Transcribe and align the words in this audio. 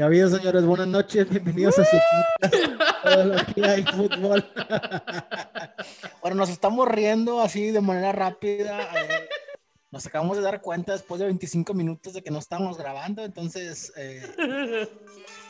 ¿Qué 0.00 0.04
ha 0.04 0.06
habido, 0.06 0.30
señores? 0.30 0.64
Buenas 0.64 0.86
noches, 0.86 1.28
bienvenidos 1.28 1.78
a 1.78 1.84
su 1.84 1.96
fútbol. 3.96 4.42
bueno, 6.22 6.36
nos 6.36 6.48
estamos 6.48 6.88
riendo 6.88 7.42
así 7.42 7.70
de 7.70 7.82
manera 7.82 8.10
rápida. 8.10 8.80
Eh, 8.94 9.28
nos 9.90 10.06
acabamos 10.06 10.38
de 10.38 10.42
dar 10.42 10.62
cuenta 10.62 10.92
después 10.92 11.18
de 11.18 11.26
25 11.26 11.74
minutos 11.74 12.14
de 12.14 12.22
que 12.22 12.30
no 12.30 12.38
estamos 12.38 12.78
grabando, 12.78 13.22
entonces, 13.22 13.92
eh, 13.94 14.88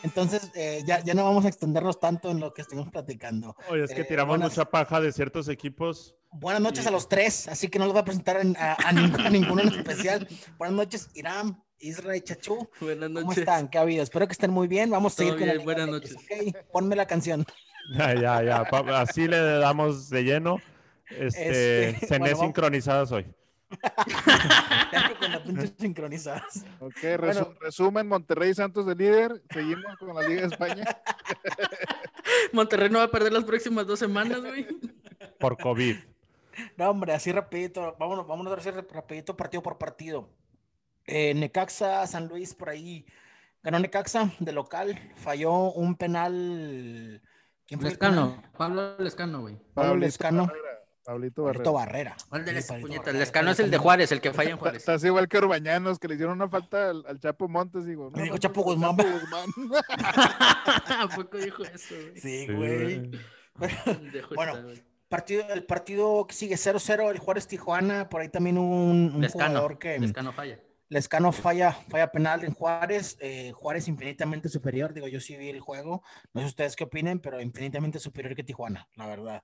entonces 0.03 0.51
eh, 0.57 0.83
ya, 0.85 0.99
ya 0.99 1.15
no 1.15 1.23
vamos 1.23 1.45
a 1.45 1.49
extendernos 1.49 2.01
tanto 2.01 2.29
en 2.33 2.41
lo 2.41 2.53
que 2.53 2.63
estuvimos 2.63 2.91
platicando. 2.91 3.55
Oye, 3.69 3.85
es 3.85 3.95
que 3.95 4.03
tiramos 4.03 4.37
mucha 4.37 4.65
paja 4.65 5.01
de 5.01 5.13
ciertos 5.13 5.49
equipos. 5.49 6.17
Buenas 6.33 6.61
noches 6.61 6.85
a 6.89 6.91
los 6.91 7.09
tres, 7.09 7.47
así 7.47 7.69
que 7.69 7.79
no 7.79 7.85
los 7.85 7.93
voy 7.93 8.03
a 8.03 8.05
presentar 8.05 8.37
a, 8.37 8.93
ninguno, 9.31 9.63
en 9.63 9.69
especial. 9.69 10.27
Buenas 10.59 10.77
noches, 10.77 11.09
Irán, 11.15 11.63
Isra 11.81 12.17
y 12.17 12.21
Chachu. 12.21 12.69
Buenas 12.81 13.11
noches. 13.11 13.29
¿Cómo 13.29 13.33
están? 13.33 13.69
¿Qué 13.69 13.79
ha 13.79 13.81
habido? 13.81 14.03
Espero 14.03 14.27
que 14.27 14.33
estén 14.33 14.51
muy 14.51 14.69
bien. 14.69 14.91
Vamos 14.91 15.15
a 15.15 15.17
seguir 15.17 15.39
con 15.39 15.49
el 15.49 15.61
Buenas 15.61 15.89
noches. 15.89 16.17
Ponme 16.73 16.95
la 16.95 17.07
canción. 17.07 17.45
Ya, 17.97 18.15
ya, 18.15 18.43
ya. 18.43 18.61
Así 19.01 19.27
le 19.27 19.39
damos 19.39 20.11
de 20.11 20.23
lleno. 20.23 20.59
Este, 21.09 21.91
este 21.91 22.07
cené 22.07 22.35
sincronizadas 22.35 23.11
hoy. 23.11 23.27
con 25.21 25.33
las 25.33 25.41
pinches 25.41 25.73
sincronizadas. 25.79 26.65
Ok, 26.81 26.99
resumen, 27.61 28.07
Monterrey 28.07 28.55
Santos 28.55 28.87
de 28.87 28.95
líder. 28.95 29.43
Seguimos 29.51 29.97
con 29.99 30.15
la 30.15 30.23
Liga 30.23 30.43
de 30.43 30.47
España. 30.49 30.85
Monterrey 32.53 32.91
no 32.91 32.99
va 32.99 33.05
a 33.05 33.11
perder 33.11 33.33
las 33.33 33.45
próximas 33.45 33.87
dos 33.87 33.99
semanas, 33.99 34.41
güey. 34.41 34.67
Por 35.39 35.57
COVID. 35.57 35.97
No, 36.77 36.91
hombre, 36.91 37.13
así 37.15 37.33
rapidito. 37.33 37.97
Vámonos, 37.99 38.27
vámonos 38.27 38.53
a 38.53 38.57
hacer 38.57 38.87
rapidito 38.93 39.37
partido 39.37 39.63
por 39.63 39.79
partido. 39.79 40.29
Eh, 41.11 41.35
Necaxa, 41.35 42.07
San 42.07 42.29
Luis, 42.29 42.55
por 42.55 42.69
ahí. 42.69 43.05
Ganó 43.63 43.81
Necaxa 43.81 44.31
de 44.39 44.53
local. 44.53 44.99
Falló 45.17 45.73
un 45.73 45.97
penal. 45.97 47.21
¿Quién 47.67 47.81
fue 47.81 47.91
Lescano. 47.91 48.41
Pablo 48.57 48.97
Lescano, 48.99 49.41
güey. 49.41 49.57
Pablo 49.75 49.97
Lescano. 49.97 50.51
Pablito 51.05 51.43
Barrera. 51.43 51.71
Barrera. 51.73 52.17
¿Cuál 52.29 52.45
de 52.45 52.51
El 52.53 53.19
Lescano 53.19 53.51
es 53.51 53.59
el 53.59 53.71
de 53.71 53.79
Juárez, 53.79 54.13
el 54.13 54.21
que 54.21 54.33
falla 54.33 54.51
en 54.51 54.59
Juárez. 54.59 54.83
Está, 54.83 54.95
así 54.95 55.07
igual 55.07 55.29
que 55.29 55.39
Urbañanos, 55.39 55.99
que 55.99 56.07
le 56.07 56.15
hicieron 56.15 56.37
una 56.37 56.49
falta 56.49 56.91
al, 56.91 57.19
Chapo 57.19 57.49
Montes. 57.49 57.87
Digo, 57.87 58.13
Me 58.13 58.23
dijo 58.25 58.39
Chapo 58.39 58.63
Guzmán. 58.63 58.97
¿A 59.89 61.09
poco 61.17 61.39
dijo 61.39 61.65
eso? 61.65 61.95
Sí, 62.15 62.47
güey. 62.47 63.11
bueno, 64.37 64.55
partido, 65.09 65.49
el 65.49 65.65
partido 65.65 66.27
que 66.29 66.35
sigue 66.35 66.55
0-0, 66.55 67.11
el 67.11 67.19
Juárez 67.19 67.49
Tijuana. 67.49 68.09
Por 68.09 68.21
ahí 68.21 68.29
también 68.29 68.59
un, 68.59 69.13
un 69.17 69.29
jugador 69.29 69.79
que. 69.79 69.99
Lescano 69.99 70.33
falla. 70.33 70.61
Lescano 70.91 71.33
falla, 71.33 71.73
falla 71.73 72.13
penal 72.13 72.45
en 72.45 72.53
Juárez. 72.53 73.17
Eh, 73.21 73.53
Juárez 73.53 73.89
infinitamente 73.89 74.49
superior. 74.49 74.93
Digo, 74.93 75.09
yo 75.09 75.21
sí 75.21 75.37
vi 75.37 75.49
el 75.49 75.61
juego. 75.61 76.03
No 76.35 76.41
sé 76.43 76.49
ustedes 76.49 76.77
qué 76.77 76.85
opinen, 76.85 77.21
pero 77.21 77.41
infinitamente 77.41 77.99
superior 77.99 78.35
que 78.35 78.45
Tijuana, 78.45 78.89
la 78.97 79.07
verdad 79.07 79.43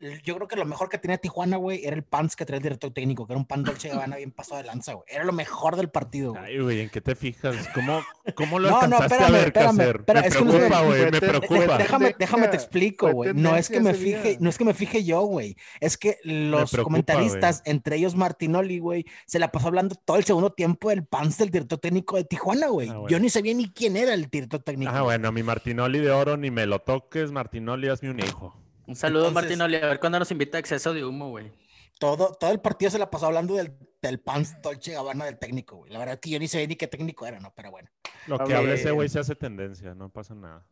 yo 0.00 0.36
creo 0.36 0.46
que 0.46 0.56
lo 0.56 0.64
mejor 0.64 0.88
que 0.88 0.98
tenía 0.98 1.18
Tijuana, 1.18 1.56
güey, 1.56 1.84
era 1.84 1.96
el 1.96 2.04
pants 2.04 2.36
que 2.36 2.44
traía 2.44 2.58
el 2.58 2.62
director 2.62 2.92
técnico, 2.92 3.26
que 3.26 3.32
era 3.32 3.38
un 3.38 3.46
pan 3.46 3.64
Dolce 3.64 3.88
Gabbana 3.88 4.16
bien 4.16 4.30
pasado 4.30 4.60
de 4.60 4.66
lanza, 4.66 4.92
güey. 4.92 5.04
Era 5.08 5.24
lo 5.24 5.32
mejor 5.32 5.76
del 5.76 5.88
partido, 5.88 6.32
güey. 6.32 6.44
Ay, 6.44 6.58
güey, 6.60 6.80
¿en 6.80 6.88
qué 6.88 7.00
te 7.00 7.16
fijas? 7.16 7.56
¿Cómo, 7.74 8.02
cómo 8.34 8.60
lo 8.60 8.70
no, 8.70 8.86
no, 8.86 8.98
espérame, 8.98 9.24
a 9.24 9.30
ver 9.30 9.46
espérame, 9.46 9.80
espérame, 9.80 10.22
me 10.22 10.30
preocupa, 10.30 10.80
güey, 10.82 11.10
me 11.10 11.20
preocupa. 11.20 11.78
Déjame, 11.78 12.16
déjame 12.18 12.48
te 12.48 12.56
explico, 12.56 13.10
güey. 13.10 13.34
No 13.34 13.56
es 13.56 13.68
que 13.68 13.80
me 13.80 13.94
fije, 13.94 14.36
no 14.40 14.50
es 14.50 14.58
que 14.58 14.64
me 14.64 14.74
fije 14.74 15.02
yo, 15.02 15.22
güey. 15.22 15.56
Es 15.80 15.98
que 15.98 16.18
los 16.22 16.70
comentaristas, 16.70 17.62
entre 17.64 17.96
ellos 17.96 18.14
Martinoli, 18.14 18.78
güey, 18.78 19.04
se 19.26 19.38
la 19.38 19.50
pasó 19.50 19.68
hablando 19.68 19.96
todo 19.96 20.16
el 20.16 20.24
segundo 20.24 20.52
tiempo 20.52 20.90
del 20.90 21.04
pants 21.04 21.38
del 21.38 21.50
director 21.50 21.78
técnico 21.78 22.16
de 22.16 22.24
Tijuana, 22.24 22.68
güey. 22.68 22.88
Ah, 22.88 23.02
yo 23.08 23.18
ni 23.18 23.30
sabía 23.30 23.54
ni 23.54 23.68
quién 23.70 23.96
era 23.96 24.14
el 24.14 24.26
director 24.30 24.60
técnico. 24.60 24.92
Ah, 24.94 25.02
bueno, 25.02 25.32
mi 25.32 25.42
Martinoli 25.42 25.98
de 25.98 26.10
oro 26.10 26.36
ni 26.36 26.50
me 26.50 26.66
lo 26.66 26.78
toques, 26.78 27.32
Martinoli, 27.32 27.88
hazme 27.88 28.10
un 28.10 28.20
hijo. 28.20 28.67
Un 28.88 28.96
saludo, 28.96 29.30
Martín 29.30 29.60
A 29.60 29.66
ver 29.66 30.00
cuándo 30.00 30.18
nos 30.18 30.30
invita 30.30 30.56
a 30.56 30.60
exceso 30.60 30.94
de 30.94 31.04
humo, 31.04 31.28
güey. 31.28 31.52
Todo, 32.00 32.32
todo 32.32 32.50
el 32.50 32.60
partido 32.60 32.90
se 32.90 32.98
la 32.98 33.10
pasó 33.10 33.26
hablando 33.26 33.54
del, 33.54 33.76
del 34.00 34.18
Pans 34.18 34.62
Dolce 34.62 34.92
Gabbana 34.92 35.26
del 35.26 35.38
técnico, 35.38 35.76
güey. 35.76 35.92
La 35.92 35.98
verdad 35.98 36.14
es 36.14 36.20
que 36.20 36.30
yo 36.30 36.38
ni 36.38 36.48
sé 36.48 36.66
ni 36.66 36.74
qué 36.74 36.86
técnico 36.86 37.26
era, 37.26 37.38
¿no? 37.38 37.52
Pero 37.54 37.70
bueno. 37.70 37.90
Lo 38.26 38.38
que 38.38 38.54
habla 38.54 38.72
ese 38.72 38.90
güey 38.90 39.10
se 39.10 39.18
hace 39.18 39.34
tendencia, 39.34 39.94
no 39.94 40.08
pasa 40.08 40.34
nada. 40.34 40.66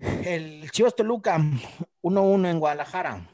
El 0.00 0.68
Chivas 0.72 0.96
Toluca, 0.96 1.38
1-1 2.02 2.50
en 2.50 2.58
Guadalajara. 2.58 3.28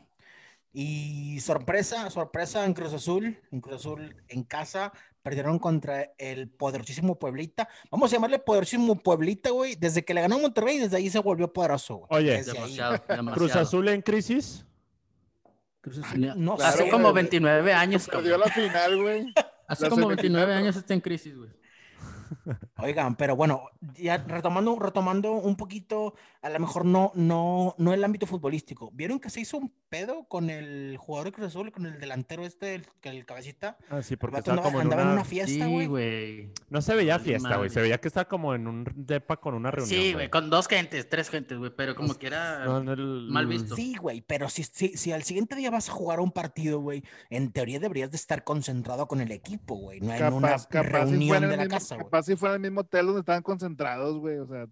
Y 0.71 1.41
sorpresa, 1.41 2.11
sorpresa 2.11 2.67
en 2.67 2.75
Cruz 2.75 2.93
Azul, 2.93 3.41
en 3.51 3.61
Cruz 3.63 3.77
Azul 3.77 4.23
en 4.29 4.43
casa, 4.43 4.93
perdieron 5.27 5.59
contra 5.59 6.13
el 6.19 6.49
poderosísimo 6.49 7.19
Pueblita. 7.19 7.69
Vamos 7.91 8.13
a 8.13 8.15
llamarle 8.15 8.39
poderosísimo 8.39 8.95
Pueblita, 8.95 9.51
güey. 9.51 9.75
Desde 9.75 10.05
que 10.05 10.15
le 10.15 10.21
ganó 10.21 10.39
Monterrey, 10.39 10.79
desde 10.79 10.99
ahí 10.99 11.11
se 11.11 11.19
volvió 11.19 11.53
poderoso, 11.53 11.97
güey. 11.97 12.31
Oye, 12.31 12.45
Cruz 13.35 13.57
Azul 13.57 13.89
en 13.89 14.03
crisis. 14.03 14.65
Cruz 15.81 15.99
Azul, 15.99 16.33
no, 16.37 16.55
hace 16.55 16.89
como 16.89 17.13
29 17.13 17.73
años. 17.73 18.07
Perdió 18.09 18.39
la 18.39 18.47
final, 18.47 19.03
güey. 19.03 19.35
Hace 19.67 19.89
como 19.89 20.07
29 20.07 20.55
años 20.55 20.77
está 20.77 20.95
en 20.95 21.01
crisis, 21.01 21.37
güey. 21.37 21.51
Oigan, 22.79 23.17
pero 23.17 23.37
bueno, 23.37 23.71
ya 23.95 24.19
retomando, 24.19 24.79
retomando 24.79 25.33
un 25.33 25.57
poquito, 25.57 26.15
a 26.43 26.51
lo 26.51 26.59
mejor 26.59 26.85
no, 26.85 27.13
no, 27.15 27.75
no 27.79 27.95
el 27.95 28.05
ámbito 28.05 28.27
futbolístico. 28.27 28.91
¿Vieron 28.93 29.19
que 29.19 29.31
se 29.31 29.41
hizo 29.41 29.57
un 29.59 29.73
pedo 29.89 30.25
con 30.29 30.51
el 30.51 30.97
jugador 30.99 31.27
de 31.27 31.33
Cruz 31.33 31.47
Azul, 31.49 31.73
con 31.73 31.87
el 31.87 31.99
delantero 31.99 32.45
este, 32.45 32.75
el, 32.75 32.87
el 33.03 33.25
cabecita? 33.25 33.79
Ah, 33.89 34.03
sí, 34.03 34.17
porque 34.17 34.39
estaba 34.39 34.63
como 34.63 34.81
en 34.81 34.89
una... 34.89 35.25
fiesta, 35.25 35.67
güey. 35.67 36.53
No 36.69 36.83
se 36.83 36.95
veía 36.95 37.19
fiesta, 37.19 37.57
güey. 37.57 37.71
Se 37.71 37.81
veía 37.81 37.99
que 37.99 38.09
estaba 38.09 38.29
como 38.29 38.55
en 38.55 38.67
un 38.67 38.87
depa 38.95 39.39
con 39.39 39.55
una 39.55 39.71
reunión. 39.71 40.01
Sí, 40.01 40.13
güey, 40.13 40.29
con 40.29 40.51
dos 40.51 40.69
gentes, 40.69 41.09
tres 41.09 41.31
gentes, 41.31 41.59
güey, 41.59 41.73
pero 41.75 41.95
como 41.95 42.15
que 42.15 42.27
era 42.27 42.67
mal 42.83 43.47
visto. 43.47 43.75
Sí, 43.77 43.97
güey, 43.97 44.21
pero 44.21 44.49
si, 44.49 44.65
si, 44.65 44.97
si, 44.97 45.13
al 45.13 45.23
siguiente 45.23 45.57
día 45.57 45.71
vas 45.71 45.89
a 45.89 45.93
jugar 45.93 46.21
un 46.21 46.33
partido, 46.33 46.81
güey, 46.81 47.03
en 47.31 47.53
teoría 47.53 47.81
deberías 47.81 48.11
de 48.11 48.17
estar 48.17 48.45
concentrado 48.45 49.07
con 49.07 49.21
el 49.21 49.33
equipo, 49.33 49.77
güey, 49.77 50.01
no 50.01 50.13
en 50.13 50.33
una 50.33 50.57
reunión 50.71 51.49
de 51.49 51.57
la 51.57 51.69
casa, 51.69 51.97
güey 51.97 52.07
si 52.23 52.37
fuera 52.37 52.55
el 52.55 52.61
mismo 52.61 52.81
hotel 52.81 53.07
donde 53.07 53.21
estaban 53.21 53.43
concentrados, 53.43 54.19
güey. 54.19 54.39
O 54.39 54.47
sea, 54.47 54.67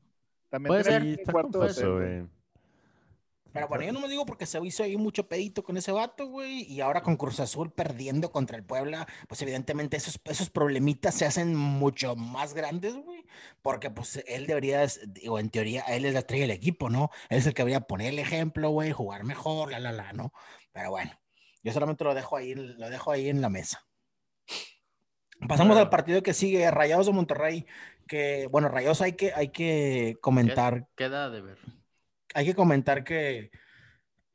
también 0.49 0.69
Puede 0.69 0.85
ser, 0.85 1.23
cuarto 1.31 1.59
güey. 1.59 2.27
Pero 3.55 3.69
bueno, 3.69 3.85
yo 3.85 3.93
no 3.93 4.01
me 4.01 4.09
digo 4.09 4.27
porque 4.27 4.47
se 4.47 4.59
hizo 4.65 4.83
ahí 4.83 4.97
mucho 4.97 5.29
pedito 5.29 5.63
con 5.63 5.77
ese 5.77 5.93
vato, 5.93 6.27
güey, 6.27 6.63
y 6.65 6.81
ahora 6.81 7.05
con 7.05 7.17
Cruz 7.17 7.39
Azul 7.39 7.71
perdiendo 7.71 8.33
contra 8.33 8.57
el 8.57 8.65
Puebla, 8.65 9.07
pues 9.29 9.41
evidentemente 9.43 9.97
esos, 9.97 10.21
esos 10.25 10.51
problemitas 10.51 11.15
se 11.15 11.25
hacen 11.25 11.55
mucho 11.55 12.17
más 12.17 12.53
grandes, 12.53 12.97
güey, 12.97 13.25
porque 13.63 13.91
pues 13.91 14.25
él 14.27 14.49
debería, 14.49 14.85
digo, 15.07 15.39
en 15.39 15.51
teoría, 15.51 15.83
él 15.83 16.05
es 16.05 16.15
la 16.15 16.19
estrella 16.19 16.43
del 16.43 16.51
equipo, 16.51 16.91
¿no? 16.91 17.11
Él 17.29 17.39
es 17.39 17.47
el 17.47 17.55
que 17.55 17.63
debería 17.63 17.83
poner 17.83 18.09
el 18.09 18.19
ejemplo, 18.19 18.71
güey, 18.71 18.91
jugar 18.91 19.23
mejor, 19.23 19.71
la, 19.71 19.79
la, 19.79 19.93
la, 19.93 20.13
¿no? 20.13 20.33
Pero 20.73 20.91
bueno, 20.91 21.13
yo 21.63 21.73
solamente 21.73 22.03
lo 22.03 22.13
dejo 22.13 22.37
ahí, 22.37 22.57
lo 22.57 22.91
dejo 22.91 23.13
ahí 23.13 23.29
en 23.29 23.41
la 23.41 23.51
mesa. 23.51 23.87
Pasamos 25.49 25.77
al 25.77 25.91
partido 25.91 26.23
que 26.23 26.35
sigue, 26.35 26.71
Rayados 26.71 27.07
de 27.07 27.13
Monterrey, 27.13 27.67
que, 28.07 28.49
bueno, 28.51 28.69
Rayados 28.69 29.03
hay 29.03 29.13
que, 29.13 29.33
hay 29.35 29.49
que 29.49 30.17
comentar. 30.21 30.89
Queda 30.97 31.31
de 31.31 31.43
ver. 31.43 31.59
Hay 32.35 32.47
que 32.47 32.55
comentar 32.55 33.05
que 33.05 33.51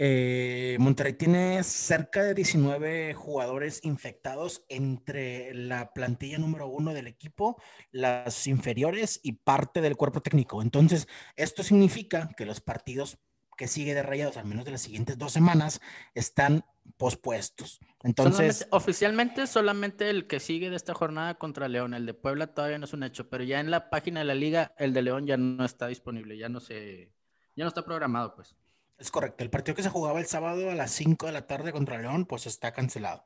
eh, 0.01 0.77
Monterrey 0.79 1.13
tiene 1.13 1.61
cerca 1.63 2.23
de 2.23 2.33
19 2.33 3.13
jugadores 3.13 3.81
infectados 3.83 4.63
entre 4.69 5.53
la 5.53 5.91
plantilla 5.91 6.37
número 6.37 6.67
uno 6.67 6.93
del 6.93 7.07
equipo, 7.07 7.61
las 7.91 8.47
inferiores 8.47 9.19
y 9.23 9.33
parte 9.33 9.81
del 9.81 9.97
cuerpo 9.97 10.21
técnico. 10.21 10.61
Entonces, 10.61 11.09
esto 11.35 11.63
significa 11.63 12.29
que 12.37 12.45
los 12.45 12.61
partidos 12.61 13.17
que 13.57 13.67
sigue 13.67 13.93
de 13.93 14.01
Rayados, 14.01 14.37
al 14.37 14.45
menos 14.45 14.63
de 14.63 14.71
las 14.71 14.81
siguientes 14.81 15.17
dos 15.17 15.33
semanas, 15.33 15.81
están 16.13 16.63
pospuestos. 16.97 17.79
Entonces, 18.03 18.67
oficialmente 18.71 19.47
solamente 19.47 20.09
el 20.09 20.27
que 20.27 20.39
sigue 20.39 20.69
de 20.69 20.75
esta 20.75 20.93
jornada 20.93 21.35
contra 21.35 21.67
León, 21.67 21.93
el 21.93 22.05
de 22.05 22.13
Puebla 22.13 22.47
todavía 22.47 22.77
no 22.77 22.85
es 22.85 22.93
un 22.93 23.03
hecho, 23.03 23.29
pero 23.29 23.43
ya 23.43 23.59
en 23.59 23.71
la 23.71 23.89
página 23.89 24.21
de 24.21 24.25
la 24.25 24.35
liga 24.35 24.73
el 24.77 24.93
de 24.93 25.01
León 25.01 25.27
ya 25.27 25.37
no 25.37 25.65
está 25.65 25.87
disponible, 25.87 26.37
ya 26.37 26.49
no 26.49 26.59
se 26.59 27.11
ya 27.55 27.65
no 27.65 27.67
está 27.67 27.83
programado, 27.83 28.35
pues. 28.35 28.55
Es 28.97 29.11
correcto, 29.11 29.43
el 29.43 29.49
partido 29.49 29.75
que 29.75 29.83
se 29.83 29.89
jugaba 29.89 30.19
el 30.19 30.25
sábado 30.25 30.69
a 30.69 30.75
las 30.75 30.91
5 30.91 31.25
de 31.25 31.31
la 31.31 31.47
tarde 31.47 31.71
contra 31.71 31.97
León, 31.97 32.25
pues 32.25 32.45
está 32.47 32.73
cancelado. 32.73 33.23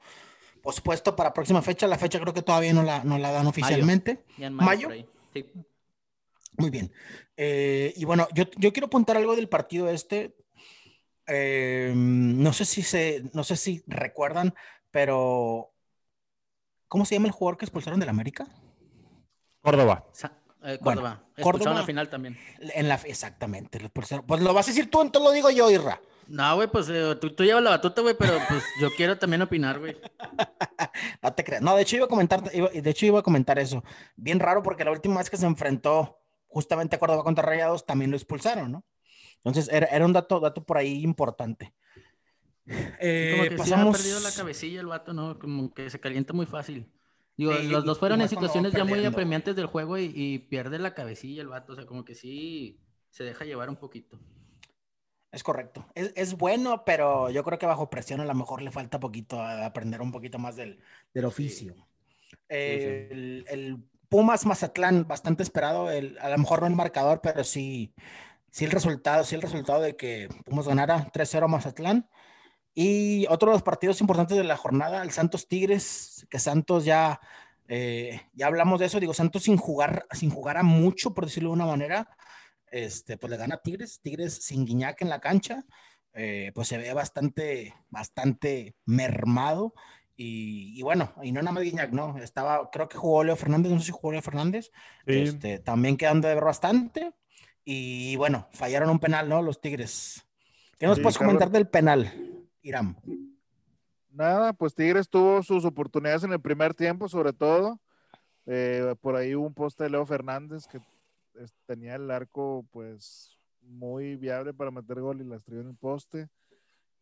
Pospuesto 0.62 1.16
para 1.16 1.34
próxima 1.34 1.62
fecha, 1.62 1.88
la 1.88 1.98
fecha 1.98 2.20
creo 2.20 2.34
que 2.34 2.42
todavía 2.42 2.74
no 2.74 2.84
la, 2.84 3.04
no 3.04 3.18
la 3.18 3.32
dan 3.32 3.48
oficialmente. 3.48 4.24
Ya 4.38 4.48
en 4.48 4.54
mayo. 4.54 4.90
Sí. 5.34 5.52
Muy 6.58 6.70
bien. 6.70 6.92
Eh, 7.36 7.94
y 7.96 8.06
bueno, 8.06 8.28
yo, 8.34 8.46
yo, 8.58 8.72
quiero 8.72 8.88
apuntar 8.88 9.18
algo 9.18 9.36
del 9.36 9.50
partido 9.50 9.90
este. 9.90 10.36
Eh, 11.28 11.94
no 11.96 12.54
sé 12.54 12.66
si 12.66 12.82
se, 12.82 13.24
no 13.34 13.44
sé 13.44 13.56
si 13.56 13.84
recuerdan, 13.88 14.54
pero 14.92 15.74
¿cómo 16.88 17.06
se 17.06 17.16
llama 17.16 17.28
el 17.28 17.34
jugador 17.34 17.58
que 17.58 17.66
expulsaron 17.66 18.00
del 18.00 18.10
América? 18.10 18.48
Córdoba. 19.62 20.06
Eh, 20.64 20.80
Córdoba. 20.82 21.24
Córdoba. 21.42 21.72
en 21.72 21.78
la 21.78 21.84
final 21.84 22.10
también. 22.10 22.38
En 22.60 22.88
la, 22.88 22.96
exactamente. 22.96 23.80
Pues 23.90 24.42
lo 24.42 24.54
vas 24.54 24.68
a 24.68 24.72
decir 24.72 24.90
tú, 24.90 25.02
entonces 25.02 25.28
lo 25.28 25.34
digo 25.34 25.50
yo, 25.50 25.72
Irra. 25.72 26.00
No, 26.28 26.56
güey, 26.56 26.70
pues 26.70 26.88
tú, 27.20 27.32
tú, 27.32 27.44
llevas 27.44 27.64
la 27.64 27.72
batuta, 27.72 28.02
güey, 28.02 28.16
pero 28.18 28.40
pues 28.48 28.64
yo 28.80 28.90
quiero 28.96 29.18
también 29.18 29.42
opinar, 29.42 29.80
güey. 29.80 29.98
no 31.22 31.34
te 31.34 31.44
creas. 31.44 31.62
No, 31.62 31.76
de 31.76 31.82
hecho 31.82 31.98
iba 31.98 32.06
a 32.06 32.10
comentar, 32.10 32.42
de 32.44 32.90
hecho 32.90 33.06
iba 33.06 33.20
a 33.20 33.24
comentar 33.24 33.60
eso. 33.60 33.84
Bien 34.16 34.40
raro 34.40 34.64
porque 34.64 34.86
la 34.86 34.92
última 34.92 35.18
vez 35.18 35.30
que 35.30 35.38
se 35.38 35.46
enfrentó 35.46 36.20
justamente 36.48 37.00
Córdoba 37.00 37.24
contra 37.24 37.46
Rayados 37.46 37.86
también 37.86 38.12
lo 38.12 38.18
expulsaron, 38.18 38.72
¿no? 38.72 38.86
Entonces 39.44 39.74
era, 39.74 39.88
era 39.88 40.06
un 40.06 40.14
dato, 40.14 40.40
dato 40.40 40.64
por 40.64 40.78
ahí 40.78 41.04
importante. 41.04 41.74
Eh, 42.66 43.36
como 43.38 43.50
que 43.50 43.58
pasamos... 43.58 43.96
ha 43.96 43.98
perdido 43.98 44.20
la 44.22 44.32
cabecilla 44.32 44.80
el 44.80 44.88
vato, 44.88 45.14
¿no? 45.14 45.38
Como 45.38 45.74
que 45.74 45.90
se 45.90 46.00
calienta 46.00 46.34
muy 46.34 46.46
fácil. 46.46 46.90
Digo, 47.36 47.52
los 47.54 47.84
dos 47.84 48.00
fueron 48.00 48.22
en 48.22 48.30
situaciones 48.30 48.74
ya 48.74 48.86
muy 48.86 49.04
apremiantes 49.04 49.56
del 49.56 49.66
juego 49.66 49.98
y, 49.98 50.12
y, 50.16 50.40
pierde 50.40 50.78
la 50.78 50.94
cabecilla 50.94 51.42
el 51.42 51.48
vato, 51.48 51.74
o 51.74 51.76
sea, 51.76 51.86
como 51.86 52.06
que 52.06 52.14
sí 52.14 52.80
se 53.10 53.24
deja 53.24 53.44
llevar 53.44 53.70
un 53.70 53.76
poquito. 53.76 54.20
Es 55.32 55.44
correcto. 55.44 55.86
Es, 55.96 56.14
es 56.16 56.38
bueno, 56.38 56.86
pero 56.86 57.32
yo 57.32 57.44
creo 57.44 57.58
que 57.58 57.66
bajo 57.66 57.90
presión 57.90 58.22
a 58.22 58.26
lo 58.26 58.36
mejor 58.36 58.62
le 58.62 58.72
falta 58.72 59.00
poquito 59.00 59.42
aprender 59.42 60.00
un 60.00 60.12
poquito 60.12 60.38
más 60.38 60.56
del, 60.56 60.80
del 61.12 61.26
oficio. 61.26 61.76
El, 62.48 63.44
el, 63.50 63.84
Pumas 64.10 64.46
Mazatlán, 64.46 65.08
bastante 65.08 65.42
esperado, 65.42 65.90
el, 65.90 66.20
a 66.20 66.30
lo 66.30 66.38
mejor 66.38 66.62
no 66.62 66.68
el 66.68 66.76
marcador, 66.76 67.20
pero 67.22 67.44
sí, 67.44 67.96
sí 68.54 68.66
el 68.66 68.72
resultado, 68.72 69.24
sí 69.24 69.34
el 69.34 69.42
resultado 69.42 69.82
de 69.82 69.96
que 69.98 70.30
Pumas 70.46 70.68
ganara 70.68 71.12
3-0 71.12 71.48
Mazatlán. 71.48 72.08
Y 72.76 73.26
otro 73.28 73.50
de 73.50 73.56
los 73.56 73.64
partidos 73.64 74.00
importantes 74.00 74.38
de 74.38 74.44
la 74.44 74.58
jornada, 74.58 75.02
el 75.02 75.10
Santos 75.10 75.48
Tigres, 75.48 76.28
que 76.30 76.38
Santos 76.38 76.86
ya, 76.86 77.20
eh, 77.68 78.22
ya 78.34 78.46
hablamos 78.48 78.80
de 78.80 78.86
eso, 78.86 79.00
digo, 79.00 79.16
Santos 79.16 79.44
sin 79.44 79.58
jugar, 79.58 80.06
sin 80.12 80.30
jugar 80.30 80.58
a 80.58 80.64
mucho, 80.64 81.16
por 81.16 81.26
decirlo 81.26 81.50
de 81.50 81.56
una 81.56 81.66
manera, 81.66 82.16
este, 82.68 83.18
pues 83.18 83.32
le 83.32 83.38
gana 83.38 83.56
a 83.56 83.62
Tigres, 83.62 84.00
Tigres 84.02 84.36
sin 84.36 84.66
Guiñac 84.66 85.02
en 85.02 85.10
la 85.10 85.20
cancha, 85.20 85.66
eh, 86.14 86.52
pues 86.54 86.68
se 86.68 86.78
ve 86.78 86.94
bastante, 86.94 87.74
bastante 87.90 88.76
mermado. 88.86 89.74
Y, 90.16 90.80
bueno, 90.84 91.12
y 91.24 91.32
no 91.32 91.42
nada 91.42 91.54
más 91.54 91.64
Guiñac, 91.64 91.92
no, 91.92 92.20
estaba, 92.20 92.70
creo 92.70 92.88
que 92.88 93.00
jugó 93.00 93.24
Leo 93.24 93.36
Fernández, 93.36 93.72
no 93.72 93.80
sé 93.80 93.88
si 93.88 93.92
jugó 93.92 94.12
Leo 94.12 94.22
Fernández, 94.22 94.72
este, 95.08 95.58
también 95.58 95.98
quedando 95.98 96.28
de 96.28 96.36
ver 96.36 96.44
bastante. 96.44 97.14
Y 97.66 98.16
bueno, 98.18 98.48
fallaron 98.52 98.90
un 98.90 99.00
penal, 99.00 99.30
¿no? 99.30 99.42
Los 99.42 99.62
Tigres. 99.62 100.26
¿Qué 100.78 100.88
nos 100.88 101.00
puedes 101.00 101.18
comentar 101.18 101.50
del 101.50 101.68
penal, 101.68 102.12
Irán? 102.62 102.98
Nada, 104.10 104.54
pues 104.54 104.76
Tigres 104.76 105.10
tuvo 105.10 105.42
sus 105.44 105.66
oportunidades 105.66 106.24
en 106.24 106.34
el 106.34 106.42
primer 106.42 106.74
tiempo, 106.74 107.08
sobre 107.08 107.34
todo. 107.34 107.80
Eh, 108.46 108.94
por 109.02 109.16
ahí 109.16 109.34
hubo 109.36 109.48
un 109.48 109.54
poste 109.54 109.86
de 109.86 109.90
Leo 109.90 110.06
Fernández 110.06 110.68
que 110.68 110.82
tenía 111.66 111.96
el 111.96 112.12
arco 112.12 112.66
pues 112.72 113.38
muy 113.62 114.18
viable 114.18 114.54
para 114.54 114.72
meter 114.72 115.00
gol 115.00 115.22
y 115.22 115.24
la 115.24 115.38
estrelló 115.38 115.62
en 115.62 115.70
el 115.70 115.76
poste. 115.76 116.28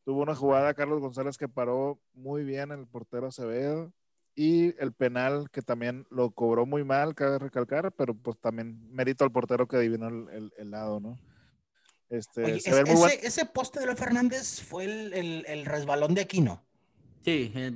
Tuvo 0.05 0.21
una 0.21 0.35
jugada 0.35 0.73
Carlos 0.73 1.01
González 1.01 1.37
que 1.37 1.49
paró 1.49 1.99
muy 2.13 2.43
bien 2.43 2.71
el 2.71 2.85
portero 2.87 3.27
Acevedo 3.27 3.91
y 4.35 4.75
el 4.81 4.93
penal 4.93 5.49
que 5.51 5.61
también 5.61 6.05
lo 6.09 6.31
cobró 6.31 6.65
muy 6.65 6.83
mal, 6.83 7.15
cabe 7.15 7.39
recalcar, 7.39 7.91
pero 7.91 8.13
pues 8.13 8.37
también 8.39 8.79
mérito 8.91 9.23
al 9.23 9.31
portero 9.31 9.67
que 9.67 9.77
adivinó 9.77 10.07
el, 10.07 10.51
el, 10.57 10.71
lado, 10.71 10.99
¿no? 10.99 11.19
Este, 12.09 12.55
ese, 12.55 12.83
ese, 13.23 13.45
poste 13.45 13.79
de 13.79 13.85
Leo 13.85 13.95
Fernández 13.95 14.61
fue 14.61 14.85
el, 14.85 15.45
el, 15.47 15.65
resbalón 15.65 16.13
de 16.13 16.21
Aquino. 16.21 16.63
Sí, 17.23 17.51
viene 17.53 17.71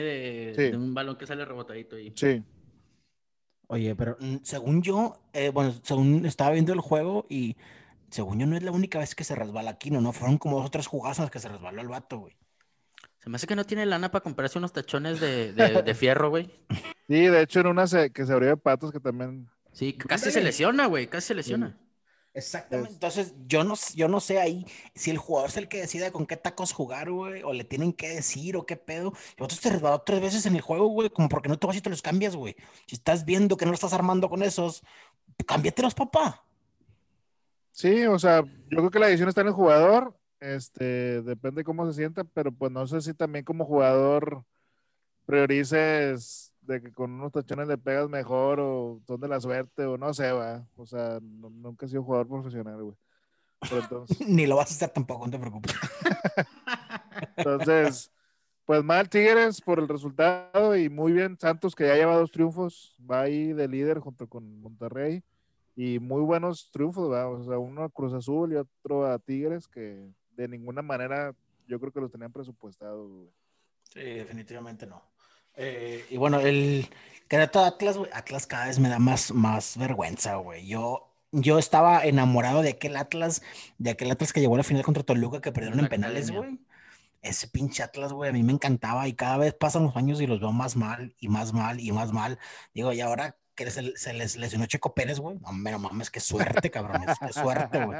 de, 0.00 0.54
de, 0.56 0.76
un 0.76 0.94
balón 0.94 1.16
que 1.16 1.26
sale 1.26 1.44
rebotadito 1.44 1.96
ahí. 1.96 2.12
Sí. 2.14 2.42
Oye, 3.66 3.94
pero 3.94 4.16
mm, 4.20 4.38
según 4.42 4.82
yo, 4.82 5.22
eh, 5.32 5.50
bueno, 5.50 5.72
según 5.82 6.26
estaba 6.26 6.50
viendo 6.50 6.72
el 6.72 6.80
juego 6.80 7.26
y 7.28 7.56
según 8.10 8.40
yo 8.40 8.46
no 8.46 8.56
es 8.56 8.62
la 8.62 8.72
única 8.72 8.98
vez 8.98 9.14
que 9.14 9.24
se 9.24 9.36
resbala 9.36 9.70
Aquino, 9.70 10.00
¿no? 10.00 10.12
Fueron 10.12 10.38
como 10.38 10.56
dos 10.56 10.66
o 10.66 10.70
tres 10.70 10.86
jugadas 10.86 11.18
en 11.18 11.24
las 11.24 11.30
que 11.30 11.38
se 11.38 11.48
resbaló 11.48 11.80
el 11.80 11.88
vato, 11.88 12.18
güey. 12.18 12.36
Se 13.22 13.28
me 13.28 13.36
hace 13.36 13.46
que 13.46 13.56
no 13.56 13.64
tiene 13.64 13.84
lana 13.84 14.10
para 14.10 14.22
comprarse 14.22 14.58
unos 14.58 14.72
tachones 14.72 15.20
de, 15.20 15.52
de, 15.52 15.94
fierro, 15.94 16.30
güey. 16.30 16.50
Sí, 17.06 17.26
de 17.26 17.42
hecho 17.42 17.60
en 17.60 17.66
una 17.66 17.84
que 17.86 18.26
se 18.26 18.32
abrió 18.32 18.48
de 18.48 18.56
patos 18.56 18.92
que 18.92 19.00
también... 19.00 19.48
Sí, 19.72 19.92
casi 19.92 20.30
se 20.30 20.40
lesiona, 20.40 20.86
güey, 20.86 21.06
casi 21.06 21.28
se 21.28 21.34
lesiona. 21.34 21.78
Exactamente. 22.32 22.92
Entonces, 22.92 23.34
yo 23.46 23.64
no, 23.64 23.74
yo 23.94 24.08
no 24.08 24.20
sé 24.20 24.40
ahí 24.40 24.64
si 24.94 25.10
el 25.10 25.18
jugador 25.18 25.50
es 25.50 25.56
el 25.56 25.68
que 25.68 25.80
decide 25.80 26.12
con 26.12 26.26
qué 26.26 26.36
tacos 26.36 26.72
jugar, 26.72 27.10
güey, 27.10 27.42
o 27.42 27.52
le 27.52 27.64
tienen 27.64 27.92
que 27.92 28.08
decir, 28.08 28.56
o 28.56 28.64
qué 28.64 28.76
pedo. 28.76 29.12
Y 29.38 29.42
otros 29.42 29.60
te 29.60 29.70
resbaló 29.70 30.00
tres 30.02 30.20
veces 30.20 30.46
en 30.46 30.54
el 30.54 30.60
juego, 30.60 30.86
güey, 30.88 31.10
como 31.10 31.28
porque 31.28 31.48
no 31.48 31.58
te 31.58 31.66
vas 31.66 31.76
y 31.76 31.80
te 31.80 31.90
los 31.90 32.02
cambias, 32.02 32.36
güey. 32.36 32.56
Si 32.86 32.94
estás 32.94 33.24
viendo 33.24 33.56
que 33.56 33.64
no 33.64 33.72
lo 33.72 33.74
estás 33.74 33.92
armando 33.92 34.28
con 34.28 34.42
esos, 34.42 34.82
cámbiatelos, 35.46 35.94
papá. 35.94 36.44
Sí, 37.72 38.06
o 38.06 38.18
sea, 38.18 38.42
yo 38.42 38.78
creo 38.78 38.90
que 38.90 38.98
la 38.98 39.06
decisión 39.06 39.28
está 39.28 39.40
en 39.40 39.48
el 39.48 39.52
jugador. 39.52 40.16
Este, 40.40 41.20
depende 41.22 41.64
cómo 41.64 41.86
se 41.86 41.92
sienta, 41.92 42.24
pero 42.24 42.50
pues 42.50 42.72
no 42.72 42.86
sé 42.86 43.00
si 43.02 43.12
también 43.12 43.44
como 43.44 43.66
jugador 43.66 44.44
priorices 45.26 46.52
de 46.62 46.80
que 46.80 46.92
con 46.92 47.12
unos 47.12 47.32
tachones 47.32 47.68
le 47.68 47.78
pegas 47.78 48.08
mejor 48.08 48.58
o 48.60 49.00
son 49.06 49.20
de 49.20 49.28
la 49.28 49.40
suerte 49.40 49.84
o 49.84 49.98
no 49.98 50.14
sé, 50.14 50.32
va. 50.32 50.66
O 50.76 50.86
sea, 50.86 51.18
nunca 51.20 51.86
he 51.86 51.88
sido 51.88 52.02
jugador 52.02 52.28
profesional, 52.28 52.82
güey. 52.82 52.96
Ni 54.26 54.46
lo 54.46 54.56
vas 54.56 54.70
a 54.70 54.74
hacer 54.74 54.90
tampoco, 54.90 55.26
no 55.26 55.32
te 55.32 55.38
preocupes. 55.38 55.74
entonces, 57.36 58.10
pues 58.64 58.82
mal 58.82 59.08
Tigres 59.08 59.60
por 59.60 59.78
el 59.78 59.88
resultado 59.88 60.76
y 60.76 60.88
muy 60.88 61.12
bien 61.12 61.38
Santos 61.38 61.74
que 61.74 61.86
ya 61.86 61.96
lleva 61.96 62.16
dos 62.16 62.30
triunfos, 62.30 62.96
va 63.08 63.22
ahí 63.22 63.52
de 63.52 63.68
líder 63.68 63.98
junto 63.98 64.26
con 64.26 64.60
Monterrey 64.62 65.22
y 65.76 65.98
muy 65.98 66.22
buenos 66.22 66.70
triunfos, 66.70 67.10
¿va? 67.10 67.28
o 67.28 67.44
sea, 67.44 67.58
uno 67.58 67.84
a 67.84 67.90
Cruz 67.90 68.12
Azul 68.12 68.52
y 68.52 68.56
otro 68.56 69.06
a 69.06 69.18
Tigres 69.18 69.68
que 69.68 70.08
de 70.36 70.48
ninguna 70.48 70.82
manera 70.82 71.34
yo 71.66 71.78
creo 71.78 71.92
que 71.92 72.00
los 72.00 72.10
tenían 72.10 72.32
presupuestados, 72.32 73.10
güey. 73.10 73.28
Sí, 73.92 74.00
definitivamente 74.00 74.86
no. 74.86 75.02
Eh, 75.56 76.04
y 76.10 76.16
bueno, 76.16 76.40
el 76.40 76.88
Querétaro 77.28 77.64
Atlas, 77.64 77.96
güey, 77.96 78.10
Atlas 78.12 78.46
cada 78.46 78.66
vez 78.66 78.78
me 78.78 78.88
da 78.88 78.98
más, 78.98 79.32
más 79.32 79.76
vergüenza, 79.76 80.36
güey. 80.36 80.66
Yo, 80.66 81.12
yo 81.32 81.58
estaba 81.58 82.04
enamorado 82.04 82.62
de 82.62 82.70
aquel 82.70 82.96
Atlas, 82.96 83.42
de 83.78 83.90
aquel 83.90 84.10
Atlas 84.10 84.32
que 84.32 84.40
llegó 84.40 84.54
a 84.54 84.58
la 84.58 84.64
final 84.64 84.82
contra 84.82 85.02
Toluca 85.02 85.40
que 85.40 85.52
perdieron 85.52 85.80
en 85.80 85.88
penales, 85.88 86.30
güey. 86.30 86.58
Ese 87.22 87.48
pinche 87.48 87.82
Atlas, 87.82 88.12
güey, 88.12 88.30
a 88.30 88.32
mí 88.32 88.42
me 88.42 88.52
encantaba 88.52 89.06
y 89.06 89.12
cada 89.12 89.36
vez 89.36 89.54
pasan 89.54 89.84
los 89.84 89.96
años 89.96 90.20
y 90.20 90.26
los 90.26 90.40
veo 90.40 90.52
más 90.52 90.74
mal 90.76 91.14
y 91.20 91.28
más 91.28 91.52
mal 91.52 91.78
y 91.78 91.92
más 91.92 92.12
mal. 92.12 92.38
Digo, 92.72 92.92
y 92.92 93.00
ahora 93.00 93.36
que 93.54 93.70
se, 93.70 93.96
se 93.96 94.12
les 94.12 94.36
lesionó 94.36 94.66
Checo 94.66 94.94
Pérez, 94.94 95.18
güey. 95.18 95.38
No, 95.38 95.52
no 95.52 95.78
mames, 95.78 96.10
qué 96.10 96.20
suerte, 96.20 96.70
cabrones. 96.70 97.16
Qué 97.18 97.32
suerte, 97.32 97.84
güey. 97.84 97.98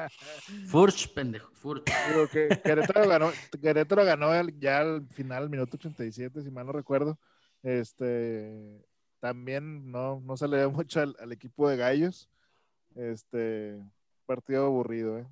Furch, 0.67 1.13
pendejo, 1.13 1.51
Furch. 1.53 1.91
Digo 2.09 2.29
que 2.29 2.49
Querétaro 2.63 3.09
ganó, 3.09 3.33
Querétaro 3.61 4.05
ganó 4.05 4.49
ya 4.59 4.79
al 4.79 5.07
final, 5.11 5.51
minuto 5.51 5.77
87, 5.77 6.43
si 6.43 6.51
mal 6.51 6.67
no 6.67 6.73
recuerdo. 6.73 7.19
Este, 7.63 8.85
también 9.21 9.91
no, 9.91 10.21
no 10.21 10.37
se 10.37 10.49
le 10.49 10.59
ve 10.59 10.69
mucho 10.69 11.01
al, 11.01 11.33
equipo 11.33 11.69
de 11.69 11.77
Gallos. 11.77 12.29
Este, 12.97 13.79
partido 14.27 14.67
aburrido, 14.67 15.19
¿eh? 15.19 15.27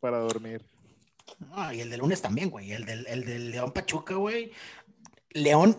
Para 0.00 0.18
dormir. 0.18 0.64
Ah, 1.52 1.74
y 1.74 1.80
el 1.80 1.90
de 1.90 1.98
lunes 1.98 2.20
también, 2.20 2.50
güey. 2.50 2.72
El 2.72 2.84
del, 2.84 3.06
el 3.06 3.24
del 3.24 3.50
León 3.50 3.72
Pachuca, 3.72 4.14
güey. 4.14 4.52
León, 5.30 5.76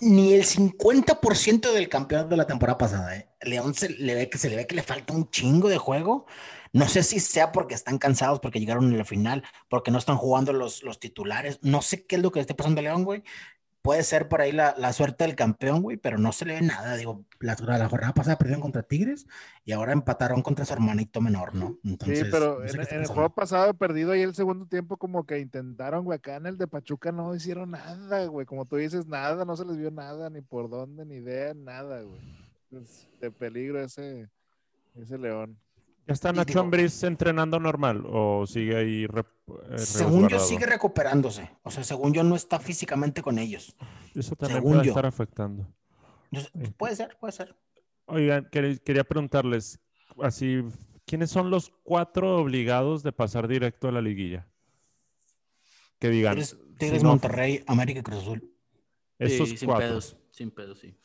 ni 0.00 0.32
el 0.32 0.44
50% 0.44 1.72
del 1.72 1.88
campeón 1.88 2.28
de 2.28 2.36
la 2.36 2.46
temporada 2.46 2.78
pasada, 2.78 3.16
¿eh? 3.16 3.28
León 3.42 3.74
se 3.74 3.90
le 3.90 4.14
ve 4.14 4.30
que 4.30 4.38
se 4.38 4.48
le 4.48 4.56
ve 4.56 4.66
que 4.66 4.74
le 4.74 4.82
falta 4.82 5.12
un 5.12 5.30
chingo 5.30 5.68
de 5.68 5.78
juego. 5.78 6.26
No 6.72 6.88
sé 6.88 7.02
si 7.02 7.20
sea 7.20 7.52
porque 7.52 7.74
están 7.74 7.98
cansados, 7.98 8.40
porque 8.40 8.58
llegaron 8.58 8.92
a 8.92 8.96
la 8.96 9.04
final, 9.04 9.44
porque 9.68 9.90
no 9.90 9.98
están 9.98 10.16
jugando 10.16 10.52
los, 10.52 10.82
los 10.82 10.98
titulares. 10.98 11.58
No 11.62 11.82
sé 11.82 12.06
qué 12.06 12.16
es 12.16 12.22
lo 12.22 12.32
que 12.32 12.40
esté 12.40 12.54
pasando 12.54 12.80
a 12.80 12.84
León, 12.84 13.04
güey 13.04 13.22
puede 13.86 14.02
ser 14.02 14.28
por 14.28 14.40
ahí 14.40 14.50
la, 14.50 14.74
la 14.76 14.92
suerte 14.92 15.22
del 15.22 15.36
campeón, 15.36 15.80
güey, 15.80 15.96
pero 15.96 16.18
no 16.18 16.32
se 16.32 16.44
le 16.44 16.54
ve 16.54 16.62
nada. 16.62 16.96
Digo, 16.96 17.24
la, 17.38 17.56
la, 17.60 17.88
jornada 17.88 18.12
pasada 18.12 18.36
perdieron 18.36 18.60
contra 18.60 18.82
Tigres 18.82 19.28
y 19.64 19.70
ahora 19.70 19.92
empataron 19.92 20.42
contra 20.42 20.64
su 20.64 20.72
hermanito 20.72 21.20
menor, 21.20 21.54
¿no? 21.54 21.78
Entonces, 21.84 22.18
sí, 22.18 22.24
pero 22.28 22.66
en, 22.66 22.80
el 22.80 23.06
juego 23.06 23.30
pasado 23.30 23.74
perdido 23.74 24.10
ahí 24.10 24.22
el 24.22 24.34
segundo 24.34 24.66
tiempo 24.66 24.96
como 24.96 25.24
que 25.24 25.38
intentaron, 25.38 26.04
güey, 26.04 26.16
acá 26.16 26.34
en 26.34 26.46
el 26.46 26.58
de 26.58 26.66
Pachuca 26.66 27.12
no 27.12 27.32
hicieron 27.32 27.70
nada, 27.70 28.26
güey, 28.26 28.44
como 28.44 28.64
tú 28.64 28.74
dices, 28.74 29.06
nada, 29.06 29.44
no 29.44 29.56
se 29.56 29.64
les 29.64 29.76
vio 29.76 29.92
nada, 29.92 30.30
ni 30.30 30.40
por 30.40 30.68
dónde, 30.68 31.04
ni 31.04 31.16
idea, 31.16 31.54
nada, 31.54 32.02
güey. 32.02 32.20
Es 32.72 33.06
de 33.20 33.30
peligro 33.30 33.80
ese, 33.80 34.28
ese 34.96 35.16
león. 35.16 35.56
¿Ya 36.06 36.12
está 36.12 36.32
Nacho 36.32 36.60
Ambriz 36.60 37.02
entrenando 37.02 37.58
normal 37.58 38.04
o 38.06 38.46
sigue 38.46 38.76
ahí? 38.76 39.04
Eh, 39.04 39.78
según 39.78 40.28
yo, 40.28 40.38
sigue 40.38 40.64
recuperándose. 40.64 41.50
O 41.64 41.70
sea, 41.70 41.82
según 41.82 42.14
yo, 42.14 42.22
no 42.22 42.36
está 42.36 42.60
físicamente 42.60 43.22
con 43.22 43.40
ellos. 43.40 43.74
Eso 44.14 44.36
también 44.36 44.62
puede 44.62 44.86
estar 44.86 45.04
afectando. 45.04 45.66
puede 46.76 46.94
ser, 46.94 47.16
puede 47.18 47.32
ser. 47.32 47.56
Oigan, 48.04 48.48
quería 48.50 49.02
preguntarles, 49.02 49.80
así, 50.22 50.62
¿quiénes 51.04 51.28
son 51.30 51.50
los 51.50 51.72
cuatro 51.82 52.36
obligados 52.36 53.02
de 53.02 53.10
pasar 53.10 53.48
directo 53.48 53.88
a 53.88 53.92
la 53.92 54.00
liguilla? 54.00 54.46
Que 55.98 56.10
digan. 56.10 56.38
Tigres, 56.78 57.02
Monterrey, 57.02 57.64
América 57.66 58.00
y 58.00 58.02
Cruz 58.04 58.20
Azul. 58.20 58.52
Esos 59.18 59.48
sí, 59.48 59.66
cuatro. 59.66 59.86
Sin 59.86 59.88
pedos, 59.88 60.18
sin 60.30 60.50
pedos, 60.52 60.78
sí. 60.78 60.96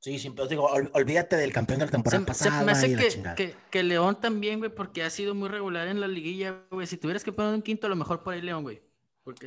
Sí, 0.00 0.18
sí, 0.18 0.30
pero 0.30 0.48
digo, 0.48 0.66
olvídate 0.94 1.36
del 1.36 1.52
campeón 1.52 1.80
de 1.80 1.84
la 1.84 1.90
temporada 1.90 2.24
pasada. 2.24 2.60
Se 2.60 2.64
me 2.64 2.72
hace 2.72 2.96
que, 3.36 3.54
que, 3.70 3.82
León 3.82 4.18
también, 4.18 4.58
güey, 4.58 4.74
porque 4.74 5.02
ha 5.02 5.10
sido 5.10 5.34
muy 5.34 5.50
regular 5.50 5.88
en 5.88 6.00
la 6.00 6.08
liguilla, 6.08 6.56
güey. 6.70 6.86
Si 6.86 6.96
tuvieras 6.96 7.22
que 7.22 7.32
poner 7.32 7.52
un 7.52 7.60
quinto, 7.60 7.86
a 7.86 7.90
lo 7.90 7.96
mejor 7.96 8.22
por 8.22 8.32
ahí 8.32 8.40
León, 8.40 8.62
güey. 8.62 8.80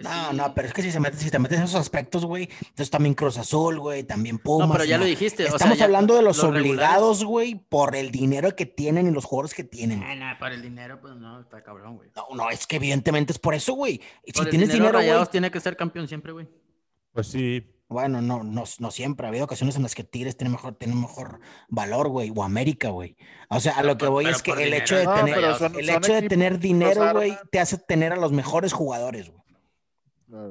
no, 0.04 0.34
no, 0.34 0.54
pero 0.54 0.68
es 0.68 0.74
que 0.76 0.84
si, 0.84 0.92
se 0.92 1.00
mete, 1.00 1.18
si 1.18 1.32
te 1.32 1.40
metes 1.40 1.58
en 1.58 1.64
esos 1.64 1.82
aspectos, 1.82 2.24
güey, 2.24 2.50
entonces 2.60 2.92
también 2.92 3.16
Cruz 3.16 3.40
Azul, 3.40 3.80
güey, 3.80 4.04
también 4.04 4.38
Pumas. 4.38 4.68
No, 4.68 4.74
pero 4.74 4.86
ya 4.86 5.00
lo 5.00 5.06
dijiste. 5.06 5.44
Estamos 5.44 5.82
hablando 5.82 6.14
de 6.14 6.22
los, 6.22 6.38
obligados, 6.44 7.24
güey, 7.24 7.56
por 7.56 7.96
el 7.96 8.12
dinero 8.12 8.56
que 8.56 8.68
tienen 8.68 9.08
y 9.08 9.12
los 9.12 9.26
jugadores 9.26 9.56
que 9.56 9.64
tienen. 9.64 10.02
No, 10.02 10.16
no, 10.16 10.38
por 10.38 10.52
el 10.52 10.62
dinero, 10.62 11.02
pues 11.02 11.16
no, 11.16 11.42
está 11.42 11.64
cabrón, 11.64 11.96
güey. 11.96 12.12
No, 12.16 12.28
no, 12.36 12.52
es 12.52 12.68
que 12.68 12.76
evidentemente 12.76 13.34
es 13.34 13.40
por 13.40 13.56
eso, 13.56 13.74
güey. 13.74 14.00
Si 14.24 14.46
tienes 14.52 14.72
dinero, 14.72 15.00
dinero 15.00 15.26
tiene 15.26 15.50
que 15.50 15.60
ser 15.60 15.76
campeón 15.76 16.08
siempre, 16.08 16.32
güey. 16.32 16.48
Pues 17.12 17.26
sí. 17.26 17.73
Bueno, 17.90 18.22
no, 18.22 18.44
no, 18.44 18.64
no 18.80 18.92
siempre. 18.92 19.26
Ha 19.26 19.30
habido 19.30 19.46
ocasiones 19.46 19.76
en 19.76 19.84
las 19.84 19.94
que 19.94 20.04
Tigres 20.04 20.36
tiene 20.36 20.52
mejor, 20.52 20.76
tiene 20.76 20.96
mejor 20.96 21.40
valor, 21.70 22.10
güey, 22.10 22.32
o 22.36 22.44
América, 22.44 22.90
güey. 22.90 23.16
O 23.50 23.60
sea, 23.60 23.74
a 23.74 23.84
lo 23.84 23.98
que 23.98 24.08
voy 24.08 24.26
es 24.26 24.42
que 24.42 24.52
el 24.52 24.74
hecho 24.74 24.96
de 24.96 25.06
tener, 25.06 25.38
el 25.78 25.90
hecho 25.90 26.14
de 26.14 26.22
tener 26.28 26.60
dinero, 26.60 27.14
güey, 27.14 27.38
te 27.52 27.60
hace 27.60 27.78
tener 27.78 28.14
a 28.14 28.18
los 28.18 28.32
mejores 28.32 28.74
jugadores, 28.74 29.30
güey. 29.30 29.44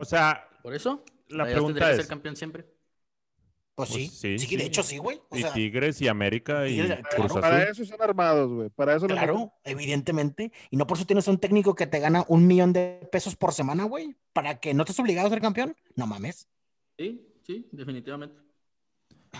O 0.00 0.04
sea, 0.04 0.46
por 0.62 0.74
eso 0.74 1.04
la 1.28 1.44
pregunta 1.44 1.90
es, 1.90 1.96
ser 1.96 2.06
campeón 2.06 2.36
siempre. 2.36 2.66
Pues, 3.74 3.90
pues 3.90 4.12
sí. 4.12 4.38
sí, 4.38 4.56
de 4.56 4.66
hecho 4.66 4.82
sí, 4.82 4.98
güey. 4.98 5.20
y 5.32 5.44
Tigres 5.44 6.00
y 6.02 6.08
América 6.08 6.68
y 6.68 6.86
Para 7.32 7.64
eso 7.64 7.84
son 7.86 8.02
armados, 8.02 8.52
güey. 8.52 8.68
Para 8.68 8.96
eso 8.96 9.06
Claro, 9.06 9.54
evidentemente. 9.64 10.52
Y 10.70 10.76
no 10.76 10.86
por 10.86 10.98
eso 10.98 11.06
tienes 11.06 11.26
un 11.26 11.38
técnico 11.38 11.74
que 11.74 11.86
te 11.86 11.98
gana 11.98 12.24
un 12.28 12.46
millón 12.46 12.72
de 12.72 13.08
pesos 13.10 13.34
por 13.34 13.54
semana, 13.54 13.84
güey. 13.84 14.14
Para 14.34 14.60
que 14.60 14.74
no 14.74 14.82
estés 14.82 15.00
obligado 15.00 15.26
a 15.28 15.30
ser 15.30 15.40
campeón. 15.40 15.74
No 15.96 16.06
mames. 16.06 16.48
Sí, 16.99 17.26
sí, 17.46 17.68
definitivamente. 17.72 18.40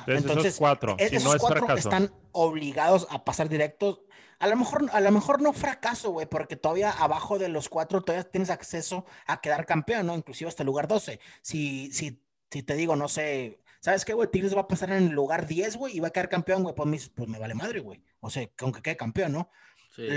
Entonces, 0.07 0.47
esos 0.47 0.59
cuatro, 0.59 0.97
e-, 0.99 1.17
esos 1.17 1.37
cuatro 1.37 1.75
están 1.77 2.13
obligados 2.33 3.07
a 3.11 3.25
pasar 3.25 3.49
directos 3.49 4.01
a 4.43 4.49
lo 4.49 4.57
mejor, 4.57 4.91
a 4.93 5.01
lo 5.01 5.13
mejor 5.13 5.41
no 5.41 5.53
fracaso, 5.53 6.11
güey, 6.11 6.27
porque 6.27 6.57
todavía 6.57 6.91
abajo 6.91 7.39
de 7.39 7.49
los 7.49 7.69
cuatro 7.69 8.03
todavía 8.03 8.29
tienes 8.29 8.51
acceso 8.51 9.07
a 9.25 9.41
quedar 9.41 9.67
campeón, 9.67 10.07
¿no? 10.07 10.17
Inclusive 10.17 10.49
hasta 10.49 10.65
el 10.65 10.67
lugar 10.67 10.89
12. 10.89 11.21
Si, 11.43 11.93
si, 11.93 12.21
si 12.51 12.65
te 12.65 12.75
digo, 12.75 12.97
no 12.97 13.07
sé, 13.07 13.61
¿sabes 13.79 14.05
qué, 14.05 14.15
güey? 14.15 14.29
Tigres 14.33 14.57
va 14.57 14.63
a 14.63 14.67
pasar 14.67 14.91
en 14.91 15.05
el 15.05 15.13
lugar 15.13 15.47
10, 15.47 15.77
güey, 15.77 15.97
y 15.97 16.01
va 16.01 16.09
a 16.09 16.11
quedar 16.11 16.29
campeón, 16.29 16.65
güey, 16.65 16.75
pues, 16.75 17.09
pues, 17.11 17.29
me 17.29 17.39
vale 17.39 17.55
madre, 17.55 17.79
güey. 17.79 18.03
O 18.19 18.31
sea, 18.31 18.51
aunque 18.59 18.83
quede 18.83 18.97
campeón, 18.97 19.31
¿no? 19.31 19.49
Sí. 19.95 20.09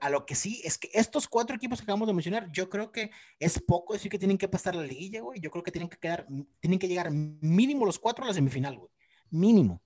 A, 0.00 0.10
lo 0.10 0.24
que 0.26 0.36
sí 0.36 0.62
es 0.64 0.78
que 0.78 0.88
estos 0.94 1.26
cuatro 1.26 1.56
equipos 1.56 1.80
que 1.80 1.82
acabamos 1.82 2.06
de 2.06 2.14
mencionar, 2.14 2.52
yo 2.52 2.70
creo 2.70 2.92
que 2.92 3.10
es 3.40 3.60
poco 3.60 3.92
decir 3.92 4.08
que 4.08 4.18
tienen 4.18 4.38
que 4.38 4.46
pasar 4.46 4.76
la 4.76 4.84
liguilla, 4.84 5.22
güey. 5.22 5.40
Yo 5.40 5.50
creo 5.50 5.64
que 5.64 5.72
tienen 5.72 5.88
que 5.88 5.98
quedar, 5.98 6.24
tienen 6.60 6.78
que 6.78 6.86
llegar 6.86 7.10
mínimo 7.10 7.84
los 7.84 7.98
cuatro 7.98 8.24
a 8.24 8.28
la 8.28 8.34
semifinal, 8.34 8.78
güey. 8.78 8.90
Mínimo. 9.30 9.82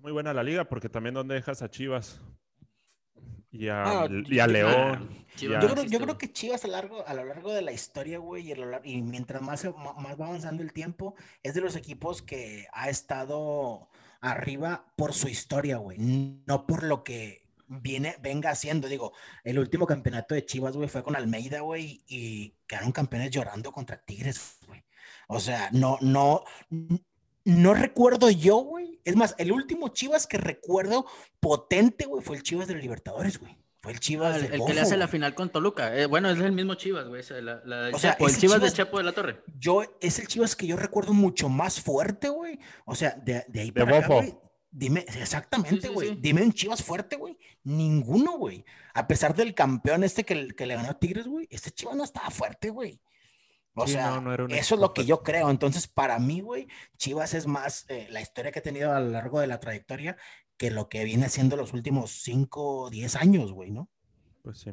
Muy 0.00 0.12
buena 0.12 0.32
la 0.32 0.42
liga, 0.42 0.64
porque 0.64 0.88
también 0.88 1.14
donde 1.14 1.34
dejas 1.34 1.60
a 1.60 1.68
Chivas 1.68 2.22
y 3.50 3.68
a, 3.68 3.82
ah, 3.82 4.08
León. 4.08 5.26
yo, 5.36 5.58
creo, 6.00 6.16
que 6.16 6.32
Chivas 6.32 6.64
a, 6.64 6.68
largo, 6.68 7.06
a 7.06 7.12
lo 7.12 7.24
largo 7.24 7.52
de 7.52 7.62
la 7.62 7.72
historia, 7.72 8.18
güey, 8.18 8.52
y, 8.84 9.02
mientras 9.02 9.42
más, 9.42 9.64
más 9.64 10.20
va 10.20 10.26
avanzando 10.26 10.62
el 10.62 10.72
tiempo, 10.72 11.14
es 11.42 11.54
de 11.54 11.60
los 11.60 11.76
equipos 11.76 12.22
que 12.22 12.66
ha 12.72 12.88
estado 12.88 13.90
arriba 14.20 14.92
por 14.96 15.12
su 15.12 15.28
historia, 15.28 15.76
güey, 15.78 15.98
no 15.98 16.66
por 16.66 16.82
lo 16.82 17.04
que 17.04 17.47
viene, 17.68 18.16
venga 18.20 18.50
haciendo. 18.50 18.88
Digo, 18.88 19.12
el 19.44 19.58
último 19.58 19.86
campeonato 19.86 20.34
de 20.34 20.44
Chivas, 20.44 20.76
güey, 20.76 20.88
fue 20.88 21.02
con 21.02 21.16
Almeida, 21.16 21.60
güey, 21.60 22.02
y 22.06 22.54
quedaron 22.66 22.92
campeones 22.92 23.30
llorando 23.30 23.72
contra 23.72 24.02
Tigres, 24.04 24.58
güey. 24.66 24.84
O 25.28 25.40
sea, 25.40 25.68
no, 25.72 25.98
no, 26.00 26.44
no 27.44 27.74
recuerdo 27.74 28.30
yo, 28.30 28.56
güey. 28.56 29.00
Es 29.04 29.16
más, 29.16 29.34
el 29.38 29.52
último 29.52 29.88
Chivas 29.88 30.26
que 30.26 30.38
recuerdo 30.38 31.06
potente, 31.40 32.06
güey, 32.06 32.24
fue 32.24 32.36
el 32.36 32.42
Chivas 32.42 32.66
de 32.66 32.74
los 32.74 32.82
Libertadores, 32.82 33.38
güey. 33.38 33.56
Fue 33.80 33.92
el 33.92 34.00
Chivas 34.00 34.42
ah, 34.42 34.46
El, 34.46 34.64
que 34.64 34.74
le 34.74 34.80
hace 34.80 34.96
la 34.96 35.06
final 35.06 35.34
con 35.34 35.50
Toluca. 35.50 35.96
Eh, 35.96 36.06
bueno, 36.06 36.30
es 36.30 36.40
el 36.40 36.52
mismo 36.52 36.74
Chivas, 36.74 37.06
güey. 37.06 37.20
o 37.20 37.24
sea, 37.24 38.16
el 38.18 38.36
Chivas, 38.36 38.60
de 38.60 38.72
Chapo 38.72 38.98
de 38.98 39.04
la 39.04 39.12
Torre. 39.12 39.42
Yo, 39.58 39.82
es 40.00 40.18
el 40.18 40.26
Chivas 40.26 40.56
que 40.56 40.66
yo 40.66 40.76
recuerdo 40.76 41.12
mucho 41.12 41.48
más 41.48 41.80
fuerte, 41.80 42.28
güey. 42.28 42.58
O 42.86 42.94
sea, 42.94 43.10
de, 43.10 43.44
de 43.48 43.60
ahí 43.60 43.70
para 43.70 43.98
acá, 43.98 44.06
güey. 44.08 44.34
Dime, 44.78 45.04
exactamente, 45.20 45.88
güey. 45.88 46.14
Dime 46.14 46.40
un 46.40 46.52
Chivas 46.52 46.84
fuerte, 46.84 47.16
güey. 47.16 47.36
Ninguno, 47.64 48.38
güey. 48.38 48.64
A 48.94 49.08
pesar 49.08 49.34
del 49.34 49.52
campeón 49.52 50.04
este 50.04 50.22
que, 50.22 50.46
que 50.54 50.66
le 50.66 50.76
ganó 50.76 50.90
a 50.90 50.98
Tigres, 51.00 51.26
güey. 51.26 51.48
Este 51.50 51.72
Chivas 51.72 51.96
no 51.96 52.04
estaba 52.04 52.30
fuerte, 52.30 52.70
güey. 52.70 53.00
O 53.74 53.88
sea, 53.88 54.22
eso 54.50 54.74
es 54.76 54.80
lo 54.80 54.94
que 54.94 55.04
yo 55.04 55.24
creo. 55.24 55.50
Entonces, 55.50 55.88
para 55.88 56.20
mí, 56.20 56.42
güey, 56.42 56.68
Chivas 56.96 57.34
es 57.34 57.48
más 57.48 57.86
eh, 57.88 58.06
la 58.10 58.20
historia 58.20 58.52
que 58.52 58.60
ha 58.60 58.62
tenido 58.62 58.92
a 58.92 59.00
lo 59.00 59.10
largo 59.10 59.40
de 59.40 59.48
la 59.48 59.58
trayectoria 59.58 60.16
que 60.56 60.70
lo 60.70 60.88
que 60.88 61.02
viene 61.04 61.28
siendo 61.28 61.56
los 61.56 61.72
últimos 61.72 62.12
5 62.22 62.82
o 62.82 62.90
10 62.90 63.16
años, 63.16 63.52
güey, 63.52 63.72
¿no? 63.72 63.88
Pues 64.42 64.58
sí. 64.58 64.70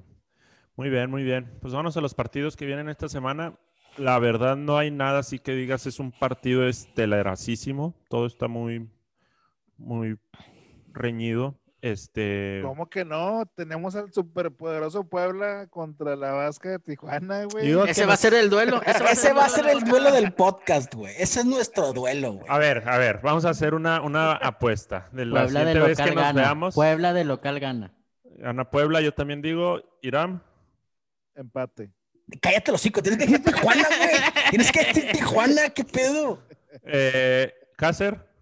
Muy 0.76 0.90
bien, 0.90 1.10
muy 1.10 1.24
bien. 1.24 1.58
Pues 1.62 1.74
vamos 1.74 1.98
a 1.98 2.02
los 2.02 2.14
partidos 2.14 2.56
que 2.56 2.68
vienen 2.68 2.90
esta 2.90 3.10
semana. 3.10 3.58
La 3.98 4.20
verdad 4.20 4.56
no 4.56 4.78
hay 4.78 4.92
nada 4.92 5.20
así 5.20 5.40
que 5.40 5.54
digas 5.54 5.88
es 5.88 5.98
un 5.98 6.12
partido 6.12 6.68
estelaracísimo. 6.68 7.96
Todo 8.08 8.28
está 8.28 8.48
muy, 8.48 8.88
muy 9.78 10.18
reñido. 10.94 11.60
Este. 11.82 12.62
¿Cómo 12.64 12.90
que 12.90 13.06
no? 13.06 13.46
Tenemos 13.54 13.96
al 13.96 14.12
superpoderoso 14.12 15.04
Puebla 15.04 15.68
contra 15.68 16.16
la 16.16 16.32
Vasca 16.32 16.70
de 16.70 16.80
Tijuana, 16.80 17.44
güey. 17.46 17.72
Ese 17.88 18.08
va 18.08 18.14
a 18.14 18.18
ser 18.18 18.34
el 18.34 18.50
duelo. 18.50 18.82
Ese 18.82 19.04
va, 19.34 19.46
a 19.46 19.50
ser 19.50 19.68
el 19.68 19.84
duelo 19.84 20.12
del 20.12 20.34
podcast, 20.34 20.92
güey. 20.96 21.14
Ese 21.20 21.42
es 21.42 21.46
nuestro 21.46 21.94
duelo, 21.94 22.34
güey. 22.34 22.46
A 22.50 22.58
ver, 22.58 22.90
a 22.90 22.98
ver, 22.98 23.20
vamos 23.22 23.46
a 23.46 23.52
hacer 23.52 23.76
una, 23.76 24.02
una 24.02 24.34
apuesta. 24.34 25.10
De 25.12 25.26
la 25.26 25.44
Puebla 25.44 25.64
de 25.64 25.76
local 25.76 26.10
que 26.10 26.16
gana. 26.16 26.72
Puebla 26.72 27.14
de 27.14 27.24
local 27.24 27.60
gana. 27.60 27.94
Gana 28.24 28.72
Puebla, 28.72 29.02
yo 29.02 29.14
también 29.14 29.44
digo. 29.44 29.80
Irán. 30.02 30.42
Empate. 31.36 31.92
Cállate 32.42 32.72
los 32.72 32.82
cinco, 32.82 33.04
tienes 33.04 33.20
que 33.20 33.28
decir 33.28 33.46
Tijuana, 33.46 33.88
güey. 33.88 34.10
Tienes 34.50 34.72
que 34.72 34.86
decir 34.86 35.12
Tijuana, 35.12 35.70
¿qué 35.70 35.84
pedo? 35.84 36.42
Eh, 36.84 37.54
Cácer. 37.76 38.35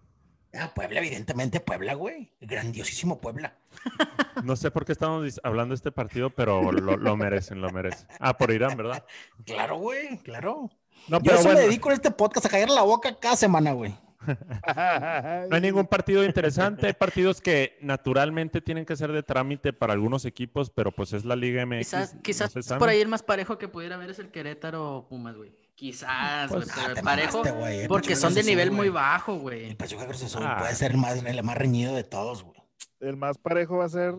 Ah, 0.56 0.72
Puebla, 0.74 1.00
evidentemente 1.00 1.60
Puebla, 1.60 1.94
güey. 1.94 2.32
Grandiosísimo 2.40 3.20
Puebla. 3.20 3.56
No 4.44 4.56
sé 4.56 4.70
por 4.70 4.84
qué 4.84 4.92
estamos 4.92 5.40
hablando 5.42 5.72
de 5.72 5.76
este 5.76 5.92
partido, 5.92 6.30
pero 6.30 6.70
lo, 6.72 7.16
merecen, 7.16 7.60
lo 7.60 7.70
merecen. 7.70 8.06
Ah, 8.20 8.36
por 8.36 8.50
Irán, 8.50 8.76
¿verdad? 8.76 9.04
Claro, 9.44 9.78
güey, 9.78 10.18
claro. 10.18 10.70
No, 11.08 11.20
Yo 11.22 11.32
eso 11.32 11.48
me 11.48 11.60
dedico 11.60 11.90
en 11.90 11.94
este 11.94 12.10
podcast 12.10 12.46
a 12.46 12.48
caer 12.48 12.70
la 12.70 12.82
boca 12.82 13.16
cada 13.18 13.36
semana, 13.36 13.72
güey. 13.72 13.94
no 15.46 15.54
hay 15.56 15.60
ningún 15.60 15.86
partido 15.86 16.24
interesante. 16.24 16.86
Hay 16.86 16.92
partidos 16.94 17.40
que 17.40 17.76
naturalmente 17.80 18.60
tienen 18.60 18.84
que 18.86 18.96
ser 18.96 19.12
de 19.12 19.22
trámite 19.22 19.72
para 19.72 19.92
algunos 19.92 20.24
equipos, 20.24 20.70
pero 20.70 20.92
pues 20.92 21.12
es 21.12 21.24
la 21.24 21.36
Liga 21.36 21.64
MX. 21.66 22.16
Quizás, 22.22 22.54
por 22.78 22.88
ahí 22.88 23.00
el 23.00 23.08
más 23.08 23.22
parejo 23.22 23.58
que 23.58 23.68
pudiera 23.68 23.96
haber 23.96 24.10
es 24.10 24.18
el 24.18 24.30
Querétaro 24.30 25.06
Pumas, 25.08 25.36
güey. 25.36 25.52
Quizás, 25.74 26.52
pues, 26.52 26.68
pero 26.72 27.02
parejo. 27.02 27.42
porque 27.88 28.14
son 28.14 28.32
de 28.32 28.44
nivel 28.44 28.70
muy 28.70 28.90
bajo, 28.90 29.36
güey. 29.36 29.70
El 29.70 29.76
Pachuca 29.76 30.06
Cruz 30.06 30.22
Azul 30.22 30.42
ah. 30.44 30.58
puede 30.58 30.74
ser 30.74 30.92
el 30.92 30.98
más, 30.98 31.24
el 31.24 31.42
más 31.42 31.58
reñido 31.58 31.94
de 31.94 32.04
todos, 32.04 32.44
güey. 32.44 32.60
El 33.00 33.16
más 33.16 33.38
parejo 33.38 33.78
va 33.78 33.86
a 33.86 33.88
ser. 33.88 34.14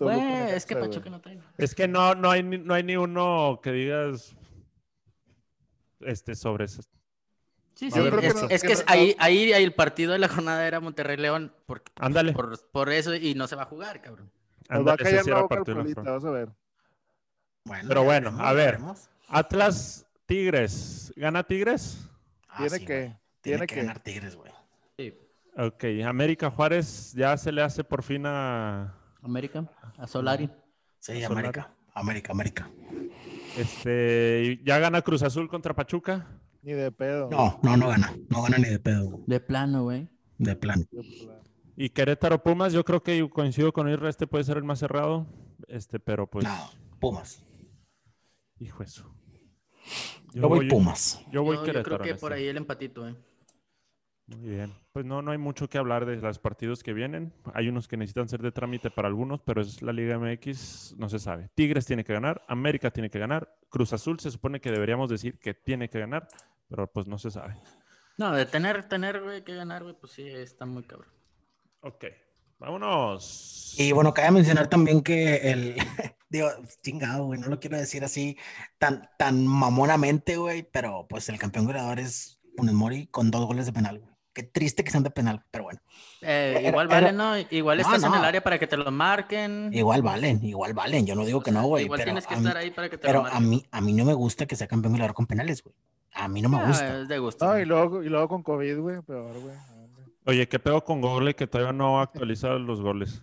es 0.00 0.64
que 0.64 0.76
Pachuca 0.76 1.10
no 1.10 1.20
trae. 1.20 1.38
Es 1.58 1.74
que 1.74 1.86
no, 1.86 2.14
no, 2.14 2.30
hay, 2.30 2.42
no 2.42 2.72
hay 2.72 2.82
ni 2.82 2.96
uno 2.96 3.60
que 3.62 3.72
digas 3.72 4.34
este 6.00 6.34
sobre 6.34 6.64
eso. 6.64 6.82
Sí, 7.74 7.90
sí, 7.90 8.00
es, 8.48 8.62
que, 8.62 8.74
ahí, 8.86 9.14
ahí, 9.18 9.52
el 9.52 9.74
partido 9.74 10.12
de 10.12 10.18
la 10.18 10.28
jornada 10.28 10.66
era 10.66 10.80
Monterrey 10.80 11.18
León. 11.18 11.54
Por, 11.66 11.82
Ándale. 11.96 12.32
Por, 12.32 12.90
eso 12.90 13.14
y 13.14 13.34
no 13.34 13.46
se 13.46 13.54
va 13.54 13.64
a 13.64 13.66
jugar, 13.66 14.00
cabrón. 14.00 14.32
va 14.70 14.94
a 14.94 14.96
caer 14.96 15.26
la 15.26 15.42
boca 15.42 15.62
vas 16.02 16.24
a 16.24 16.30
ver. 16.30 16.48
Bueno, 17.64 17.84
Pero 17.86 18.02
bueno, 18.02 18.34
a 18.40 18.54
ver. 18.54 18.78
Atlas 19.28 20.05
Tigres. 20.26 21.12
¿Gana 21.16 21.44
Tigres? 21.44 22.08
Ah, 22.48 22.58
tiene 22.58 22.84
que. 22.84 23.16
Tiene, 23.40 23.66
que, 23.66 23.76
ganar 23.76 24.00
Tigres, 24.00 24.34
güey. 24.34 24.52
Sí. 24.98 25.14
Ok, 25.56 25.84
América 26.04 26.50
Juárez 26.50 27.12
ya 27.12 27.36
se 27.36 27.52
le 27.52 27.62
hace 27.62 27.84
por 27.84 28.02
fin 28.02 28.24
a. 28.26 28.94
América, 29.22 29.70
a 29.96 30.06
Solari. 30.06 30.50
Sí, 30.98 31.22
América. 31.22 31.72
América, 31.94 32.32
América. 32.32 32.70
Este, 33.56 34.60
¿ya 34.64 34.78
gana 34.78 35.00
Cruz 35.00 35.22
Azul 35.22 35.48
contra 35.48 35.74
Pachuca? 35.74 36.26
Ni 36.62 36.72
de 36.72 36.92
pedo. 36.92 37.30
No, 37.30 37.58
no, 37.62 37.76
no 37.76 37.88
gana. 37.88 38.14
No 38.28 38.42
gana 38.42 38.58
ni 38.58 38.68
de 38.68 38.78
pedo. 38.78 39.20
De 39.26 39.40
plano, 39.40 39.84
güey. 39.84 40.08
De 40.36 40.56
plano. 40.56 40.84
Y 41.76 41.90
Querétaro 41.90 42.42
Pumas, 42.42 42.72
yo 42.72 42.84
creo 42.84 43.02
que 43.02 43.28
coincido 43.30 43.72
con 43.72 43.88
Irra, 43.88 44.10
este 44.10 44.26
puede 44.26 44.44
ser 44.44 44.56
el 44.56 44.64
más 44.64 44.80
cerrado. 44.80 45.26
Este, 45.68 46.00
pero 46.00 46.26
pues. 46.26 46.44
No, 46.44 46.70
Pumas. 46.98 47.44
Hijo 48.58 48.82
eso. 48.82 49.15
Yo, 50.32 50.48
voy, 50.48 50.68
Pumas. 50.68 51.22
Yo 51.30 51.42
voy 51.42 51.56
Yo 51.56 51.82
creo 51.82 51.98
que 51.98 52.14
por 52.14 52.32
ahí 52.32 52.46
el 52.46 52.56
empatito, 52.56 53.08
¿eh? 53.08 53.16
Muy 54.26 54.50
bien. 54.50 54.74
Pues 54.92 55.04
no, 55.06 55.22
no 55.22 55.30
hay 55.30 55.38
mucho 55.38 55.68
que 55.68 55.78
hablar 55.78 56.04
de 56.04 56.16
los 56.16 56.38
partidos 56.40 56.82
que 56.82 56.92
vienen. 56.92 57.32
Hay 57.54 57.68
unos 57.68 57.86
que 57.86 57.96
necesitan 57.96 58.28
ser 58.28 58.42
de 58.42 58.50
trámite 58.50 58.90
para 58.90 59.06
algunos, 59.06 59.40
pero 59.42 59.60
es 59.60 59.82
la 59.82 59.92
Liga 59.92 60.18
MX, 60.18 60.96
no 60.98 61.08
se 61.08 61.20
sabe. 61.20 61.48
Tigres 61.54 61.86
tiene 61.86 62.02
que 62.02 62.12
ganar, 62.12 62.42
América 62.48 62.90
tiene 62.90 63.08
que 63.08 63.20
ganar, 63.20 63.56
Cruz 63.68 63.92
Azul 63.92 64.18
se 64.18 64.30
supone 64.30 64.60
que 64.60 64.72
deberíamos 64.72 65.08
decir 65.08 65.38
que 65.38 65.54
tiene 65.54 65.88
que 65.88 66.00
ganar, 66.00 66.26
pero 66.68 66.90
pues 66.90 67.06
no 67.06 67.18
se 67.18 67.30
sabe. 67.30 67.56
No, 68.18 68.32
de 68.32 68.46
tener, 68.46 68.88
tener, 68.88 69.22
güey, 69.22 69.44
que 69.44 69.54
ganar, 69.54 69.84
güey, 69.84 69.94
pues 69.94 70.12
sí, 70.12 70.26
está 70.26 70.66
muy 70.66 70.82
cabrón. 70.82 71.12
Ok, 71.82 72.06
vámonos. 72.58 73.74
Y 73.78 73.92
bueno, 73.92 74.12
cabe 74.12 74.32
mencionar 74.32 74.68
también 74.68 75.02
que 75.02 75.36
el, 75.36 75.76
digo, 76.36 76.48
chingado, 76.82 77.24
güey, 77.26 77.40
no 77.40 77.48
lo 77.48 77.58
quiero 77.60 77.76
decir 77.76 78.04
así 78.04 78.36
tan, 78.78 79.08
tan 79.18 79.46
mamonamente, 79.46 80.36
güey, 80.36 80.62
pero 80.62 81.06
pues 81.08 81.28
el 81.28 81.38
campeón 81.38 81.66
goleador 81.66 81.98
es 82.00 82.40
un 82.56 82.74
Mori 82.74 83.06
con 83.08 83.30
dos 83.30 83.44
goles 83.46 83.66
de 83.66 83.72
penal, 83.72 83.98
güey. 83.98 84.14
Qué 84.32 84.42
triste 84.42 84.84
que 84.84 84.90
sean 84.90 85.02
de 85.02 85.10
penal, 85.10 85.42
pero 85.50 85.64
bueno. 85.64 85.80
Eh, 86.20 86.66
igual 86.68 86.88
valen, 86.88 87.16
¿no? 87.16 87.32
Igual 87.50 87.80
estás 87.80 88.02
en 88.04 88.12
el 88.12 88.22
área 88.24 88.42
para 88.42 88.58
que 88.58 88.66
te 88.66 88.76
lo 88.76 88.90
marquen. 88.90 89.70
Igual 89.72 90.02
valen, 90.02 90.44
igual 90.44 90.74
valen. 90.74 91.06
Yo 91.06 91.14
no 91.14 91.24
digo 91.24 91.40
que 91.42 91.50
no, 91.52 91.62
güey. 91.64 91.84
Igual 91.84 92.00
pero 92.00 92.08
tienes 92.08 92.26
que 92.26 92.34
a 92.34 92.36
estar 92.36 92.54
mí, 92.54 92.60
ahí 92.60 92.70
para 92.70 92.90
que 92.90 92.98
te 92.98 93.06
Pero 93.06 93.20
lo 93.22 93.26
a 93.28 93.30
marquen. 93.30 93.48
mí, 93.48 93.64
a 93.70 93.80
mí 93.80 93.92
no 93.94 94.04
me 94.04 94.12
gusta 94.12 94.44
que 94.44 94.54
sea 94.54 94.66
campeón 94.66 94.92
goleador 94.92 95.14
con 95.14 95.26
penales, 95.26 95.62
güey. 95.62 95.74
A 96.12 96.28
mí 96.28 96.42
no 96.42 96.50
me 96.50 96.58
Ah, 96.58 96.66
gusta. 96.66 97.00
es 97.00 97.08
de 97.08 97.18
gusto. 97.18 97.46
No, 97.46 97.58
y 97.58 97.64
luego, 97.64 98.02
y 98.02 98.10
luego 98.10 98.28
con 98.28 98.42
COVID, 98.42 98.78
güey, 98.78 99.00
peor, 99.00 99.40
güey. 99.40 99.54
Oye, 100.26 100.46
¿qué 100.48 100.58
pedo 100.58 100.84
con 100.84 101.00
Google 101.00 101.34
que 101.34 101.46
todavía 101.46 101.72
no 101.72 102.00
actualiza 102.00 102.48
los 102.54 102.82
goles? 102.82 103.22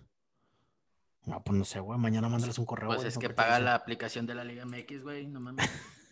No, 1.25 1.43
pues 1.43 1.57
no 1.57 1.65
sé, 1.65 1.79
güey. 1.79 1.99
Mañana 1.99 2.29
mándales 2.29 2.57
un 2.57 2.65
correo. 2.65 2.87
Pues 2.87 3.03
es 3.03 3.17
que 3.17 3.29
paga 3.29 3.59
la 3.59 3.75
aplicación 3.75 4.25
de 4.25 4.35
la 4.35 4.43
Liga 4.43 4.65
MX, 4.65 5.03
güey. 5.03 5.27
No 5.27 5.39
mames. 5.39 5.69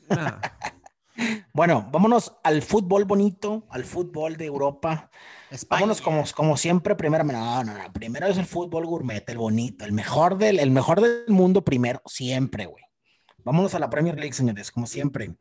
Bueno, 1.53 1.87
vámonos 1.91 2.33
al 2.43 2.61
fútbol 2.61 3.05
bonito, 3.05 3.65
al 3.69 3.83
fútbol 3.83 4.37
de 4.37 4.45
Europa. 4.45 5.11
Vámonos 5.69 6.01
como, 6.01 6.23
como 6.33 6.57
siempre, 6.57 6.95
primero, 6.95 7.23
no, 7.23 7.63
no, 7.63 7.73
no, 7.73 7.93
primero 7.93 8.27
es 8.27 8.37
el 8.37 8.45
fútbol 8.45 8.85
gourmet, 8.85 9.29
el 9.29 9.37
bonito, 9.37 9.83
el 9.83 9.91
mejor 9.91 10.37
del, 10.37 10.59
el 10.59 10.71
mejor 10.71 11.01
del 11.01 11.25
mundo 11.27 11.63
primero, 11.63 12.01
siempre, 12.05 12.65
güey. 12.65 12.83
Vámonos 13.43 13.75
a 13.75 13.79
la 13.79 13.89
Premier 13.89 14.15
League, 14.15 14.33
señores, 14.33 14.71
como 14.71 14.85
siempre. 14.85 15.25
En 15.25 15.37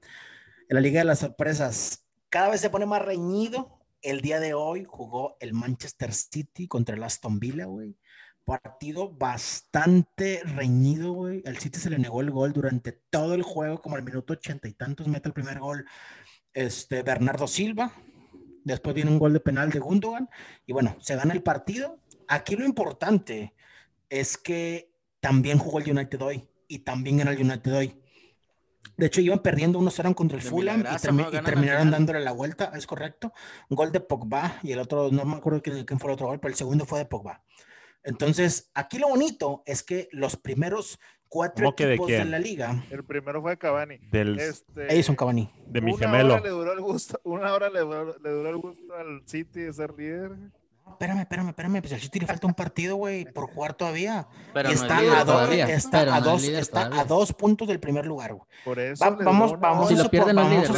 la 0.68 0.80
Liga 0.80 1.00
de 1.00 1.04
las 1.04 1.20
Sorpresas, 1.20 2.06
cada 2.28 2.50
vez 2.50 2.60
se 2.60 2.70
pone 2.70 2.86
más 2.86 3.02
reñido. 3.02 3.78
El 4.02 4.22
día 4.22 4.40
de 4.40 4.54
hoy 4.54 4.86
jugó 4.88 5.36
el 5.40 5.52
Manchester 5.52 6.12
City 6.14 6.66
contra 6.66 6.96
el 6.96 7.02
Aston 7.02 7.38
Villa, 7.38 7.66
güey. 7.66 7.96
Partido 8.50 9.12
bastante 9.12 10.42
reñido, 10.44 11.12
güey. 11.12 11.40
Al 11.46 11.56
City 11.58 11.78
se 11.78 11.88
le 11.88 11.98
negó 12.00 12.20
el 12.20 12.32
gol 12.32 12.52
durante 12.52 12.90
todo 13.08 13.34
el 13.34 13.42
juego, 13.44 13.80
como 13.80 13.94
al 13.94 14.02
minuto 14.02 14.32
ochenta 14.32 14.66
y 14.66 14.72
tantos, 14.72 15.06
mete 15.06 15.28
el 15.28 15.32
primer 15.34 15.60
gol 15.60 15.86
este, 16.52 17.04
Bernardo 17.04 17.46
Silva. 17.46 17.92
Después 18.64 18.92
viene 18.96 19.12
un 19.12 19.20
gol 19.20 19.32
de 19.34 19.38
penal 19.38 19.70
de 19.70 19.78
Gundogan. 19.78 20.28
Y 20.66 20.72
bueno, 20.72 20.96
se 21.00 21.14
gana 21.14 21.32
el 21.32 21.44
partido. 21.44 22.00
Aquí 22.26 22.56
lo 22.56 22.64
importante 22.64 23.54
es 24.08 24.36
que 24.36 24.92
también 25.20 25.58
jugó 25.58 25.78
el 25.78 25.88
United 25.88 26.20
hoy. 26.20 26.48
Y 26.66 26.80
también 26.80 27.18
ganó 27.18 27.30
el 27.30 27.40
United 27.40 27.72
hoy. 27.72 28.02
De 28.96 29.06
hecho, 29.06 29.20
iban 29.20 29.38
perdiendo 29.42 29.78
1-0 29.78 30.14
contra 30.16 30.38
el 30.38 30.42
De 30.44 30.50
Fulham 30.50 30.80
y, 30.80 30.84
termi- 30.84 31.30
¿no? 31.30 31.38
y 31.40 31.42
terminaron 31.44 31.90
dándole 31.92 32.18
la 32.20 32.32
vuelta, 32.32 32.72
es 32.74 32.86
correcto. 32.86 33.32
Un 33.68 33.76
gol 33.76 33.92
de 33.92 34.00
Pogba 34.00 34.58
y 34.64 34.72
el 34.72 34.80
otro, 34.80 35.08
no 35.12 35.24
me 35.24 35.36
acuerdo 35.36 35.62
quién 35.62 36.00
fue 36.00 36.10
el 36.10 36.14
otro 36.14 36.26
gol, 36.26 36.40
pero 36.40 36.50
el 36.50 36.56
segundo 36.58 36.84
fue 36.84 36.98
de 36.98 37.04
Pogba. 37.06 37.44
Entonces, 38.04 38.70
aquí 38.74 38.98
lo 38.98 39.08
bonito 39.08 39.62
es 39.66 39.82
que 39.82 40.08
los 40.12 40.36
primeros 40.36 40.98
cuatro 41.28 41.66
¿Cómo 41.66 41.76
que 41.76 41.86
de 41.86 41.92
equipos 41.94 42.08
de, 42.08 42.16
quién? 42.16 42.30
la 42.30 42.38
liga, 42.38 42.84
El 42.90 43.04
primero 43.04 43.40
fue 43.40 43.56
Cavani. 43.56 43.98
Del, 44.10 44.38
Este, 44.38 44.92
Edison 44.92 45.14
Cavani. 45.14 45.50
de 45.66 45.80
mi 45.80 45.92
una 45.92 46.06
gemelo. 46.06 46.34
Hora 46.34 46.42
le 46.42 46.50
duró 46.50 46.72
el 46.72 46.80
gusto, 46.80 47.20
una 47.24 47.52
hora 47.54 47.70
le 47.70 47.80
duró, 47.80 48.18
le 48.18 48.30
duró 48.30 48.48
el 48.50 48.56
gusto 48.56 48.94
al 48.96 49.22
City 49.26 49.60
de 49.60 49.72
ser 49.72 49.92
líder. 49.96 50.32
Espérame, 50.90 51.20
espérame, 51.20 51.48
espérame, 51.48 51.80
pues 51.80 51.92
al 51.92 52.00
City 52.00 52.20
le 52.20 52.26
falta 52.26 52.46
un 52.46 52.54
partido, 52.54 52.96
güey, 52.96 53.24
por 53.32 53.50
jugar 53.52 53.74
todavía. 53.74 54.26
Pero 54.52 54.70
y 54.70 54.74
no 54.74 54.76
es 54.76 54.82
está, 54.82 54.98
a, 54.98 55.24
dos, 55.24 55.50
está, 55.52 55.98
Pero 56.00 56.12
a, 56.12 56.14
no 56.14 56.18
es 56.20 56.24
dos, 56.24 56.42
líder 56.42 56.60
está 56.60 56.80
a 56.80 56.84
todavía. 56.84 57.04
dos 57.04 57.32
puntos 57.32 57.68
del 57.68 57.80
primer 57.80 58.06
lugar, 58.06 58.34
güey. 58.34 58.46
Por 58.64 58.78
eso. 58.78 59.04
Va- 59.04 59.10
vamos, 59.10 59.58
vamos, 59.58 59.88
Si 59.88 59.94
a, 59.94 59.98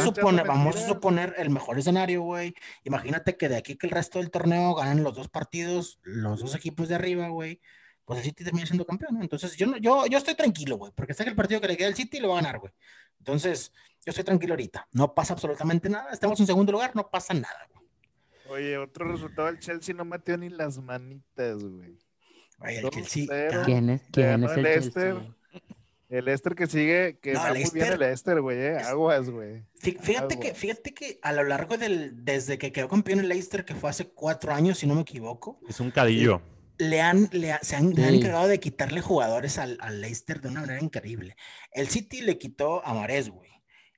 suponer, 0.05 0.45
vamos 0.47 0.75
a 0.75 0.87
suponer 0.87 1.33
el 1.37 1.49
mejor 1.49 1.77
escenario, 1.79 2.21
güey. 2.21 2.53
Imagínate 2.83 3.37
que 3.37 3.49
de 3.49 3.57
aquí 3.57 3.75
que 3.75 3.87
el 3.87 3.91
resto 3.91 4.19
del 4.19 4.31
torneo 4.31 4.73
ganan 4.75 5.03
los 5.03 5.15
dos 5.15 5.27
partidos, 5.29 5.99
los 6.03 6.39
dos 6.41 6.55
equipos 6.55 6.87
de 6.89 6.95
arriba, 6.95 7.27
güey. 7.29 7.59
Pues 8.05 8.19
el 8.19 8.25
City 8.25 8.43
termina 8.43 8.65
siendo 8.65 8.85
campeón, 8.85 9.15
¿no? 9.15 9.21
Entonces 9.21 9.55
yo, 9.55 9.65
no- 9.65 9.77
yo, 9.77 10.05
yo 10.07 10.17
estoy 10.17 10.35
tranquilo, 10.35 10.77
güey, 10.77 10.91
porque 10.93 11.13
sé 11.13 11.23
que 11.23 11.29
el 11.29 11.35
partido 11.35 11.61
que 11.61 11.67
le 11.69 11.77
queda 11.77 11.87
al 11.87 11.95
City 11.95 12.19
lo 12.19 12.29
va 12.29 12.39
a 12.39 12.41
ganar, 12.41 12.59
güey. 12.59 12.73
Entonces 13.19 13.71
yo 14.05 14.09
estoy 14.09 14.23
tranquilo 14.25 14.53
ahorita. 14.53 14.87
No 14.91 15.13
pasa 15.13 15.33
absolutamente 15.33 15.89
nada. 15.89 16.09
Estamos 16.11 16.37
en 16.39 16.45
segundo 16.47 16.71
lugar, 16.73 16.91
no 16.95 17.09
pasa 17.09 17.33
nada, 17.33 17.67
güey. 17.73 17.82
Oye, 18.49 18.77
otro 18.77 19.11
resultado, 19.11 19.47
el 19.49 19.59
Chelsea 19.59 19.95
no 19.95 20.05
metió 20.05 20.37
ni 20.37 20.49
las 20.49 20.77
manitas, 20.77 21.63
güey. 21.63 21.97
Oye, 22.59 22.75
el 22.77 22.81
Dos 22.83 22.91
Chelsea. 22.91 23.25
¿Quién 23.65 23.89
es, 23.89 24.01
quién 24.11 24.43
es 24.43 24.51
el 24.51 24.57
el 24.57 24.63
Leicester? 24.63 25.13
Chelsea? 25.15 25.35
El 26.09 26.25
Leicester 26.25 26.53
que 26.55 26.67
sigue, 26.67 27.17
que 27.21 27.33
No, 27.33 27.39
va 27.39 27.49
muy 27.53 27.63
bien 27.73 27.93
el 27.93 27.99
Leicester, 27.99 28.39
güey, 28.41 28.57
eh, 28.59 28.77
aguas, 28.77 29.29
güey. 29.29 29.63
Fí- 29.81 29.97
Fíjate 29.99 30.39
que, 30.39 30.53
fíjate 30.53 30.93
que 30.93 31.17
a 31.23 31.31
lo 31.33 31.43
largo 31.43 31.77
del, 31.77 32.23
desde 32.23 32.57
que 32.59 32.71
quedó 32.71 32.87
campeón 32.87 33.19
el 33.21 33.29
Leicester, 33.29 33.65
que 33.65 33.73
fue 33.73 33.89
hace 33.89 34.09
cuatro 34.09 34.53
años, 34.53 34.77
si 34.77 34.85
no 34.85 34.93
me 34.93 35.01
equivoco, 35.01 35.59
Es 35.67 35.79
un 35.79 35.89
cadillo. 35.89 36.41
le 36.77 37.01
han, 37.01 37.29
le 37.31 37.53
ha- 37.53 37.59
se 37.63 37.75
han, 37.77 37.91
le 37.95 38.03
han 38.03 38.11
Sí. 38.11 38.17
encargado 38.17 38.47
de 38.47 38.59
quitarle 38.59 39.01
jugadores 39.01 39.57
al, 39.57 39.77
al 39.81 40.01
Leicester 40.01 40.39
de 40.39 40.49
una 40.49 40.61
manera 40.61 40.83
increíble. 40.83 41.35
El 41.71 41.87
City 41.87 42.21
le 42.21 42.37
quitó 42.37 42.85
a 42.85 42.93
Mares, 42.93 43.29
güey. 43.29 43.49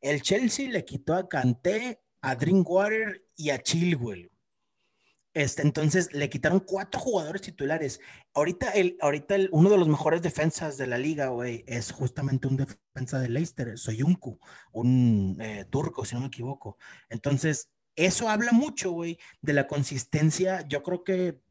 El 0.01 0.21
Chelsea 0.21 0.69
le 0.69 0.85
quitó 0.85 1.15
a 1.15 1.27
Kanté, 1.27 1.99
a 2.21 2.35
Drinkwater 2.35 3.25
y 3.35 3.49
a 3.49 3.59
Chilwell. 3.61 4.31
Este, 5.35 5.63
entonces 5.63 6.13
le 6.13 6.29
quitaron 6.29 6.61
cuatro 6.61 6.97
jugadores 6.97 7.41
titulares. 7.41 7.99
Ahorita, 8.33 8.71
el, 8.71 8.97
ahorita 9.01 9.35
el, 9.35 9.49
uno 9.51 9.69
de 9.69 9.77
los 9.77 9.89
mejores 9.89 10.21
defensas 10.21 10.77
de 10.77 10.87
la 10.87 10.97
liga, 10.97 11.27
güey, 11.27 11.65
es 11.67 11.91
justamente 11.91 12.47
un 12.47 12.55
defensa 12.55 13.19
de 13.19 13.27
Leicester, 13.27 13.77
Soyuncu, 13.77 14.39
un 14.71 15.37
eh, 15.41 15.65
turco, 15.69 16.05
si 16.05 16.15
no 16.15 16.21
me 16.21 16.27
equivoco. 16.27 16.77
Entonces, 17.09 17.69
eso 17.97 18.29
habla 18.29 18.53
mucho, 18.53 18.91
güey, 18.91 19.19
de 19.41 19.51
la 19.51 19.67
consistencia, 19.67 20.65
yo 20.69 20.81
creo 20.83 21.03
que 21.03 21.41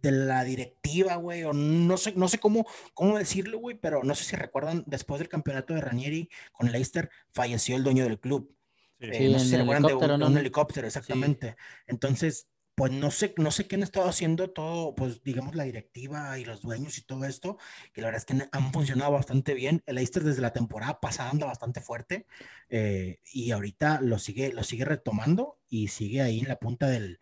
de 0.00 0.10
la 0.10 0.42
directiva, 0.44 1.16
güey, 1.16 1.44
o 1.44 1.52
no 1.52 1.98
sé, 1.98 2.14
no 2.16 2.28
sé 2.28 2.38
cómo, 2.38 2.66
cómo 2.94 3.18
decirlo, 3.18 3.58
güey, 3.58 3.78
pero 3.78 4.02
no 4.04 4.14
sé 4.14 4.24
si 4.24 4.36
recuerdan, 4.36 4.84
después 4.86 5.18
del 5.18 5.28
campeonato 5.28 5.74
de 5.74 5.82
Ranieri 5.82 6.30
con 6.52 6.72
Leicester, 6.72 7.10
falleció 7.34 7.76
el 7.76 7.84
dueño 7.84 8.04
del 8.04 8.18
club. 8.18 8.56
Sí. 8.98 9.06
Eh, 9.06 9.18
Sí, 9.18 9.32
no 9.32 9.38
sé 9.38 9.44
si 9.44 9.54
en 9.54 9.60
recuerdan 9.60 10.20
de 10.20 10.26
un 10.26 10.38
helicóptero, 10.38 10.86
exactamente. 10.86 11.56
Entonces, 11.86 12.48
pues 12.78 12.92
no 12.92 13.10
sé, 13.10 13.34
no 13.38 13.50
sé 13.50 13.66
qué 13.66 13.74
han 13.74 13.82
estado 13.82 14.08
haciendo 14.08 14.50
todo, 14.50 14.94
pues 14.94 15.24
digamos 15.24 15.56
la 15.56 15.64
directiva 15.64 16.38
y 16.38 16.44
los 16.44 16.62
dueños 16.62 16.96
y 16.96 17.02
todo 17.02 17.24
esto, 17.24 17.58
que 17.92 18.00
la 18.00 18.06
verdad 18.06 18.20
es 18.20 18.24
que 18.24 18.48
han 18.52 18.72
funcionado 18.72 19.10
bastante 19.10 19.54
bien. 19.54 19.82
El 19.84 19.96
Leicester 19.96 20.22
desde 20.22 20.42
la 20.42 20.52
temporada 20.52 21.00
pasada 21.00 21.30
anda 21.30 21.44
bastante 21.44 21.80
fuerte 21.80 22.28
eh, 22.68 23.18
y 23.32 23.50
ahorita 23.50 24.00
lo 24.00 24.20
sigue, 24.20 24.52
lo 24.52 24.62
sigue 24.62 24.84
retomando 24.84 25.58
y 25.68 25.88
sigue 25.88 26.22
ahí 26.22 26.38
en 26.38 26.46
la 26.46 26.60
punta 26.60 26.86
del, 26.86 27.18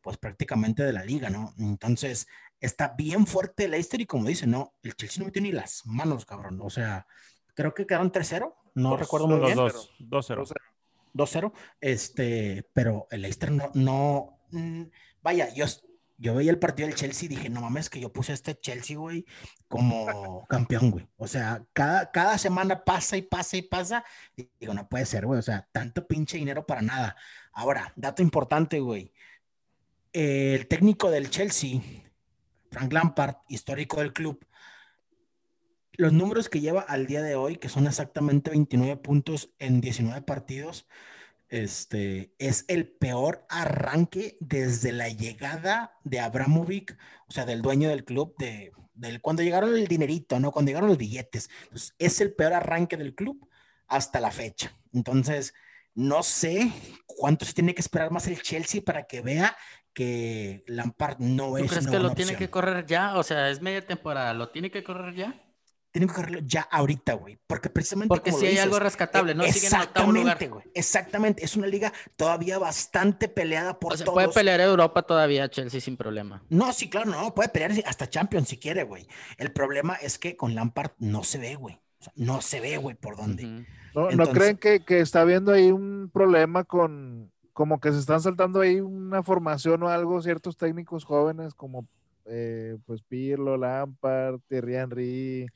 pues 0.00 0.16
prácticamente 0.16 0.84
de 0.84 0.92
la 0.92 1.04
liga, 1.04 1.28
¿no? 1.28 1.54
Entonces, 1.58 2.28
está 2.60 2.94
bien 2.96 3.26
fuerte 3.26 3.64
el 3.64 3.72
Leicester 3.72 4.00
y 4.00 4.06
como 4.06 4.28
dice, 4.28 4.46
no, 4.46 4.74
el 4.84 4.94
Chelsea 4.94 5.18
no 5.18 5.24
metió 5.24 5.42
ni 5.42 5.50
las 5.50 5.84
manos, 5.86 6.24
cabrón. 6.24 6.60
O 6.62 6.70
sea, 6.70 7.08
creo 7.54 7.74
que 7.74 7.84
quedaron 7.84 8.12
3-0, 8.12 8.54
no 8.76 8.90
Dos, 8.90 9.00
recuerdo 9.00 9.26
muy 9.26 9.40
dos, 9.40 9.46
bien. 9.46 9.56
Dos, 9.56 9.90
dos, 9.98 10.28
dos, 10.28 11.30
cero. 11.32 11.52
2-0, 11.52 11.52
este, 11.80 12.70
pero 12.72 13.08
el 13.10 13.22
Leicester 13.22 13.50
no, 13.50 13.72
no, 13.74 14.39
mm, 14.52 14.82
vaya, 15.22 15.52
yo, 15.54 15.66
yo 16.18 16.34
veía 16.34 16.50
el 16.50 16.58
partido 16.58 16.86
del 16.88 16.96
Chelsea 16.96 17.26
y 17.26 17.28
dije, 17.28 17.48
no 17.48 17.60
mames, 17.62 17.88
que 17.88 18.00
yo 18.00 18.12
puse 18.12 18.32
a 18.32 18.34
este 18.34 18.58
Chelsea, 18.58 18.96
güey, 18.96 19.24
como 19.68 20.46
campeón, 20.48 20.90
güey. 20.90 21.08
O 21.16 21.26
sea, 21.26 21.64
cada, 21.72 22.10
cada 22.10 22.38
semana 22.38 22.84
pasa 22.84 23.16
y 23.16 23.22
pasa 23.22 23.56
y 23.56 23.62
pasa, 23.62 24.04
y 24.36 24.48
digo, 24.60 24.74
no 24.74 24.88
puede 24.88 25.06
ser, 25.06 25.26
güey, 25.26 25.38
o 25.38 25.42
sea, 25.42 25.68
tanto 25.72 26.06
pinche 26.06 26.38
dinero 26.38 26.66
para 26.66 26.82
nada. 26.82 27.16
Ahora, 27.52 27.92
dato 27.96 28.22
importante, 28.22 28.80
güey, 28.80 29.12
el 30.12 30.66
técnico 30.66 31.10
del 31.10 31.30
Chelsea, 31.30 31.80
Frank 32.70 32.92
Lampard, 32.92 33.36
histórico 33.48 34.00
del 34.00 34.12
club, 34.12 34.44
los 36.00 36.12
números 36.12 36.48
que 36.48 36.60
lleva 36.60 36.80
al 36.80 37.06
día 37.06 37.22
de 37.22 37.34
hoy, 37.34 37.56
que 37.56 37.68
son 37.68 37.86
exactamente 37.86 38.50
29 38.50 38.96
puntos 38.96 39.50
en 39.58 39.80
19 39.80 40.22
partidos, 40.22 40.88
este, 41.50 42.32
es 42.38 42.64
el 42.68 42.88
peor 42.88 43.44
arranque 43.48 44.38
desde 44.40 44.92
la 44.92 45.08
llegada 45.08 45.98
de 46.04 46.20
Abramovic, 46.20 46.96
o 47.28 47.32
sea, 47.32 47.44
del 47.44 47.60
dueño 47.60 47.88
del 47.88 48.04
club, 48.04 48.34
de, 48.38 48.72
del, 48.94 49.20
cuando 49.20 49.42
llegaron 49.42 49.76
el 49.76 49.88
dinerito, 49.88 50.38
¿no? 50.38 50.52
Cuando 50.52 50.70
llegaron 50.70 50.88
los 50.88 50.98
billetes. 50.98 51.50
Es 51.98 52.20
el 52.20 52.34
peor 52.34 52.54
arranque 52.54 52.96
del 52.96 53.14
club 53.14 53.48
hasta 53.88 54.20
la 54.20 54.30
fecha. 54.30 54.76
Entonces, 54.92 55.52
no 55.94 56.22
sé 56.22 56.72
cuánto 57.06 57.44
se 57.44 57.52
tiene 57.52 57.74
que 57.74 57.80
esperar 57.80 58.12
más 58.12 58.28
el 58.28 58.40
Chelsea 58.40 58.80
para 58.80 59.06
que 59.06 59.20
vea 59.20 59.56
que 59.92 60.62
Lampard 60.68 61.18
no 61.18 61.48
¿Tú 61.48 61.56
es 61.58 61.70
crees 61.70 61.86
una 61.86 61.90
que 61.90 61.98
lo 61.98 62.14
tiene 62.14 62.36
que 62.36 62.48
correr 62.48 62.86
ya? 62.86 63.16
O 63.18 63.24
sea, 63.24 63.50
es 63.50 63.60
media 63.60 63.84
temporada, 63.84 64.32
¿lo 64.34 64.50
tiene 64.50 64.70
que 64.70 64.84
correr 64.84 65.14
ya? 65.14 65.49
Tienen 65.92 66.08
que 66.08 66.14
correrlo 66.14 66.40
ya 66.44 66.62
ahorita, 66.70 67.14
güey. 67.14 67.38
Porque 67.46 67.68
precisamente. 67.68 68.08
Porque 68.08 68.30
como 68.30 68.40
si 68.40 68.46
hay 68.46 68.52
dices, 68.52 68.64
algo 68.64 68.78
rescatable, 68.78 69.34
¿no? 69.34 69.42
Exactamente, 69.44 70.48
güey. 70.48 70.64
Exactamente. 70.74 71.44
Es 71.44 71.56
una 71.56 71.66
liga 71.66 71.92
todavía 72.16 72.58
bastante 72.58 73.28
peleada 73.28 73.78
por 73.80 73.94
O 73.94 73.96
sea, 73.96 74.04
todos. 74.04 74.14
puede 74.14 74.28
pelear 74.28 74.60
Europa 74.60 75.02
todavía 75.02 75.48
Chelsea 75.50 75.80
sin 75.80 75.96
problema. 75.96 76.42
No, 76.48 76.72
sí, 76.72 76.88
claro, 76.88 77.10
no. 77.10 77.34
Puede 77.34 77.48
pelear 77.48 77.72
hasta 77.86 78.08
Champions 78.08 78.48
si 78.48 78.56
quiere, 78.58 78.84
güey. 78.84 79.08
El 79.36 79.50
problema 79.52 79.94
es 79.96 80.18
que 80.18 80.36
con 80.36 80.54
Lampard 80.54 80.92
no 80.98 81.24
se 81.24 81.38
ve, 81.38 81.56
güey. 81.56 81.80
O 81.98 82.04
sea, 82.04 82.12
no 82.16 82.40
se 82.40 82.60
ve, 82.60 82.76
güey, 82.76 82.94
por 82.94 83.16
dónde. 83.16 83.42
¿No, 83.42 84.02
¿no 84.02 84.10
Entonces- 84.10 84.34
creen 84.34 84.56
que, 84.58 84.84
que 84.84 85.00
está 85.00 85.22
habiendo 85.22 85.50
ahí 85.52 85.72
un 85.72 86.08
problema 86.12 86.62
con, 86.62 87.32
como 87.52 87.80
que 87.80 87.90
se 87.90 87.98
están 87.98 88.20
saltando 88.20 88.60
ahí 88.60 88.80
una 88.80 89.24
formación 89.24 89.82
o 89.82 89.88
algo, 89.88 90.22
ciertos 90.22 90.56
técnicos 90.56 91.04
jóvenes 91.04 91.52
como 91.54 91.86
eh, 92.26 92.76
pues 92.86 93.02
Pirlo, 93.02 93.56
Lampard, 93.56 94.38
Thierry 94.48 94.76
Henry, 94.76 95.46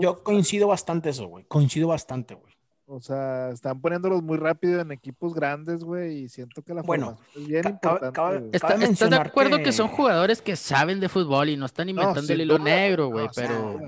Yo 0.00 0.22
coincido 0.22 0.68
bastante 0.68 1.10
eso, 1.10 1.26
güey. 1.26 1.44
Coincido 1.46 1.88
bastante, 1.88 2.34
güey. 2.34 2.53
O 2.86 3.00
sea, 3.00 3.50
están 3.50 3.80
poniéndolos 3.80 4.22
muy 4.22 4.36
rápido 4.36 4.80
en 4.80 4.92
equipos 4.92 5.34
grandes, 5.34 5.82
güey, 5.82 6.24
y 6.24 6.28
siento 6.28 6.62
que 6.62 6.74
la 6.74 6.82
bueno, 6.82 7.18
es 7.34 7.46
bien 7.46 7.66
importante. 7.66 8.50
¿Estás 8.52 9.10
de 9.10 9.16
acuerdo 9.16 9.58
que... 9.62 9.72
son 9.72 9.88
jugadores 9.88 10.42
que 10.42 10.54
saben 10.54 11.00
de 11.00 11.08
fútbol 11.08 11.48
y 11.48 11.56
no 11.56 11.64
están 11.64 11.88
inventando 11.88 12.30
el 12.30 12.42
hilo 12.42 12.58
negro, 12.58 13.08
güey? 13.08 13.28
pero... 13.34 13.80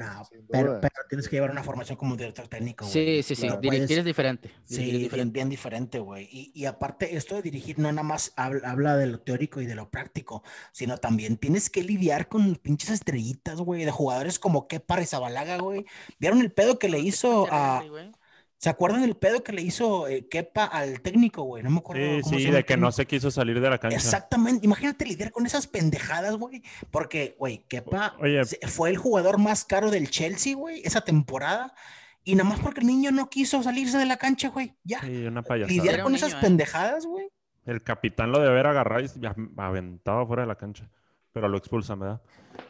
pero, 0.51 0.81
tienes 1.11 1.29
que 1.29 1.37
llevar 1.37 1.51
una 1.51 1.63
formación 1.63 1.99
como 1.99 2.17
director 2.17 2.49
técnico, 2.49 2.87
güey. 2.87 3.23
Sí, 3.23 3.35
sí, 3.35 3.35
sí. 3.35 3.49
dirigir 3.61 3.99
es 3.99 4.05
diferente. 4.05 4.51
Sí, 4.65 5.11
bien 5.27 5.51
diferente, 5.51 5.99
güey. 5.99 6.29
Y, 6.31 6.53
y, 6.55 6.65
aparte, 6.65 7.17
esto 7.17 7.35
de 7.35 7.43
dirigir 7.43 7.79
no 7.79 7.93
nada 7.93 8.03
más 8.03 8.33
habla, 8.37 8.97
de 8.97 9.07
lo 9.07 9.21
teórico 9.21 9.61
y 9.61 9.67
de 9.67 9.75
lo 9.75 9.91
práctico, 9.91 10.43
sino 10.73 10.97
también 10.97 11.37
tienes 11.37 11.69
que 11.69 11.83
lidiar 11.83 12.29
con 12.29 12.57
pinches 12.57 12.91
estrellitas, 12.91 13.61
güey, 13.61 13.85
de 13.85 13.91
jugadores 13.91 14.39
como 14.39 14.69
Kepa 14.69 15.05
Zabalaga, 15.05 15.59
güey. 15.59 15.85
¿Vieron 16.19 16.41
el 16.41 16.51
pedo 16.51 16.79
que 16.79 16.89
le 16.89 16.99
hizo 16.99 17.47
a... 17.51 17.83
¿Se 18.59 18.71
acuerdan 18.71 19.03
del 19.03 19.17
pedo 19.17 19.45
que 19.45 19.53
le 19.53 19.61
hizo 19.63 20.09
eh, 20.09 20.29
Kepa 20.29 20.65
al 20.65 21.03
técnico, 21.03 21.43
güey? 21.43 21.63
No 21.63 21.71
me 21.71 21.79
acuerdo. 21.79 22.03
Sí, 22.03 22.21
cómo 22.23 22.39
sí, 22.39 22.51
de 22.51 22.65
que 22.65 22.77
no 22.77 22.91
se 22.91 23.07
quiso 23.07 23.31
salir 23.31 23.61
de 23.61 23.69
la 23.69 23.79
cancha. 23.79 23.97
Exactamente. 23.97 24.65
Imagínate 24.65 25.05
lidiar 25.05 25.31
con 25.31 25.45
esas 25.45 25.67
pendejadas, 25.67 26.37
güey. 26.37 26.63
Porque, 26.91 27.37
güey, 27.39 27.65
Kepa 27.69 28.17
fue 28.67 28.91
el 28.91 28.97
jugador 28.97 29.39
más 29.39 29.65
caro 29.65 29.91
del 29.91 30.11
Chelsea, 30.11 30.57
güey, 30.57 30.81
esa 30.85 31.03
temporada. 31.03 31.75
Y 32.25 32.35
nada 32.35 32.49
más 32.49 32.59
porque 32.59 32.81
el 32.81 32.87
niño 32.87 33.13
no 33.13 33.29
quiso 33.29 33.63
salirse 33.63 33.99
de 33.99 34.07
la 34.07 34.17
cancha, 34.17 34.49
güey. 34.49 34.75
Ya. 34.83 35.01
Sí, 35.01 35.27
una 35.27 35.43
payasada. 35.43 35.73
Lidiar 35.73 36.03
con 36.03 36.15
esas 36.15 36.33
¿eh? 36.33 36.39
pendejadas, 36.41 37.07
güey. 37.07 37.29
El 37.67 37.83
capitán 37.83 38.33
lo 38.33 38.39
debe 38.39 38.53
haber 38.53 38.67
agarrado 38.67 39.05
y 39.05 39.27
aventado 39.57 40.27
fuera 40.27 40.43
de 40.43 40.49
la 40.49 40.57
cancha. 40.57 40.89
Pero 41.37 41.51
lo 41.51 41.59
expulsan, 41.59 41.99
¿verdad? 42.01 42.23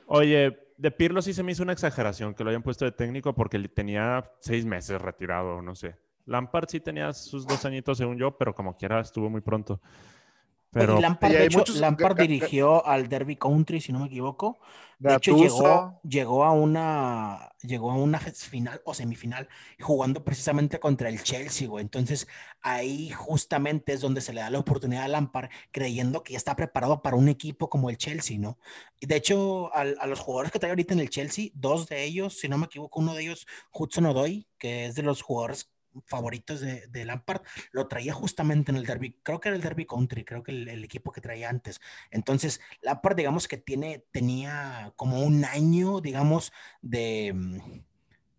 Oye, 0.07 0.59
de 0.77 0.91
Pirlo 0.91 1.23
sí 1.23 1.33
se 1.33 1.45
me 1.45 1.53
hizo 1.53 1.63
una 1.63 1.73
exageración 1.73 2.35
que 2.35 2.43
lo 2.43 2.51
hayan 2.51 2.65
puesto 2.65 2.85
de 2.85 2.91
técnico 2.91 3.33
porque 3.33 3.61
tenía 3.69 4.29
seis 4.41 4.67
meses 4.67 5.01
retirado, 5.01 5.63
no 5.63 5.77
sé. 5.77 5.95
Lampard 6.25 6.69
sí 6.69 6.81
tenía 6.81 7.13
sus 7.13 7.47
dos 7.47 7.65
añitos, 7.65 7.97
según 7.97 8.19
yo, 8.19 8.37
pero 8.37 8.57
como 8.57 8.77
quiera 8.77 8.99
estuvo 8.99 9.31
muy 9.31 9.41
pronto. 9.41 9.81
Pero... 10.79 11.01
Lampard, 11.01 11.33
de 11.33 11.47
hecho, 11.47 11.65
Lampard 11.75 12.19
dirigió 12.19 12.87
al 12.87 13.09
Derby 13.09 13.37
Country, 13.37 13.81
si 13.81 13.93
no 13.93 14.01
me 14.01 14.07
equivoco. 14.07 14.59
De 14.99 15.15
hecho, 15.15 15.37
llegó, 15.37 16.01
llegó, 16.09 16.45
a 16.45 16.53
una, 16.53 17.53
llegó 17.61 17.91
a 17.91 17.97
una 17.97 18.19
final 18.19 18.81
o 18.85 18.95
semifinal 18.95 19.47
jugando 19.79 20.25
precisamente 20.25 20.81
contra 20.81 21.11
el 21.11 21.23
Chelsea, 21.23 21.69
güey. 21.69 21.83
Entonces, 21.83 22.27
ahí 22.63 23.11
justamente 23.11 23.93
es 23.93 24.01
donde 24.01 24.23
se 24.23 24.33
le 24.33 24.41
da 24.41 24.49
la 24.49 24.59
oportunidad 24.59 25.05
a 25.05 25.09
Lampard, 25.09 25.51
creyendo 25.71 26.23
que 26.23 26.33
ya 26.33 26.39
está 26.39 26.57
preparado 26.57 27.03
para 27.03 27.17
un 27.17 27.29
equipo 27.29 27.69
como 27.69 27.91
el 27.91 27.99
Chelsea, 27.99 28.39
¿no? 28.39 28.59
Y 28.99 29.07
de 29.07 29.17
hecho, 29.17 29.71
a, 29.75 29.81
a 29.81 30.07
los 30.07 30.21
jugadores 30.21 30.51
que 30.51 30.59
trae 30.59 30.71
ahorita 30.71 30.95
en 30.95 31.01
el 31.01 31.11
Chelsea, 31.11 31.51
dos 31.53 31.89
de 31.89 32.03
ellos, 32.05 32.39
si 32.39 32.49
no 32.49 32.57
me 32.57 32.65
equivoco, 32.67 33.01
uno 33.01 33.15
de 33.15 33.23
ellos, 33.23 33.47
Hudson 33.73 34.07
Odoi, 34.07 34.49
que 34.59 34.87
es 34.87 34.95
de 34.95 35.03
los 35.03 35.21
jugadores 35.21 35.71
favoritos 36.05 36.61
de, 36.61 36.87
de, 36.89 37.05
Lampard, 37.05 37.43
lo 37.73 37.89
traía 37.89 38.13
justamente 38.13 38.71
en 38.71 38.77
el 38.77 38.85
Derby, 38.87 39.19
creo 39.23 39.41
que 39.41 39.49
era 39.49 39.57
el 39.57 39.63
Derby 39.63 39.87
Country, 39.87 40.25
creo 40.25 40.43
que 40.43 40.53
el, 40.53 40.85
equipo 40.85 41.13
que 41.13 41.21
traía 41.21 41.49
antes. 41.49 41.81
Entonces, 42.11 42.61
Lampard, 42.83 43.17
digamos 43.17 43.49
que 43.49 43.57
tiene, 43.57 44.05
tenía 44.11 44.93
como 44.97 45.23
un 45.23 45.45
año, 45.45 46.01
digamos, 46.01 46.53
de, 46.83 47.33
mm, 47.35 47.81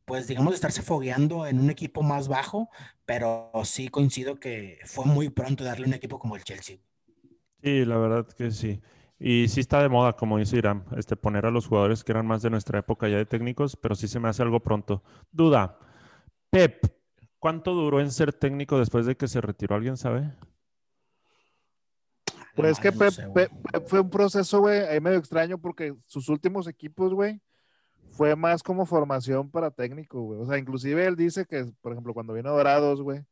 pues, 0.06 0.28
digamos, 0.28 0.52
de 0.52 0.56
estarse 0.56 0.82
fogueando 0.82 1.48
en 1.48 1.60
un 1.60 1.70
equipo 1.70 2.04
más 2.04 2.28
bajo, 2.28 2.70
pero 3.06 3.52
sí 3.63 3.89
coincido 3.89 4.39
que 4.39 4.80
fue 4.86 5.06
muy 5.06 5.30
pronto 5.30 5.63
darle 5.63 5.88
un 5.88 5.93
equipo 5.93 6.20
como 6.20 6.36
el 6.36 6.43
Chelsea. 6.43 6.78
Sí, 7.62 7.86
la 7.86 7.98
verdad 7.98 8.28
que 8.28 8.52
sí. 8.52 8.82
Y 9.20 9.48
sí 9.48 9.62
está 9.62 9.82
de 9.82 9.89
moda, 9.89 10.13
como 10.13 10.38
dice 10.38 10.58
Irán, 10.58 10.86
este, 10.96 11.15
poner 11.15 11.46
a 11.46 11.52
los 11.52 11.67
jugadores 11.67 12.04
que 12.04 12.12
eran 12.12 12.28
más 12.28 12.41
de 12.43 12.52
nuestra 12.52 12.80
época 12.80 13.08
ya 13.10 13.17
de 13.17 13.26
técnicos, 13.26 13.76
pero 13.76 13.96
sí 13.96 14.08
se 14.08 14.20
me 14.20 14.30
hace 14.30 14.43
algo 14.43 14.60
pronto. 14.60 15.04
Duda, 15.32 15.80
Pep, 16.52 16.86
¿Cuánto 17.47 17.73
duró 17.73 18.01
en 18.01 18.12
ser 18.12 18.33
técnico 18.33 18.77
después 18.77 19.05
de 19.05 19.15
que 19.15 19.29
se 19.29 19.39
retiró? 19.39 19.75
¿Alguien 19.75 19.95
sabe? 19.95 20.33
Pues 22.53 22.77
que 22.77 22.91
fue 22.91 24.01
un 24.01 24.10
proceso, 24.10 24.60
güey, 24.60 24.81
ahí 24.81 24.99
medio 24.99 25.17
extraño 25.17 25.57
porque 25.57 25.95
sus 26.07 26.27
últimos 26.27 26.67
equipos, 26.67 27.13
güey, 27.13 27.39
fue 28.12 28.36
más 28.36 28.62
como 28.62 28.86
formación 28.86 29.49
para 29.49 29.71
técnico, 29.71 30.23
güey. 30.23 30.41
O 30.41 30.45
sea, 30.45 30.57
inclusive 30.57 31.05
él 31.05 31.15
dice 31.15 31.45
que, 31.45 31.71
por 31.79 31.93
ejemplo, 31.93 32.13
cuando 32.13 32.33
vino 32.33 32.49
a 32.49 32.51
Dorados, 32.51 33.01
güey, 33.01 33.23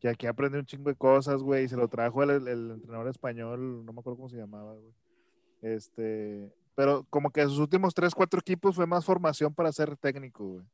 que 0.00 0.10
aquí 0.10 0.26
aprendió 0.26 0.60
un 0.60 0.66
chingo 0.66 0.90
de 0.90 0.96
cosas, 0.96 1.40
güey, 1.40 1.64
y 1.64 1.68
se 1.68 1.78
lo 1.78 1.88
trajo 1.88 2.22
el, 2.22 2.46
el, 2.46 2.72
entrenador 2.72 3.08
español, 3.08 3.86
no 3.86 3.94
me 3.94 4.00
acuerdo 4.00 4.18
cómo 4.18 4.28
se 4.28 4.36
llamaba, 4.36 4.74
güey. 4.74 4.92
Este, 5.62 6.52
pero 6.74 7.06
como 7.08 7.30
que 7.30 7.42
sus 7.44 7.58
últimos 7.58 7.94
tres, 7.94 8.14
cuatro 8.14 8.38
equipos 8.38 8.76
fue 8.76 8.86
más 8.86 9.02
formación 9.02 9.54
para 9.54 9.72
ser 9.72 9.96
técnico, 9.96 10.44
güey. 10.44 10.64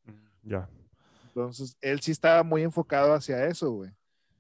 Ya. 0.43 0.69
Entonces, 1.37 1.77
él 1.83 2.01
sí 2.01 2.13
estaba 2.13 2.43
muy 2.43 2.63
enfocado 2.63 3.13
hacia 3.13 3.47
eso, 3.47 3.71
güey. 3.71 3.91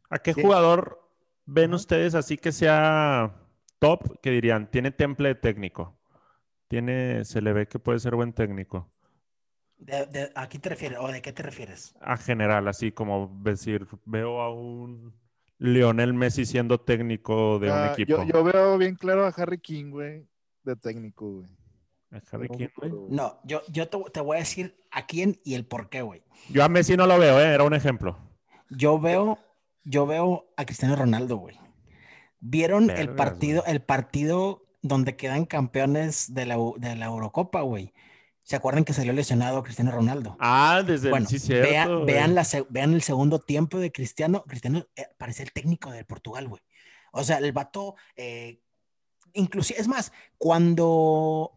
¿A 0.09 0.19
qué 0.19 0.33
jugador 0.33 0.99
ven 1.45 1.75
ustedes 1.75 2.15
así 2.15 2.39
que 2.39 2.53
sea 2.53 3.35
top, 3.79 4.19
que 4.23 4.31
dirían, 4.31 4.71
tiene 4.71 4.93
temple 4.93 5.29
de 5.29 5.35
técnico? 5.35 5.99
Tiene, 6.69 7.27
se 7.27 7.43
le 7.43 7.53
ve 7.53 7.69
que 7.69 7.79
puede 7.79 7.99
ser 7.99 8.15
buen 8.15 8.33
técnico. 8.33 8.91
De, 9.77 10.33
¿A 10.35 10.49
qué 10.49 10.59
te 10.59 10.71
refieres? 10.71 10.99
¿O 10.99 11.09
de 11.09 11.21
qué 11.21 11.35
te 11.35 11.43
refieres? 11.43 11.95
A 12.01 12.17
general, 12.17 12.67
así 12.67 12.93
como 12.93 13.39
decir, 13.43 13.87
veo 14.07 14.41
a 14.41 14.51
un 14.51 15.13
Lionel 15.59 16.15
Messi 16.15 16.47
siendo 16.47 16.81
técnico 16.81 17.59
de 17.59 17.67
un 17.69 17.77
ah, 17.77 17.93
equipo. 17.93 18.25
Yo, 18.25 18.25
yo, 18.25 18.43
veo 18.43 18.79
bien 18.79 18.95
claro 18.95 19.27
a 19.27 19.29
Harry 19.29 19.59
King, 19.59 19.91
güey, 19.91 20.27
de 20.65 20.77
técnico, 20.77 21.31
güey. 21.31 21.49
No, 23.11 23.41
yo, 23.45 23.63
yo 23.69 23.89
te, 23.89 24.21
voy 24.21 24.37
a 24.37 24.41
decir 24.41 24.77
a 24.91 25.07
quién 25.07 25.41
y 25.45 25.55
el 25.55 25.67
por 25.67 25.89
qué, 25.89 26.03
güey. 26.03 26.23
Yo 26.49 26.65
a 26.65 26.69
Messi 26.69 26.97
no 26.97 27.07
lo 27.07 27.19
veo, 27.19 27.41
¿eh? 27.41 27.55
era 27.55 27.65
un 27.65 27.75
ejemplo. 27.75 28.19
Yo 28.71 28.99
veo, 28.99 29.39
yo 29.85 30.07
veo 30.07 30.47
a 30.57 30.65
Cristiano 30.65 30.97
Ronaldo, 30.97 31.37
güey. 31.37 31.59
¿Vieron 32.41 32.91
el 32.91 33.15
partido, 33.15 33.65
el 33.67 33.83
partido 33.83 34.65
donde 34.83 35.17
quedan 35.17 35.47
campeones 35.47 36.33
de 36.33 36.47
la, 36.47 36.57
de 36.77 36.97
la 36.97 37.07
Eurocopa, 37.07 37.63
güey? 37.63 37.93
¿Se 38.43 38.55
acuerdan 38.55 38.85
que 38.85 38.93
salió 38.93 39.13
lesionado 39.13 39.65
Cristiano 39.65 39.91
Ronaldo? 39.91 40.37
Ah, 40.39 40.85
desde 40.87 41.11
bueno, 41.11 41.27
sí, 41.27 41.53
vean, 41.53 42.07
vean, 42.07 42.37
vean, 42.71 42.95
el 42.95 43.03
segundo 43.03 43.41
tiempo 43.41 43.81
de 43.81 43.91
Cristiano. 43.91 44.45
Cristiano 44.47 44.87
eh, 44.95 45.09
parece 45.19 45.43
el 45.43 45.51
técnico 45.51 45.91
de 45.91 46.05
Portugal, 46.05 46.47
güey. 46.47 46.63
O 47.11 47.25
sea, 47.25 47.39
el 47.39 47.51
vato, 47.51 47.97
eh, 48.15 48.61
inclusive, 49.33 49.81
es 49.81 49.89
más, 49.89 50.13
cuando 50.39 51.56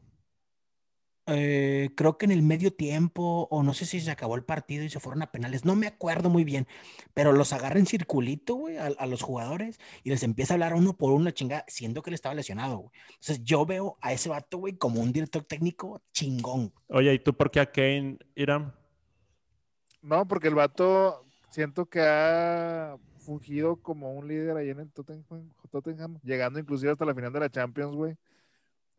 eh, 1.30 1.90
creo 1.96 2.18
que 2.18 2.26
en 2.26 2.32
el 2.32 2.42
medio 2.42 2.74
tiempo, 2.74 3.48
o 3.52 3.64
no 3.64 3.74
sé 3.74 3.86
si 3.86 4.00
se 4.00 4.12
acabó 4.12 4.36
el 4.36 4.44
partido 4.44 4.84
y 4.84 4.90
se 4.90 5.00
fueron 5.00 5.22
a 5.22 5.32
penales, 5.32 5.66
no 5.66 5.76
me 5.76 5.88
acuerdo 5.88 6.30
muy 6.30 6.44
bien, 6.44 6.68
pero 7.14 7.32
los 7.32 7.54
agarra 7.54 7.80
en 7.80 7.86
circulito, 7.86 8.56
güey, 8.56 8.78
a, 8.78 9.06
los 9.06 9.22
jugadores 9.22 9.80
y 10.04 10.10
les 10.10 10.24
empieza 10.24 10.54
a 10.54 10.56
hablar 10.56 10.74
uno 10.74 10.98
por 10.98 11.12
uno, 11.12 11.32
chingada, 11.32 11.66
siendo 11.68 12.02
que 12.02 12.10
él 12.10 12.14
estaba 12.16 12.36
lesionado, 12.36 12.78
güey. 12.78 12.92
Entonces 13.10 13.44
yo 13.44 13.66
veo 13.66 13.98
a 14.02 14.14
ese 14.14 14.30
vato, 14.30 14.58
güey, 14.58 14.74
como 14.74 15.02
un 15.02 15.12
director 15.12 15.44
técnico 15.44 16.02
chingón. 16.12 16.74
Oye, 16.88 17.14
¿y 17.14 17.20
tú 17.20 17.34
por 17.34 17.52
qué 17.52 17.60
a 17.60 17.72
Kane, 17.72 18.18
Irán? 18.36 18.74
No, 20.02 20.28
porque 20.28 20.48
el 20.48 20.56
vato 20.56 21.26
siento 21.50 21.86
que 21.88 22.02
ha 22.02 22.98
fungido 23.20 23.76
como 23.76 24.14
un 24.14 24.28
líder 24.28 24.58
ahí 24.58 24.70
en 24.70 24.80
el 24.80 24.92
Tottenham 24.92 26.20
llegando 26.24 26.60
inclusive 26.60 26.92
hasta 26.92 27.06
la 27.06 27.14
final 27.14 27.32
de 27.32 27.40
la 27.40 27.50
Champions, 27.50 27.96
güey. 27.96 28.18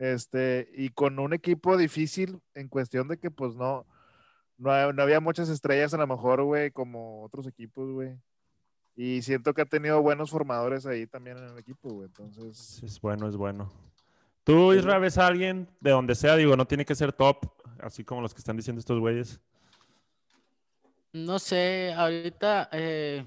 Este, 0.00 0.66
y 0.72 0.88
con 0.88 1.18
un 1.18 1.34
equipo 1.34 1.76
difícil 1.76 2.40
en 2.54 2.68
cuestión 2.68 3.06
de 3.06 3.18
que 3.18 3.30
pues 3.30 3.54
no, 3.54 3.86
no, 4.56 4.72
había 4.72 5.20
muchas 5.20 5.50
estrellas 5.50 5.92
a 5.92 5.98
lo 5.98 6.06
mejor, 6.06 6.42
güey, 6.42 6.70
como 6.70 7.22
otros 7.22 7.46
equipos, 7.46 7.92
güey. 7.92 8.16
Y 8.96 9.20
siento 9.20 9.52
que 9.52 9.60
ha 9.60 9.66
tenido 9.66 10.00
buenos 10.00 10.30
formadores 10.30 10.86
ahí 10.86 11.06
también 11.06 11.36
en 11.36 11.50
el 11.50 11.58
equipo, 11.58 11.90
güey. 11.90 12.06
Entonces. 12.06 12.82
Es 12.82 12.98
bueno, 12.98 13.28
es 13.28 13.36
bueno. 13.36 13.70
¿Tú, 14.42 14.72
Israel, 14.72 15.02
ves 15.02 15.18
a 15.18 15.26
alguien 15.26 15.68
de 15.80 15.90
donde 15.90 16.14
sea? 16.14 16.34
Digo, 16.36 16.56
no 16.56 16.66
tiene 16.66 16.86
que 16.86 16.94
ser 16.94 17.12
top, 17.12 17.52
así 17.78 18.02
como 18.02 18.22
los 18.22 18.32
que 18.32 18.38
están 18.38 18.56
diciendo 18.56 18.80
estos 18.80 18.98
güeyes. 18.98 19.38
No 21.12 21.38
sé, 21.38 21.92
ahorita. 21.92 22.70
Eh, 22.72 23.22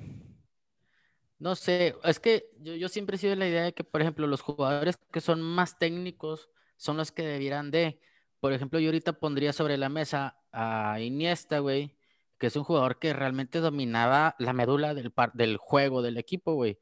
no 1.37 1.53
sé, 1.53 1.95
es 2.03 2.19
que 2.19 2.49
yo, 2.61 2.73
yo 2.73 2.89
siempre 2.89 3.17
he 3.17 3.19
sido 3.19 3.35
la 3.35 3.47
idea 3.47 3.63
de 3.63 3.73
que, 3.73 3.83
por 3.83 4.01
ejemplo, 4.01 4.25
los 4.25 4.41
jugadores 4.41 4.97
que 5.11 5.21
son 5.21 5.39
más 5.39 5.77
técnicos 5.77 6.49
son 6.83 6.97
los 6.97 7.11
que 7.11 7.23
debieran 7.23 7.71
de. 7.71 7.99
Por 8.39 8.53
ejemplo, 8.53 8.79
yo 8.79 8.89
ahorita 8.89 9.13
pondría 9.13 9.53
sobre 9.53 9.77
la 9.77 9.89
mesa 9.89 10.37
a 10.51 10.99
Iniesta, 10.99 11.59
güey, 11.59 11.97
que 12.37 12.47
es 12.47 12.55
un 12.57 12.63
jugador 12.65 12.99
que 12.99 13.13
realmente 13.13 13.59
dominaba 13.59 14.35
la 14.39 14.53
médula 14.53 14.93
del, 14.93 15.13
del 15.33 15.57
juego 15.57 16.01
del 16.01 16.17
equipo, 16.17 16.55
güey. 16.55 16.79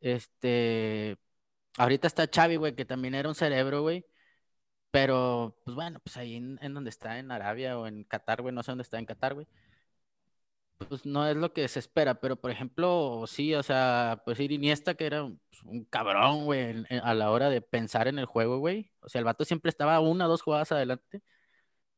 Este, 0.00 1.18
ahorita 1.78 2.06
está 2.08 2.28
Xavi, 2.32 2.56
güey, 2.56 2.74
que 2.76 2.84
también 2.84 3.14
era 3.14 3.28
un 3.28 3.34
cerebro, 3.34 3.82
güey. 3.82 4.06
Pero, 4.90 5.58
pues 5.64 5.74
bueno, 5.74 6.00
pues 6.00 6.16
ahí 6.16 6.36
en, 6.36 6.58
en 6.62 6.74
donde 6.74 6.90
está, 6.90 7.18
en 7.18 7.30
Arabia 7.32 7.78
o 7.78 7.86
en 7.86 8.04
Qatar, 8.04 8.42
güey, 8.42 8.54
no 8.54 8.62
sé 8.62 8.72
dónde 8.72 8.82
está 8.82 8.98
en 8.98 9.06
Qatar, 9.06 9.34
güey 9.34 9.48
pues 10.88 11.06
no 11.06 11.26
es 11.26 11.36
lo 11.36 11.52
que 11.52 11.66
se 11.68 11.78
espera, 11.78 12.20
pero 12.20 12.36
por 12.36 12.50
ejemplo, 12.50 13.24
sí, 13.26 13.54
o 13.54 13.62
sea, 13.62 14.22
pues 14.24 14.38
ir 14.40 14.52
Iniesta, 14.52 14.94
que 14.94 15.06
era 15.06 15.22
pues, 15.22 15.62
un, 15.64 15.84
cabrón, 15.84 16.44
güey, 16.44 16.84
a 17.02 17.14
la 17.14 17.30
hora 17.30 17.50
de 17.50 17.60
pensar 17.62 18.08
en 18.08 18.18
el 18.18 18.26
juego, 18.26 18.58
güey. 18.58 18.90
O 19.00 19.08
sea, 19.08 19.18
el 19.20 19.24
vato 19.24 19.44
siempre 19.44 19.68
estaba 19.70 20.00
una 20.00 20.26
o 20.26 20.28
dos 20.28 20.42
jugadas 20.42 20.72
adelante. 20.72 21.22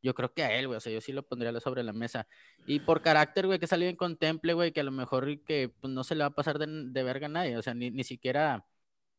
Yo 0.03 0.15
creo 0.15 0.33
que 0.35 0.45
a 0.45 0.53
él, 0.59 0.67
güey. 0.69 0.77
O 0.79 0.81
sea, 0.81 0.93
yo 0.93 1.01
sí 1.01 1.13
lo 1.13 1.27
pondría 1.27 1.59
sobre 1.61 1.83
la 1.83 1.93
mesa. 1.93 2.27
Y 2.67 2.81
por 2.81 3.03
carácter, 3.03 3.47
güey, 3.47 3.59
que 3.59 3.67
salió 3.67 3.89
en 3.89 3.97
contemple, 3.97 4.55
güey, 4.55 4.73
que 4.73 4.81
a 4.81 4.85
lo 4.85 4.93
mejor 4.93 5.27
que 5.45 5.71
pues, 5.81 5.93
no 5.93 6.05
se 6.05 6.15
le 6.15 6.25
va 6.25 6.29
a 6.29 6.35
pasar 6.35 6.59
de, 6.59 6.67
de 6.69 7.03
verga 7.03 7.27
a 7.27 7.31
nadie. 7.31 7.57
O 7.57 7.63
sea, 7.63 7.75
ni, 7.75 7.91
ni 7.91 8.05
siquiera 8.05 8.67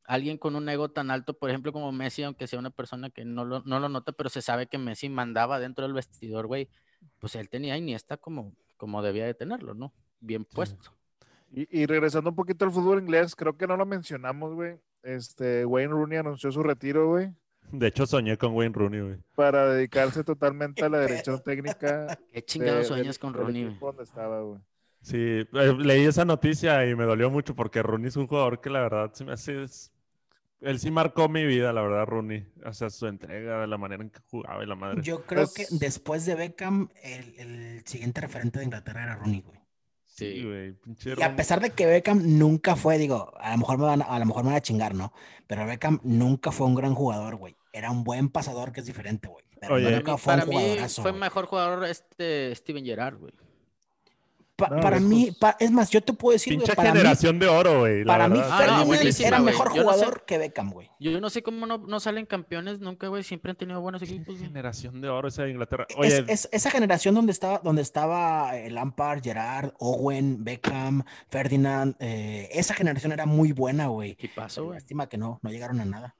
alguien 0.07 0.37
con 0.37 0.55
un 0.55 0.69
ego 0.69 0.89
tan 0.89 1.11
alto, 1.11 1.37
por 1.37 1.49
ejemplo, 1.49 1.73
como 1.73 1.91
Messi, 1.91 2.23
aunque 2.23 2.47
sea 2.47 2.59
una 2.59 2.69
persona 2.69 3.09
que 3.09 3.25
no 3.25 3.45
lo, 3.45 3.61
no 3.65 3.79
lo 3.79 3.89
nota, 3.89 4.11
pero 4.11 4.29
se 4.29 4.41
sabe 4.41 4.67
que 4.67 4.77
Messi 4.77 5.09
mandaba 5.09 5.59
dentro 5.59 5.83
del 5.85 5.93
vestidor, 5.93 6.47
güey, 6.47 6.69
pues 7.19 7.35
él 7.35 7.49
tenía 7.49 7.77
Iniesta 7.77 8.17
como, 8.17 8.55
como 8.77 9.01
debía 9.01 9.25
de 9.25 9.33
tenerlo, 9.33 9.73
¿no? 9.73 9.93
Bien 10.19 10.45
puesto. 10.45 10.91
Y, 11.51 11.81
y, 11.81 11.85
regresando 11.85 12.31
un 12.31 12.35
poquito 12.35 12.65
al 12.65 12.71
fútbol 12.71 12.99
inglés, 12.99 13.35
creo 13.35 13.55
que 13.55 13.67
no 13.67 13.77
lo 13.77 13.85
mencionamos, 13.85 14.53
güey. 14.53 14.77
Este, 15.03 15.65
Wayne 15.65 15.93
Rooney 15.93 16.17
anunció 16.17 16.51
su 16.51 16.63
retiro, 16.63 17.07
güey. 17.09 17.31
De 17.71 17.87
hecho, 17.87 18.05
soñé 18.05 18.37
con 18.37 18.53
Wayne 18.53 18.73
Rooney, 18.73 19.01
güey. 19.01 19.17
Para 19.35 19.69
dedicarse 19.69 20.23
totalmente 20.23 20.83
a 20.83 20.89
la 20.89 21.01
dirección 21.01 21.41
técnica. 21.43 22.19
Qué 22.31 22.43
chingados 22.43 22.87
sueñas 22.87 23.19
con 23.19 23.33
Rooney, 23.33 23.77
güey. 23.79 23.93
estaba, 24.01 24.41
güey. 24.41 24.59
Sí, 25.01 25.17
eh, 25.17 25.75
leí 25.77 26.05
esa 26.05 26.25
noticia 26.25 26.89
y 26.89 26.95
me 26.95 27.03
dolió 27.03 27.29
mucho 27.29 27.55
porque 27.55 27.83
Rooney 27.83 28.07
es 28.07 28.17
un 28.17 28.25
jugador 28.25 28.59
que 28.59 28.71
la 28.71 28.81
verdad 28.81 29.13
se 29.13 29.23
me 29.23 29.33
hace 29.33 29.65
él 30.61 30.79
sí 30.79 30.91
marcó 30.91 31.29
mi 31.29 31.45
vida, 31.45 31.73
la 31.73 31.81
verdad, 31.81 32.05
Rooney. 32.05 32.47
O 32.65 32.73
sea, 32.73 32.89
su 32.89 33.07
entrega, 33.07 33.61
de 33.61 33.67
la 33.67 33.77
manera 33.77 34.03
en 34.03 34.09
que 34.09 34.19
jugaba 34.29 34.63
y 34.63 34.67
la 34.67 34.75
madre. 34.75 35.01
Yo 35.01 35.25
creo 35.25 35.47
que 35.53 35.65
después 35.71 36.25
de 36.25 36.35
Beckham, 36.35 36.89
el, 37.03 37.39
el, 37.39 37.85
siguiente 37.85 38.21
referente 38.21 38.59
de 38.59 38.65
Inglaterra 38.65 39.03
era 39.03 39.15
Rooney, 39.15 39.41
güey. 39.41 39.59
Sí, 40.05 40.43
güey. 40.43 40.77
Y 41.17 41.21
a 41.21 41.35
pesar 41.35 41.59
de 41.59 41.71
que 41.71 41.85
Beckham 41.85 42.37
nunca 42.39 42.75
fue, 42.75 42.97
digo, 42.97 43.33
a 43.37 43.51
lo 43.51 43.57
mejor 43.57 43.77
me 43.77 43.85
van, 43.85 44.01
a 44.01 44.17
lo 44.17 44.25
mejor 44.25 44.43
me 44.43 44.49
van 44.49 44.57
a 44.57 44.61
chingar, 44.61 44.95
¿no? 44.95 45.11
Pero 45.45 45.65
Beckham 45.65 45.99
nunca 46.03 46.51
fue 46.51 46.67
un 46.67 46.75
gran 46.75 46.95
jugador, 46.95 47.35
güey. 47.35 47.57
Era 47.73 47.91
un 47.91 48.03
buen 48.03 48.29
pasador 48.29 48.71
que 48.71 48.79
es 48.79 48.85
diferente, 48.85 49.27
güey. 49.27 49.43
Oye, 49.69 49.91
nunca 49.91 50.17
fue 50.17 50.33
para 50.33 50.45
un 50.45 50.49
mí 50.49 50.77
fue 50.89 51.11
mejor 51.11 51.47
jugador 51.47 51.85
este 51.85 52.53
Steven 52.55 52.85
Gerrard, 52.85 53.17
güey 53.17 53.33
para 54.55 54.99
mí, 54.99 55.35
es 55.59 55.71
más, 55.71 55.89
yo 55.89 56.01
te 56.01 56.13
puedo 56.13 56.33
decir, 56.33 56.53
Pinche 56.53 56.73
para 56.75 56.91
generación 56.91 57.39
de 57.39 57.47
oro, 57.47 57.79
güey. 57.79 58.05
Para 58.05 58.27
mí, 58.27 58.39
Ferdinand 58.39 59.21
era 59.21 59.39
mejor 59.39 59.69
jugador 59.69 60.23
que 60.25 60.37
Beckham, 60.37 60.71
güey. 60.71 60.89
Yo 60.99 61.19
no 61.19 61.29
sé 61.29 61.43
cómo 61.43 61.65
no, 61.65 61.77
no 61.77 61.99
salen 61.99 62.25
campeones 62.25 62.79
nunca, 62.79 63.07
güey. 63.07 63.23
Siempre 63.23 63.51
han 63.51 63.57
tenido 63.57 63.81
buenos 63.81 64.01
equipos. 64.01 64.37
Generación 64.37 65.01
de 65.01 65.09
oro 65.09 65.27
esa 65.27 65.43
de 65.43 65.51
Inglaterra. 65.51 65.87
Oye. 65.97 66.23
Es, 66.27 66.47
esa 66.51 66.71
generación 66.71 67.15
donde 67.15 67.31
estaba, 67.31 67.59
donde 67.63 67.81
estaba 67.81 68.53
Lampard, 68.69 69.21
Gerard, 69.23 69.73
Owen, 69.79 70.43
Beckham, 70.43 71.03
Ferdinand. 71.27 71.95
Eh, 71.99 72.49
esa 72.51 72.73
generación 72.73 73.11
era 73.11 73.25
muy 73.25 73.51
buena, 73.51 73.87
güey. 73.87 74.15
¿Qué 74.15 74.29
pasó, 74.33 74.65
güey? 74.65 74.75
Lástima 74.75 75.07
que 75.07 75.17
no, 75.17 75.39
no 75.41 75.49
llegaron 75.49 75.79
a 75.81 75.85
nada. 75.85 76.15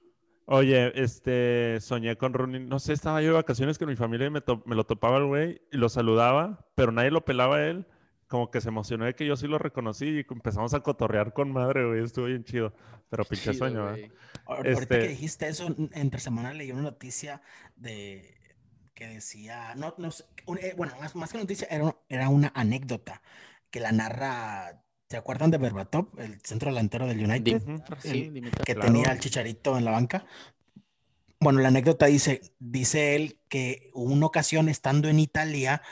Oye, 0.48 0.92
este, 1.02 1.78
soñé 1.80 2.16
con 2.16 2.32
Rooney. 2.32 2.64
No 2.64 2.78
sé, 2.78 2.92
estaba 2.92 3.20
yo 3.20 3.28
de 3.28 3.34
vacaciones 3.34 3.78
con 3.78 3.88
mi 3.88 3.96
familia 3.96 4.28
y 4.28 4.30
me, 4.30 4.42
me 4.64 4.76
lo 4.76 4.84
topaba 4.84 5.16
el 5.16 5.24
güey 5.24 5.62
y 5.72 5.76
lo 5.76 5.88
saludaba, 5.88 6.66
pero 6.76 6.92
nadie 6.92 7.10
lo 7.10 7.24
pelaba 7.24 7.56
a 7.56 7.66
él 7.66 7.86
como 8.26 8.50
que 8.50 8.60
se 8.60 8.68
emocionó 8.68 9.04
de 9.04 9.14
que 9.14 9.26
yo 9.26 9.36
sí 9.36 9.46
lo 9.46 9.58
reconocí 9.58 10.06
y 10.06 10.26
empezamos 10.28 10.74
a 10.74 10.80
cotorrear 10.80 11.32
con 11.32 11.52
madre, 11.52 11.86
güey. 11.86 12.02
Estuvo 12.02 12.26
bien 12.26 12.44
chido. 12.44 12.74
Pero 13.08 13.24
pinche 13.24 13.54
sueño, 13.54 13.90
güey. 13.90 14.10
Ahorita 14.46 14.80
este 14.82 14.98
que 14.98 15.08
dijiste 15.08 15.48
eso, 15.48 15.74
entre 15.92 16.20
semana 16.20 16.52
leí 16.52 16.72
una 16.72 16.82
noticia 16.82 17.40
de 17.76 18.34
que 18.94 19.06
decía, 19.06 19.74
no, 19.76 19.94
no 19.98 20.08
eh, 20.58 20.74
bueno, 20.76 20.94
más, 20.98 21.14
más, 21.14 21.30
que 21.30 21.38
noticia, 21.38 21.68
era, 21.70 21.94
era 22.08 22.28
una 22.30 22.50
anécdota 22.54 23.22
que 23.70 23.78
la 23.80 23.92
narra 23.92 24.82
¿Se 25.08 25.16
acuerdan 25.16 25.52
de 25.52 25.58
Berbatov, 25.58 26.08
el 26.18 26.40
centro 26.40 26.70
delantero 26.70 27.06
del 27.06 27.24
United? 27.24 27.62
sí, 28.00 28.32
que 28.64 28.74
tenía 28.74 29.12
el 29.12 29.20
chicharito 29.20 29.78
en 29.78 29.84
la 29.84 29.92
banca. 29.92 30.26
Bueno, 31.38 31.60
la 31.60 31.68
anécdota 31.68 32.06
dice, 32.06 32.40
dice 32.58 33.14
él 33.14 33.38
que 33.48 33.90
una 33.94 34.26
ocasión 34.26 34.68
estando 34.68 35.08
en 35.08 35.20
Italia, 35.20 35.82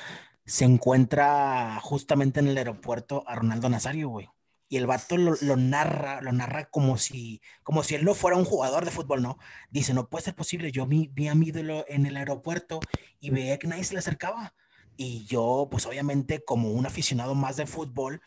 se 0.46 0.64
encuentra 0.64 1.80
justamente 1.82 2.40
en 2.40 2.48
el 2.48 2.58
aeropuerto 2.58 3.24
a 3.26 3.34
Ronaldo 3.34 3.68
Nazario, 3.68 4.08
güey. 4.08 4.28
Y 4.68 4.76
el 4.76 4.86
vato 4.86 5.16
lo, 5.16 5.56
narra, 5.56 6.20
lo 6.20 6.32
narra 6.32 6.68
como 6.70 6.98
si, 6.98 7.40
como 7.62 7.82
si 7.82 7.94
él 7.94 8.04
no 8.04 8.14
fuera 8.14 8.36
un 8.36 8.44
jugador 8.44 8.84
de 8.84 8.90
fútbol, 8.90 9.22
¿no? 9.22 9.38
Dice, 9.70 9.94
no 9.94 10.08
puede 10.08 10.24
ser 10.24 10.34
posible, 10.34 10.72
yo 10.72 10.86
vi, 10.86 11.10
vi 11.12 11.28
a 11.28 11.34
mi 11.34 11.48
ídolo 11.48 11.84
en 11.88 12.06
el 12.06 12.16
aeropuerto 12.16 12.80
y 13.20 13.30
veía 13.30 13.58
que 13.58 13.68
nadie 13.68 13.84
se 13.84 13.94
le 13.94 14.00
acercaba. 14.00 14.54
Y 14.96 15.26
yo, 15.26 15.68
pues 15.70 15.86
obviamente, 15.86 16.44
como 16.44 16.70
un 16.70 16.86
aficionado 16.86 17.34
más 17.34 17.56
de 17.56 17.66
fútbol, 17.66 18.22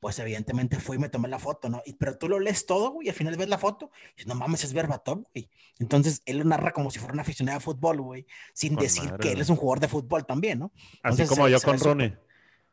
pues 0.00 0.18
evidentemente 0.18 0.78
fui 0.78 0.96
y 0.96 1.00
me 1.00 1.08
tomé 1.08 1.28
la 1.28 1.38
foto, 1.38 1.68
¿no? 1.68 1.82
Y, 1.84 1.94
pero 1.94 2.16
tú 2.16 2.28
lo 2.28 2.38
lees 2.38 2.66
todo, 2.66 2.90
güey, 2.90 3.06
y 3.06 3.10
al 3.10 3.16
final 3.16 3.36
ves 3.36 3.48
la 3.48 3.58
foto, 3.58 3.90
y 4.16 4.24
no 4.26 4.34
mames, 4.34 4.64
es 4.64 4.72
Verbatov, 4.72 5.24
güey. 5.32 5.48
Entonces, 5.78 6.22
él 6.26 6.38
lo 6.38 6.44
narra 6.44 6.72
como 6.72 6.90
si 6.90 6.98
fuera 6.98 7.12
una 7.12 7.22
aficionada 7.22 7.58
de 7.58 7.64
fútbol, 7.64 8.00
güey, 8.00 8.26
sin 8.52 8.76
decir 8.76 9.12
que 9.20 9.32
él 9.32 9.40
es 9.40 9.48
un 9.48 9.56
jugador 9.56 9.80
de 9.80 9.88
fútbol 9.88 10.26
también, 10.26 10.60
¿no? 10.60 10.72
Así 11.02 11.26
como 11.26 11.48
yo 11.48 11.60
con 11.60 11.78
Ronnie. 11.78 12.16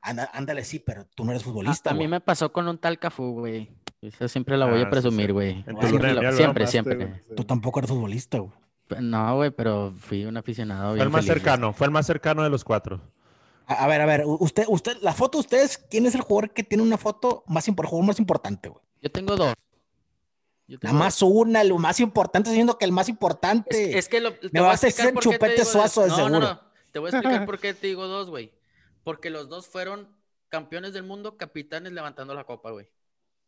ándale, 0.01 0.63
sí, 0.63 0.79
pero 0.79 1.05
tú 1.05 1.25
no 1.25 1.31
eres 1.31 1.43
futbolista. 1.43 1.91
a 1.91 1.93
mí 1.93 2.07
me 2.07 2.21
pasó 2.21 2.51
con 2.51 2.67
un 2.67 2.77
tal 2.77 2.99
Cafú, 2.99 3.33
güey. 3.33 3.69
Esa 4.01 4.27
siempre 4.27 4.55
la 4.55 4.67
voy 4.67 4.81
a 4.81 4.83
ah, 4.83 4.89
presumir, 4.89 5.33
güey. 5.33 5.63
siempre, 6.35 6.67
siempre, 6.67 7.23
Tú 7.35 7.43
tampoco 7.43 7.79
eres 7.79 7.89
futbolista, 7.89 8.37
güey. 8.37 8.53
No, 8.99 9.37
güey, 9.37 9.49
pero 9.49 9.91
fui 9.97 10.25
un 10.25 10.37
aficionado. 10.37 10.95
Fue 10.95 11.03
el 11.03 11.09
más 11.09 11.25
cercano, 11.25 11.73
fue 11.73 11.87
el 11.87 11.91
más 11.91 12.05
cercano 12.05 12.43
de 12.43 12.51
los 12.51 12.63
cuatro. 12.63 13.01
A, 13.67 13.87
ver, 13.87 14.01
a 14.01 14.05
ver, 14.05 14.23
usted, 14.25 14.65
usted, 14.67 14.97
la 15.01 15.13
foto 15.13 15.37
de 15.37 15.41
ustedes, 15.41 15.77
¿quién 15.77 16.05
es 16.05 16.15
el 16.15 16.21
jugador 16.21 16.51
que 16.51 16.63
tiene 16.63 16.83
una 16.83 16.97
foto 16.97 17.43
más, 17.47 17.65
jugador 17.65 18.03
más 18.03 18.19
importante, 18.19 18.69
güey? 18.69 18.83
Yo 19.01 19.11
tengo 19.11 19.35
dos. 19.35 19.53
Nada 20.67 20.93
más 20.93 21.21
una, 21.21 21.63
lo 21.63 21.77
más 21.77 21.99
importante, 21.99 22.49
diciendo 22.49 22.77
que 22.77 22.85
el 22.85 22.91
más 22.91 23.07
importante. 23.07 23.97
Es, 23.97 24.09
que 24.09 24.19
lo, 24.19 24.33
me 24.51 24.61
vas 24.61 24.83
a 24.83 24.87
decir 24.87 25.13
chupete 25.19 25.63
suazo 25.63 26.03
de 26.03 26.09
seguro. 26.09 26.29
No, 26.29 26.39
no, 26.39 26.61
te 26.91 26.99
voy 26.99 27.07
a 27.07 27.17
explicar 27.17 27.45
por 27.45 27.59
qué 27.59 27.73
te 27.73 27.87
digo 27.87 28.07
dos, 28.07 28.29
güey. 28.29 28.51
Porque 29.03 29.29
los 29.29 29.47
dos 29.47 29.67
fueron 29.67 30.09
campeones 30.49 30.93
del 30.93 31.03
mundo, 31.03 31.37
capitanes 31.37 31.91
levantando 31.91 32.33
la 32.33 32.45
copa, 32.45 32.71
güey. 32.71 32.87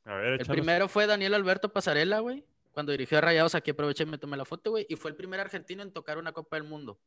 A 0.06 0.16
ver, 0.16 0.42
el 0.42 0.46
primero 0.46 0.88
fue 0.88 1.08
Daniel 1.08 1.34
Alberto 1.34 1.74
Pasarela, 1.74 2.20
güey. 2.20 2.46
Cuando 2.72 2.92
dirigió 2.92 3.18
a 3.18 3.22
Rayados, 3.22 3.56
aquí 3.56 3.72
aproveché 3.72 4.04
y 4.04 4.06
me 4.06 4.20
tomé 4.20 4.38
la 4.38 4.46
foto, 4.46 4.70
güey. 4.70 4.86
Y 4.88 4.96
fue 4.96 5.10
el 5.10 5.18
primer 5.18 5.40
argentino 5.40 5.82
en 5.82 5.92
tocar 5.92 6.20
una 6.20 6.32
copa 6.32 6.58
del 6.58 6.64
mundo. 6.64 7.00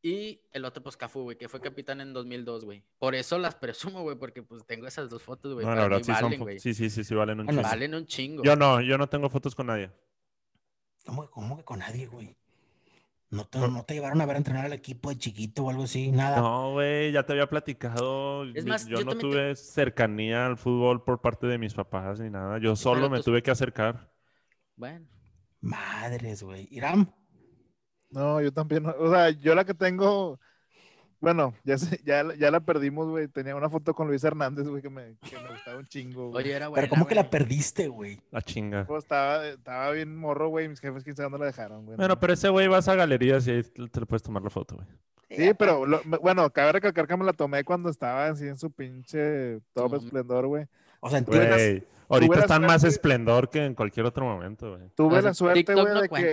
Y 0.00 0.40
el 0.52 0.64
otro, 0.64 0.82
pues, 0.82 0.96
Cafú, 0.96 1.22
güey, 1.22 1.36
que 1.36 1.48
fue 1.48 1.60
capitán 1.60 2.00
en 2.00 2.12
2002, 2.12 2.64
güey. 2.64 2.84
Por 2.98 3.14
eso 3.14 3.38
las 3.38 3.54
presumo, 3.56 4.02
güey, 4.02 4.16
porque 4.16 4.42
pues 4.42 4.64
tengo 4.64 4.86
esas 4.86 5.10
dos 5.10 5.22
fotos, 5.22 5.54
güey. 5.54 5.66
No, 5.66 5.74
la 5.74 5.82
verdad, 5.82 6.02
sí, 6.02 6.12
valen, 6.12 6.60
sí, 6.60 6.74
sí, 6.74 6.90
sí, 6.90 7.04
sí, 7.04 7.14
valen 7.14 7.40
un 7.40 7.48
chingo. 7.48 7.62
Valen 7.62 7.94
un 7.94 8.06
chingo. 8.06 8.44
Yo 8.44 8.56
no, 8.56 8.80
yo 8.80 8.96
no 8.96 9.08
tengo 9.08 9.28
fotos 9.28 9.54
con 9.54 9.66
nadie. 9.66 9.90
¿Cómo, 11.04 11.28
cómo 11.30 11.56
que 11.56 11.64
con 11.64 11.80
nadie, 11.80 12.06
güey? 12.06 12.36
¿No 13.30 13.44
te, 13.44 13.58
¿No 13.58 13.84
te, 13.84 13.94
llevaron 13.94 14.20
a 14.22 14.26
ver 14.26 14.36
a 14.36 14.38
entrenar 14.38 14.64
al 14.64 14.72
equipo 14.72 15.10
de 15.10 15.18
chiquito 15.18 15.64
o 15.64 15.70
algo 15.70 15.82
así? 15.82 16.10
Nada. 16.10 16.40
No, 16.40 16.72
güey, 16.72 17.12
ya 17.12 17.24
te 17.24 17.32
había 17.32 17.46
platicado. 17.46 18.44
Es 18.54 18.64
más, 18.64 18.86
yo, 18.86 19.04
no 19.04 19.18
tuve 19.18 19.54
cercanía 19.54 20.46
al 20.46 20.56
fútbol 20.56 21.04
por 21.04 21.20
parte 21.20 21.46
de 21.46 21.58
mis 21.58 21.74
papás 21.74 22.20
ni 22.20 22.30
nada. 22.30 22.58
Yo 22.58 22.74
solo 22.74 23.10
me 23.10 23.22
tuve 23.22 23.42
que 23.42 23.50
acercar. 23.50 24.10
Bueno. 24.76 25.06
Madres, 25.60 26.42
güey. 26.42 26.68
Irán. 26.70 27.12
No, 28.10 28.40
yo 28.40 28.52
también. 28.52 28.86
O 28.86 29.10
sea, 29.10 29.30
yo 29.30 29.54
la 29.54 29.64
que 29.64 29.74
tengo. 29.74 30.38
Bueno, 31.20 31.52
ya, 31.64 31.76
ya, 32.04 32.34
ya 32.34 32.50
la 32.50 32.60
perdimos, 32.60 33.08
güey. 33.08 33.28
Tenía 33.28 33.56
una 33.56 33.68
foto 33.68 33.92
con 33.94 34.06
Luis 34.06 34.22
Hernández, 34.22 34.68
güey, 34.68 34.82
que 34.82 34.90
me, 34.90 35.16
que 35.28 35.36
me 35.36 35.48
gustaba 35.48 35.78
un 35.78 35.86
chingo. 35.86 36.30
Oye, 36.30 36.52
era 36.52 36.70
Pero 36.70 36.88
¿cómo 36.88 37.06
que 37.06 37.14
la 37.14 37.28
perdiste, 37.28 37.88
güey? 37.88 38.20
La 38.30 38.40
chinga. 38.40 38.86
Pues 38.86 39.04
estaba, 39.04 39.46
estaba 39.46 39.90
bien 39.90 40.16
morro, 40.16 40.48
güey. 40.48 40.68
Mis 40.68 40.80
jefes, 40.80 41.02
sabe 41.02 41.24
dónde 41.24 41.38
la 41.38 41.46
dejaron, 41.46 41.84
güey. 41.84 41.96
Bueno, 41.96 42.18
pero 42.20 42.32
ese 42.32 42.48
güey 42.48 42.68
vas 42.68 42.88
a 42.88 42.94
galerías 42.94 43.46
y 43.48 43.50
ahí 43.50 43.62
te 43.62 44.00
le 44.00 44.06
puedes 44.06 44.22
tomar 44.22 44.42
la 44.42 44.50
foto, 44.50 44.76
güey. 44.76 44.86
Sí, 45.30 45.52
pero 45.58 45.84
bueno, 46.22 46.50
cabe 46.50 46.72
recalcar 46.72 47.06
que 47.06 47.16
me 47.16 47.24
la 47.24 47.34
tomé 47.34 47.62
cuando 47.62 47.90
estaba 47.90 48.28
así 48.28 48.46
en 48.46 48.56
su 48.56 48.70
pinche 48.70 49.60
top 49.74 49.96
esplendor, 49.96 50.46
güey. 50.46 50.66
O 51.00 51.10
sea, 51.10 51.18
entiendes. 51.18 51.82
Ahorita 52.08 52.40
están 52.40 52.62
más 52.62 52.84
esplendor 52.84 53.50
que 53.50 53.64
en 53.64 53.74
cualquier 53.74 54.06
otro 54.06 54.24
momento, 54.24 54.76
güey. 54.76 54.88
Tuve 54.94 55.20
la 55.20 55.34
suerte, 55.34 55.74
güey, 55.74 56.02
de 56.02 56.08
que 56.08 56.32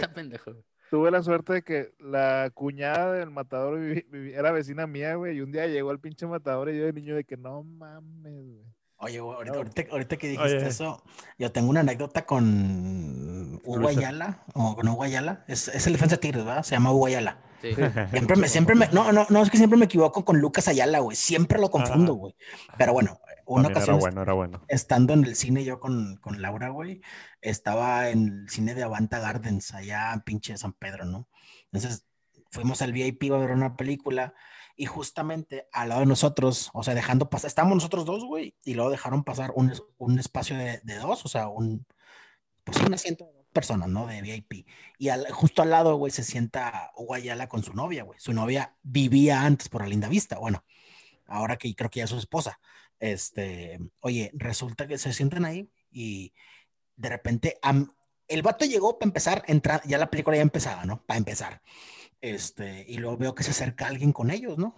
tuve 0.90 1.12
la 1.12 1.24
suerte 1.24 1.54
de 1.54 1.64
que 1.64 1.94
la 2.00 2.50
cuñada 2.54 3.14
del 3.14 3.32
matador 3.32 3.80
era 4.14 4.52
vecina 4.52 4.88
mía, 4.88 5.16
güey, 5.16 5.38
y 5.38 5.42
un 5.42 5.52
día 5.52 5.68
llegó 5.68 5.92
el 5.92 6.00
pinche 6.00 6.26
matador 6.28 6.70
y 6.70 6.78
yo 6.78 6.86
de 6.86 6.94
niño 6.94 7.16
de 7.16 7.24
que 7.24 7.38
no 7.38 7.64
mames, 7.64 8.34
güey. 8.34 8.76
Oye, 8.98 9.20
ahorita, 9.20 10.18
que 10.18 10.30
dijiste 10.30 10.68
eso, 10.68 11.04
yo 11.38 11.52
tengo 11.52 11.70
una 11.70 11.82
anécdota 11.82 12.26
con 12.26 13.62
Hugo 13.64 13.90
Ayala, 13.90 14.44
o 14.54 14.76
con 14.76 14.88
Hugo 14.88 15.04
Ayala, 15.04 15.44
es, 15.48 15.68
es 15.68 15.86
el 15.86 15.94
defensa 15.94 16.18
Tigres, 16.18 16.46
¿verdad? 16.46 16.64
Se 16.64 16.76
llama 16.76 16.94
Hugo 16.94 17.08
Ayala. 17.08 17.40
Sí. 17.62 17.74
Siempre 18.12 18.36
me, 18.38 18.48
siempre 18.48 18.76
me, 18.76 18.88
no, 18.90 19.12
no, 19.12 19.26
no, 19.30 19.42
es 19.42 19.50
que 19.50 19.58
siempre 19.58 19.78
me 19.78 19.86
equivoco 19.86 20.24
con 20.24 20.40
Lucas 20.40 20.68
Ayala, 20.68 21.00
güey, 21.00 21.18
siempre 21.18 21.60
lo 21.60 21.70
confundo, 21.70 22.14
güey. 22.14 22.36
Pero 22.78 22.94
bueno, 22.94 23.20
una 23.46 23.70
ocasión, 23.70 23.96
era 23.96 24.00
bueno, 24.00 24.22
era 24.22 24.34
bueno. 24.34 24.62
estando 24.68 25.14
en 25.14 25.24
el 25.24 25.36
cine 25.36 25.64
yo 25.64 25.80
con, 25.80 26.18
con 26.18 26.42
Laura, 26.42 26.70
güey, 26.70 27.02
estaba 27.42 28.10
en 28.10 28.28
el 28.28 28.50
cine 28.50 28.76
de 28.76 28.84
Avanta 28.84 29.20
Gardens, 29.20 29.74
allá 29.74 30.14
en 30.14 30.22
pinche 30.22 30.58
San 30.58 30.74
Pedro, 30.74 31.06
¿no? 31.06 31.30
Entonces 31.72 32.06
fuimos 32.52 32.82
al 32.82 32.94
VIP 32.94 33.32
a 33.32 33.38
ver 33.38 33.52
una 33.52 33.76
película 33.76 34.34
y 34.76 34.86
justamente 34.86 35.68
al 35.72 35.90
lado 35.90 36.02
de 36.02 36.08
nosotros, 36.08 36.70
o 36.74 36.84
sea, 36.84 36.94
dejando 36.94 37.30
pasar, 37.30 37.48
estábamos 37.48 37.76
nosotros 37.76 38.06
dos, 38.06 38.26
güey, 38.26 38.56
y 38.64 38.74
luego 38.74 38.90
dejaron 38.90 39.24
pasar 39.24 39.52
un, 39.56 39.74
un 39.98 40.20
espacio 40.20 40.58
de, 40.58 40.82
de, 40.84 40.96
dos, 40.98 41.24
o 41.26 41.28
sea, 41.28 41.48
un, 41.48 41.86
pues 42.64 42.78
un 42.82 42.94
asiento 42.94 43.30
personas, 43.56 43.88
¿no? 43.90 44.06
De 44.06 44.22
VIP. 44.22 44.68
Y 45.00 45.10
al, 45.10 45.32
justo 45.32 45.64
al 45.64 45.72
lado, 45.72 45.96
güey, 45.96 46.12
se 46.12 46.24
sienta 46.24 46.92
Hugo 46.96 47.16
Ayala 47.16 47.48
con 47.48 47.64
su 47.64 47.74
novia, 47.74 48.04
güey. 48.04 48.20
Su 48.20 48.34
novia 48.34 48.76
vivía 48.84 49.44
antes 49.44 49.70
por 49.70 49.82
la 49.82 49.88
linda 49.88 50.10
vista. 50.10 50.38
Bueno, 50.38 50.64
ahora 51.26 51.58
que 51.58 51.74
creo 51.74 51.90
que 51.90 52.00
ya 52.00 52.04
es 52.04 52.10
su 52.12 52.18
esposa. 52.18 52.60
Este, 53.00 53.80
oye, 54.00 54.32
resulta 54.34 54.88
que 54.88 54.98
se 54.98 55.14
sientan 55.14 55.46
ahí 55.46 55.70
y 55.92 56.34
de 56.96 57.10
repente 57.10 57.60
el 58.28 58.42
vato 58.42 58.66
llegó 58.66 58.98
para 58.98 59.10
empezar, 59.10 59.44
entrar, 59.48 59.82
ya 59.86 59.98
la 59.98 60.10
película 60.10 60.38
ya 60.38 60.42
empezaba, 60.42 60.86
¿no? 60.86 61.04
Para 61.06 61.18
empezar. 61.18 61.62
Este, 62.22 62.86
y 62.88 62.98
luego 62.98 63.18
veo 63.18 63.36
que 63.36 63.44
se 63.44 63.52
acerca 63.52 63.88
alguien 63.88 64.12
con 64.12 64.32
ellos, 64.32 64.58
¿no? 64.58 64.76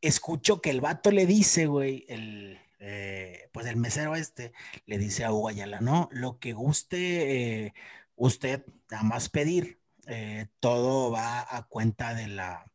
Escucho 0.00 0.60
que 0.60 0.70
el 0.70 0.80
vato 0.80 1.10
le 1.10 1.26
dice, 1.26 1.66
güey, 1.66 2.04
el, 2.08 2.58
eh, 2.78 3.48
pues 3.52 3.66
el 3.66 3.76
mesero 3.76 4.16
este, 4.16 4.52
le 4.86 4.98
dice 4.98 5.24
a 5.24 5.32
Hugo 5.32 5.50
no, 5.80 6.08
lo 6.12 6.38
que 6.38 6.52
guste 6.52 7.66
eh, 7.66 7.74
usted, 8.16 8.64
nada 8.90 9.02
más 9.02 9.28
pedir, 9.28 9.80
eh, 10.06 10.46
todo 10.60 11.10
va 11.10 11.46
a 11.56 11.66
cuenta 11.68 12.14
de 12.14 12.28
la, 12.28 12.72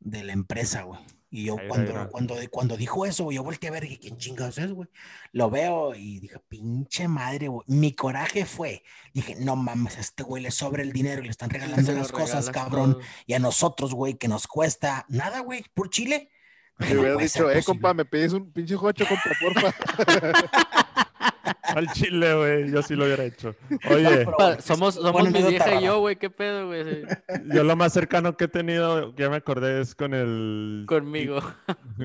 de 0.00 0.24
la 0.24 0.32
empresa, 0.32 0.82
güey. 0.82 1.00
Y 1.30 1.44
yo 1.44 1.56
cuando, 1.68 2.08
cuando, 2.08 2.36
cuando 2.50 2.76
dijo 2.76 3.04
eso, 3.04 3.30
yo 3.32 3.42
volteé 3.42 3.68
a 3.68 3.72
ver 3.72 3.84
y 3.84 3.88
dije, 3.88 4.00
¿quién 4.00 4.16
chingados 4.16 4.58
es, 4.58 4.72
güey? 4.72 4.88
Lo 5.32 5.50
veo 5.50 5.94
y 5.94 6.20
dije, 6.20 6.38
pinche 6.48 7.08
madre, 7.08 7.48
güey. 7.48 7.64
Mi 7.66 7.92
coraje 7.92 8.46
fue, 8.46 8.84
dije, 9.12 9.36
no 9.40 9.56
mames, 9.56 9.96
a 9.96 10.00
este 10.00 10.22
güey 10.22 10.42
le 10.42 10.50
sobra 10.50 10.82
el 10.82 10.92
dinero 10.92 11.20
y 11.20 11.24
le 11.24 11.30
están 11.30 11.50
regalando 11.50 11.92
las 11.92 12.12
cosas, 12.12 12.50
cabrón. 12.50 12.98
Y 13.26 13.34
a 13.34 13.38
nosotros, 13.38 13.92
güey, 13.92 14.14
que 14.14 14.28
nos 14.28 14.46
cuesta 14.46 15.04
nada, 15.08 15.40
güey, 15.40 15.64
por 15.74 15.90
Chile. 15.90 16.30
Me 16.78 16.96
hubiera 16.96 17.16
dicho, 17.16 17.50
eh, 17.50 17.62
compa, 17.62 17.94
me 17.94 18.04
pides 18.04 18.32
un 18.32 18.52
pinche 18.52 18.76
jocho, 18.76 19.04
compa, 19.06 19.30
porfa. 19.40 19.74
Al 21.74 21.92
chile, 21.92 22.34
güey. 22.34 22.70
Yo 22.70 22.82
sí 22.82 22.94
lo 22.94 23.04
hubiera 23.04 23.24
hecho. 23.24 23.54
Oye. 23.90 24.26
somos 24.60 24.94
somos 24.94 25.30
mi 25.30 25.42
vieja 25.42 25.80
y 25.80 25.84
yo, 25.84 26.00
güey. 26.00 26.16
¿Qué 26.16 26.30
pedo, 26.30 26.66
güey? 26.66 27.04
Yo 27.52 27.64
lo 27.64 27.76
más 27.76 27.92
cercano 27.92 28.36
que 28.36 28.44
he 28.44 28.48
tenido, 28.48 29.14
ya 29.14 29.30
me 29.30 29.36
acordé, 29.36 29.80
es 29.80 29.94
con 29.94 30.14
el. 30.14 30.84
Conmigo. 30.86 31.40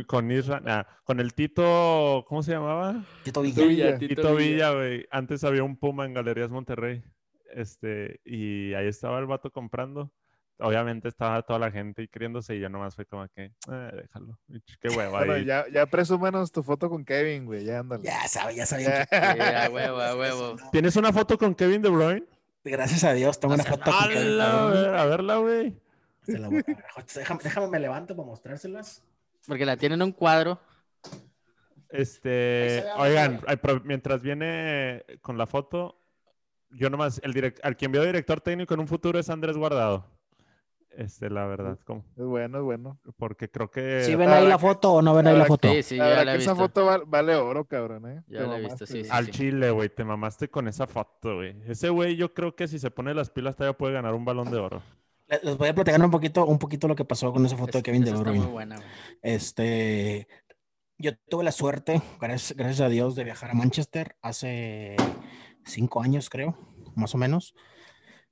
Con 0.08 0.32
Isra. 0.32 0.88
con 1.04 1.20
el 1.20 1.34
Tito. 1.34 2.26
¿Cómo 2.28 2.44
se 2.44 2.54
llamaba? 2.54 3.04
Tito 3.24 3.42
Villa. 3.42 3.98
Tito, 3.98 4.36
Villa, 4.36 4.72
güey. 4.72 5.06
Antes 5.12 5.44
había 5.44 5.64
un 5.64 5.78
Puma 5.78 6.06
en 6.06 6.14
Galerías 6.14 6.50
Monterrey. 6.50 7.04
Este, 7.54 8.22
y 8.24 8.74
ahí 8.74 8.88
estaba 8.88 9.20
el 9.20 9.26
vato 9.26 9.52
comprando 9.52 10.12
obviamente 10.62 11.08
estaba 11.08 11.42
toda 11.42 11.60
la 11.60 11.72
gente 11.72 12.04
y 12.04 12.08
queriéndose 12.08 12.56
y 12.56 12.60
yo 12.60 12.70
nomás 12.70 12.96
fue 12.96 13.06
como 13.06 13.28
que, 13.30 13.46
eh, 13.46 13.92
déjalo, 13.94 14.40
qué 14.80 14.90
huevo. 14.90 15.12
Bueno, 15.12 15.38
ya, 15.38 15.66
ya 15.70 15.86
presúmenos 15.86 16.52
tu 16.52 16.64
foto 16.64 16.90
con 16.90 17.04
Kevin, 17.04 17.46
güey, 17.46 17.66
ya 17.66 17.80
ándale. 17.80 18.04
Ya 18.04 18.28
sabes, 18.28 18.56
ya 18.56 18.66
sabes. 18.66 18.88
a 18.88 19.70
huevo, 19.70 20.00
a 20.00 20.16
huevo. 20.18 20.56
¿Tienes 20.72 20.96
una 20.96 21.12
foto 21.12 21.38
con 21.38 21.56
Kevin 21.56 21.82
De 21.82 21.90
Bruyne? 21.90 22.24
Gracias 22.64 23.04
a 23.04 23.14
Dios, 23.14 23.40
tengo 23.40 23.56
una 23.56 23.64
foto 23.64 23.92
con 23.92 24.10
Kevin. 24.10 24.40
A 24.40 25.06
verla, 25.06 25.38
güey. 25.38 25.76
Déjame, 26.26 26.64
déjame, 27.44 27.68
me 27.68 27.80
levanto 27.80 28.16
para 28.16 28.28
mostrárselas. 28.28 29.04
Porque 29.48 29.66
la 29.66 29.78
tienen 29.78 30.02
en 30.02 30.08
un 30.08 30.12
cuadro. 30.12 30.60
Este, 31.90 32.86
oigan, 32.98 33.42
mientras 33.84 34.22
viene 34.22 35.04
con 35.22 35.38
la 35.38 35.46
foto, 35.46 36.00
yo 36.70 36.90
nomás, 36.90 37.20
el 37.24 37.34
direct, 37.34 37.60
al 37.66 37.76
quien 37.76 37.92
veo 37.92 38.04
director 38.04 38.40
técnico 38.40 38.74
en 38.74 38.80
un 38.80 38.88
futuro 38.88 39.20
es 39.20 39.30
Andrés 39.30 39.58
Guardado. 39.58 40.06
Este, 40.98 41.30
la 41.30 41.46
verdad, 41.46 41.80
¿cómo? 41.86 42.04
Es 42.18 42.26
bueno, 42.26 42.58
es 42.60 42.64
bueno. 42.64 43.00
Porque 43.18 43.50
creo 43.50 43.72
que. 43.72 44.04
¿Sí 44.04 44.16
ven 44.16 44.30
ahí 44.30 44.48
la 44.48 44.60
foto 44.60 44.94
o 44.94 45.02
no 45.02 45.14
ven 45.14 45.28
ahí 45.28 45.38
la 45.38 45.46
foto? 45.46 45.72
Sí, 45.72 45.84
sí, 45.84 45.98
ya 45.98 46.24
la 46.24 46.34
he 46.34 46.38
visto. 46.38 46.52
Esa 46.52 46.56
foto 46.56 47.06
vale, 47.08 47.36
oro, 47.36 47.66
cabrón, 47.66 48.10
¿eh? 48.10 48.24
Ya 48.28 48.42
la 48.42 48.58
he 48.58 48.62
visto, 48.62 48.86
sí, 48.86 49.04
Al 49.10 49.30
chile, 49.30 49.72
güey, 49.72 49.90
te 49.90 50.04
mamaste 50.04 50.50
con 50.50 50.68
esa 50.68 50.88
foto, 50.88 51.38
güey. 51.38 51.56
Ese 51.68 51.90
güey, 51.90 52.16
yo 52.16 52.34
creo 52.34 52.56
que 52.56 52.68
si 52.68 52.80
se 52.80 52.92
pone 52.92 53.14
las 53.14 53.30
pilas 53.30 53.56
todavía 53.56 53.78
puede 53.78 53.94
ganar 53.94 54.14
un 54.14 54.26
balón 54.26 54.52
de 54.52 54.58
oro. 54.58 54.82
Les 55.44 55.58
voy 55.58 55.70
a 55.70 55.74
platicar 55.74 56.04
un 56.04 56.12
poquito, 56.12 56.46
un 56.46 56.60
poquito 56.60 56.90
lo 56.90 56.96
que 56.96 57.06
pasó 57.06 57.32
con 57.32 57.46
esa 57.46 57.56
foto 57.56 57.78
de 57.78 57.84
Kevin 57.84 58.04
De 58.04 58.12
Bruyne. 58.12 58.40
muy 58.40 58.52
buena, 58.52 58.76
güey. 58.76 58.88
Este, 59.22 60.28
yo 60.98 61.18
tuve 61.30 61.46
la 61.46 61.54
suerte, 61.54 62.02
gracias, 62.20 62.58
gracias 62.58 62.82
a 62.82 62.90
Dios, 62.90 63.16
de 63.16 63.24
viajar 63.24 63.52
a 63.52 63.54
Manchester 63.54 64.18
hace 64.22 64.98
cinco 65.64 66.02
años, 66.02 66.30
creo, 66.30 66.58
más 66.96 67.16
o 67.16 67.18
menos. 67.18 67.56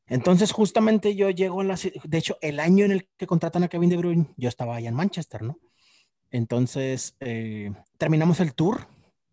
Entonces, 0.09 0.51
justamente 0.51 1.15
yo 1.15 1.29
llego 1.29 1.61
a 1.61 1.63
la... 1.63 1.79
De 2.03 2.17
hecho, 2.17 2.37
el 2.41 2.59
año 2.59 2.85
en 2.85 2.91
el 2.91 3.09
que 3.17 3.27
contratan 3.27 3.63
a 3.63 3.67
Kevin 3.67 3.89
De 3.89 3.97
Bruyne, 3.97 4.33
yo 4.37 4.49
estaba 4.49 4.75
allá 4.75 4.89
en 4.89 4.95
Manchester, 4.95 5.43
¿no? 5.43 5.59
Entonces, 6.31 7.15
eh, 7.19 7.71
terminamos 7.97 8.39
el 8.39 8.53
tour 8.53 8.87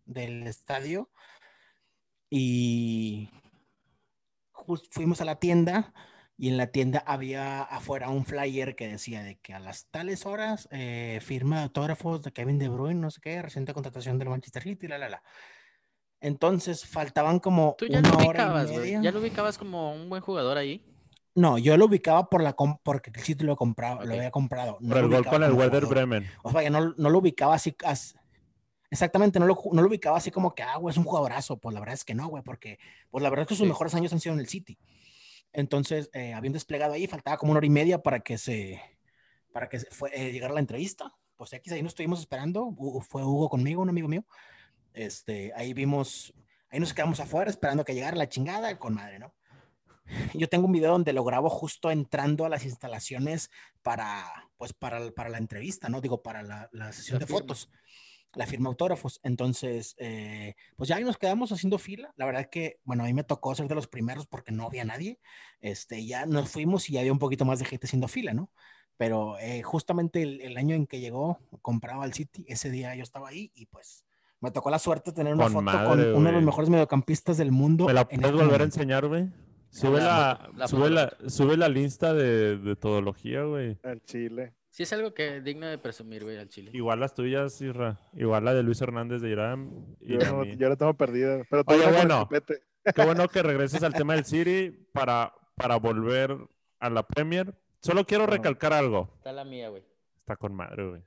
del 0.04 0.46
estadio 0.46 1.10
y 2.30 3.28
fuimos 4.90 5.20
a 5.20 5.24
la 5.24 5.38
tienda 5.38 5.92
y 6.38 6.48
en 6.48 6.56
la 6.56 6.66
tienda 6.68 7.02
había 7.06 7.62
afuera 7.62 8.10
un 8.10 8.24
flyer 8.24 8.76
que 8.76 8.88
decía 8.88 9.22
de 9.22 9.38
que 9.38 9.54
a 9.54 9.60
las 9.60 9.86
tales 9.86 10.26
horas 10.26 10.68
eh, 10.70 11.20
firma 11.22 11.62
autógrafos 11.62 12.22
de 12.22 12.32
Kevin 12.32 12.58
De 12.58 12.68
Bruyne, 12.68 13.00
no 13.00 13.10
sé 13.10 13.20
qué, 13.20 13.40
reciente 13.40 13.72
contratación 13.72 14.18
del 14.18 14.28
Manchester 14.28 14.62
City, 14.62 14.86
la, 14.86 14.98
la, 14.98 15.08
la. 15.08 15.22
Entonces 16.26 16.84
faltaban 16.84 17.38
como 17.38 17.76
¿Tú 17.78 17.86
ya 17.86 18.00
una 18.00 18.10
lo 18.10 18.16
ubicabas, 18.16 18.70
hora 18.72 18.84
¿Ya 18.84 19.12
lo 19.12 19.20
ubicabas 19.20 19.58
como 19.58 19.94
un 19.94 20.08
buen 20.08 20.20
jugador 20.20 20.58
ahí? 20.58 20.84
No, 21.36 21.56
yo 21.56 21.76
lo 21.76 21.84
ubicaba 21.84 22.28
por 22.28 22.42
la 22.42 22.56
porque 22.82 23.12
el 23.14 23.22
sitio 23.22 23.46
lo, 23.46 23.54
comprado, 23.54 24.04
lo 24.04 24.12
había 24.12 24.32
comprado. 24.32 24.76
No 24.80 24.96
el 24.96 25.06
gol 25.06 25.24
con 25.24 25.44
el 25.44 25.52
Werder 25.52 25.86
Bremen. 25.86 26.28
O 26.42 26.50
sea, 26.50 26.68
no, 26.68 26.94
no 26.96 27.10
lo 27.10 27.18
ubicaba 27.18 27.54
así, 27.54 27.76
exactamente, 28.90 29.38
no 29.38 29.46
lo, 29.46 29.56
no 29.70 29.82
lo 29.82 29.88
ubicaba 29.88 30.16
así 30.16 30.32
como 30.32 30.52
que, 30.52 30.64
ah, 30.64 30.78
güey, 30.78 30.90
es 30.90 30.98
un 30.98 31.04
jugadorazo. 31.04 31.58
Pues 31.58 31.72
la 31.72 31.78
verdad 31.78 31.94
es 31.94 32.04
que 32.04 32.16
no, 32.16 32.26
güey, 32.26 32.42
porque 32.42 32.80
pues 33.08 33.22
la 33.22 33.30
verdad 33.30 33.44
es 33.44 33.48
que 33.50 33.54
sus 33.54 33.68
mejores 33.68 33.94
años 33.94 34.12
han 34.12 34.18
sido 34.18 34.34
en 34.34 34.40
el 34.40 34.48
City. 34.48 34.76
Entonces, 35.52 36.10
eh, 36.12 36.34
habían 36.34 36.54
desplegado 36.54 36.94
ahí, 36.94 37.06
faltaba 37.06 37.36
como 37.36 37.52
una 37.52 37.58
hora 37.58 37.66
y 37.66 37.70
media 37.70 38.02
para 38.02 38.18
que 38.18 38.36
se, 38.36 38.82
para 39.52 39.68
que 39.68 39.78
fue, 39.78 40.10
eh, 40.12 40.32
llegara 40.32 40.54
la 40.54 40.60
entrevista. 40.60 41.14
Pues 41.36 41.54
aquí 41.54 41.70
ahí 41.72 41.82
nos 41.82 41.92
estuvimos 41.92 42.18
esperando, 42.18 42.74
fue 43.08 43.22
Hugo 43.22 43.48
conmigo, 43.48 43.80
un 43.80 43.90
amigo 43.90 44.08
mío. 44.08 44.24
Este, 44.96 45.52
ahí 45.54 45.74
vimos, 45.74 46.32
ahí 46.70 46.80
nos 46.80 46.94
quedamos 46.94 47.20
afuera 47.20 47.50
esperando 47.50 47.84
que 47.84 47.94
llegara 47.94 48.16
la 48.16 48.30
chingada 48.30 48.78
con 48.78 48.94
madre, 48.94 49.18
¿no? 49.18 49.34
Yo 50.34 50.48
tengo 50.48 50.64
un 50.64 50.72
video 50.72 50.92
donde 50.92 51.12
lo 51.12 51.22
grabo 51.22 51.50
justo 51.50 51.90
entrando 51.90 52.46
a 52.46 52.48
las 52.48 52.64
instalaciones 52.64 53.50
para, 53.82 54.24
pues, 54.56 54.72
para, 54.72 55.10
para 55.10 55.28
la 55.28 55.36
entrevista, 55.36 55.90
¿no? 55.90 56.00
Digo, 56.00 56.22
para 56.22 56.42
la, 56.42 56.70
la 56.72 56.94
sesión 56.94 57.18
de 57.18 57.26
fotos, 57.26 57.70
la 58.32 58.46
firma 58.46 58.70
autógrafos. 58.70 59.20
Entonces, 59.22 59.96
eh, 59.98 60.54
pues 60.76 60.88
ya 60.88 60.96
ahí 60.96 61.04
nos 61.04 61.18
quedamos 61.18 61.52
haciendo 61.52 61.76
fila. 61.76 62.14
La 62.16 62.24
verdad 62.24 62.48
que, 62.50 62.80
bueno, 62.84 63.04
a 63.04 63.06
mí 63.06 63.12
me 63.12 63.22
tocó 63.24 63.54
ser 63.54 63.68
de 63.68 63.74
los 63.74 63.88
primeros 63.88 64.26
porque 64.26 64.50
no 64.50 64.64
había 64.64 64.86
nadie. 64.86 65.20
Este, 65.60 66.06
ya 66.06 66.24
nos 66.24 66.48
fuimos 66.48 66.88
y 66.88 66.94
ya 66.94 67.00
había 67.00 67.12
un 67.12 67.18
poquito 67.18 67.44
más 67.44 67.58
de 67.58 67.66
gente 67.66 67.86
haciendo 67.86 68.08
fila, 68.08 68.32
¿no? 68.32 68.50
Pero 68.96 69.38
eh, 69.40 69.62
justamente 69.62 70.22
el, 70.22 70.40
el, 70.40 70.56
año 70.56 70.74
en 70.74 70.86
que 70.86 71.00
llegó, 71.00 71.38
compraba 71.60 72.06
el 72.06 72.14
City, 72.14 72.46
ese 72.48 72.70
día 72.70 72.94
yo 72.94 73.02
estaba 73.02 73.28
ahí 73.28 73.52
y 73.54 73.66
pues 73.66 74.05
me 74.40 74.50
tocó 74.50 74.70
la 74.70 74.78
suerte 74.78 75.10
de 75.10 75.16
tener 75.16 75.34
una 75.34 75.48
foto 75.48 75.84
con 75.84 76.00
uno 76.00 76.28
de 76.28 76.32
los 76.32 76.42
mejores 76.42 76.70
mediocampistas 76.70 77.36
del 77.38 77.52
mundo. 77.52 77.86
¿Me 77.86 77.92
la 77.92 78.04
puedes 78.04 78.24
este 78.24 78.44
volver 78.44 78.60
a 78.60 78.64
enseñar, 78.64 79.06
güey? 79.06 79.28
Sube 79.70 80.00
la, 80.00 80.50
sube, 80.66 80.90
la, 80.90 81.12
sube 81.26 81.56
la 81.56 81.68
lista 81.68 82.14
de, 82.14 82.56
de 82.56 82.76
todología, 82.76 83.42
güey. 83.42 83.78
Al 83.82 84.00
Chile. 84.02 84.54
Sí, 84.76 84.82
es 84.82 84.92
algo 84.92 85.14
que 85.14 85.40
digno 85.40 85.66
de 85.66 85.78
presumir, 85.78 86.22
güey, 86.22 86.36
al 86.36 86.48
Chile. 86.48 86.70
Igual 86.74 87.00
las 87.00 87.14
tuyas, 87.14 87.60
Isra. 87.62 87.98
Igual 88.12 88.44
la 88.44 88.52
de 88.52 88.62
Luis 88.62 88.80
Hernández 88.82 89.22
de 89.22 89.30
Irán. 89.30 89.96
yo, 90.00 90.18
no, 90.18 90.44
yo 90.44 90.68
la 90.68 90.76
tengo 90.76 90.94
perdida. 90.94 91.42
Pero 91.48 91.62
Oye, 91.66 91.90
bueno, 91.90 92.28
qué 92.94 93.04
bueno 93.04 93.26
que 93.28 93.42
regreses 93.42 93.82
al 93.82 93.94
tema 93.94 94.14
del 94.14 94.26
City 94.26 94.70
para, 94.92 95.32
para 95.54 95.76
volver 95.76 96.36
a 96.78 96.90
la 96.90 97.06
Premier. 97.06 97.54
Solo 97.80 98.04
quiero 98.04 98.26
recalcar 98.26 98.74
algo. 98.74 99.10
Está 99.16 99.32
la 99.32 99.44
mía, 99.44 99.70
güey. 99.70 99.82
Está 100.20 100.36
con 100.36 100.54
madre, 100.54 100.88
güey. 100.88 101.02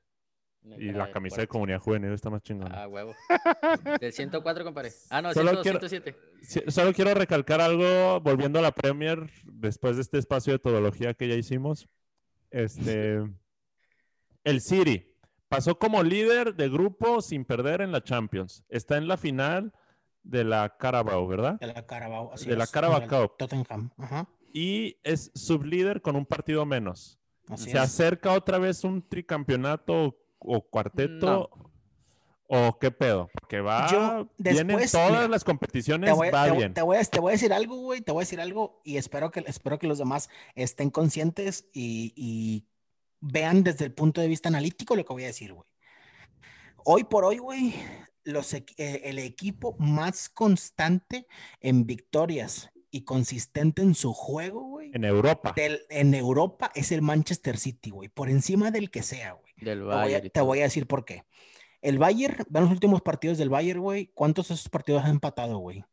Y 0.63 0.91
la 0.91 1.10
camisa 1.12 1.38
de 1.41 1.48
comunidad 1.48 1.80
juvenil 1.80 2.12
está 2.12 2.30
más 2.30 2.41
chingona. 2.41 2.84
Ah, 2.84 2.88
huevo. 2.88 3.15
Del 4.02 4.13
104, 4.13 4.63
compadre. 4.63 4.91
Ah, 5.10 5.22
no, 5.22 5.34
solo 5.34 5.63
107. 5.63 6.15
solo 6.67 6.93
quiero 6.93 7.13
recalcar 7.13 7.62
algo, 7.62 8.19
volviendo 8.19 8.60
a 8.60 8.62
la 8.62 8.72
Premier, 8.72 9.30
después 9.45 9.95
de 9.95 10.02
este 10.02 10.17
espacio 10.17 10.54
de 10.54 10.60
todología 10.60 11.13
que 11.13 11.28
ya 11.28 11.36
hicimos. 11.36 11.88
Este. 12.52 13.24
El 14.43 14.62
City 14.62 15.06
pasó 15.48 15.78
como 15.78 16.04
líder 16.04 16.56
de 16.56 16.69
grupo 16.69 17.22
sin 17.22 17.45
perder 17.45 17.82
en 17.82 17.91
la 17.91 18.04
Champions. 18.04 18.63
Está 18.69 18.98
en 18.98 19.08
la 19.08 19.17
final 19.17 19.74
de 20.24 20.43
la 20.43 20.78
Carabao, 20.78 21.28
¿verdad? 21.28 21.60
De 21.60 21.67
la 21.67 21.86
Carabao, 21.86 22.32
así 22.34 22.50
De 22.50 22.56
la 22.56 22.67
Carabao 22.67 23.08
Cup. 23.08 23.38
Tottenham. 23.38 23.91
Y 24.54 24.98
es 25.04 25.31
sublíder 25.33 26.02
con 26.02 26.15
un 26.15 26.25
partido 26.25 26.65
menos. 26.65 27.19
Se 27.56 27.77
acerca 27.77 28.33
otra 28.33 28.60
vez 28.60 28.83
un 28.83 29.02
tricampeonato 29.02 30.15
o 30.40 30.62
cuarteto? 30.62 31.50
¿O 32.52 32.79
qué 32.79 32.90
pedo? 32.90 33.29
Porque 33.40 33.62
va, 33.62 33.87
Yo, 33.92 34.27
después, 34.40 34.92
todas 34.92 35.29
las 35.29 35.44
competiciones, 35.44 36.12
va 36.12 36.52
bien. 36.52 36.73
Te 36.73 36.81
voy, 36.81 36.98
a, 36.98 37.04
te 37.04 37.19
voy, 37.19 37.29
a, 37.29 37.33
decir 37.33 37.54
algo, 37.54 37.75
güey, 37.75 38.02
te 38.02 38.12
voy 38.12 38.21
a 38.21 38.25
decir 38.25 38.42
algo 38.42 38.81
y 38.83 38.98
espero 38.98 39.29
que, 39.29 39.44
espero 39.46 39.77
que 39.77 39.85
los 39.85 40.00
demás 40.00 40.29
estén 40.56 40.90
conscientes 40.90 41.69
y, 41.73 42.65
vean 43.21 43.63
desde 43.63 43.85
el 43.85 43.94
punto 43.94 44.21
de 44.21 44.27
vista 44.29 44.48
analítico 44.50 44.96
lo 44.96 45.06
que 45.06 45.13
voy 45.13 45.23
a 45.25 45.27
decir, 45.27 45.54
güey. 45.54 45.67
Hoy 46.85 47.04
por 47.04 47.25
hoy, 47.25 47.37
güey, 47.37 47.75
los, 48.23 48.52
eh, 48.54 48.65
el 48.77 49.19
equipo 49.19 49.75
más 49.77 50.29
constante 50.29 51.27
en 51.60 51.85
victorias 51.85 52.71
y 52.90 53.04
consistente 53.04 53.83
en 53.83 53.94
su 53.94 54.13
juego, 54.13 54.62
güey. 54.62 54.90
En 54.94 55.04
Europa. 55.04 55.54
en 55.56 56.13
Europa 56.15 56.71
es 56.73 56.92
el 56.92 57.04
Manchester 57.04 57.58
City, 57.58 57.92
güey. 57.92 58.10
Por 58.10 58.29
encima 58.29 58.71
del 58.71 58.90
que 58.90 59.04
sea, 59.04 59.33
güey. 59.33 59.48
Del 59.62 59.83
Bayern. 59.83 60.29
Te 60.29 60.41
voy, 60.41 60.60
a, 60.60 60.63
decir 60.63 60.87
por 60.87 61.05
qué. 61.05 61.23
El 61.81 61.97
Bayern, 61.97 62.45
vean 62.49 62.65
los 62.65 62.73
últimos 62.73 63.01
partidos 63.01 63.37
del 63.37 63.49
Bayern, 63.49 63.79
güey. 63.79 64.12
¿Cuántos 64.13 64.49
de 64.49 64.55
esos 64.55 64.69
partidos 64.69 65.03
han 65.03 65.12
empatado, 65.12 65.57
güey? 65.57 65.83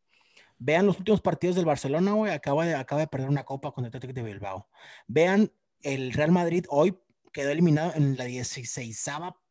Vean 0.59 0.87
los 0.87 0.99
últimos 0.99 1.21
partidos 1.21 1.57
del 1.57 1.65
Barcelona, 1.65 2.13
güey. 2.13 2.33
Acaba 2.33 2.65
de, 2.65 2.75
acaba 2.75 3.01
de 3.01 3.09
perder 3.09 3.29
una 3.29 3.45
copa 3.45 3.73
con 3.73 3.85
el 3.85 3.89
Atlético 3.89 4.13
de 4.13 4.23
Bilbao. 4.23 4.69
Vean 5.07 5.53
el 5.83 6.13
Real 6.13 6.33
Madrid 6.33 6.65
hoy 6.69 6.99
quedó 7.33 7.51
eliminado 7.51 7.93
en 7.95 8.17
la 8.17 8.25
16 8.25 9.11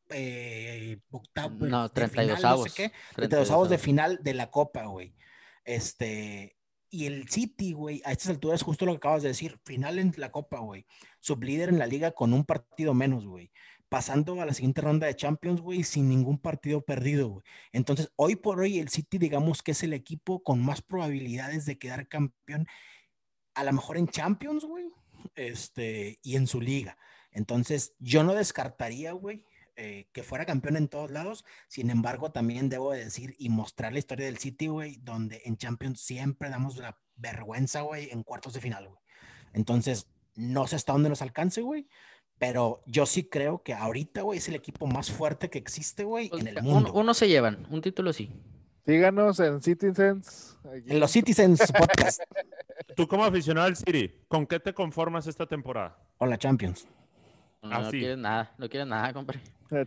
eh, 0.09 0.99
octavo, 1.11 1.65
no, 1.65 1.89
32 1.89 2.43
avos. 2.43 2.65
No 2.65 2.71
sé 2.71 2.75
qué, 2.75 2.93
32 3.15 3.51
avos 3.51 3.69
de 3.69 3.77
final 3.77 4.19
de 4.21 4.33
la 4.33 4.49
Copa, 4.49 4.85
güey. 4.85 5.15
Este, 5.63 6.57
y 6.89 7.05
el 7.05 7.27
City, 7.29 7.73
güey, 7.73 8.01
a 8.05 8.11
estas 8.11 8.29
alturas, 8.29 8.61
justo 8.61 8.85
lo 8.85 8.93
que 8.93 8.97
acabas 8.97 9.23
de 9.23 9.29
decir, 9.29 9.59
final 9.65 9.99
en 9.99 10.13
la 10.17 10.31
Copa, 10.31 10.59
güey. 10.59 10.85
Sublíder 11.19 11.69
en 11.69 11.79
la 11.79 11.87
liga 11.87 12.11
con 12.11 12.33
un 12.33 12.45
partido 12.45 12.93
menos, 12.93 13.25
güey. 13.25 13.51
Pasando 13.95 14.41
a 14.41 14.45
la 14.45 14.53
siguiente 14.53 14.81
ronda 14.81 15.07
de 15.07 15.15
Champions, 15.15 15.61
güey, 15.61 15.83
sin 15.83 16.09
ningún 16.09 16.37
partido 16.37 16.81
perdido, 16.81 17.29
güey. 17.29 17.45
Entonces, 17.71 18.11
hoy 18.17 18.35
por 18.35 18.59
hoy, 18.59 18.79
el 18.79 18.89
City, 18.89 19.17
digamos 19.17 19.63
que 19.63 19.71
es 19.71 19.83
el 19.83 19.93
equipo 19.93 20.43
con 20.43 20.61
más 20.61 20.81
probabilidades 20.81 21.65
de 21.65 21.79
quedar 21.79 22.09
campeón, 22.09 22.67
a 23.53 23.63
lo 23.63 23.71
mejor 23.71 23.95
en 23.95 24.09
Champions, 24.09 24.65
güey, 24.65 24.83
este, 25.35 26.19
y 26.23 26.35
en 26.35 26.45
su 26.45 26.59
liga. 26.59 26.97
Entonces, 27.31 27.93
yo 27.99 28.25
no 28.25 28.33
descartaría, 28.33 29.13
güey, 29.13 29.45
eh, 29.77 30.09
que 30.11 30.23
fuera 30.23 30.45
campeón 30.45 30.75
en 30.75 30.89
todos 30.89 31.09
lados. 31.09 31.45
Sin 31.69 31.89
embargo, 31.89 32.33
también 32.33 32.67
debo 32.67 32.91
decir 32.91 33.33
y 33.39 33.47
mostrar 33.47 33.93
la 33.93 33.99
historia 33.99 34.25
del 34.25 34.39
City, 34.39 34.67
güey, 34.67 34.97
donde 35.03 35.41
en 35.45 35.55
Champions 35.55 36.01
siempre 36.01 36.49
damos 36.49 36.75
la 36.75 36.99
vergüenza, 37.15 37.79
güey, 37.79 38.09
en 38.11 38.23
cuartos 38.23 38.55
de 38.55 38.59
final, 38.59 38.89
güey. 38.89 38.99
Entonces, 39.53 40.09
no 40.35 40.67
sé 40.67 40.75
hasta 40.75 40.91
dónde 40.91 41.07
nos 41.07 41.21
alcance, 41.21 41.61
güey. 41.61 41.87
Pero 42.37 42.81
yo 42.85 43.05
sí 43.05 43.23
creo 43.23 43.63
que 43.63 43.73
ahorita, 43.73 44.21
güey, 44.21 44.39
es 44.39 44.47
el 44.49 44.55
equipo 44.55 44.87
más 44.87 45.09
fuerte 45.11 45.49
que 45.49 45.57
existe, 45.57 46.03
güey, 46.03 46.29
en 46.33 46.47
el 46.47 46.61
mundo. 46.61 46.91
Uno, 46.93 47.13
se 47.13 47.27
llevan, 47.27 47.65
un 47.69 47.81
título 47.81 48.11
sí. 48.11 48.29
Síganos 48.85 49.39
en 49.39 49.61
Citizens. 49.61 50.57
En 50.85 50.99
los 50.99 51.11
Citizens 51.11 51.71
Podcast. 51.71 52.21
Tú 52.95 53.07
como 53.07 53.23
aficionado 53.23 53.67
al 53.67 53.75
City, 53.75 54.11
¿con 54.27 54.45
qué 54.45 54.59
te 54.59 54.73
conformas 54.73 55.27
esta 55.27 55.45
temporada? 55.45 55.97
Con 56.17 56.29
la 56.29 56.37
Champions. 56.37 56.87
No, 57.61 57.81
no 57.81 57.89
quieres 57.89 58.17
nada, 58.17 58.53
no 58.57 58.69
quieres 58.69 58.87
nada, 58.87 59.11
compadre. 59.13 59.41
Ah, 59.71 59.85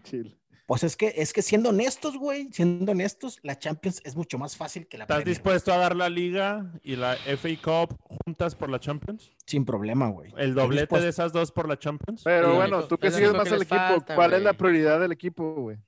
pues 0.69 0.85
es 0.85 0.99
que, 0.99 1.15
es 1.17 1.33
que 1.33 1.41
siendo 1.41 1.71
honestos, 1.71 2.19
güey, 2.19 2.51
siendo 2.53 2.93
honestos, 2.93 3.39
la 3.43 3.59
Champions 3.59 4.03
es 4.05 4.15
mucho 4.17 4.37
más 4.37 4.55
fácil 4.55 4.87
que 4.87 4.99
la 4.99 5.05
¿Estás 5.05 5.25
dispuesto 5.25 5.73
a 5.73 5.79
dar 5.79 5.97
la 5.97 6.11
Liga 6.11 6.71
y 6.83 6.97
la 6.97 7.17
FA 7.17 7.49
Cup 7.65 7.99
juntas 7.99 8.55
por 8.55 8.69
la 8.69 8.79
Champions? 8.79 9.33
Sin 9.47 9.65
problema, 9.65 10.09
güey. 10.09 10.31
¿El 10.37 10.55
doblete 10.55 11.01
de 11.01 11.09
esas 11.09 11.33
dos 11.33 11.53
por 11.53 11.67
la 11.67 11.79
Champions? 11.79 12.21
Pero 12.23 12.57
bueno, 12.57 12.85
tú 12.85 12.99
que 12.99 13.11
sigues 13.11 13.33
más 13.33 13.51
el 13.51 13.63
equipo, 13.63 14.05
¿cuál 14.15 14.35
es 14.35 14.43
la 14.43 14.53
prioridad 14.53 15.01
del 15.01 15.13
equipo, 15.13 15.55
güey? 15.55 15.79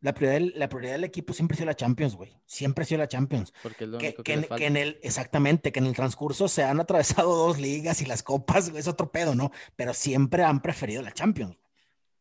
La 0.00 0.12
prioridad, 0.12 0.54
la 0.56 0.68
prioridad 0.68 0.94
del 0.94 1.04
equipo 1.04 1.32
siempre 1.32 1.54
ha 1.54 1.58
sido 1.58 1.66
la 1.66 1.76
Champions, 1.76 2.16
güey. 2.16 2.36
Siempre 2.46 2.82
ha 2.82 2.84
sido 2.84 2.98
la 2.98 3.08
Champions. 3.08 3.54
Porque 3.62 3.84
es 3.84 3.90
lo 3.90 3.98
que, 3.98 4.12
que, 4.12 4.32
en, 4.32 4.76
el, 4.76 4.98
exactamente, 5.04 5.70
que 5.70 5.78
en 5.78 5.86
el 5.86 5.94
transcurso 5.94 6.48
se 6.48 6.64
han 6.64 6.80
atravesado 6.80 7.32
dos 7.46 7.60
ligas 7.60 8.02
y 8.02 8.06
las 8.06 8.24
copas, 8.24 8.72
es 8.74 8.88
otro 8.88 9.12
pedo, 9.12 9.36
¿no? 9.36 9.52
Pero 9.76 9.94
siempre 9.94 10.42
han 10.42 10.62
preferido 10.62 11.00
la 11.00 11.12
Champions. 11.12 11.56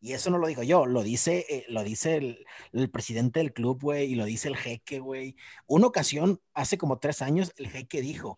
Y 0.06 0.14
eso 0.14 0.30
no 0.30 0.38
lo 0.38 0.45
digo 0.45 0.62
yo, 0.62 0.86
lo 0.86 1.01
dice, 1.01 1.47
eh, 1.49 1.66
lo 1.68 1.84
dice 1.84 2.18
el, 2.72 2.91
presidente 2.91 3.39
del 3.39 3.53
club, 3.53 3.82
güey, 3.82 4.12
y 4.12 4.14
lo 4.14 4.26
dice 4.26 4.47
el 4.47 4.56
jeque, 4.56 4.99
güey. 4.99 5.36
Una 5.66 5.88
ocasión, 5.88 6.39
hace 6.53 6.78
como 6.78 6.99
tres 6.99 7.24
años, 7.24 7.51
el 7.58 7.70
jeque 7.70 8.01
dijo, 8.01 8.38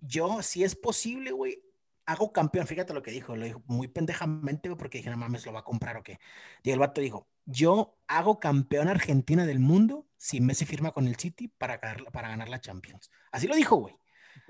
yo, 0.00 0.40
si 0.40 0.64
es 0.64 0.76
posible, 0.76 1.32
güey, 1.32 1.62
hago 2.06 2.32
campeón. 2.32 2.66
Fíjate 2.66 2.94
lo 2.94 3.02
que 3.02 3.10
dijo, 3.10 3.36
lo 3.36 3.44
dijo 3.44 3.62
muy 3.66 3.88
pendejamente, 3.88 4.74
porque 4.74 4.98
dije, 4.98 5.10
no 5.10 5.18
mames, 5.18 5.44
lo 5.44 5.52
va 5.52 5.60
a 5.60 5.64
comprar 5.64 5.98
o 5.98 6.02
qué. 6.02 6.18
Y 6.62 6.70
el 6.70 6.78
vato 6.78 7.02
dijo, 7.02 7.28
yo 7.44 7.98
hago 8.06 8.40
campeón 8.40 8.88
Argentina 8.88 9.44
del 9.44 9.58
mundo 9.58 10.06
si 10.16 10.40
Messi 10.40 10.64
firma 10.64 10.92
con 10.92 11.06
el 11.06 11.16
City 11.16 11.48
para, 11.48 11.78
para 11.78 12.28
ganar 12.30 12.48
la 12.48 12.62
Champions. 12.62 13.10
Así 13.32 13.46
lo 13.46 13.54
dijo, 13.54 13.76
güey 13.76 13.99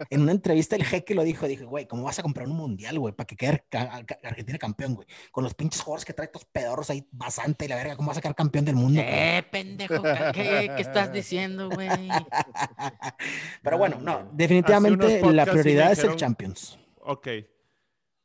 en 0.09 0.23
una 0.23 0.33
entrevista 0.33 0.77
el 0.77 0.85
jeque 0.85 1.15
lo 1.15 1.23
dijo, 1.23 1.47
dije, 1.47 1.65
güey, 1.65 1.87
¿cómo 1.87 2.05
vas 2.05 2.19
a 2.19 2.23
comprar 2.23 2.47
un 2.47 2.57
mundial, 2.57 2.99
güey? 2.99 3.15
Para 3.15 3.27
que 3.27 3.37
quede 3.37 3.65
Argentina 4.23 4.59
campeón, 4.59 4.95
güey. 4.95 5.07
Con 5.31 5.45
los 5.45 5.55
pinches 5.55 5.83
jugadores 5.83 6.05
que 6.05 6.13
trae 6.13 6.27
estos 6.27 6.45
pedorros 6.47 6.91
ahí, 6.91 7.07
basante 7.13 7.67
y 7.67 7.69
la 7.69 7.77
verga, 7.77 7.97
¿cómo 7.97 8.09
vas 8.09 8.19
a 8.19 8.21
quedar 8.21 8.35
campeón 8.35 8.65
del 8.65 8.77
mundo? 8.77 9.01
Eh, 9.05 9.45
pendejo, 9.51 10.03
¿qué, 10.33 10.75
estás 10.79 11.13
diciendo, 11.13 11.69
güey? 11.69 11.89
Pero 13.63 13.79
bueno, 13.79 13.99
no, 14.01 14.31
definitivamente 14.33 15.21
la 15.33 15.45
prioridad 15.47 15.93
es 15.93 16.05
el 16.05 16.17
Champions. 16.17 16.79
Ok. 17.01 17.29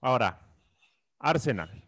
Ahora, 0.01 0.45
Arsenal. 1.19 1.83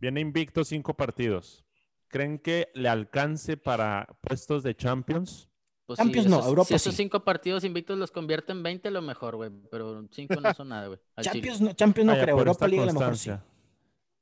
Viene 0.00 0.20
invicto 0.20 0.64
cinco 0.64 0.94
partidos. 0.94 1.64
¿Creen 2.08 2.38
que 2.38 2.70
le 2.74 2.88
alcance 2.88 3.56
para 3.56 4.06
puestos 4.20 4.62
de 4.62 4.76
Champions? 4.76 5.47
Pues 5.88 5.96
Champions 5.96 6.26
no, 6.26 6.46
Europa 6.46 6.68
si 6.68 6.74
esos 6.74 6.94
cinco 6.94 7.24
partidos 7.24 7.64
invictos 7.64 7.96
los 7.96 8.10
convierte 8.10 8.52
en 8.52 8.62
20, 8.62 8.90
lo 8.90 9.00
mejor, 9.00 9.36
güey. 9.36 9.50
Pero 9.70 10.06
cinco 10.10 10.38
no 10.38 10.52
son 10.52 10.68
nada, 10.68 10.86
güey. 10.88 11.00
Champions 11.22 11.62
no, 11.62 11.72
Champions 11.72 12.06
no 12.08 12.20
creo, 12.20 12.38
Europa 12.38 12.68
League 12.68 12.82
a 12.82 12.92
lo 12.92 13.00
mejor 13.00 13.16
sí. 13.16 13.30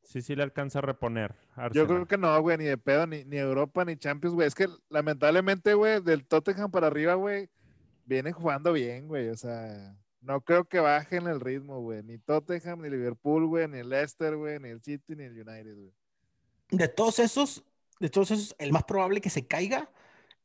Sí, 0.04 0.22
sí 0.22 0.36
le 0.36 0.44
alcanza 0.44 0.78
a 0.78 0.82
reponer. 0.82 1.34
Yo 1.72 1.88
creo 1.88 2.06
que 2.06 2.16
no, 2.16 2.40
güey, 2.40 2.56
ni 2.56 2.66
de 2.66 2.78
pedo, 2.78 3.08
ni, 3.08 3.24
ni 3.24 3.38
Europa, 3.38 3.84
ni 3.84 3.96
Champions, 3.96 4.36
güey. 4.36 4.46
Es 4.46 4.54
que 4.54 4.68
lamentablemente, 4.90 5.74
güey, 5.74 6.00
del 6.00 6.24
Tottenham 6.24 6.70
para 6.70 6.86
arriba, 6.86 7.14
güey, 7.14 7.50
viene 8.04 8.30
jugando 8.30 8.72
bien, 8.72 9.08
güey. 9.08 9.30
O 9.30 9.36
sea, 9.36 9.96
no 10.20 10.40
creo 10.42 10.66
que 10.66 10.78
bajen 10.78 11.26
el 11.26 11.40
ritmo, 11.40 11.80
güey. 11.80 12.04
Ni 12.04 12.18
Tottenham, 12.18 12.82
ni 12.82 12.90
Liverpool, 12.90 13.44
güey, 13.48 13.66
ni 13.66 13.78
el 13.78 13.88
Leicester, 13.88 14.36
güey, 14.36 14.60
ni 14.60 14.68
el 14.68 14.80
City, 14.80 15.16
ni 15.16 15.24
el 15.24 15.32
United, 15.32 15.74
güey. 15.74 15.92
De 16.70 16.86
todos 16.86 17.18
esos, 17.18 17.64
de 17.98 18.08
todos 18.08 18.30
esos, 18.30 18.54
el 18.60 18.70
más 18.70 18.84
probable 18.84 19.20
que 19.20 19.30
se 19.30 19.48
caiga 19.48 19.90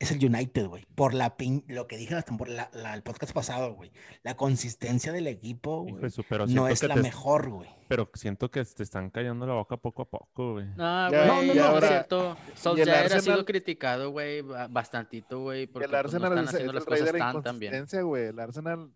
es 0.03 0.11
el 0.11 0.25
United, 0.25 0.67
güey. 0.67 0.85
Por 0.95 1.13
la 1.13 1.35
lo 1.67 1.87
que 1.87 1.97
dije 1.97 2.15
por 2.37 2.49
la, 2.49 2.71
el 2.93 3.03
podcast 3.03 3.33
pasado, 3.33 3.73
güey. 3.73 3.91
La 4.23 4.35
consistencia 4.35 5.11
del 5.11 5.27
equipo, 5.27 5.83
güey, 5.83 6.03
no 6.47 6.67
es 6.67 6.83
la 6.83 6.95
mejor, 6.95 7.49
güey. 7.49 7.69
Pero 7.87 8.09
siento 8.13 8.49
que 8.49 8.63
te 8.63 8.83
están 8.83 9.09
callando 9.09 9.45
la 9.45 9.53
boca 9.53 9.77
poco 9.77 10.03
a 10.03 10.05
poco, 10.05 10.53
güey. 10.53 10.65
No, 10.75 11.09
güey, 11.09 11.27
no, 11.27 11.53
no, 11.53 11.53
no, 11.53 11.77
es 11.77 11.87
cierto. 11.87 12.37
Solskjaer 12.55 13.13
ha 13.13 13.21
sido 13.21 13.45
criticado, 13.45 14.11
güey, 14.11 14.41
bastantito, 14.41 15.41
güey, 15.41 15.67
porque 15.67 15.87
el 15.87 15.95
Arsenal 15.95 16.29
pues, 16.29 16.35
no 16.35 16.41
están 16.41 16.55
haciendo 16.55 16.73
las 16.73 16.85
cosas 16.85 17.11
tan, 17.11 17.43
tan 17.43 17.59
bien. 17.59 17.85
güey. 18.03 18.25
El 18.25 18.39
Arsenal 18.39 18.91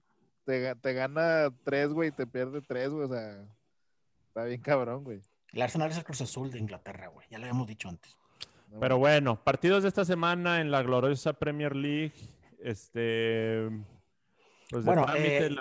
te, 0.46 0.76
te 0.76 0.94
gana 0.94 1.54
tres, 1.64 1.90
güey, 1.90 2.10
y 2.10 2.12
te 2.12 2.26
pierde 2.26 2.62
tres, 2.62 2.90
güey, 2.90 3.06
o 3.06 3.10
sea, 3.10 3.46
está 4.28 4.46
bien 4.46 4.62
cabrón, 4.62 5.04
güey. 5.04 5.22
El 5.54 5.62
Arsenal 5.62 5.92
es 5.92 5.98
el 5.98 6.04
Cruz 6.04 6.22
Azul 6.22 6.52
de 6.52 6.60
Inglaterra, 6.60 7.08
güey. 7.08 7.28
Ya 7.30 7.38
lo 7.38 7.46
habíamos 7.46 7.68
dicho 7.68 7.90
antes. 7.90 8.18
Pero 8.80 8.98
bueno, 8.98 9.44
partidos 9.44 9.84
de 9.84 9.90
esta 9.90 10.06
semana 10.06 10.62
en 10.62 10.72
la 10.72 10.82
gloriosa 10.84 11.34
Premier 11.34 11.76
League. 11.76 12.14
Este. 12.60 13.70
Pues 14.70 14.84
bueno, 14.84 15.06
eh, 15.16 15.56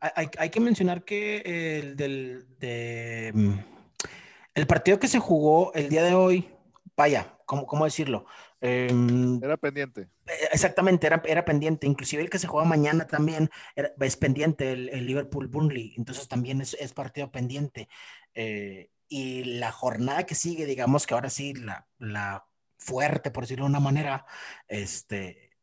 hay, 0.00 0.50
que 0.50 0.60
mencionar 0.60 1.04
que 1.04 1.78
el 1.78 1.96
del. 1.96 2.46
Mm, 3.34 3.58
el 4.54 4.66
partido 4.66 4.98
que 4.98 5.08
se 5.08 5.18
jugó 5.18 5.72
el 5.74 5.88
día 5.88 6.02
de 6.02 6.14
hoy, 6.14 6.48
vaya, 6.96 7.36
¿cómo, 7.44 7.66
cómo 7.66 7.84
decirlo? 7.84 8.26
Em, 8.60 9.42
era 9.42 9.56
pendiente. 9.56 10.08
Eh, 10.26 10.48
exactamente, 10.52 11.06
era, 11.06 11.22
era 11.26 11.44
pendiente. 11.44 11.86
Inclusive 11.86 12.22
el 12.22 12.30
que 12.30 12.38
se 12.38 12.46
juega 12.46 12.66
mañana 12.66 13.06
también 13.06 13.50
es 13.74 14.16
pendiente, 14.16 14.72
el, 14.72 15.06
Liverpool-Burnley. 15.06 15.94
Entonces 15.96 16.28
también 16.28 16.60
es, 16.60 16.74
es 16.74 16.92
partido 16.92 17.30
pendiente. 17.30 17.88
Eh, 18.34 18.90
y 19.08 19.44
la 19.44 19.72
jornada 19.72 20.26
que 20.26 20.34
sigue, 20.34 20.66
digamos 20.66 21.06
que 21.06 21.14
ahora 21.14 21.30
sí, 21.30 21.54
la, 21.54 21.88
la 21.98 22.46
fuerte, 22.76 23.30
por 23.30 23.44
decirlo 23.44 23.64
de 23.64 23.70
una 23.70 23.80
manera, 23.80 24.26
este, 24.68 25.56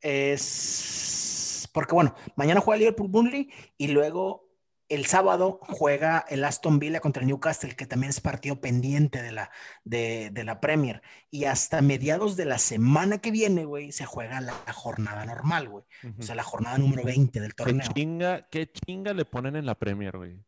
es 0.00 1.68
porque, 1.72 1.94
bueno, 1.94 2.14
mañana 2.36 2.60
juega 2.60 2.76
el 2.76 2.80
Liverpool 2.80 3.08
Burnley 3.08 3.50
y 3.76 3.88
luego 3.88 4.46
el 4.88 5.04
sábado 5.06 5.58
juega 5.62 6.24
el 6.28 6.44
Aston 6.44 6.78
Villa 6.78 7.00
contra 7.00 7.20
el 7.20 7.26
Newcastle, 7.28 7.74
que 7.74 7.86
también 7.86 8.10
es 8.10 8.20
partido 8.20 8.60
pendiente 8.60 9.20
de 9.20 9.32
la, 9.32 9.50
de, 9.84 10.30
de 10.30 10.44
la 10.44 10.60
Premier. 10.60 11.02
Y 11.30 11.44
hasta 11.44 11.82
mediados 11.82 12.36
de 12.36 12.44
la 12.44 12.58
semana 12.58 13.18
que 13.18 13.30
viene, 13.30 13.64
güey, 13.64 13.92
se 13.92 14.06
juega 14.06 14.40
la, 14.40 14.54
jornada 14.72 15.26
normal, 15.26 15.68
güey. 15.68 15.84
O 16.18 16.22
sea, 16.22 16.34
la 16.34 16.44
jornada 16.44 16.78
número 16.78 17.02
20 17.02 17.40
del 17.40 17.54
torneo. 17.54 17.86
¿Qué 17.88 17.94
chinga, 17.94 18.48
qué 18.48 18.70
chinga 18.72 19.12
le 19.12 19.24
ponen 19.24 19.56
en 19.56 19.66
la 19.66 19.74
Premier, 19.74 20.16
güey? 20.16 20.38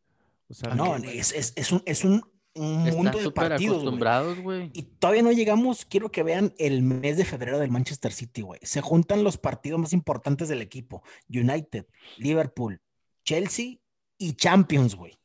No, 0.75 0.95
es, 0.95 1.31
es, 1.31 1.53
es, 1.55 1.71
un, 1.71 1.83
es 1.85 2.03
un, 2.03 2.23
mundo 2.55 3.19
de 3.19 3.31
partidos. 3.31 3.83
güey. 4.41 4.71
Y 4.73 4.83
todavía 4.83 5.21
no 5.21 5.31
llegamos, 5.31 5.85
quiero 5.85 6.11
que 6.11 6.23
vean 6.23 6.53
el 6.57 6.81
mes 6.81 7.17
de 7.17 7.25
febrero 7.25 7.59
del 7.59 7.71
Manchester 7.71 8.11
City, 8.11 8.41
güey. 8.41 8.59
Se 8.63 8.81
juntan 8.81 9.23
los 9.23 9.37
partidos 9.37 9.79
más 9.79 9.93
importantes 9.93 10.49
del 10.49 10.61
equipo. 10.61 11.03
United, 11.29 11.85
Liverpool, 12.17 12.81
Chelsea 13.23 13.75
y 14.17 14.33
Champions, 14.33 14.95
güey. 14.95 15.19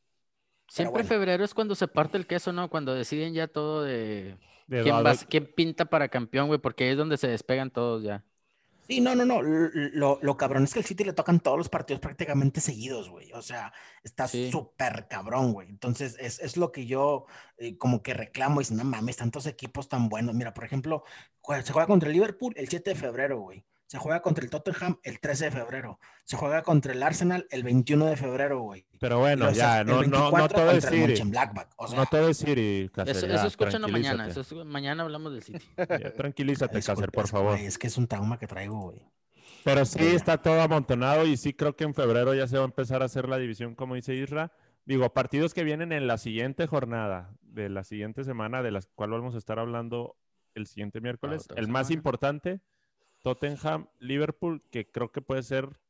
Siempre 0.68 1.04
febrero 1.04 1.44
es 1.44 1.54
cuando 1.54 1.74
se 1.74 1.88
parte 1.88 2.18
el 2.18 2.26
queso, 2.26 2.52
¿no? 2.52 2.68
Cuando 2.68 2.94
deciden 2.94 3.32
ya 3.32 3.46
todo 3.46 3.82
de, 3.84 4.36
¿quién, 4.66 4.94
quién 5.28 5.52
pinta 5.54 5.84
para 5.84 6.08
campeón, 6.08 6.48
güey, 6.48 6.58
porque 6.58 6.84
ahí 6.84 6.90
es 6.90 6.96
donde 6.96 7.16
se 7.16 7.28
despegan 7.28 7.70
todos 7.70 8.02
ya. 8.02 8.24
Sí, 8.88 9.00
no, 9.00 9.14
no, 9.14 9.24
no. 9.24 9.40
Lo, 9.42 10.18
lo, 10.20 10.36
cabrón 10.36 10.64
es 10.64 10.74
que 10.74 10.80
el 10.80 10.84
City 10.84 11.04
le 11.04 11.12
tocan 11.14 11.40
todos 11.40 11.56
los 11.56 11.68
partidos 11.68 12.00
prácticamente 12.00 12.60
seguidos, 12.60 13.08
güey. 13.08 13.32
O 13.32 13.40
sea, 13.40 13.72
está 14.02 14.28
súper 14.28 15.06
cabrón, 15.08 15.52
güey. 15.52 15.68
Entonces, 15.68 16.16
es, 16.20 16.38
es, 16.40 16.56
lo 16.56 16.70
que 16.70 16.84
yo 16.86 17.24
eh, 17.56 17.78
como 17.78 18.02
que 18.02 18.12
reclamo 18.12 18.60
y 18.60 18.64
no 18.74 18.84
mames, 18.84 19.16
tantos 19.16 19.46
equipos 19.46 19.88
tan 19.88 20.08
buenos. 20.08 20.34
Mira, 20.34 20.52
por 20.52 20.64
ejemplo, 20.64 21.04
se 21.64 21.72
juega 21.72 21.86
contra 21.86 22.08
el 22.08 22.14
Liverpool 22.14 22.52
el 22.56 22.68
7 22.68 22.90
de 22.90 22.96
febrero, 22.96 23.40
güey. 23.40 23.64
Se 23.86 23.98
juega 23.98 24.22
contra 24.22 24.44
el 24.44 24.50
Tottenham 24.50 24.98
el 25.02 25.20
13 25.20 25.46
de 25.46 25.50
febrero. 25.50 25.98
Se 26.24 26.36
juega 26.36 26.62
contra 26.62 26.92
el 26.92 27.02
Arsenal 27.02 27.46
el 27.50 27.62
21 27.62 28.06
de 28.06 28.16
febrero, 28.16 28.60
güey. 28.60 28.86
Pero 28.98 29.18
bueno, 29.18 29.50
ya, 29.52 29.84
no, 29.84 30.02
no, 30.02 30.30
no 30.30 30.48
todo 30.48 30.70
es 30.70 30.86
City. 30.86 31.22
O 31.76 31.86
sea, 31.88 31.98
no 31.98 32.06
todo 32.06 32.28
es 32.28 32.38
City, 32.38 32.90
Eso, 33.06 33.26
eso 33.26 33.46
escúchanlo 33.46 33.88
mañana. 33.88 34.28
Eso 34.28 34.64
mañana 34.64 35.02
hablamos 35.02 35.32
del 35.32 35.42
City. 35.42 35.64
tranquilízate, 36.16 36.80
Cáceres, 36.82 37.10
por 37.12 37.28
favor. 37.28 37.58
es 37.58 37.78
que 37.78 37.88
es 37.88 37.98
un 37.98 38.06
trauma 38.06 38.38
que 38.38 38.46
traigo, 38.46 38.80
güey. 38.90 39.06
Pero 39.64 39.84
sí 39.86 40.04
está 40.04 40.38
todo 40.38 40.60
amontonado 40.60 41.24
y 41.26 41.36
sí 41.36 41.54
creo 41.54 41.74
que 41.74 41.84
en 41.84 41.94
febrero 41.94 42.34
ya 42.34 42.46
se 42.46 42.56
va 42.56 42.62
a 42.62 42.66
empezar 42.66 43.02
a 43.02 43.06
hacer 43.06 43.28
la 43.28 43.38
división, 43.38 43.74
como 43.74 43.94
dice 43.94 44.14
Isra. 44.14 44.52
Digo, 44.84 45.10
partidos 45.14 45.54
que 45.54 45.64
vienen 45.64 45.92
en 45.92 46.06
la 46.06 46.18
siguiente 46.18 46.66
jornada 46.66 47.34
de 47.40 47.70
la 47.70 47.84
siguiente 47.84 48.24
semana, 48.24 48.62
de 48.62 48.70
las 48.70 48.86
cual 48.88 49.10
vamos 49.10 49.34
a 49.34 49.38
estar 49.38 49.58
hablando 49.58 50.16
el 50.54 50.66
siguiente 50.66 51.00
miércoles. 51.00 51.48
El 51.56 51.68
más 51.68 51.90
importante, 51.90 52.60
Tottenham, 53.24 53.86
Liverpool, 54.00 54.62
que 54.70 54.86
creo 54.86 55.10
que 55.10 55.22
puede 55.22 55.42
ser, 55.42 55.80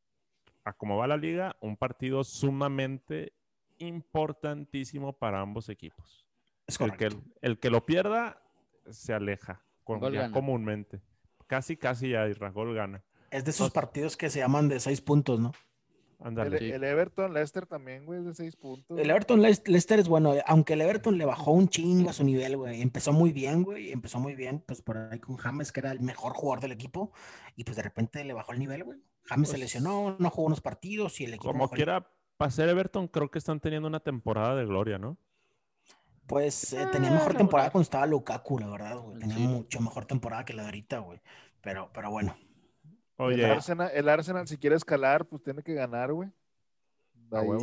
a 0.64 0.72
como 0.72 0.96
va 0.96 1.08
la 1.08 1.16
liga, 1.16 1.56
un 1.60 1.76
partido 1.76 2.22
sumamente 2.22 3.32
importantísimo 3.78 5.12
para 5.12 5.40
ambos 5.40 5.68
equipos. 5.68 6.24
Es 6.68 6.80
el, 6.80 6.96
que, 6.96 7.08
el 7.42 7.58
que 7.58 7.70
lo 7.70 7.84
pierda 7.84 8.40
se 8.88 9.12
aleja 9.12 9.64
comúnmente. 9.82 11.02
Casi, 11.48 11.76
casi 11.76 12.10
ya 12.10 12.28
Israel 12.28 12.72
gana. 12.72 13.02
Es 13.32 13.44
de 13.44 13.50
esos 13.50 13.72
partidos 13.72 14.16
que 14.16 14.30
se 14.30 14.38
llaman 14.38 14.68
de 14.68 14.78
seis 14.78 15.00
puntos, 15.00 15.40
¿no? 15.40 15.50
El, 16.24 16.84
Everton 16.84 17.34
Leicester 17.34 17.66
también, 17.66 18.06
güey, 18.06 18.22
de 18.22 18.34
seis 18.34 18.56
puntos. 18.56 18.98
El 18.98 19.10
Everton 19.10 19.42
Leicester 19.42 19.98
es 19.98 20.08
bueno, 20.08 20.32
aunque 20.46 20.72
el 20.72 20.80
Everton 20.80 21.18
le 21.18 21.26
bajó 21.26 21.50
un 21.50 21.68
chingo 21.68 22.08
a 22.08 22.14
su 22.14 22.24
nivel, 22.24 22.56
güey. 22.56 22.80
Empezó 22.80 23.12
muy 23.12 23.30
bien, 23.30 23.62
güey. 23.62 23.92
Empezó 23.92 24.18
muy 24.18 24.34
bien, 24.34 24.60
pues 24.66 24.80
por 24.80 24.96
ahí 24.96 25.18
con 25.18 25.36
James, 25.36 25.70
que 25.70 25.80
era 25.80 25.92
el 25.92 26.00
mejor 26.00 26.32
jugador 26.32 26.62
del 26.62 26.72
equipo, 26.72 27.12
y 27.56 27.64
pues 27.64 27.76
de 27.76 27.82
repente 27.82 28.24
le 28.24 28.32
bajó 28.32 28.52
el 28.52 28.58
nivel, 28.58 28.84
güey. 28.84 28.98
James 29.24 29.48
se 29.48 29.54
pues 29.54 29.60
lesionó, 29.60 30.16
no 30.18 30.30
jugó 30.30 30.46
unos 30.46 30.62
partidos 30.62 31.20
y 31.20 31.24
el 31.24 31.34
equipo. 31.34 31.52
Como 31.52 31.68
quiera, 31.68 32.10
para 32.38 32.50
ser 32.50 32.70
Everton, 32.70 33.08
creo 33.08 33.30
que 33.30 33.38
están 33.38 33.60
teniendo 33.60 33.86
una 33.86 34.00
temporada 34.00 34.54
de 34.54 34.64
gloria, 34.64 34.98
¿no? 34.98 35.18
Pues 36.26 36.72
eh, 36.72 36.86
tenía 36.90 37.10
mejor 37.10 37.32
ah, 37.34 37.38
temporada 37.38 37.70
cuando 37.70 37.82
estaba 37.82 38.06
Lukaku, 38.06 38.58
la 38.58 38.68
verdad, 38.68 38.98
güey. 38.98 39.18
Tenía 39.18 39.38
mucho 39.38 39.78
mejor 39.80 40.06
temporada 40.06 40.46
que 40.46 40.54
la 40.54 40.62
de 40.62 40.68
ahorita, 40.68 41.00
güey. 41.00 41.20
Pero, 41.60 41.90
pero 41.92 42.10
bueno. 42.10 42.34
Oye. 43.16 43.44
El 43.44 43.50
Arsenal, 43.50 43.90
el 43.94 44.08
Arsenal, 44.08 44.48
si 44.48 44.56
quiere 44.56 44.76
escalar, 44.76 45.26
pues 45.26 45.42
tiene 45.42 45.62
que 45.62 45.74
ganar, 45.74 46.12
güey. 46.12 46.30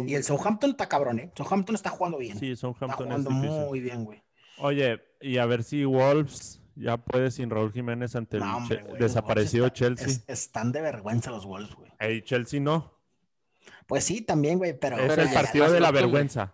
Y 0.06 0.16
el 0.16 0.24
Southampton 0.24 0.72
está 0.72 0.90
cabrón, 0.90 1.20
¿eh? 1.20 1.32
Southampton 1.36 1.76
está 1.76 1.90
jugando 1.90 2.18
bien. 2.18 2.38
Sí, 2.38 2.56
Southampton 2.56 3.12
está 3.12 3.30
jugando 3.30 3.30
muy 3.30 3.80
bien, 3.80 4.04
güey. 4.04 4.22
Oye, 4.58 5.02
y 5.22 5.38
a 5.38 5.46
ver 5.46 5.64
si 5.64 5.86
Wolves 5.86 6.62
ya 6.76 6.98
puede 6.98 7.32
sin 7.32 7.50
Raúl 7.50 7.72
Jiménez 7.72 8.16
ante 8.16 8.38
el 8.38 8.44
desaparecido 9.00 9.70
Chelsea. 9.70 10.24
están 10.28 10.72
de 10.72 10.82
vergüenza 10.82 11.32
los 11.32 11.46
Wolves, 11.46 11.74
güey. 11.76 11.92
¿Y 12.18 12.22
Chelsea 12.24 12.60
no? 12.60 13.00
Pues 13.88 14.04
sí, 14.04 14.22
también, 14.22 14.58
güey, 14.58 14.78
pero... 14.78 14.98
Es 14.98 15.18
el 15.18 15.34
partido 15.34 15.72
de 15.72 15.80
la 15.80 15.92
vergüenza. 15.92 16.54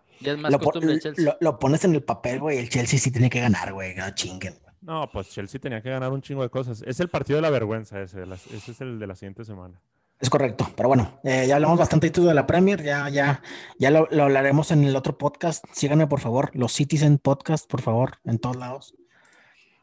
lo, 1.39 1.59
pones 1.59 1.85
en 1.85 1.95
el 1.95 2.03
papel, 2.03 2.39
güey, 2.39 2.57
el 2.57 2.69
Chelsea 2.69 2.99
sí 2.99 3.11
tiene 3.11 3.29
que 3.29 3.39
ganar, 3.39 3.73
güey, 3.73 3.95
no 3.95 4.09
chinguen. 4.11 4.55
No, 4.87 5.09
pues 5.11 5.29
Chelsea 5.29 5.59
tenía 5.59 5.81
que 5.81 5.89
ganar 5.89 6.13
un 6.13 6.21
chingo 6.21 6.43
de 6.43 6.49
cosas. 6.49 6.81
Es 6.87 7.01
el 7.01 7.09
partido 7.09 7.35
de 7.35 7.41
la 7.41 7.49
vergüenza 7.49 7.99
ese, 7.99 8.23
ese 8.23 8.71
es 8.71 8.79
el 8.79 8.97
de 8.97 9.05
la 9.05 9.15
siguiente 9.15 9.43
semana. 9.43 9.81
Es 10.17 10.29
correcto, 10.29 10.71
pero 10.77 10.87
bueno, 10.87 11.19
eh, 11.25 11.45
ya 11.45 11.55
hablamos 11.55 11.77
bastante 11.77 12.09
de 12.09 12.33
la 12.33 12.47
Premier, 12.47 12.81
ya, 12.81 13.09
ya, 13.09 13.41
ya 13.77 13.91
lo, 13.91 14.07
hablaremos 14.23 14.71
en 14.71 14.85
el 14.85 14.95
otro 14.95 15.17
podcast. 15.17 15.65
Síganme, 15.73 16.07
por 16.07 16.21
favor, 16.21 16.51
los 16.53 16.71
Citizen 16.71 17.17
Podcast, 17.17 17.69
por 17.69 17.81
favor, 17.81 18.19
en 18.23 18.39
todos 18.39 18.55
lados. 18.55 18.95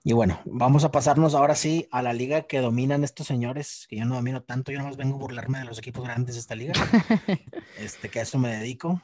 Y 0.02 0.14
bueno, 0.14 0.40
vamos 0.46 0.84
a 0.84 0.90
pasarnos 0.90 1.34
ahora 1.34 1.54
sí 1.54 1.86
a 1.92 2.00
la 2.00 2.14
liga 2.14 2.46
que 2.46 2.60
dominan 2.60 3.04
estos 3.04 3.26
señores, 3.26 3.86
que 3.90 3.96
yo 3.96 4.06
no 4.06 4.14
domino 4.14 4.42
tanto, 4.42 4.72
yo 4.72 4.82
más 4.82 4.96
vengo 4.96 5.16
a 5.16 5.20
burlarme 5.20 5.58
de 5.58 5.66
los 5.66 5.78
equipos 5.78 6.02
grandes 6.02 6.36
de 6.36 6.40
esta 6.40 6.54
liga. 6.54 6.72
este, 7.78 8.08
que 8.08 8.20
a 8.20 8.22
eso 8.22 8.38
me 8.38 8.56
dedico. 8.56 9.02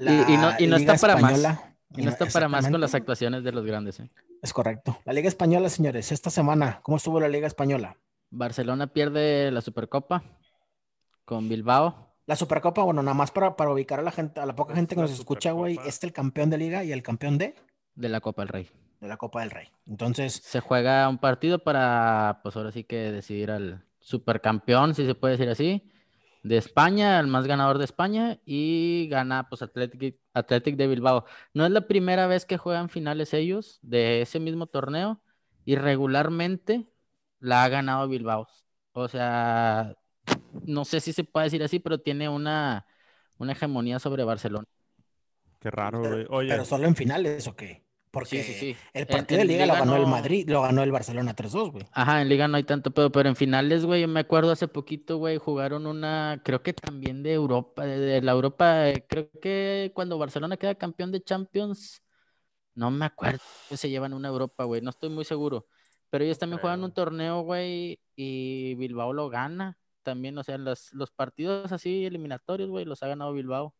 y, 0.00 0.66
no, 0.66 0.76
está 0.76 0.96
para 0.96 1.16
más. 1.16 1.71
Y 1.96 2.02
no, 2.02 2.10
está 2.10 2.26
para 2.26 2.48
más 2.48 2.68
con 2.68 2.80
las 2.80 2.94
actuaciones 2.94 3.44
de 3.44 3.52
los 3.52 3.64
grandes. 3.64 4.00
¿eh? 4.00 4.10
Es 4.40 4.52
correcto. 4.52 4.98
La 5.04 5.12
Liga 5.12 5.28
Española, 5.28 5.68
señores, 5.68 6.12
esta 6.12 6.30
semana, 6.30 6.80
¿cómo 6.82 6.96
estuvo 6.96 7.20
la 7.20 7.28
Liga 7.28 7.46
Española? 7.46 7.96
Barcelona 8.30 8.86
pierde 8.86 9.50
la 9.50 9.60
Supercopa 9.60 10.22
con 11.24 11.48
Bilbao. 11.48 12.14
La 12.26 12.36
Supercopa, 12.36 12.82
bueno, 12.82 13.02
nada 13.02 13.14
más 13.14 13.30
para, 13.30 13.56
para 13.56 13.72
ubicar 13.72 13.98
a 14.00 14.02
la 14.02 14.10
gente, 14.10 14.40
a 14.40 14.46
la 14.46 14.54
poca 14.54 14.74
gente 14.74 14.94
que 14.94 15.00
nos 15.00 15.12
escucha, 15.12 15.52
güey, 15.52 15.78
es 15.84 16.02
el 16.04 16.12
campeón 16.12 16.50
de 16.50 16.58
liga 16.58 16.84
y 16.84 16.92
el 16.92 17.02
campeón 17.02 17.36
de 17.36 17.54
de 17.94 18.08
la 18.08 18.20
Copa 18.20 18.42
del 18.42 18.48
Rey. 18.48 18.70
De 19.00 19.08
la 19.08 19.16
Copa 19.16 19.40
del 19.40 19.50
Rey. 19.50 19.68
Entonces. 19.86 20.34
Se 20.34 20.60
juega 20.60 21.08
un 21.08 21.18
partido 21.18 21.58
para, 21.58 22.40
pues 22.42 22.56
ahora 22.56 22.72
sí 22.72 22.84
que 22.84 23.12
decidir 23.12 23.50
al 23.50 23.84
supercampeón, 24.00 24.94
si 24.94 25.06
se 25.06 25.14
puede 25.14 25.36
decir 25.36 25.48
así, 25.48 25.91
de 26.42 26.56
España, 26.56 27.20
el 27.20 27.26
más 27.26 27.46
ganador 27.46 27.78
de 27.78 27.84
España, 27.84 28.40
y 28.44 29.08
gana 29.10 29.48
pues 29.48 29.62
Athletic, 29.62 30.18
Athletic 30.34 30.76
de 30.76 30.88
Bilbao. 30.88 31.24
No 31.54 31.64
es 31.64 31.70
la 31.70 31.86
primera 31.86 32.26
vez 32.26 32.44
que 32.44 32.58
juegan 32.58 32.88
finales 32.88 33.32
ellos 33.34 33.78
de 33.82 34.22
ese 34.22 34.40
mismo 34.40 34.66
torneo, 34.66 35.20
y 35.64 35.76
regularmente 35.76 36.88
la 37.38 37.64
ha 37.64 37.68
ganado 37.68 38.08
Bilbao. 38.08 38.48
O 38.92 39.08
sea, 39.08 39.96
no 40.66 40.84
sé 40.84 41.00
si 41.00 41.12
se 41.12 41.24
puede 41.24 41.44
decir 41.44 41.62
así, 41.62 41.78
pero 41.78 41.98
tiene 41.98 42.28
una, 42.28 42.86
una 43.38 43.52
hegemonía 43.52 43.98
sobre 43.98 44.24
Barcelona. 44.24 44.66
Qué 45.60 45.70
raro, 45.70 46.00
güey. 46.00 46.26
Oye. 46.28 46.48
Pero 46.48 46.64
solo 46.64 46.86
en 46.86 46.96
finales 46.96 47.46
o 47.46 47.54
qué? 47.54 47.84
Porque 48.12 48.76
el 48.92 49.06
partido 49.06 49.40
de 49.40 49.46
Liga, 49.46 49.64
lo 49.64 49.72
ganó 49.72 49.96
el 49.96 50.06
Madrid, 50.06 50.46
lo 50.46 50.60
ganó 50.60 50.82
el 50.82 50.92
Barcelona 50.92 51.34
3-2, 51.34 51.72
güey. 51.72 51.86
Ajá, 51.92 52.20
en 52.20 52.28
Liga 52.28 52.46
no 52.46 52.58
hay 52.58 52.62
tanto 52.62 52.90
pero 52.90 53.10
pero 53.10 53.30
en 53.30 53.36
finales, 53.36 53.86
güey, 53.86 54.06
me 54.06 54.20
acuerdo 54.20 54.52
hace 54.52 54.68
poquito, 54.68 55.16
güey, 55.16 55.38
jugaron 55.38 55.86
una, 55.86 56.42
creo 56.44 56.62
que 56.62 56.74
también 56.74 57.22
de 57.22 57.32
Europa, 57.32 57.86
de, 57.86 58.20
la 58.20 58.32
Europa, 58.32 58.90
eh, 58.90 59.06
creo 59.08 59.30
que 59.40 59.92
cuando 59.94 60.18
Barcelona 60.18 60.58
queda 60.58 60.74
campeón 60.74 61.10
de 61.10 61.22
Champions, 61.22 62.02
no 62.74 62.90
me 62.90 63.06
acuerdo, 63.06 63.40
se 63.70 63.88
llevan 63.88 64.12
una 64.12 64.28
Europa, 64.28 64.64
güey, 64.64 64.82
no 64.82 64.90
estoy 64.90 65.08
muy 65.08 65.24
seguro. 65.24 65.66
Pero 66.10 66.24
ellos 66.24 66.38
también 66.38 66.60
juegan 66.60 66.84
un 66.84 66.92
torneo, 66.92 67.40
güey, 67.40 67.98
y 68.14 68.74
Bilbao 68.74 69.14
lo 69.14 69.30
gana 69.30 69.78
también, 70.02 70.36
o 70.36 70.44
sea, 70.44 70.58
los, 70.58 70.92
los 70.92 71.10
partidos 71.10 71.72
así 71.72 72.04
eliminatorios, 72.04 72.68
güey, 72.68 72.84
los 72.84 73.02
ha 73.02 73.08
ganado 73.08 73.32
Bilbao. 73.32 73.74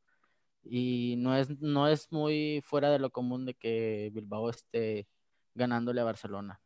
Y 0.65 1.17
no 1.19 1.37
es, 1.37 1.61
no 1.61 1.89
es 1.89 2.11
muy 2.11 2.63
fuera 2.65 2.91
de 2.91 2.99
lo 2.99 3.11
común 3.11 3.45
de 3.45 3.55
que 3.55 4.11
Bilbao 4.13 4.51
esté 4.51 5.07
ganándole 5.55 6.01
a 6.01 6.05
Barcelona. 6.05 6.61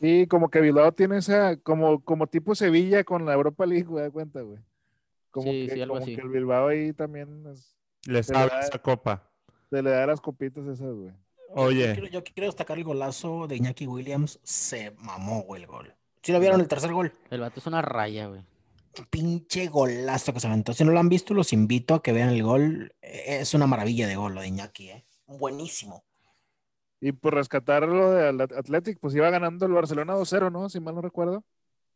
Sí, 0.00 0.26
como 0.28 0.48
que 0.50 0.60
Bilbao 0.60 0.92
tiene 0.92 1.18
esa, 1.18 1.56
como, 1.56 2.04
como 2.04 2.26
tipo 2.26 2.54
Sevilla 2.54 3.02
con 3.04 3.24
la 3.24 3.34
Europa 3.34 3.66
League, 3.66 3.84
güey, 3.84 4.04
da 4.04 4.10
cuenta, 4.10 4.42
güey. 4.42 4.58
Como, 5.30 5.50
sí, 5.50 5.68
que, 5.72 5.82
algo 5.82 5.94
como 5.94 6.06
que 6.06 6.14
el 6.14 6.28
Bilbao 6.28 6.68
ahí 6.68 6.92
también 6.92 7.46
es, 7.46 7.76
les 8.06 8.30
abre 8.30 8.60
esa 8.60 8.78
copa. 8.78 9.28
Se 9.70 9.82
le 9.82 9.90
da 9.90 10.06
las 10.06 10.20
copitas 10.20 10.66
esas, 10.66 10.94
güey. 10.94 11.12
Oye. 11.50 11.96
Yo, 12.10 12.22
quiero, 12.22 12.46
destacar 12.46 12.78
el 12.78 12.84
golazo 12.84 13.46
de 13.46 13.56
Iñaki 13.56 13.86
Williams. 13.86 14.38
Se 14.42 14.92
mamó, 14.98 15.42
güey, 15.42 15.62
el 15.62 15.66
gol. 15.66 15.94
¿Sí 16.22 16.32
lo 16.32 16.40
vieron 16.40 16.60
el 16.60 16.68
tercer 16.68 16.92
gol? 16.92 17.12
El 17.30 17.40
vato 17.40 17.58
es 17.60 17.66
una 17.66 17.82
raya, 17.82 18.26
güey 18.26 18.42
pinche 19.10 19.68
golazo 19.68 20.32
que 20.32 20.40
se 20.40 20.46
aventó. 20.46 20.72
Si 20.72 20.84
no 20.84 20.92
lo 20.92 21.00
han 21.00 21.08
visto, 21.08 21.34
los 21.34 21.52
invito 21.52 21.94
a 21.94 22.02
que 22.02 22.12
vean 22.12 22.30
el 22.30 22.42
gol. 22.42 22.94
Es 23.00 23.54
una 23.54 23.66
maravilla 23.66 24.06
de 24.06 24.16
gol 24.16 24.34
lo 24.34 24.40
de 24.40 24.48
Iñaki, 24.48 24.90
¿eh? 24.90 25.06
Buenísimo. 25.26 26.04
Y 27.00 27.12
por 27.12 27.34
rescatarlo 27.34 28.10
de 28.10 28.42
Athletic, 28.56 28.98
pues 28.98 29.14
iba 29.14 29.30
ganando 29.30 29.66
el 29.66 29.72
Barcelona 29.72 30.14
2-0, 30.14 30.50
¿no? 30.50 30.68
Si 30.68 30.80
mal 30.80 30.94
no 30.94 31.02
recuerdo. 31.02 31.44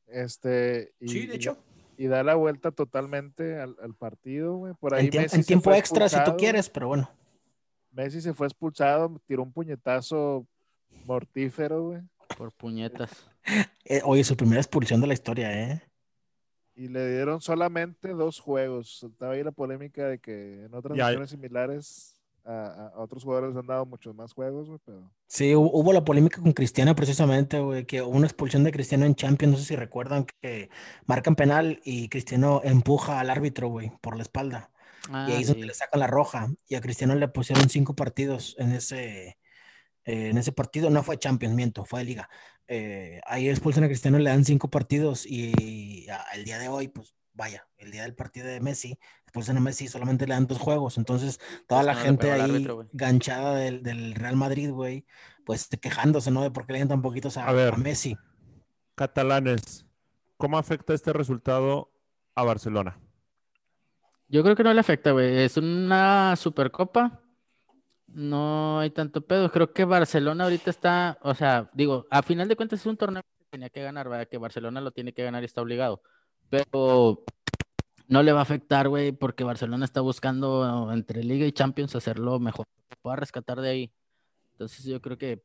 Este, 0.06 0.92
y, 1.00 1.08
sí, 1.08 1.26
de 1.26 1.36
hecho. 1.36 1.58
Y, 1.96 2.06
da 2.06 2.22
la 2.22 2.34
vuelta 2.34 2.70
totalmente 2.70 3.58
al, 3.60 3.94
partido, 3.98 4.56
güey. 4.56 4.74
Por 4.74 4.94
ahí 4.94 5.10
en, 5.12 5.44
tiempo 5.44 5.72
extra, 5.72 6.08
si 6.08 6.22
tú 6.24 6.36
quieres, 6.36 6.68
pero 6.68 6.88
bueno. 6.88 7.10
Messi 7.90 8.20
se 8.20 8.32
fue 8.32 8.46
expulsado, 8.46 9.20
tiró 9.26 9.42
un 9.42 9.52
puñetazo 9.52 10.46
mortífero, 11.04 11.82
güey. 11.82 12.00
Por 12.36 12.52
puñetas. 12.52 13.28
Eh, 13.84 14.00
oye, 14.04 14.22
su 14.22 14.36
primera 14.36 14.60
expulsión 14.60 15.00
de 15.00 15.06
la 15.08 15.14
historia, 15.14 15.52
¿eh? 15.52 15.82
Y 16.82 16.88
le 16.88 17.14
dieron 17.14 17.40
solamente 17.40 18.08
dos 18.08 18.40
juegos. 18.40 19.04
Estaba 19.04 19.34
ahí 19.34 19.44
la 19.44 19.52
polémica 19.52 20.08
de 20.08 20.18
que 20.18 20.64
en 20.64 20.74
otras 20.74 20.98
naciones 20.98 21.30
similares 21.30 22.20
a, 22.44 22.90
otros 22.96 23.22
jugadores 23.22 23.56
han 23.56 23.68
dado 23.68 23.86
muchos 23.86 24.16
más 24.16 24.32
juegos, 24.32 24.68
pero... 24.84 25.08
Sí, 25.28 25.54
hubo 25.54 25.92
la 25.92 26.04
polémica 26.04 26.42
con 26.42 26.52
Cristiano 26.52 26.96
precisamente, 26.96 27.60
güey, 27.60 27.86
que 27.86 28.02
hubo 28.02 28.16
una 28.16 28.26
expulsión 28.26 28.64
de 28.64 28.72
Cristiano 28.72 29.06
en 29.06 29.14
Champions, 29.14 29.52
no 29.52 29.58
sé 29.58 29.64
si 29.64 29.76
recuerdan 29.76 30.26
que 30.40 30.70
marcan 31.06 31.36
penal 31.36 31.80
y 31.84 32.08
Cristiano 32.08 32.60
empuja 32.64 33.20
al 33.20 33.30
árbitro, 33.30 33.68
güey, 33.68 33.92
por 34.00 34.16
la 34.16 34.22
espalda. 34.22 34.72
y 35.08 35.14
ahí 35.14 35.42
es 35.42 35.50
ah, 35.50 35.52
donde 35.52 35.68
le 35.68 35.74
sacan 35.74 36.00
la 36.00 36.08
roja. 36.08 36.48
Y 36.66 36.74
a 36.74 36.80
Cristiano 36.80 37.14
le 37.14 37.28
pusieron 37.28 37.68
cinco 37.68 37.94
partidos 37.94 38.56
en 38.58 38.72
ese, 38.72 39.38
eh, 40.04 40.30
en 40.30 40.36
ese 40.36 40.50
partido. 40.50 40.90
No 40.90 41.04
fue 41.04 41.16
Champions, 41.16 41.54
miento, 41.54 41.84
fue 41.84 42.00
de 42.00 42.06
liga. 42.06 42.28
Eh, 42.68 43.20
ahí 43.26 43.48
expulsan 43.48 43.84
a 43.84 43.88
Cristiano, 43.88 44.18
le 44.18 44.30
dan 44.30 44.44
cinco 44.44 44.70
partidos 44.70 45.26
y 45.26 46.06
el 46.34 46.44
día 46.44 46.58
de 46.58 46.68
hoy, 46.68 46.88
pues 46.88 47.14
vaya, 47.34 47.66
el 47.78 47.90
día 47.90 48.02
del 48.02 48.14
partido 48.14 48.46
de 48.46 48.60
Messi, 48.60 48.98
expulsan 49.24 49.56
a 49.56 49.60
Messi, 49.60 49.88
solamente 49.88 50.26
le 50.26 50.34
dan 50.34 50.46
dos 50.46 50.58
juegos. 50.58 50.98
Entonces, 50.98 51.40
toda 51.66 51.82
la 51.82 51.94
gente 51.94 52.30
ahí 52.30 52.66
ganchada 52.92 53.56
del, 53.56 54.14
Real 54.14 54.36
Madrid, 54.36 54.70
güey, 54.70 55.06
pues 55.44 55.68
quejándose, 55.80 56.30
¿no? 56.30 56.42
De 56.42 56.50
por 56.50 56.66
qué 56.66 56.74
le 56.74 56.78
dan 56.80 56.88
tan 56.88 57.02
poquitos 57.02 57.36
a, 57.36 57.48
a 57.48 57.76
Messi. 57.76 58.16
Catalanes, 58.94 59.86
¿cómo 60.36 60.58
afecta 60.58 60.92
este 60.92 61.12
resultado 61.12 61.90
a 62.34 62.44
Barcelona? 62.44 62.98
Yo 64.28 64.42
creo 64.42 64.56
que 64.56 64.64
no 64.64 64.72
le 64.72 64.80
afecta, 64.80 65.12
güey. 65.12 65.38
Es 65.40 65.56
una 65.56 66.36
supercopa. 66.36 67.21
No 68.14 68.80
hay 68.80 68.90
tanto 68.90 69.22
pedo. 69.22 69.50
Creo 69.50 69.72
que 69.72 69.84
Barcelona 69.84 70.44
ahorita 70.44 70.70
está, 70.70 71.18
o 71.22 71.34
sea, 71.34 71.70
digo, 71.72 72.06
a 72.10 72.22
final 72.22 72.46
de 72.48 72.56
cuentas 72.56 72.80
es 72.80 72.86
un 72.86 72.96
torneo 72.96 73.22
que 73.22 73.46
tenía 73.50 73.70
que 73.70 73.82
ganar, 73.82 74.08
¿verdad? 74.08 74.28
Que 74.28 74.38
Barcelona 74.38 74.80
lo 74.80 74.90
tiene 74.90 75.12
que 75.12 75.24
ganar 75.24 75.42
y 75.42 75.46
está 75.46 75.62
obligado. 75.62 76.02
Pero 76.50 77.24
no 78.08 78.22
le 78.22 78.32
va 78.32 78.40
a 78.40 78.42
afectar, 78.42 78.88
güey, 78.88 79.12
porque 79.12 79.44
Barcelona 79.44 79.86
está 79.86 80.02
buscando 80.02 80.92
entre 80.92 81.24
Liga 81.24 81.46
y 81.46 81.52
Champions 81.52 81.96
hacerlo 81.96 82.38
mejor. 82.38 82.66
Pueda 83.00 83.16
rescatar 83.16 83.60
de 83.60 83.70
ahí. 83.70 83.92
Entonces 84.52 84.84
yo 84.84 85.00
creo 85.00 85.16
que 85.16 85.42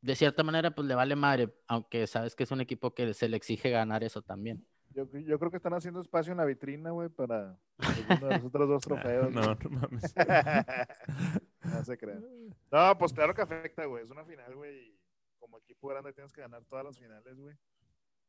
de 0.00 0.16
cierta 0.16 0.42
manera 0.42 0.70
pues 0.70 0.88
le 0.88 0.94
vale 0.94 1.14
madre, 1.14 1.54
aunque 1.68 2.06
sabes 2.06 2.34
que 2.34 2.44
es 2.44 2.50
un 2.50 2.62
equipo 2.62 2.94
que 2.94 3.12
se 3.12 3.28
le 3.28 3.36
exige 3.36 3.70
ganar 3.70 4.02
eso 4.02 4.22
también. 4.22 4.66
Yo, 4.94 5.06
yo, 5.10 5.38
creo 5.38 5.50
que 5.50 5.56
están 5.56 5.74
haciendo 5.74 6.00
espacio 6.00 6.32
en 6.32 6.38
la 6.38 6.44
vitrina, 6.44 6.90
güey, 6.90 7.08
para 7.08 7.58
los 8.20 8.44
otros 8.44 8.68
dos 8.68 8.82
trofeos. 8.82 9.30
no, 9.32 9.54
no 9.54 9.70
mames. 9.70 10.14
no 11.64 11.84
se 11.84 11.98
crean. 11.98 12.22
No, 12.72 12.96
pues 12.98 13.12
claro 13.12 13.34
que 13.34 13.42
afecta, 13.42 13.84
güey. 13.84 14.04
Es 14.04 14.10
una 14.10 14.24
final, 14.24 14.54
güey. 14.54 14.96
Como 15.38 15.58
equipo 15.58 15.88
grande 15.88 16.12
tienes 16.12 16.32
que 16.32 16.40
ganar 16.40 16.64
todas 16.64 16.84
las 16.84 16.98
finales, 16.98 17.38
güey. 17.38 17.56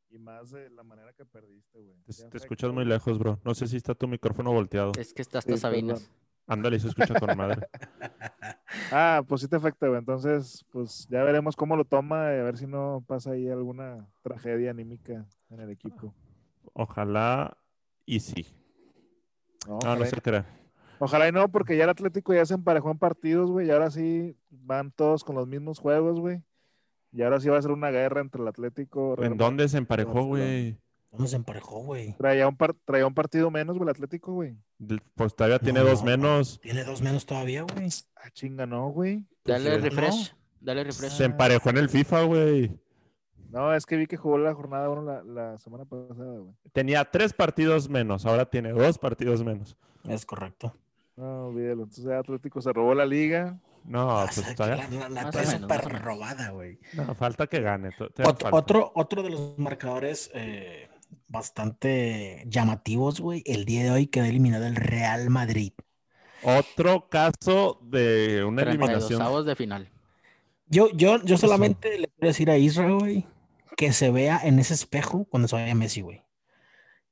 Y 0.10 0.20
más 0.20 0.52
de 0.52 0.70
la 0.70 0.84
manera 0.84 1.14
que 1.14 1.26
perdiste, 1.26 1.82
güey. 1.82 1.98
Te, 2.30 2.38
escuchas 2.38 2.72
muy 2.72 2.86
lejos, 2.86 3.18
bro. 3.18 3.40
No 3.44 3.56
sé 3.56 3.68
si 3.68 3.78
está 3.78 3.96
tu 3.96 4.08
micrófono 4.08 4.52
volteado. 4.52 4.92
Es 4.98 5.14
que 5.14 5.22
está 5.22 5.40
hasta 5.40 5.58
Sabinas. 5.58 6.12
Ándale, 6.46 6.80
se 6.80 6.90
escucha 6.90 7.18
con 7.20 7.38
madre. 7.38 7.68
ah, 8.92 9.24
pues 9.28 9.42
sí 9.42 9.48
te 9.48 9.56
afecta, 9.56 9.88
güey. 9.88 10.00
Entonces, 10.00 10.66
pues 10.72 11.08
ya 11.10 11.24
veremos 11.24 11.56
cómo 11.56 11.78
lo 11.78 11.86
toma, 11.86 12.28
a 12.28 12.44
ver 12.44 12.58
si 12.58 12.68
no 12.68 13.04
pasa 13.08 13.32
ahí 13.32 13.50
alguna 13.50 14.08
tragedia 14.22 14.72
anímica 14.72 15.26
en 15.50 15.60
el 15.62 15.70
equipo. 15.70 16.14
Ojalá 16.74 17.58
y 18.06 18.20
sí. 18.20 18.46
No, 19.68 19.80
no, 19.96 20.06
se 20.06 20.22
crea. 20.22 20.46
Ojalá 21.04 21.28
y 21.28 21.34
no, 21.34 21.52
porque 21.52 21.76
ya 21.76 21.84
el 21.84 21.90
Atlético 21.90 22.34
ya 22.34 22.46
se 22.46 22.54
emparejó 22.54 22.90
en 22.90 22.98
partidos, 22.98 23.52
güey, 23.52 23.68
y 23.68 23.72
ahora 23.72 23.92
sí 23.92 24.38
van 24.50 24.90
todos 24.90 25.26
con 25.26 25.36
los 25.36 25.46
mismos 25.50 25.80
juegos, 25.80 26.18
güey. 26.18 26.42
Y 27.12 27.24
ahora 27.24 27.42
sí 27.42 27.50
va 27.50 27.58
a 27.58 27.62
ser 27.62 27.72
una 27.72 27.92
guerra 27.92 28.22
entre 28.22 28.42
el 28.42 28.48
Atlético. 28.48 29.22
¿En 29.22 29.36
dónde 29.36 29.68
se 29.68 29.78
emparejó, 29.78 30.24
güey? 30.24 30.78
¿Dónde 31.12 31.28
se 31.28 31.36
emparejó, 31.36 31.84
güey? 31.84 32.14
Traía 32.14 32.48
un, 32.48 32.58
traía 32.86 33.06
un 33.06 33.14
partido 33.14 33.52
menos, 33.52 33.76
güey, 33.78 33.84
el 33.84 33.90
Atlético, 33.90 34.32
güey. 34.32 34.56
Pues 35.16 35.36
todavía 35.36 35.60
tiene 35.60 35.82
dos 35.82 36.06
menos. 36.06 36.62
Tiene 36.62 36.86
dos 36.86 37.02
menos 37.02 37.26
todavía, 37.26 37.64
güey. 37.64 37.90
Ah, 38.16 38.30
chinga, 38.32 38.66
no, 38.66 38.88
güey. 38.88 39.28
Dale 39.44 39.72
pues 39.72 39.84
refresh. 39.84 40.34
Dale 40.62 40.86
refresh. 40.86 41.12
Se 41.12 41.26
emparejó 41.26 41.70
en 41.70 41.78
el 41.80 41.90
FIFA, 41.90 42.24
güey. 42.24 42.80
No, 43.50 43.74
es 43.76 43.86
que 43.86 43.98
vi 43.98 44.08
que 44.08 44.16
jugó 44.16 44.38
la 44.38 44.54
jornada 44.56 44.90
1 44.90 45.24
la, 45.26 45.58
semana 45.58 45.84
pasada, 45.84 46.40
güey. 46.40 46.56
Tenía 46.72 47.04
tres 47.04 47.34
partidos 47.34 47.90
menos, 47.90 48.26
ahora 48.26 48.50
tiene 48.50 48.72
dos 48.72 48.98
partidos 48.98 49.44
menos. 49.44 49.76
Es 50.08 50.26
correcto. 50.26 50.74
No, 51.16 51.48
olvídalo. 51.48 51.84
Entonces 51.84 52.08
Atlético 52.08 52.62
se 52.62 52.74
robó 52.74 52.94
la 52.94 53.06
liga. 53.06 53.60
No, 53.86 54.26
pues 54.34 54.48
está 54.48 54.68
La, 54.68 55.10
la, 55.10 55.10
la 55.10 55.32
súper 55.32 56.02
robada, 56.02 56.50
güey. 56.52 56.80
No, 56.94 57.14
falta 57.16 57.48
que 57.48 57.62
gane. 57.62 57.90
Otro, 58.52 58.92
otro, 58.96 59.24
de 59.24 59.30
los 59.30 59.58
marcadores 59.58 60.32
eh, 60.34 60.90
bastante 61.28 62.44
llamativos, 62.48 63.20
güey. 63.20 63.44
El 63.46 63.66
día 63.66 63.84
de 63.84 63.92
hoy 63.92 64.08
quedó 64.08 64.26
eliminado 64.26 64.66
el 64.66 64.76
Real 64.76 65.30
Madrid. 65.30 65.74
Otro 66.44 67.08
caso 67.10 67.80
de 67.84 68.44
una 68.44 68.64
eliminación. 68.64 69.46
de 69.46 69.56
final. 69.56 69.90
Yo, 70.68 70.90
yo, 70.94 71.22
yo 71.24 71.38
solamente 71.38 72.00
le 72.00 72.08
quiero 72.08 72.28
decir 72.28 72.50
a 72.50 72.58
Israel, 72.58 72.96
güey, 72.96 73.28
que 73.78 73.94
se 73.94 74.12
vea 74.12 74.40
en 74.44 74.60
ese 74.60 74.74
espejo 74.74 75.26
cuando 75.26 75.48
se 75.48 75.56
vaya 75.56 75.76
Messi, 75.76 76.02
güey. 76.02 76.24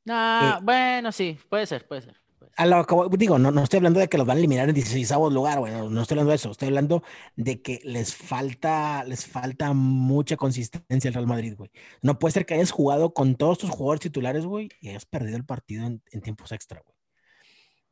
Ah, 0.10 0.60
bueno, 0.64 1.12
sí, 1.12 1.38
puede 1.48 1.66
ser, 1.68 1.88
puede 1.88 2.02
ser. 2.02 2.22
A 2.58 2.66
lo 2.66 2.86
que 2.86 3.18
digo, 3.18 3.40
no, 3.40 3.52
no 3.52 3.64
estoy 3.64 3.78
hablando 3.78 4.00
de 4.00 4.08
que 4.08 4.18
los 4.18 4.28
van 4.28 4.38
a 4.38 4.40
eliminar 4.40 4.68
en 4.68 4.76
16 4.76 5.10
lugar, 5.32 5.60
güey, 5.60 5.72
no, 5.72 6.02
estoy 6.02 6.16
hablando 6.16 6.32
de 6.32 6.36
eso, 6.36 6.52
estoy 6.52 6.68
hablando 6.68 7.02
de 7.36 7.62
que 7.62 7.80
les 7.84 8.14
falta, 8.16 9.04
les 9.06 9.26
falta 9.26 9.74
mucha 9.74 10.36
consistencia 10.36 11.10
al 11.10 11.14
Real 11.14 11.28
Madrid, 11.28 11.56
güey. 11.58 11.72
No 12.02 12.20
puede 12.20 12.34
ser 12.34 12.46
que 12.46 12.56
hayas 12.56 12.72
jugado 12.72 13.14
con 13.14 13.36
todos 13.36 13.58
tus 13.58 13.70
jugadores 13.70 14.02
titulares, 14.02 14.46
güey, 14.46 14.70
y 14.82 14.90
hayas 14.90 15.06
perdido 15.06 15.38
el 15.38 15.46
partido 15.46 15.86
en, 15.86 16.22
tiempos 16.22 16.52
extra, 16.52 16.82
güey. 16.86 16.96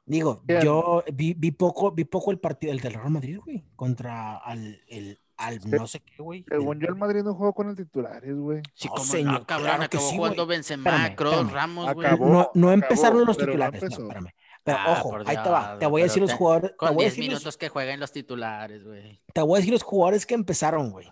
Digo, 0.05 0.43
yo 0.63 1.03
vi, 1.13 1.35
vi, 1.35 1.51
poco, 1.51 1.91
vi 1.91 2.03
poco 2.03 2.31
el 2.31 2.39
partido 2.39 2.73
el 2.73 2.79
del 2.79 2.93
Real 2.93 3.11
Madrid, 3.11 3.37
güey, 3.43 3.63
contra 3.75 4.37
al, 4.37 4.81
el, 4.87 5.19
al 5.37 5.59
no 5.69 5.87
sé 5.87 6.01
qué, 6.01 6.21
güey. 6.21 6.43
Según 6.49 6.79
yo, 6.79 6.87
el 6.87 6.95
Madrid 6.95 7.21
no 7.23 7.33
jugó 7.33 7.53
con 7.53 7.69
el 7.69 7.75
titulares, 7.75 8.35
güey. 8.35 8.61
Sí, 8.73 8.87
como 8.87 9.03
señor, 9.03 9.33
no, 9.33 9.45
cabrón, 9.45 9.83
acabó 9.83 10.09
jugando 10.09 10.45
Benzema, 10.45 11.15
Kroos, 11.15 11.51
Ramos, 11.51 11.93
güey. 11.93 12.09
No, 12.19 12.51
no 12.53 12.71
empezaron 12.71 13.25
los 13.25 13.37
titulares, 13.37 13.81
no, 13.81 13.87
espérame. 13.87 14.31
Pero 14.73 14.77
ah, 14.79 14.99
ojo, 14.99 15.17
ahí 15.25 15.37
te 15.37 15.49
va. 15.49 15.77
Te 15.79 15.85
voy 15.85 16.01
a 16.01 16.03
decir 16.05 16.21
los 16.21 16.33
jugadores. 16.33 16.73
Con 16.77 16.95
10 16.95 17.17
minutos 17.17 17.57
que 17.57 17.69
jueguen 17.69 17.99
los 17.99 18.11
titulares, 18.11 18.83
güey. 18.83 19.21
Te 19.33 19.41
voy 19.41 19.57
a 19.57 19.59
decir 19.59 19.73
los 19.73 19.83
jugadores 19.83 20.25
que 20.25 20.35
empezaron, 20.35 20.91
güey. 20.91 21.07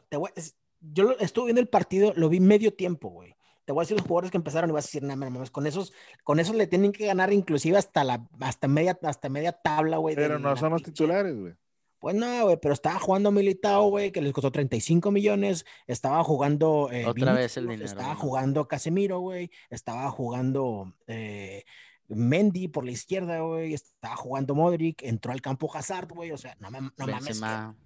Yo 0.79 1.15
estuve 1.19 1.45
viendo 1.45 1.61
el 1.61 1.67
partido, 1.67 2.13
lo 2.15 2.29
vi 2.29 2.39
medio 2.39 2.73
tiempo, 2.73 3.09
güey. 3.09 3.35
Te 3.65 3.73
voy 3.73 3.81
a 3.81 3.83
decir 3.83 3.97
los 3.97 4.05
jugadores 4.05 4.31
que 4.31 4.37
empezaron 4.37 4.69
y 4.69 4.73
vas 4.73 4.85
a 4.85 4.87
decir, 4.87 5.03
nada 5.03 5.29
más, 5.29 5.51
con 5.51 5.67
esos, 5.67 5.91
con 6.23 6.39
esos 6.39 6.55
le 6.55 6.67
tienen 6.67 6.93
que 6.93 7.05
ganar 7.05 7.33
inclusive 7.33 7.77
hasta 7.77 8.03
la, 8.05 8.25
hasta 8.39 8.67
media, 8.69 8.97
hasta 9.01 9.27
media 9.27 9.51
tabla, 9.51 9.97
güey. 9.97 10.15
Pero 10.15 10.39
no 10.39 10.55
son 10.55 10.71
los 10.71 10.83
titulares, 10.83 11.35
güey. 11.37 11.53
Pues 11.99 12.15
no, 12.15 12.43
güey, 12.43 12.57
pero 12.61 12.73
estaba 12.73 12.99
jugando 12.99 13.31
Militao, 13.31 13.89
güey, 13.89 14.11
que 14.11 14.21
les 14.21 14.31
costó 14.31 14.51
35 14.51 15.09
millones. 15.09 15.65
Estaba 15.87 16.23
jugando. 16.23 16.89
Eh, 16.91 17.05
Otra 17.07 17.33
vez 17.33 17.57
el 17.57 17.67
dinero. 17.67 17.85
Estaba 17.85 18.15
jugando 18.15 18.67
Casemiro, 18.67 19.19
güey. 19.19 19.49
Estaba 19.69 20.11
jugando 20.11 20.93
eh, 21.07 21.65
Mendy 22.07 22.67
por 22.67 22.85
la 22.85 22.91
izquierda, 22.91 23.39
güey. 23.41 23.73
Estaba 23.73 24.15
jugando 24.15 24.55
Modric. 24.55 25.03
Entró 25.03 25.31
al 25.31 25.41
campo 25.41 25.69
Hazard, 25.73 26.07
güey. 26.09 26.31
O 26.31 26.37
sea, 26.37 26.55
no, 26.59 26.69
no 26.69 26.91
mames. 26.97 27.39
Que, 27.39 27.45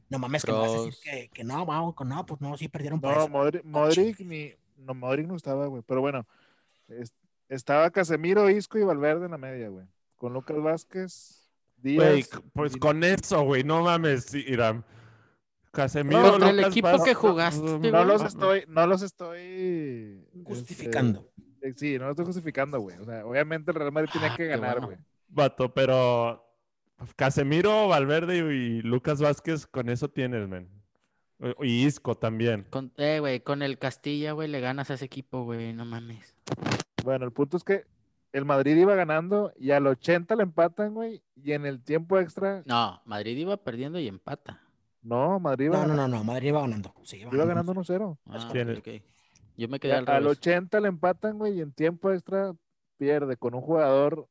no 0.10 0.20
mames 0.20 0.44
que 0.44 0.52
me 0.52 0.58
vas 0.58 0.72
a 0.72 0.82
decir 0.84 0.96
que, 1.04 1.30
que, 1.34 1.44
no, 1.44 1.66
vamos, 1.66 1.96
no, 2.06 2.26
pues 2.26 2.42
no, 2.42 2.58
sí 2.58 2.68
perdieron 2.68 3.02
por 3.02 3.16
No, 3.16 3.28
Modric, 3.28 3.64
Modric 3.64 4.20
ni. 4.20 4.54
No, 4.78 4.94
Modric 4.94 5.28
no 5.28 5.36
estaba, 5.36 5.68
güey. 5.68 5.84
Pero 5.86 6.02
bueno, 6.02 6.26
estaba 7.50 7.90
Casemiro, 7.92 8.50
Isco 8.50 8.78
y 8.78 8.84
Valverde 8.84 9.26
en 9.26 9.32
la 9.32 9.38
media, 9.38 9.70
güey. 9.70 9.86
Con 10.16 10.34
Lucas 10.34 10.62
Vázquez 10.62 11.42
pues 12.54 12.78
con 12.78 13.04
eso, 13.04 13.42
güey, 13.44 13.64
no 13.64 13.84
mames, 13.84 14.34
Irán. 14.34 14.86
Casemiro, 15.72 16.36
el 16.36 16.60
equipo 16.60 17.04
que 17.04 17.14
jugaste. 17.14 17.92
No, 17.92 18.04
los 18.04 18.22
estoy, 18.24 18.66
no 18.68 18.86
los 18.88 19.02
estoy 19.02 20.28
justificando. 20.44 21.20
Este, 21.20 21.51
sí, 21.76 21.98
no 21.98 22.06
los 22.06 22.12
estoy 22.12 22.26
justificando, 22.26 22.80
güey. 22.80 22.98
O 22.98 23.06
sea, 23.06 23.26
obviamente 23.26 23.72
el 23.72 23.76
Real 23.76 23.92
Madrid 23.92 24.10
tiene 24.12 24.28
ah, 24.28 24.36
que 24.36 24.48
ganar, 24.48 24.82
güey. 24.82 24.98
Vato, 25.28 25.74
pero 25.74 26.46
Casemiro, 27.16 27.88
Valverde 27.88 28.38
y, 28.38 28.82
Lucas 28.82 29.22
Vázquez, 29.22 29.66
con 29.66 29.90
eso 29.90 30.10
tienes, 30.10 30.48
men. 30.48 30.70
Y 31.62 31.86
Isco 31.86 32.16
también. 32.16 32.68
Con, 32.70 32.92
eh, 32.98 33.20
güey, 33.20 33.40
con 33.40 33.64
el 33.64 33.80
Castilla, 33.80 34.34
güey, 34.34 34.48
le 34.48 34.60
ganas 34.60 34.92
a 34.92 34.94
ese 34.94 35.06
equipo, 35.06 35.44
güey, 35.44 35.74
no 35.74 35.86
mames. 35.86 36.36
Bueno, 37.04 37.26
el 37.26 37.32
punto 37.32 37.58
es 37.58 37.64
que 37.64 37.86
el 38.32 38.46
Madrid 38.46 38.78
iba 38.78 38.94
ganando 38.96 39.52
y 39.58 39.72
al 39.72 39.88
80 39.88 40.36
le 40.36 40.44
empatan, 40.44 40.94
güey, 40.94 41.24
y 41.36 41.54
en 41.54 41.66
el 41.66 41.82
tiempo 41.82 42.20
extra. 42.20 42.64
No, 42.66 43.02
Madrid 43.06 43.38
iba 43.38 43.58
perdiendo 43.58 44.00
y 44.00 44.08
empata. 44.08 44.62
No, 45.02 45.40
Madrid 45.40 45.66
iba 45.66 45.78
No, 45.78 45.88
no, 45.88 45.96
no, 45.96 46.08
no, 46.08 46.24
Madrid 46.24 46.50
iba 46.50 46.62
ganando. 46.62 46.94
Sí, 47.04 47.18
iba, 47.18 47.46
ganando 47.46 47.74
1-0. 47.74 48.18
Ah, 48.28 48.52
Yo 49.62 49.68
me 49.68 49.80
quedé 49.80 49.94
al, 49.94 50.10
al 50.10 50.26
80 50.26 50.80
le 50.80 50.88
empatan, 50.88 51.38
güey, 51.38 51.60
y 51.60 51.62
en 51.62 51.72
tiempo 51.72 52.12
extra 52.12 52.56
pierde 52.98 53.38
con 53.38 53.54
un 53.54 53.62
jugador 53.62 54.28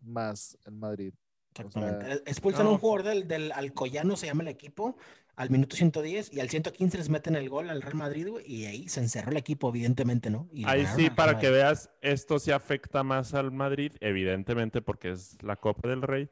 más 0.00 0.56
en 0.64 0.78
Madrid. 0.78 1.12
Exactamente. 1.50 2.22
Expulsan 2.24 2.66
a 2.66 2.70
un 2.70 2.78
jugador 2.78 3.02
del, 3.02 3.28
del 3.28 3.52
Alcoyano, 3.52 4.16
se 4.16 4.26
llama 4.26 4.44
el 4.44 4.48
equipo, 4.48 4.96
al 5.36 5.50
minuto 5.50 5.76
110 5.76 6.32
y 6.32 6.40
al 6.40 6.48
115 6.48 6.96
les 6.96 7.10
meten 7.10 7.36
el 7.36 7.50
gol 7.50 7.68
al 7.68 7.82
Real 7.82 7.96
Madrid, 7.96 8.28
y 8.46 8.64
ahí 8.64 8.88
se 8.88 9.00
encerró 9.00 9.32
el 9.32 9.36
equipo, 9.36 9.68
evidentemente, 9.68 10.30
¿no? 10.30 10.48
ahí 10.64 10.86
sí, 10.96 11.10
para 11.10 11.38
que 11.38 11.50
veas, 11.50 11.90
esto 12.00 12.38
sí 12.38 12.50
afecta 12.50 13.02
más 13.02 13.34
al 13.34 13.52
Madrid, 13.52 13.92
evidentemente, 14.00 14.80
porque 14.80 15.10
es 15.10 15.36
la 15.42 15.56
Copa 15.56 15.90
del 15.90 16.00
Rey. 16.00 16.30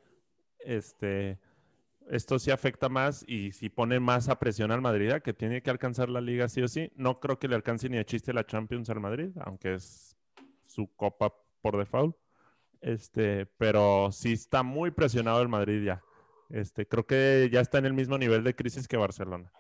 Este, 0.59 1.39
esto 2.11 2.39
sí 2.39 2.51
afecta 2.51 2.89
más 2.89 3.25
y 3.29 3.53
sí 3.53 3.69
pone 3.69 3.99
más 4.01 4.29
a 4.29 4.39
presión 4.39 4.71
al 4.71 4.81
Madrid, 4.81 5.13
que 5.25 5.33
tiene 5.33 5.63
que 5.63 5.71
alcanzar 5.71 6.09
la 6.09 6.21
liga 6.21 6.49
sí 6.49 6.63
o 6.63 6.69
sí. 6.69 6.91
No 6.97 7.21
creo 7.21 7.39
que 7.39 7.49
le 7.49 7.55
alcance 7.57 7.89
ni 7.89 7.99
a 7.99 8.05
chiste 8.05 8.33
la 8.33 8.45
Champions 8.47 8.89
al 8.91 9.01
Madrid, 9.01 9.31
aunque 9.45 9.75
es 9.75 10.17
su 10.67 10.87
copa 10.95 11.33
por 11.63 11.77
default. 11.77 12.17
Este, 12.81 13.47
pero 13.47 14.11
sí 14.13 14.33
está 14.35 14.63
muy 14.63 14.91
presionado 14.91 15.41
el 15.43 15.49
Madrid 15.49 15.85
ya. 15.85 16.03
Este, 16.51 16.87
creo 16.87 17.07
que 17.07 17.49
ya 17.53 17.61
está 17.61 17.79
en 17.79 17.87
el 17.87 17.93
mismo 17.95 18.17
nivel 18.19 18.45
de 18.45 18.55
crisis 18.55 18.87
que 18.87 18.97
Barcelona. 18.97 19.51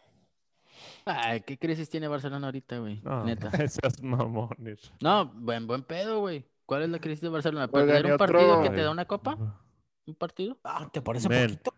Ay, 1.05 1.41
¿qué 1.41 1.59
crisis 1.59 1.89
tiene 1.89 2.09
Barcelona 2.09 2.47
ahorita, 2.47 2.79
güey? 2.79 3.01
No, 3.03 3.25
Neta. 3.25 3.49
esas 3.63 4.03
mamones. 4.03 4.93
No, 5.01 5.27
buen, 5.35 5.67
buen 5.67 5.83
pedo, 5.83 6.21
güey. 6.21 6.45
¿Cuál 6.67 6.83
es 6.83 6.89
la 6.91 6.99
crisis 7.01 7.21
de 7.23 7.29
Barcelona? 7.29 7.69
¿Perder 7.69 8.07
un 8.07 8.17
partido 8.19 8.59
otro- 8.59 8.63
que 8.63 8.71
te 8.77 8.83
da 8.83 8.91
una 8.91 9.05
copa? 9.05 9.37
¿Un 10.07 10.15
partido? 10.15 10.59
Ah, 10.65 10.89
¿te 10.93 11.01
parece 11.01 11.29
Men. 11.29 11.49
poquito, 11.59 11.75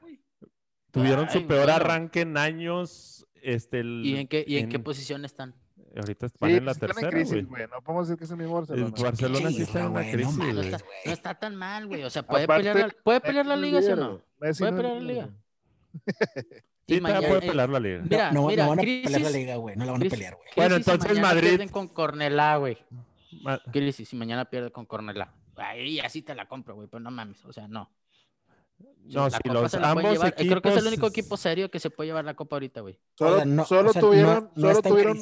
Tuvieron 0.91 1.28
su 1.30 1.47
peor 1.47 1.64
bueno. 1.66 1.74
arranque 1.74 2.20
en 2.22 2.36
años. 2.36 3.26
Este, 3.43 3.80
el- 3.80 4.03
¿Y 4.05 4.16
en 4.16 4.26
qué, 4.28 4.45
y 4.47 4.59
en 4.59 4.68
qué 4.68 4.78
posición 4.78 5.24
están? 5.24 5.55
Ahorita 5.97 6.28
Sí, 6.28 6.34
en 6.43 6.64
la 6.66 6.74
pues, 6.74 6.76
están 6.76 6.89
en 6.91 6.95
tercera, 6.95 7.11
crisis, 7.11 7.47
güey. 7.49 7.62
No 7.70 7.80
podemos 7.82 8.09
decir 8.09 8.18
que 8.18 8.24
es 8.24 8.30
el 8.30 8.36
mismo 8.36 8.55
Barcelona. 8.55 8.93
El 8.97 9.03
Barcelona 9.03 9.51
sí 9.51 9.62
está 9.62 9.80
en 9.80 9.86
una 9.86 10.03
no 10.03 10.11
crisis. 10.11 10.36
No 10.36 10.61
está, 10.61 10.78
güey. 10.78 10.99
no 11.07 11.12
está 11.12 11.34
tan 11.34 11.57
mal, 11.57 11.86
güey. 11.86 12.05
O 12.05 12.11
sea, 12.11 12.22
¿puede 12.24 12.45
Aparte, 12.45 12.68
pelear 12.68 12.89
la, 12.89 12.95
¿puede 13.03 13.20
pelear 13.20 13.47
la 13.47 13.57
liga, 13.57 13.80
sí 13.82 13.89
o 13.91 13.97
no? 13.97 14.22
Messi 14.41 14.59
¿Puede 14.62 14.72
pelear 14.76 14.95
la 14.97 15.01
liga? 15.01 15.28
Y 16.91 16.95
Sí, 16.95 17.01
mañana- 17.03 17.28
puede 17.28 17.45
eh, 17.45 17.49
pelear 17.51 17.68
la 17.68 17.80
liga. 17.80 18.01
Mira, 18.03 18.32
no, 18.32 18.41
no, 18.43 18.47
mira, 18.49 18.62
no 18.64 18.70
van 18.70 18.78
a 18.78 18.82
crisis- 18.82 19.03
pelear 19.05 19.20
la 19.22 19.30
liga, 19.39 19.57
güey. 19.57 19.76
No 19.76 19.84
la 19.84 19.93
van 19.93 20.01
a 20.01 20.05
crisis- 20.05 20.16
pelear, 20.18 20.34
güey. 20.36 20.49
Bueno, 20.57 20.76
entonces 20.76 21.09
mañana 21.11 21.28
Madrid- 21.28 21.49
pierden 21.49 21.68
con 21.68 21.89
Cornelá, 21.89 22.57
güey. 22.57 22.78
Ma- 23.43 23.61
Crisis 23.70 24.11
y 24.12 24.16
mañana 24.16 24.47
pierde 24.47 24.70
con 24.70 24.86
Cornelá. 24.86 25.34
Ahí 25.57 26.01
así 26.01 26.22
te 26.22 26.34
la 26.34 26.49
compro, 26.49 26.74
güey, 26.76 26.89
pero 26.89 27.01
no 27.01 27.11
mames, 27.11 27.45
o 27.45 27.53
sea, 27.53 27.68
no. 27.68 27.91
No, 29.05 29.24
la 29.24 29.31
si 29.31 29.43
copa 29.43 29.55
los 29.55 29.70
se 29.70 29.81
la 29.81 29.95
pueden 29.95 30.07
ambos 30.07 30.12
llevar. 30.12 30.35
Eh, 30.37 30.47
Creo 30.49 30.62
que 30.62 30.68
es 30.68 30.76
el 30.76 30.87
único 30.87 31.07
equipos- 31.07 31.11
equipo 31.18 31.37
serio 31.37 31.70
que 31.70 31.81
se 31.81 31.91
puede 31.91 32.09
llevar 32.09 32.24
la 32.24 32.35
copa 32.35 32.57
ahorita, 32.57 32.81
güey. 32.83 32.99
Solo, 33.16 33.33
Oigan, 33.35 33.57
no, 33.57 33.64
solo 33.64 33.91
o 33.91 33.93
sea, 33.93 34.03
tuvieron, 34.03 34.35
no- 34.55 34.68
no 34.68 34.68
solo, 34.74 34.83
tuvieron, 34.83 35.18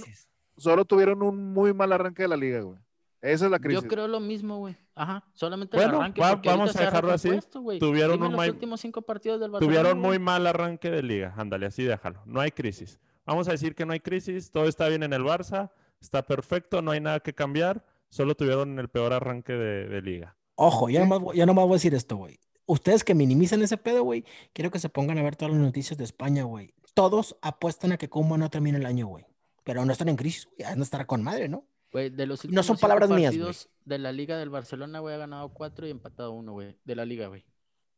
solo 0.57 0.85
tuvieron 0.85 1.23
un 1.23 1.53
muy 1.53 1.73
mal 1.73 1.93
arranque 1.93 2.23
de 2.23 2.29
la 2.29 2.37
liga, 2.37 2.61
güey. 2.61 2.79
Esa 3.23 3.45
es 3.47 3.51
la 3.51 3.59
crisis. 3.59 3.83
Yo 3.83 3.89
creo 3.89 4.09
lo 4.09 4.21
mismo, 4.21 4.59
güey. 4.59 4.77
Ajá, 4.95 5.25
solamente 5.35 5.77
Bueno, 5.77 5.93
el 5.95 5.97
arranque. 6.01 6.21
va- 6.21 6.35
vamos 6.45 6.77
a 6.77 6.81
dejarlo 6.81 7.13
así. 7.13 7.31
Tuvieron 7.79 8.13
Dime 8.17 8.27
un 8.27 8.33
los 8.37 8.49
últimos 8.49 8.81
cinco 8.81 9.03
partidos 9.03 9.41
del 9.41 9.51
Barcelona. 9.51 9.81
Tuvieron 9.81 10.01
muy 10.01 10.19
mal 10.19 10.47
arranque 10.47 10.91
de 10.91 11.03
liga. 11.03 11.35
Ándale, 11.37 11.67
así 11.67 11.83
déjalo. 11.85 12.23
No 12.27 12.41
hay 12.41 12.51
crisis. 12.51 12.99
Vamos 13.25 13.49
a 13.49 13.53
decir 13.53 13.75
que 13.75 13.85
no 13.87 13.93
hay 13.93 14.01
crisis. 14.01 14.51
Todo 14.51 14.67
está 14.67 14.89
bien 14.89 15.03
en 15.03 15.13
el 15.13 15.23
Barça. 15.23 15.71
Está 16.01 16.23
perfecto. 16.23 16.83
No 16.83 16.91
hay 16.93 17.01
nada 17.01 17.21
que 17.21 17.33
cambiar. 17.35 17.85
Solo 18.09 18.35
tuvieron 18.37 18.79
el 18.79 18.89
peor 18.89 19.13
arranque 19.13 19.53
de, 19.55 19.87
de 19.89 20.03
liga. 20.03 20.37
Ojo, 20.55 20.89
ya 20.89 21.01
nomás, 21.01 21.21
voy- 21.21 21.37
ya 21.37 21.47
nomás 21.47 21.65
voy 21.65 21.73
a 21.73 21.77
decir 21.77 21.95
esto, 21.95 22.17
güey. 22.17 22.39
Ustedes 22.67 23.05
que 23.05 23.15
minimizan 23.15 23.63
ese 23.63 23.77
pedo, 23.77 24.03
güey, 24.03 24.25
quiero 24.53 24.71
que 24.71 24.79
se 24.79 24.89
pongan 24.89 25.19
a 25.19 25.23
ver 25.23 25.37
todas 25.37 25.55
las 25.55 25.63
noticias 25.63 25.97
de 25.97 26.05
España, 26.05 26.43
güey. 26.43 26.75
Todos 26.95 27.37
apuestan 27.43 27.93
a 27.93 27.97
que 27.97 28.09
Kuma 28.09 28.37
no 28.39 28.51
termine 28.51 28.79
el 28.79 28.87
año, 28.87 29.07
güey. 29.07 29.25
Pero 29.65 29.85
no 29.85 29.93
están 29.93 30.09
en 30.09 30.17
crisis, 30.17 30.47
güey. 30.47 30.57
Ya 30.59 30.75
no 30.77 30.83
estará 30.83 31.07
con 31.07 31.23
madre, 31.23 31.49
¿no? 31.49 31.65
Güey, 31.93 32.11
de 32.11 32.27
los 32.27 32.45
No 32.47 32.63
son 32.63 32.77
palabras 32.79 33.09
mías, 33.11 33.37
güey. 33.37 33.55
de 33.85 33.99
la 33.99 34.13
Liga 34.13 34.37
del 34.37 34.51
Barcelona, 34.51 34.99
güey, 34.99 35.15
ha 35.15 35.19
ganado 35.19 35.49
cuatro 35.53 35.87
y 35.87 35.91
empatado 35.91 36.33
uno, 36.33 36.53
güey. 36.53 36.77
De 36.85 36.97
la 36.97 37.05
Liga, 37.05 37.29
güey. 37.29 37.45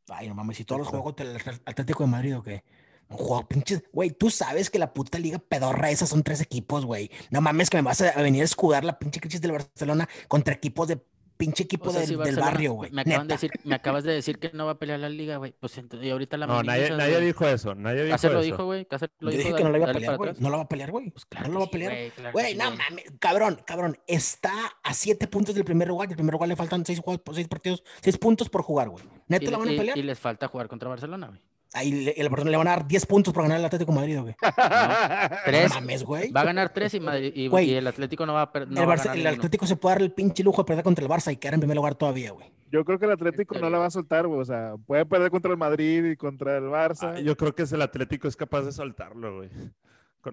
Ay, 0.08 0.28
no 0.28 0.34
mames, 0.34 0.56
si 0.58 0.64
todos 0.64 0.80
los 0.80 0.88
juegos 0.88 1.16
del 1.16 1.36
Atlético 1.64 2.04
de 2.04 2.10
Madrid 2.10 2.36
o 2.36 2.42
qué. 2.42 2.64
Un 3.10 3.16
juego, 3.16 3.48
pinches. 3.48 3.82
Güey, 3.92 4.10
tú 4.10 4.28
sabes 4.30 4.68
que 4.68 4.78
la 4.78 4.92
puta 4.92 5.18
liga 5.18 5.38
pedorra 5.38 5.90
esa 5.90 6.06
son 6.06 6.22
tres 6.22 6.40
equipos, 6.42 6.84
güey. 6.84 7.10
No 7.30 7.40
mames 7.40 7.70
que 7.70 7.78
me 7.78 7.82
vas 7.82 8.00
a 8.02 8.20
venir 8.22 8.42
a 8.42 8.44
escudar 8.44 8.84
la 8.84 8.98
pinche 8.98 9.20
crisis 9.20 9.40
del 9.40 9.52
Barcelona 9.52 10.08
contra 10.28 10.52
equipos 10.54 10.88
de 10.88 11.02
pinche 11.38 11.62
equipo 11.62 11.88
O 11.88 11.92
sea, 11.92 12.00
del, 12.00 12.08
si 12.10 12.16
del 12.16 12.36
barrio, 12.36 12.72
güey. 12.74 12.90
Me, 12.90 13.00
acaban 13.00 13.26
de 13.28 13.34
decir, 13.34 13.50
me 13.64 13.74
acabas 13.74 14.04
de 14.04 14.12
decir 14.12 14.38
que 14.38 14.50
no 14.52 14.66
va 14.66 14.72
a 14.72 14.78
pelear 14.78 14.98
la 15.00 15.08
Liga, 15.08 15.38
güey. 15.38 15.54
Pues 15.58 15.78
ent- 15.78 16.02
y 16.02 16.10
ahorita 16.10 16.36
la 16.36 16.46
No, 16.46 16.62
nadie, 16.62 16.90
nadie 16.90 17.20
dijo 17.20 17.46
eso. 17.46 17.74
Nadie 17.74 18.02
dijo 18.02 18.12
Cáceres 18.14 18.34
lo 18.34 18.40
eso. 18.40 18.44
dijo, 18.52 18.64
güey. 18.66 18.86
Lo 18.90 18.98
Yo 18.98 19.36
dijo. 19.38 19.48
dije 19.48 19.54
que 19.56 19.64
no 19.64 19.70
la 19.70 19.78
iba 19.78 19.90
a 19.90 19.92
pelear, 19.94 20.16
güey. 20.18 20.32
No 20.38 20.50
la 20.50 20.56
va 20.58 20.62
a 20.64 20.68
pelear, 20.68 20.90
güey. 20.90 21.10
Pues 21.10 21.24
claro 21.24 21.46
no 21.48 21.54
la 21.54 21.58
va 21.60 21.64
a 21.64 21.66
sí, 21.68 21.72
pelear. 21.72 21.92
güey, 21.92 22.10
claro 22.10 22.38
sí, 22.38 22.54
no 22.56 22.64
güey. 22.66 22.78
mames, 22.78 23.04
cabrón, 23.18 23.60
cabrón. 23.64 23.98
Está 24.06 24.52
a 24.82 24.92
siete 24.92 25.28
puntos 25.28 25.54
del 25.54 25.64
primer 25.64 25.88
lugar. 25.88 26.08
Del 26.08 26.16
primer 26.16 26.32
lugar 26.34 26.48
le 26.48 26.56
faltan 26.56 26.84
seis, 26.84 27.00
juegos, 27.00 27.22
seis 27.34 27.48
partidos, 27.48 27.82
seis 28.02 28.18
puntos 28.18 28.50
por 28.50 28.62
jugar, 28.62 28.88
güey. 28.90 29.04
Neta 29.28 29.50
la 29.50 29.58
van 29.58 29.68
a 29.68 29.72
y- 29.72 29.76
pelear. 29.78 29.96
y 29.96 30.02
les 30.02 30.18
falta 30.18 30.48
jugar 30.48 30.68
contra 30.68 30.88
Barcelona, 30.88 31.28
güey. 31.28 31.40
Ahí 31.74 31.92
le, 31.92 32.10
el 32.12 32.28
Barcelona 32.30 32.50
le 32.52 32.56
van 32.56 32.68
a 32.68 32.70
dar 32.70 32.88
10 32.88 33.04
puntos 33.06 33.34
por 33.34 33.42
ganar 33.42 33.58
el 33.58 33.64
Atlético 33.66 33.92
de 33.92 33.96
Madrid, 33.98 34.18
güey. 34.20 34.34
Tres. 35.44 35.68
No 35.68 35.74
mames, 35.76 36.02
güey. 36.04 36.30
Va 36.32 36.40
a 36.40 36.44
ganar 36.44 36.72
tres 36.72 36.94
y, 36.94 37.00
Madrid- 37.00 37.32
y, 37.34 37.48
Güey, 37.48 37.70
y 37.70 37.74
el 37.74 37.86
Atlético 37.86 38.24
no 38.26 38.32
va 38.34 38.42
a, 38.42 38.52
per- 38.52 38.68
no 38.68 38.82
el, 38.82 38.90
a. 39.26 39.30
Atlético 39.30 39.66
se 39.66 39.76
puede 39.76 39.96
dar 39.96 40.02
el 40.02 40.12
pinche 40.12 40.42
lujo 40.42 40.62
de 40.62 40.66
perder 40.66 40.84
contra 40.84 41.04
el 41.04 41.10
Barça 41.10 41.30
y 41.32 41.36
quedar 41.36 41.54
en 41.54 41.60
primer 41.60 41.76
lugar 41.76 41.94
todavía, 41.94 42.32
güey. 42.32 42.50
Yo 42.70 42.84
creo 42.84 42.98
que 42.98 43.04
el 43.06 43.12
Atlético 43.12 43.58
no 43.58 43.68
la 43.70 43.78
va 43.78 43.86
a 43.86 43.90
soltar, 43.90 44.26
güey. 44.26 44.40
O 44.40 44.44
sea, 44.44 44.74
puede 44.86 45.04
perder 45.06 45.30
contra 45.30 45.50
el 45.50 45.56
Madrid 45.58 46.04
y 46.04 46.16
contra 46.16 46.56
el 46.56 46.64
Barça. 46.64 47.14
Ah, 47.16 47.20
yo 47.20 47.36
creo 47.36 47.54
que 47.54 47.62
es 47.62 47.72
el 47.72 47.82
Atlético 47.82 48.28
es 48.28 48.36
capaz 48.36 48.62
de 48.62 48.72
soltarlo, 48.72 49.36
güey. 49.36 49.50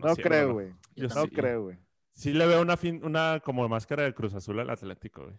no 0.02 0.16
creo, 0.16 0.54
güey. 0.54 0.74
Yo 0.96 1.08
No 1.10 1.24
sí. 1.24 1.30
creo, 1.30 1.64
güey. 1.64 1.78
Sí 2.14 2.32
le 2.32 2.46
veo 2.48 2.62
una, 2.62 2.78
fin- 2.78 3.02
una 3.04 3.42
como 3.44 3.68
máscara 3.68 4.04
de 4.04 4.14
Cruz 4.14 4.34
Azul 4.34 4.60
al 4.62 4.70
Atlético, 4.70 5.24
güey. 5.24 5.36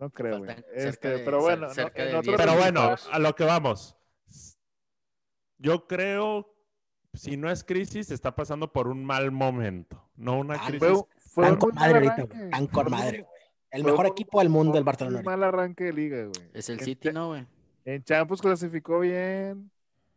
No 0.00 0.10
creo, 0.10 0.38
güey. 0.38 0.54
Este, 0.74 1.18
pero 1.20 1.40
bueno, 1.40 1.66
no- 1.68 1.74
cerca 1.74 2.02
en 2.02 2.10
de 2.10 2.16
otros 2.18 2.36
10 2.36 2.38
Pero 2.38 2.58
bueno, 2.58 2.94
a 3.10 3.18
lo 3.18 3.34
que 3.34 3.44
vamos. 3.44 3.96
Yo 5.58 5.86
creo, 5.86 6.54
si 7.14 7.36
no 7.36 7.50
es 7.50 7.64
crisis, 7.64 8.10
está 8.10 8.34
pasando 8.34 8.72
por 8.72 8.88
un 8.88 9.04
mal 9.04 9.30
momento, 9.32 10.02
no 10.16 10.38
una 10.38 10.54
Ah, 10.54 10.62
crisis. 10.68 10.80
Fue, 10.88 11.04
fue 11.18 11.44
Tan 11.44 11.52
un 11.54 11.58
con 11.58 11.74
madre 11.74 11.94
ahorita, 12.08 12.22
güey. 12.36 12.50
Tan 12.50 12.66
con 12.68 12.86
un- 12.86 12.92
madre, 12.92 13.18
güey. 13.22 13.32
El 13.70 13.82
fue 13.82 13.90
mejor 13.92 14.06
un- 14.06 14.12
equipo 14.12 14.38
del 14.38 14.48
mundo 14.48 14.78
un 14.78 14.84
Barcelona. 14.84 15.16
ahorita. 15.18 15.30
mal 15.30 15.42
arranque 15.44 15.84
de 15.84 15.92
liga, 15.92 16.18
güey. 16.24 16.50
Es 16.54 16.68
el 16.70 16.78
En 16.78 16.84
City, 16.84 17.12
¿no, 17.12 17.28
güey? 17.28 17.46
En 17.84 18.02
Champions 18.04 18.40
clasificó 18.40 19.00
bien. 19.00 19.70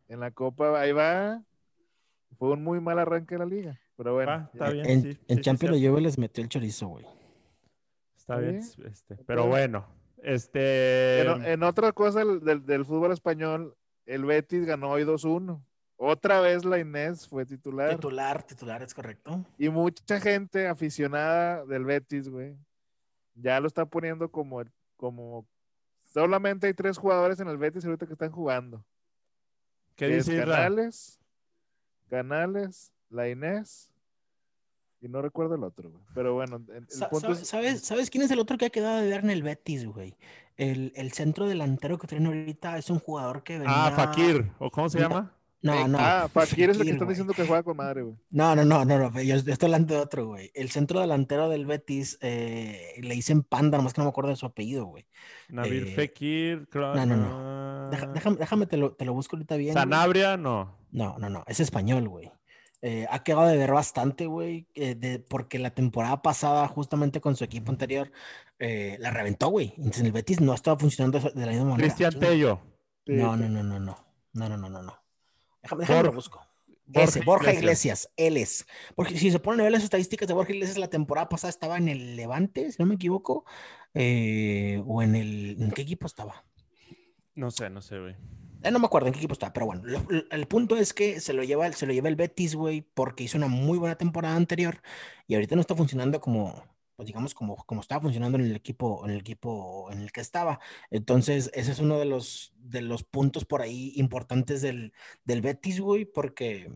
En 0.07 0.19
la 0.19 0.31
Copa, 0.31 0.79
ahí 0.79 0.91
va. 0.91 1.41
Fue 2.37 2.51
un 2.51 2.63
muy 2.63 2.79
mal 2.81 2.99
arranque 2.99 3.35
de 3.35 3.39
la 3.39 3.45
liga. 3.45 3.79
Pero 3.97 4.13
bueno. 4.13 4.31
Ah, 4.31 4.49
está 4.53 4.69
bien. 4.69 4.85
En, 4.89 5.01
sí, 5.01 5.07
en 5.09 5.13
sí, 5.15 5.21
sí, 5.35 5.41
Champions 5.41 5.79
la 5.81 5.89
Juve 5.89 6.01
les 6.01 6.17
metió 6.17 6.43
el 6.43 6.49
chorizo, 6.49 6.87
güey. 6.87 7.05
Está 8.17 8.37
bien. 8.37 8.61
bien. 8.77 8.87
Este, 8.91 9.15
pero 9.25 9.47
bueno, 9.47 9.85
este. 10.23 11.21
En, 11.21 11.45
en 11.45 11.63
otra 11.63 11.91
cosa 11.91 12.19
del, 12.19 12.39
del- 12.41 12.65
del 12.65 12.85
fútbol 12.85 13.11
español, 13.11 13.75
el 14.05 14.25
Betis 14.25 14.65
ganó 14.65 14.89
hoy 14.89 15.03
2-1. 15.03 15.61
Otra 15.97 16.41
vez 16.41 16.65
la 16.65 16.79
Inés 16.79 17.27
fue 17.27 17.45
titular. 17.45 17.91
Titular, 17.91 18.41
titular, 18.43 18.81
es 18.81 18.93
correcto. 18.93 19.45
Y 19.57 19.69
mucha 19.69 20.19
gente 20.19 20.67
aficionada 20.67 21.63
del 21.65 21.85
Betis, 21.85 22.27
güey, 22.27 22.57
ya 23.35 23.59
lo 23.59 23.67
está 23.67 23.85
poniendo 23.85 24.29
como, 24.31 24.63
como 24.97 25.45
solamente 26.05 26.67
hay 26.67 26.73
tres 26.73 26.97
jugadores 26.97 27.39
en 27.39 27.47
el 27.47 27.57
Betis 27.57 27.85
ahorita 27.85 28.07
que 28.07 28.13
están 28.13 28.31
jugando. 28.31 28.83
¿Qué 29.95 30.07
que 30.07 30.17
es 30.17 30.25
dice? 30.25 30.39
Canales, 30.39 31.19
Canales, 32.09 32.91
la 33.09 33.29
Inés 33.29 33.90
y 35.01 35.07
no 35.09 35.21
recuerdo 35.21 35.55
el 35.55 35.63
otro, 35.63 35.89
güey. 35.91 36.03
Pero 36.13 36.33
bueno, 36.35 36.57
el, 36.69 36.75
el 36.75 36.89
Sa- 36.89 37.09
punto 37.09 37.27
sabe- 37.33 37.41
es- 37.41 37.47
¿Sabes, 37.47 37.81
¿Sabes 37.81 38.09
quién 38.09 38.23
es 38.23 38.31
el 38.31 38.39
otro 38.39 38.57
que 38.57 38.65
ha 38.65 38.69
quedado 38.69 39.01
de 39.01 39.07
ver 39.09 39.23
en 39.23 39.29
el 39.31 39.43
Betis, 39.43 39.85
güey? 39.85 40.15
El, 40.57 40.91
el 40.95 41.11
centro 41.11 41.47
delantero 41.47 41.97
que 41.97 42.07
tiene 42.07 42.27
ahorita 42.27 42.77
es 42.77 42.89
un 42.89 42.99
jugador 42.99 43.43
que 43.43 43.57
venía... 43.57 43.87
Ah, 43.87 43.91
Fakir, 43.91 44.51
¿o 44.59 44.69
cómo 44.69 44.89
se 44.89 44.99
No. 44.99 45.09
llama? 45.09 45.33
No, 45.63 45.87
no. 45.87 45.97
Ah, 45.99 46.27
Fakir 46.33 46.69
es 46.71 46.77
el 46.79 46.83
que 46.85 46.91
están 46.91 47.07
diciendo 47.07 47.33
que 47.33 47.45
juega 47.45 47.63
con 47.63 47.77
madre, 47.77 48.01
güey. 48.03 48.15
No, 48.31 48.55
no, 48.55 48.63
no, 48.65 48.83
no, 48.85 48.97
no, 49.09 49.21
yo 49.21 49.35
estoy 49.35 49.55
hablando 49.67 49.93
de 49.95 49.99
otro, 50.01 50.27
güey. 50.27 50.51
El 50.55 50.69
centro 50.71 50.99
delantero 51.01 51.49
del 51.49 51.65
Betis 51.65 52.17
eh, 52.21 52.93
le 53.01 53.13
dicen 53.15 53.43
Panda, 53.43 53.77
nomás 53.77 53.93
que 53.93 54.01
no 54.01 54.05
me 54.05 54.09
acuerdo 54.09 54.29
de 54.31 54.35
su 54.37 54.45
apellido, 54.45 54.85
güey. 54.85 55.05
Nabir 55.49 55.87
Eh, 55.87 55.91
Fekir, 55.95 56.67
creo. 56.69 56.95
no, 56.95 57.05
no, 57.05 57.15
no. 57.15 57.27
ah, 57.31 57.89
Deja- 57.91 58.07
déjame, 58.07 58.37
déjame 58.37 58.65
te, 58.67 58.77
lo, 58.77 58.93
te 58.93 59.05
lo 59.05 59.13
busco 59.13 59.35
ahorita 59.35 59.55
bien. 59.55 59.73
güey. 59.73 59.81
Sanabria, 59.83 60.35
no. 60.37 60.75
No, 60.91 61.17
no, 61.19 61.29
no, 61.29 61.43
es 61.47 61.59
español, 61.59 62.07
güey. 62.09 62.31
Eh, 62.83 63.05
ha 63.11 63.23
quedado 63.23 63.45
de 63.47 63.57
ver 63.57 63.71
bastante, 63.71 64.25
güey, 64.25 64.67
eh, 64.73 64.95
de- 64.95 65.19
porque 65.19 65.59
la 65.59 65.69
temporada 65.71 66.21
pasada, 66.21 66.67
justamente 66.67 67.21
con 67.21 67.35
su 67.35 67.43
equipo 67.43 67.71
anterior, 67.71 68.11
eh, 68.57 68.97
la 68.99 69.11
reventó, 69.11 69.49
güey. 69.49 69.73
Entonces 69.77 70.03
el 70.03 70.11
Betis 70.11 70.41
no 70.41 70.53
estaba 70.53 70.79
funcionando 70.79 71.19
de 71.19 71.45
la 71.45 71.51
misma 71.51 71.65
manera. 71.71 71.87
Cristian. 71.93 72.19
Tello. 72.19 72.61
No, 73.05 73.35
no, 73.37 73.47
no, 73.49 73.63
no, 73.63 73.79
no. 73.79 73.97
No, 74.33 74.49
no, 74.49 74.57
no, 74.57 74.69
no, 74.69 74.81
no. 74.81 74.97
Déjame, 75.61 75.81
déjame 75.81 76.03
lo 76.03 76.13
busco. 76.13 76.41
Borja 76.87 77.07
Ese, 77.09 77.21
Borja 77.21 77.53
Iglesias, 77.53 78.09
él 78.17 78.35
es. 78.37 78.65
Porque 78.95 79.17
si 79.17 79.31
se 79.31 79.39
ponen 79.39 79.61
a 79.61 79.63
ver 79.63 79.71
las 79.71 79.83
estadísticas 79.83 80.27
de 80.27 80.33
Borja 80.33 80.51
Iglesias, 80.51 80.77
la 80.77 80.89
temporada 80.89 81.29
pasada 81.29 81.49
estaba 81.49 81.77
en 81.77 81.87
el 81.87 82.15
Levante, 82.15 82.71
si 82.71 82.77
no 82.81 82.85
me 82.85 82.95
equivoco, 82.95 83.45
eh, 83.93 84.81
o 84.85 85.01
en 85.01 85.15
el. 85.15 85.61
¿En 85.61 85.71
qué 85.71 85.83
equipo 85.83 86.07
estaba? 86.07 86.43
No 87.35 87.51
sé, 87.51 87.69
no 87.69 87.81
sé, 87.81 87.99
güey. 87.99 88.15
Eh, 88.63 88.71
no 88.71 88.79
me 88.79 88.85
acuerdo 88.85 89.07
en 89.07 89.13
qué 89.13 89.19
equipo 89.19 89.33
estaba, 89.33 89.53
pero 89.53 89.65
bueno, 89.65 89.81
lo- 89.85 90.05
lo- 90.09 90.23
el 90.29 90.47
punto 90.47 90.75
es 90.77 90.93
que 90.93 91.19
se 91.19 91.33
lo 91.33 91.43
lleva, 91.43 91.71
se 91.71 91.85
lo 91.87 91.93
lleva 91.93 92.09
el 92.09 92.15
Betis, 92.15 92.55
güey, 92.55 92.81
porque 92.81 93.23
hizo 93.23 93.37
una 93.37 93.47
muy 93.47 93.77
buena 93.77 93.95
temporada 93.97 94.35
anterior 94.35 94.81
y 95.27 95.33
ahorita 95.35 95.55
no 95.55 95.61
está 95.61 95.75
funcionando 95.75 96.21
como, 96.21 96.63
pues 96.95 97.07
digamos, 97.07 97.33
como, 97.33 97.55
como 97.65 97.81
estaba 97.81 98.01
funcionando 98.01 98.37
en 98.37 98.45
el 98.45 98.55
equipo, 98.55 99.03
en 99.05 99.11
el 99.11 99.19
equipo 99.19 99.89
en 99.91 99.99
el 100.01 100.11
que 100.11 100.21
estaba. 100.21 100.59
Entonces, 100.91 101.49
ese 101.53 101.71
es 101.71 101.79
uno 101.79 101.97
de 101.97 102.05
los, 102.05 102.53
de 102.57 102.81
los 102.81 103.03
puntos 103.03 103.45
por 103.45 103.61
ahí 103.61 103.93
importantes 103.95 104.61
del, 104.61 104.93
del 105.23 105.41
Betis, 105.41 105.79
güey, 105.79 106.05
porque 106.05 106.71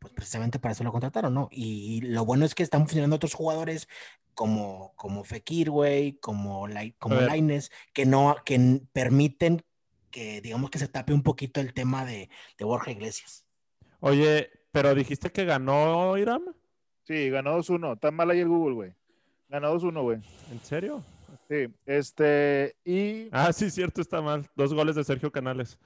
pues 0.00 0.12
precisamente 0.12 0.58
para 0.58 0.72
eso 0.72 0.84
lo 0.84 0.92
contrataron, 0.92 1.32
¿no? 1.32 1.48
Y 1.50 2.00
lo 2.02 2.24
bueno 2.24 2.44
es 2.44 2.54
que 2.54 2.62
están 2.62 2.82
funcionando 2.82 3.16
otros 3.16 3.34
jugadores 3.34 3.88
como, 4.34 4.92
como 4.96 5.24
Fekir, 5.24 5.70
güey, 5.70 6.14
como, 6.18 6.66
como 6.98 7.16
ver. 7.16 7.26
Lainez, 7.28 7.70
que 7.92 8.04
no, 8.04 8.36
que 8.44 8.82
permiten 8.92 9.62
que 10.14 10.40
digamos 10.40 10.70
que 10.70 10.78
se 10.78 10.86
tape 10.86 11.12
un 11.12 11.24
poquito 11.24 11.60
el 11.60 11.74
tema 11.74 12.04
de, 12.04 12.30
de 12.56 12.64
Borja 12.64 12.92
Iglesias. 12.92 13.44
Oye, 13.98 14.48
pero 14.70 14.94
dijiste 14.94 15.30
que 15.30 15.44
ganó 15.44 16.16
Iram. 16.16 16.54
Sí, 17.02 17.30
ganó 17.30 17.58
2-1. 17.58 17.94
Está 17.94 18.12
mal 18.12 18.30
ahí 18.30 18.38
el 18.38 18.48
Google, 18.48 18.74
güey. 18.76 18.94
Ganó 19.48 19.74
2-1, 19.74 20.02
güey. 20.02 20.18
¿En 20.52 20.60
serio? 20.60 21.04
Sí, 21.48 21.66
este, 21.84 22.76
y 22.84 23.28
Ah, 23.32 23.52
sí, 23.52 23.70
cierto, 23.72 24.00
está 24.00 24.22
mal. 24.22 24.46
Dos 24.54 24.72
goles 24.72 24.94
de 24.94 25.02
Sergio 25.02 25.32
Canales. 25.32 25.80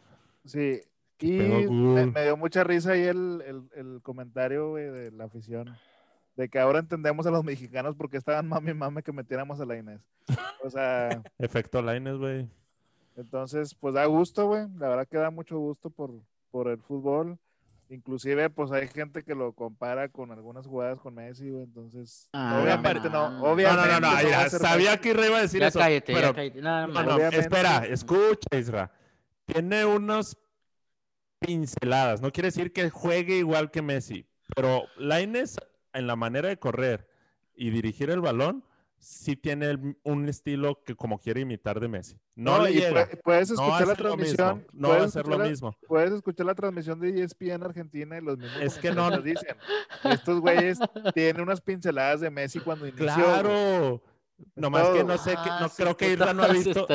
sí, 0.45 0.83
Y 1.21 1.39
me, 1.39 2.23
dio 2.23 2.37
mucha 2.37 2.65
risa 2.65 2.93
ahí 2.93 3.05
el, 3.05 3.67
el, 3.75 4.03
comentario, 4.03 4.75
de 4.75 5.11
la 5.11 5.25
afición. 5.25 5.75
De 6.37 6.51
que 6.51 6.59
ahora 6.59 6.81
entendemos 6.81 7.27
a 7.27 7.31
los 7.31 7.45
mexicanos 7.45 7.97
porque 7.97 8.19
estaban 8.19 8.47
mami 8.47 8.75
mami 8.75 9.03
que 9.03 9.11
metiéramos 9.11 9.59
a 9.59 9.65
la 9.65 9.79
Inés. 9.79 10.01
O 10.63 10.69
sea. 10.69 11.09
Efecto 11.39 11.81
la 11.81 11.97
Inés, 11.97 12.19
güey. 12.19 12.47
Entonces, 13.19 13.75
pues 13.75 13.95
da 13.95 14.05
gusto, 14.07 14.47
güey. 14.47 14.69
La 14.79 14.89
verdad 14.89 15.09
que 15.09 15.19
da 15.19 15.31
mucho 15.31 15.59
gusto 15.59 15.91
por, 15.91 16.13
por 16.53 16.69
el 16.69 16.79
fútbol. 16.79 17.37
Inclusive, 17.91 18.49
pues 18.49 18.71
hay 18.71 18.87
gente 18.87 19.25
que 19.25 19.35
lo 19.35 19.53
compara 19.53 20.09
con 20.09 20.31
algunas 20.31 20.67
jugadas 20.67 21.01
con 21.01 21.15
Messi, 21.15 21.51
güey. 21.51 21.65
Entonces, 21.65 22.29
ah, 22.33 22.61
obviamente 22.63 23.11
no. 23.11 23.43
Obviamente 23.43 23.89
no, 23.89 24.01
no, 24.01 24.23
no. 24.23 24.43
no, 24.45 24.51
sabía 24.51 25.01
que 25.01 25.11
iba 25.11 25.39
a 25.39 25.43
decir 25.43 25.63
eso. 25.63 25.81
Cállate, 25.81 26.13
pero, 26.13 26.33
cállate. 26.33 26.61
No, 26.63 26.87
no, 26.87 27.19
espera, 27.19 27.85
escucha, 27.87 28.57
Isra. 28.57 28.93
Tiene 29.47 29.85
unos 29.85 30.37
pinceladas. 31.41 32.21
No 32.21 32.31
quiere 32.31 32.49
decir 32.49 32.73
que 32.73 32.89
juegue 32.89 33.39
igual 33.39 33.73
que 33.73 33.83
Messi, 33.83 34.29
pero 34.55 34.85
Laines 34.97 35.57
en 35.93 36.07
la 36.07 36.15
manera 36.15 36.49
de 36.49 36.59
correr 36.59 37.09
y 37.57 37.71
dirigir 37.71 38.11
el 38.11 38.21
balón 38.21 38.65
sí 38.99 39.37
tiene 39.37 39.97
un 40.03 40.29
estilo 40.29 40.83
que 40.85 40.95
como 40.95 41.19
quiere 41.19 41.41
imitar 41.41 41.81
de 41.81 41.89
Messi. 41.89 42.17
No, 42.35 42.63
le 42.63 42.73
llega. 42.73 43.09
Puedes 43.25 43.51
escuchar 43.51 43.87
la 43.87 43.95
transmisión. 43.95 44.67
No 44.73 44.91
va 44.91 45.05
a 45.05 45.09
ser 45.09 45.27
lo 45.27 45.39
mismo. 45.39 45.77
Puedes 45.87 46.13
escuchar 46.13 46.47
la 46.47 46.55
transmisión 46.55 47.01
de 47.01 47.23
ESPN 47.23 47.63
Argentina 47.63 48.19
y 48.19 48.21
los 48.21 48.39
mismos 48.39 48.61
es 48.61 48.79
que 48.79 48.93
no 48.93 49.11
dicen. 49.21 49.57
Estos 50.05 50.41
güeyes 50.41 50.79
tienen 51.15 51.43
unas 51.43 51.61
pinceladas 51.61 52.21
de 52.21 52.31
Messi 52.31 52.61
cuando 52.61 52.87
inició. 52.87 53.15
Claro. 53.15 54.03
Nomás 54.55 54.89
que 54.91 55.03
no 55.03 55.19
sé, 55.19 55.31
que, 55.31 55.49
no 55.49 55.67
ah, 55.67 55.73
creo 55.77 55.97
que 55.97 56.13
Irra 56.13 56.33
no 56.33 56.45
ha 56.45 56.49
visto. 56.53 56.87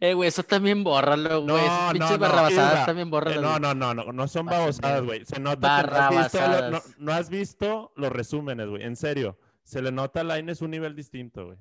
Eh, 0.00 0.14
güey, 0.14 0.28
eso 0.28 0.42
también 0.44 0.84
bórralo, 0.84 1.42
güey. 1.42 1.66
No, 1.66 1.92
no, 1.92 2.18
no, 2.18 2.84
también 2.86 3.10
bórralo. 3.10 3.40
no, 3.40 3.58
no, 3.58 3.74
no, 3.74 3.94
no, 3.94 4.12
no 4.12 4.28
son 4.28 4.46
babosadas, 4.46 5.02
güey. 5.02 5.24
Se 5.24 5.40
nota 5.40 5.82
que 5.82 5.90
no 5.90 5.96
has, 5.98 6.32
visto, 6.32 6.82
no, 6.98 7.12
has 7.12 7.28
visto 7.28 7.92
los 7.96 8.12
resúmenes, 8.12 8.68
güey. 8.68 8.84
En 8.84 8.94
serio, 8.94 9.36
se 9.64 9.82
le 9.82 9.92
nota 9.92 10.20
a 10.20 10.24
Laines 10.24 10.62
un 10.62 10.70
nivel 10.70 10.94
distinto, 10.94 11.46
güey 11.46 11.58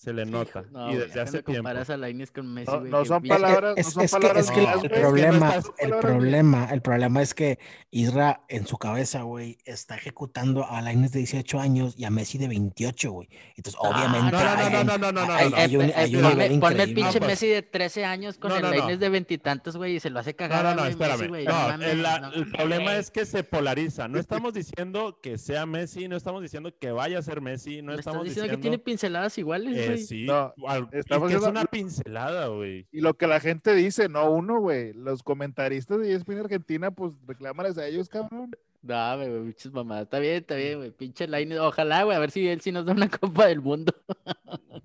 se 0.00 0.14
le 0.14 0.24
nota. 0.24 0.64
y 0.90 0.96
desde 0.96 1.20
hace 1.20 1.42
tiempo. 1.42 1.52
comparas 1.58 1.90
a 1.90 1.96
Lainez 1.98 2.30
con 2.30 2.50
Messi. 2.54 2.72
No, 2.84 3.04
son 3.04 3.22
palabras, 3.22 3.74
es, 3.76 3.94
no 3.94 4.08
son 4.08 4.22
palabras. 4.22 4.50
Que, 4.50 4.62
el 4.62 4.90
problema, 4.90 5.54
el 5.76 5.90
problema, 5.90 6.68
el 6.72 6.80
problema 6.80 7.20
es 7.20 7.34
que 7.34 7.58
Isra 7.90 8.40
en 8.48 8.66
su 8.66 8.78
cabeza, 8.78 9.22
güey, 9.22 9.58
está 9.66 9.96
ejecutando 9.96 10.64
a 10.66 10.80
Lainez 10.80 11.12
de 11.12 11.18
18 11.18 11.60
años 11.60 11.94
y 11.98 12.06
a 12.06 12.10
Messi 12.10 12.38
de 12.38 12.48
28, 12.48 13.12
güey. 13.12 13.28
Entonces, 13.56 13.78
ah, 13.84 13.90
obviamente. 13.90 14.32
No, 14.32 14.84
no, 14.84 14.96
no, 14.96 15.12
no, 15.12 15.26
no, 15.26 15.32
Hay, 15.34 15.76
un, 15.76 15.92
hay 15.94 16.16
un 16.16 16.60
ponme, 16.60 16.82
el 16.82 16.94
pinche 16.94 17.20
Messi 17.20 17.48
de 17.48 17.60
13 17.60 18.06
años 18.06 18.38
con 18.38 18.52
el 18.52 18.62
Lainez 18.62 18.98
de 18.98 19.08
veintitantos, 19.10 19.76
güey, 19.76 19.96
y 19.96 20.00
se 20.00 20.08
lo 20.08 20.20
hace 20.20 20.34
cagar. 20.34 20.64
No, 20.64 20.70
no, 20.70 20.80
no, 20.80 20.86
espérame. 20.86 21.44
no, 21.44 22.32
el, 22.32 22.50
problema 22.50 22.96
es 22.96 23.10
que 23.10 23.26
se 23.26 23.44
polariza. 23.44 24.08
No 24.08 24.18
estamos 24.18 24.54
diciendo 24.54 25.18
que 25.20 25.36
sea 25.36 25.66
Messi, 25.66 26.08
no 26.08 26.16
estamos 26.16 26.40
diciendo 26.40 26.72
que 26.78 26.90
vaya 26.90 27.18
a 27.18 27.22
ser 27.22 27.42
Messi, 27.42 27.82
no 27.82 27.92
estamos 27.92 28.24
diciendo 28.24 28.50
que 28.50 28.56
tiene 28.56 28.78
pinceladas 28.78 29.36
iguales, 29.36 29.89
sí. 29.98 30.24
No, 30.24 30.54
estamos 30.92 31.32
es 31.32 31.42
una 31.42 31.64
pincelada, 31.64 32.48
güey. 32.48 32.86
Y 32.92 33.00
lo 33.00 33.14
que 33.14 33.26
la 33.26 33.40
gente 33.40 33.74
dice, 33.74 34.08
no 34.08 34.30
uno, 34.30 34.60
güey. 34.60 34.92
Los 34.92 35.22
comentaristas 35.22 35.98
de 36.00 36.14
ESPN 36.14 36.38
Argentina, 36.38 36.90
pues 36.90 37.14
reclámales 37.26 37.78
a 37.78 37.86
ellos, 37.86 38.08
cabrón. 38.08 38.50
No, 38.82 39.16
güey, 39.16 39.44
pinches 39.44 39.72
mamadas. 39.72 40.04
Está 40.04 40.18
bien, 40.18 40.36
está 40.36 40.54
bien, 40.54 40.78
güey. 40.78 40.90
Pinche 40.90 41.28
line. 41.28 41.58
Ojalá, 41.58 42.04
güey, 42.04 42.16
a 42.16 42.20
ver 42.20 42.30
si 42.30 42.48
él 42.48 42.60
sí 42.60 42.72
nos 42.72 42.86
da 42.86 42.92
una 42.92 43.08
Copa 43.20 43.46
del 43.46 43.60
Mundo. 43.60 43.92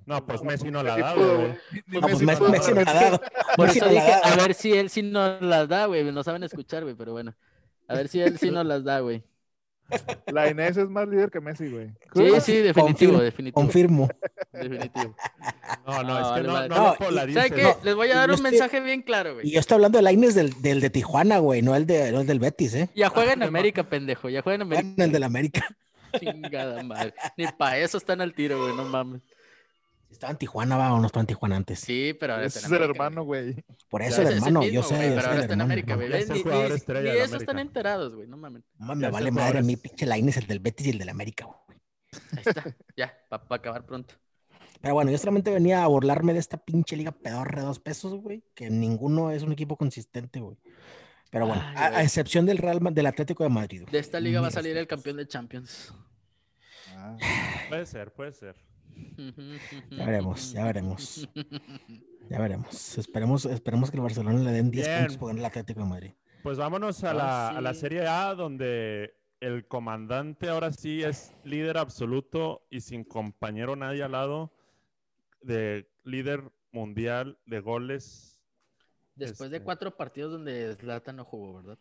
No, 0.05 0.25
pues 0.25 0.43
Messi 0.43 0.69
no 0.69 0.83
la 0.83 0.97
da, 0.97 1.13
güey. 1.13 1.57
No, 1.87 2.01
pues 2.01 2.21
Messi 2.21 2.73
no 2.73 2.81
la 2.81 2.91
ha 2.91 2.93
dado. 2.93 3.21
Por 3.55 3.69
eso 3.69 3.87
dije, 3.87 4.13
a 4.23 4.35
ver 4.35 4.53
si 4.53 4.73
él 4.73 4.89
sí 4.89 5.01
nos 5.01 5.41
las 5.41 5.67
da, 5.67 5.85
güey. 5.85 6.03
No 6.11 6.23
saben 6.23 6.43
escuchar, 6.43 6.83
güey, 6.83 6.95
pero 6.95 7.13
bueno. 7.13 7.33
A 7.87 7.95
ver 7.95 8.07
si 8.07 8.19
él 8.19 8.37
sí 8.37 8.51
nos 8.51 8.65
las 8.65 8.83
da, 8.83 8.99
güey. 8.99 9.23
La 10.27 10.49
Inés 10.49 10.77
es 10.77 10.89
más 10.89 11.07
líder 11.07 11.29
que 11.29 11.39
Messi, 11.39 11.69
güey. 11.69 11.91
Sí, 12.13 12.41
sí, 12.41 12.57
definitivo, 12.57 13.19
definitivo. 13.19 13.61
Confirmo. 13.61 14.09
Definitivo. 14.55 15.15
No, 15.85 16.03
no, 16.03 16.19
es 16.19 16.41
que 16.41 16.47
no, 16.47 16.67
no, 16.67 16.95
no 16.99 17.33
¿Sabes 17.33 17.51
qué? 17.51 17.75
Les 17.83 17.95
voy 17.95 18.09
a 18.11 18.15
dar 18.15 18.31
un 18.31 18.41
mensaje 18.41 18.79
bien 18.79 19.01
claro, 19.01 19.35
güey. 19.35 19.47
Y 19.47 19.51
yo 19.51 19.59
estoy 19.59 19.75
hablando 19.75 19.97
de 19.97 20.03
la 20.03 20.11
Inés 20.11 20.35
del, 20.35 20.61
del 20.61 20.81
de 20.81 20.89
Tijuana, 20.89 21.37
güey, 21.39 21.61
no 21.61 21.75
el, 21.75 21.85
de, 21.85 22.11
no 22.11 22.21
el 22.21 22.27
del 22.27 22.39
Betis, 22.39 22.73
¿eh? 22.73 22.89
Ya 22.95 23.09
juega 23.09 23.33
en 23.33 23.43
América, 23.43 23.83
pendejo. 23.83 24.29
Ya 24.29 24.41
juega 24.41 24.55
en 24.55 24.61
América. 24.63 25.03
El 25.03 25.11
del 25.11 25.23
América. 25.23 25.67
Chingada 26.19 26.81
madre. 26.83 27.13
Ni 27.37 27.45
para 27.47 27.77
eso 27.77 27.97
están 27.97 28.21
al 28.21 28.33
tiro, 28.33 28.61
güey, 28.61 28.75
no 28.75 28.85
mames. 28.85 29.21
Estaba 30.09 30.31
en 30.31 30.37
Tijuana, 30.37 30.77
va, 30.77 30.93
o 30.93 30.99
no 30.99 31.07
estaba 31.07 31.21
en 31.21 31.27
Tijuana 31.27 31.57
antes. 31.57 31.79
Sí, 31.81 32.15
pero 32.17 32.35
ahora 32.35 32.45
es 32.45 32.71
el 32.71 32.81
hermano, 32.81 33.23
güey. 33.23 33.65
Por 33.89 34.01
eso 34.01 34.21
el 34.21 34.29
hermano, 34.29 34.63
yo 34.63 34.81
sé. 34.81 34.95
pero 35.13 35.27
ahora 35.27 35.41
está 35.41 35.53
en 35.53 35.61
América, 35.61 35.95
güey. 35.95 36.09
Ni, 36.09 36.15
eso 36.15 37.37
están 37.37 37.59
enterados, 37.59 38.15
güey, 38.15 38.27
no 38.27 38.37
mames. 38.37 38.63
me 38.79 39.09
vale 39.09 39.31
madre 39.31 39.59
a 39.59 39.61
mí, 39.61 39.75
pinche 39.75 40.05
Laines, 40.05 40.37
el 40.37 40.47
del 40.47 40.59
Betis 40.59 40.87
y 40.87 40.89
el 40.91 40.99
del 40.99 41.09
América, 41.09 41.45
güey. 41.45 41.79
Ahí 42.31 42.43
está, 42.45 42.75
ya, 42.95 43.13
para 43.29 43.43
acabar 43.49 43.85
pronto. 43.85 44.15
Pero 44.81 44.93
bueno, 44.93 45.11
yo 45.11 45.17
solamente 45.17 45.51
venía 45.51 45.83
a 45.83 45.87
burlarme 45.87 46.33
de 46.33 46.39
esta 46.39 46.57
pinche 46.57 46.95
liga 46.95 47.11
pedorra 47.11 47.61
de 47.61 47.67
dos 47.67 47.79
pesos, 47.79 48.13
güey, 48.15 48.43
que 48.53 48.69
ninguno 48.69 49.31
es 49.31 49.43
un 49.43 49.51
equipo 49.51 49.77
consistente, 49.77 50.39
güey. 50.39 50.57
Pero 51.31 51.47
bueno, 51.47 51.61
a, 51.75 52.01
excepción 52.01 52.45
del 52.45 52.57
Real 52.57 52.79
del 52.93 53.05
Atlético 53.05 53.43
de 53.43 53.49
Madrid. 53.49 53.83
De 53.91 53.99
esta 53.99 54.19
liga 54.19 54.41
va 54.41 54.47
a 54.47 54.51
salir 54.51 54.77
el 54.77 54.87
campeón 54.87 55.17
de 55.17 55.27
Champions. 55.27 55.93
Ah. 56.95 57.17
Puede 57.67 57.85
ser, 57.85 58.13
puede 58.13 58.31
ser. 58.31 58.55
Ya 59.91 60.05
veremos, 60.05 60.53
ya 60.53 60.63
veremos. 60.63 61.29
Ya 62.29 62.39
veremos. 62.39 62.97
Esperemos, 62.97 63.45
esperemos 63.45 63.91
que 63.91 63.97
el 63.97 64.03
Barcelona 64.03 64.39
le 64.39 64.51
den 64.51 64.71
10 64.71 64.87
puntos 64.87 65.17
por 65.17 65.37
el 65.37 65.43
Atlético 65.43 65.81
de 65.81 65.85
Madrid. 65.85 66.11
Pues 66.41 66.57
vámonos 66.57 67.03
a 67.03 67.13
la, 67.13 67.49
a 67.49 67.59
la 67.59 67.73
Serie 67.73 68.07
A, 68.07 68.33
donde 68.33 69.13
el 69.41 69.67
comandante 69.67 70.47
ahora 70.47 70.71
sí 70.71 71.03
es 71.03 71.35
líder 71.43 71.77
absoluto 71.77 72.65
y 72.69 72.81
sin 72.81 73.03
compañero 73.03 73.75
nadie 73.75 74.03
al 74.03 74.13
lado 74.13 74.54
de 75.45 75.89
líder 76.03 76.51
mundial 76.71 77.39
de 77.45 77.59
goles. 77.59 78.41
Después 79.15 79.49
de 79.49 79.57
este 79.57 79.65
cuatro 79.65 79.95
partidos 79.95 80.33
donde 80.33 80.75
Zlatan 80.75 81.17
no 81.17 81.25
jugó, 81.25 81.55
¿verdad? 81.55 81.77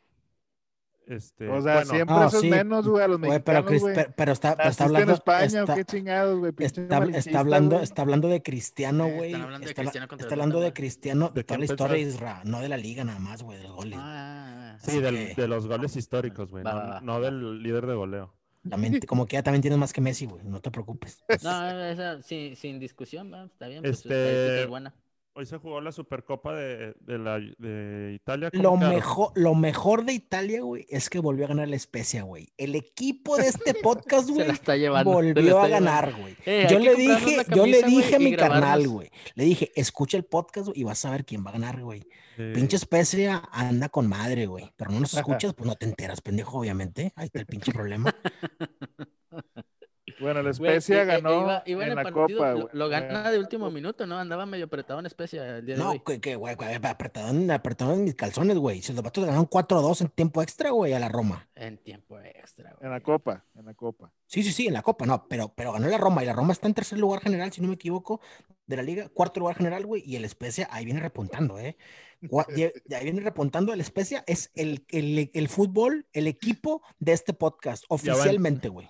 Este, 1.06 1.50
o 1.50 1.60
sea, 1.60 1.84
siempre 1.84 2.16
eso 2.24 2.38
es 2.38 2.44
menos, 2.44 2.88
güey, 2.88 3.04
a 3.04 3.08
los 3.08 3.20
mexicanos, 3.20 3.64
pero, 3.68 4.14
pero, 4.16 4.32
está, 4.32 4.52
está 4.52 4.84
hablando... 4.84 5.12
en 5.12 5.14
España 5.16 5.60
está, 5.60 5.74
qué 5.74 5.84
chingados, 5.84 6.38
güey? 6.38 6.52
Está, 6.58 7.04
está, 7.04 7.40
hablando, 7.40 7.80
está 7.80 8.02
hablando 8.02 8.28
de 8.28 8.42
Cristiano, 8.42 9.08
güey. 9.10 9.32
Está 9.32 9.44
hablando 9.44 9.66
de 9.66 9.74
Cristiano, 9.74 10.06
está 10.18 10.34
hablando 10.34 10.60
de, 10.60 10.72
Cristiano, 10.72 11.28
de 11.28 11.44
toda 11.44 11.58
la 11.58 11.64
historia 11.66 11.96
de 11.96 12.00
Israel, 12.00 12.42
no 12.44 12.60
de 12.60 12.68
la 12.70 12.78
liga 12.78 13.04
nada 13.04 13.18
más, 13.18 13.42
güey, 13.42 13.58
de 13.58 13.64
los 13.64 13.74
goles. 13.74 13.98
Ah, 14.00 14.78
sí, 14.80 14.98
del, 14.98 15.34
de 15.34 15.48
los 15.48 15.66
goles 15.66 15.94
históricos, 15.96 16.50
güey, 16.50 16.64
no, 16.64 17.00
no, 17.02 17.20
del 17.20 17.62
líder 17.62 17.86
de 17.86 17.94
goleo. 17.94 18.34
También, 18.70 19.00
como 19.00 19.26
que 19.26 19.34
ya 19.34 19.42
también 19.42 19.62
tienes 19.62 19.78
más 19.78 19.92
que 19.92 20.00
Messi, 20.00 20.26
güey, 20.26 20.42
no 20.44 20.60
te 20.60 20.70
preocupes. 20.70 21.22
No, 21.42 21.84
esa, 21.84 22.22
sin, 22.22 22.56
sin 22.56 22.80
discusión, 22.80 23.30
¿no? 23.30 23.44
está 23.44 23.68
bien, 23.68 23.82
pues 23.82 23.98
este... 23.98 24.62
es 24.62 24.68
buena. 24.68 24.94
Hoy 25.36 25.46
se 25.46 25.58
jugó 25.58 25.80
la 25.80 25.90
Supercopa 25.90 26.54
de, 26.54 26.94
de, 27.00 27.18
la, 27.18 27.40
de 27.40 28.12
Italia. 28.14 28.50
Lo 28.52 28.76
mejor, 28.76 29.32
lo 29.34 29.56
mejor 29.56 30.04
de 30.04 30.12
Italia, 30.12 30.62
güey, 30.62 30.86
es 30.88 31.10
que 31.10 31.18
volvió 31.18 31.46
a 31.46 31.48
ganar 31.48 31.66
la 31.66 31.74
Especia, 31.74 32.22
güey. 32.22 32.52
El 32.56 32.76
equipo 32.76 33.36
de 33.36 33.48
este 33.48 33.74
podcast, 33.82 34.30
güey, 34.30 34.46
volvió 35.02 35.60
a 35.60 35.66
ganar, 35.66 36.14
güey. 36.14 36.36
Eh, 36.46 36.68
yo 36.70 36.78
le 36.78 36.94
dije, 36.94 37.38
yo 37.52 37.66
le 37.66 37.82
dije 37.82 38.14
a 38.14 38.18
mi 38.20 38.36
carnal, 38.36 38.86
güey. 38.86 39.10
Le 39.34 39.42
dije, 39.42 39.72
escucha 39.74 40.16
el 40.16 40.24
podcast 40.24 40.68
y 40.72 40.84
vas 40.84 41.04
a 41.04 41.10
ver 41.10 41.24
quién 41.24 41.44
va 41.44 41.50
a 41.50 41.54
ganar, 41.54 41.82
güey. 41.82 42.06
Pinche 42.36 42.76
Especia 42.76 43.42
anda 43.50 43.88
con 43.88 44.06
madre, 44.06 44.46
güey. 44.46 44.72
Pero 44.76 44.92
no 44.92 45.00
nos 45.00 45.14
escuchas, 45.14 45.52
pues 45.54 45.66
no 45.66 45.74
te 45.74 45.86
enteras, 45.86 46.20
pendejo, 46.20 46.60
obviamente. 46.60 47.12
Ahí 47.16 47.26
está 47.26 47.40
el 47.40 47.46
pinche 47.46 47.72
problema. 47.72 48.14
Bueno, 50.20 50.42
la 50.42 50.50
Especia 50.50 51.04
ganó 51.04 51.62
en 51.64 51.94
la 51.94 52.12
Copa, 52.12 52.52
Lo, 52.52 52.68
lo, 52.72 52.88
gana 52.88 53.30
de 53.30 53.38
último 53.38 53.70
minuto, 53.70 54.06
¿no? 54.06 54.18
Andaba 54.18 54.46
medio 54.46 54.66
apretado 54.66 55.00
en 55.00 55.06
Especia 55.06 55.58
el 55.58 55.66
día 55.66 55.76
de 55.76 55.82
no, 55.82 55.90
hoy. 55.90 56.02
No, 56.06 56.20
que, 56.20 56.36
güey, 56.36 56.54
apretado, 56.54 57.52
apretado 57.52 57.92
en 57.94 58.04
mis 58.04 58.14
calzones, 58.14 58.58
güey. 58.58 58.82
Si 58.82 58.92
los 58.92 59.02
vatos 59.02 59.24
ganaron 59.24 59.48
4-2 59.48 60.02
en 60.02 60.08
tiempo 60.08 60.42
extra, 60.42 60.70
güey, 60.70 60.92
a 60.92 60.98
la 60.98 61.08
Roma. 61.08 61.48
En 61.54 61.78
tiempo 61.78 62.18
extra, 62.20 62.70
güey. 62.72 62.86
En 62.86 62.90
la 62.90 63.00
Copa, 63.00 63.44
en 63.54 63.66
la 63.66 63.74
Copa. 63.74 64.12
Sí, 64.26 64.42
sí, 64.42 64.52
sí, 64.52 64.66
en 64.66 64.74
la 64.74 64.82
Copa, 64.82 65.06
no, 65.06 65.26
pero, 65.28 65.52
pero 65.54 65.72
ganó 65.72 65.88
la 65.88 65.98
Roma 65.98 66.22
y 66.22 66.26
la 66.26 66.32
Roma 66.32 66.52
está 66.52 66.66
en 66.66 66.74
tercer 66.74 66.98
lugar 66.98 67.20
general, 67.20 67.52
si 67.52 67.60
no 67.60 67.68
me 67.68 67.74
equivoco, 67.74 68.20
de 68.66 68.76
la 68.76 68.82
liga, 68.82 69.08
cuarto 69.08 69.40
lugar 69.40 69.56
general, 69.56 69.84
güey, 69.86 70.02
y 70.06 70.16
el 70.16 70.24
Especia 70.24 70.68
ahí 70.70 70.84
viene 70.84 71.00
repuntando, 71.00 71.58
¿eh? 71.58 71.76
ahí 72.48 73.04
viene 73.04 73.20
repuntando 73.20 73.72
el 73.72 73.80
Especia, 73.80 74.24
es 74.26 74.50
el, 74.54 74.84
el, 74.88 75.30
el, 75.34 75.48
fútbol, 75.48 76.06
el 76.12 76.26
equipo 76.26 76.82
de 76.98 77.12
este 77.12 77.34
podcast, 77.34 77.84
oficialmente, 77.88 78.68
güey 78.68 78.88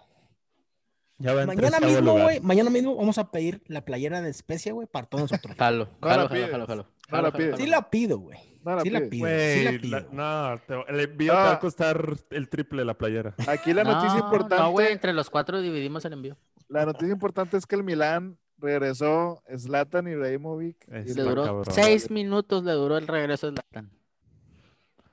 mañana 1.18 1.80
mismo, 1.80 2.12
güey, 2.12 2.40
mañana 2.40 2.70
mismo 2.70 2.96
vamos 2.96 3.18
a 3.18 3.30
pedir 3.30 3.62
la 3.66 3.84
playera 3.84 4.20
de 4.20 4.30
especia, 4.30 4.72
güey, 4.72 4.86
para 4.86 5.06
todos 5.06 5.30
nosotros. 5.30 5.54
Jalo, 5.58 5.88
jalo, 6.00 6.28
jalo, 6.28 6.66
jalo, 6.66 6.86
jalo. 7.08 7.56
Sí 7.56 7.66
la 7.66 7.90
pido, 7.90 8.18
güey. 8.18 8.38
sí 8.82 8.90
la 8.90 9.00
pido. 9.08 9.28
sí 9.28 9.64
la 9.64 9.80
pido. 9.80 10.08
no, 10.12 10.84
el 10.88 11.00
envío 11.00 11.32
te 11.32 11.38
va 11.38 11.52
a 11.52 11.60
costar 11.60 12.16
el 12.30 12.48
triple 12.48 12.82
de 12.82 12.86
la 12.86 12.94
playera. 12.94 13.34
Aquí 13.46 13.72
la 13.72 13.84
noticia 13.84 14.18
importante. 14.18 14.56
No, 14.56 14.70
güey, 14.70 14.92
entre 14.92 15.12
los 15.12 15.30
cuatro 15.30 15.60
dividimos 15.60 16.04
el 16.04 16.14
envío. 16.14 16.36
La 16.68 16.86
noticia 16.86 17.12
importante 17.12 17.56
es 17.56 17.66
que 17.66 17.76
el 17.76 17.84
Milán 17.84 18.38
regresó 18.58 19.42
Zlatan 19.56 20.08
y. 20.08 20.14
Le 20.14 21.22
duró 21.22 21.62
seis 21.70 22.10
minutos, 22.10 22.64
le 22.64 22.72
duró 22.72 22.96
el 22.96 23.06
regreso 23.06 23.50
de 23.50 23.60
Zlatan. 23.60 23.90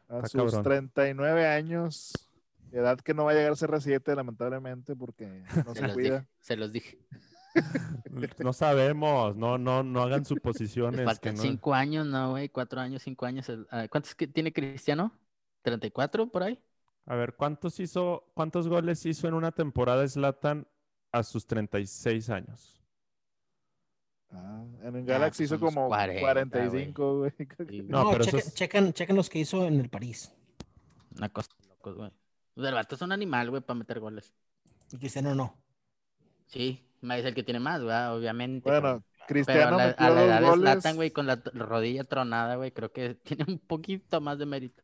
A 0.10 0.28
sus 0.28 0.62
39 0.62 1.48
años, 1.48 2.12
edad 2.72 3.00
que 3.00 3.14
no 3.14 3.26
va 3.26 3.32
a 3.32 3.34
llegar 3.34 3.52
a 3.52 3.56
ser 3.56 3.82
7 3.82 4.16
lamentablemente, 4.16 4.96
porque 4.96 5.44
no 5.68 5.76
se, 5.76 5.94
cuida. 5.94 6.28
se 6.40 6.56
los 6.56 6.72
dije. 6.72 7.00
no 8.40 8.54
sabemos, 8.54 9.36
no, 9.36 9.58
no, 9.58 9.84
no 9.84 10.02
hagan 10.02 10.26
suposiciones. 10.26 11.06
Faltan 11.06 11.38
5 11.38 11.74
años, 11.74 12.06
no, 12.06 12.32
güey, 12.32 12.50
4 12.50 12.82
años, 12.82 13.02
5 13.04 13.26
años. 13.26 13.52
Ah, 13.70 13.88
¿Cuántos 13.90 14.16
tiene 14.16 14.54
Cristiano? 14.54 15.12
¿34 15.64 16.32
por 16.32 16.44
ahí? 16.44 16.60
A 17.06 17.16
ver, 17.16 17.36
¿cuántos 17.36 17.80
hizo, 17.80 18.32
cuántos 18.34 18.68
goles 18.68 19.06
hizo 19.06 19.28
en 19.28 19.34
una 19.34 19.52
temporada 19.52 20.08
Slatan 20.08 20.68
a 21.12 21.24
sus 21.24 21.46
36 21.46 22.30
años? 22.30 22.82
Ah, 24.34 24.64
en 24.84 24.96
el 24.96 25.06
Galaxy 25.06 25.44
hizo 25.44 25.60
como 25.60 25.90
45, 25.90 27.18
güey. 27.18 27.34
No, 27.90 28.12
pero 28.12 28.26
chequen, 28.26 28.94
chequen, 28.94 29.16
los 29.16 29.30
que 29.30 29.40
hizo 29.40 29.66
en 29.66 29.80
el 29.80 29.90
París. 29.90 30.34
Una 31.18 31.28
cosa 31.28 31.50
locos, 31.68 31.98
güey. 31.98 32.12
El 32.56 32.74
vato 32.74 32.96
es 32.96 33.02
un 33.02 33.12
animal, 33.12 33.50
güey, 33.50 33.62
para 33.62 33.80
meter 33.80 34.00
goles. 34.00 34.34
Y 34.92 34.98
Cristiano 34.98 35.34
no. 35.34 35.56
Sí, 36.48 36.86
es 37.02 37.26
el 37.26 37.34
que 37.34 37.44
tiene 37.44 37.60
más, 37.60 37.82
güey, 37.82 37.96
obviamente. 38.08 38.70
Bueno, 38.70 39.04
Cristiano 39.28 39.78
pero 39.78 39.96
a 39.98 40.10
la, 40.10 40.26
edad 40.26 40.42
de 40.42 40.58
Zlatan, 40.58 40.96
güey, 40.96 41.12
con 41.12 41.26
la 41.26 41.42
rodilla 41.54 42.04
tronada, 42.04 42.56
güey, 42.56 42.72
creo 42.72 42.92
que 42.92 43.16
tiene 43.24 43.46
un 43.48 43.60
poquito 43.60 44.20
más 44.22 44.38
de 44.38 44.46
mérito. 44.46 44.84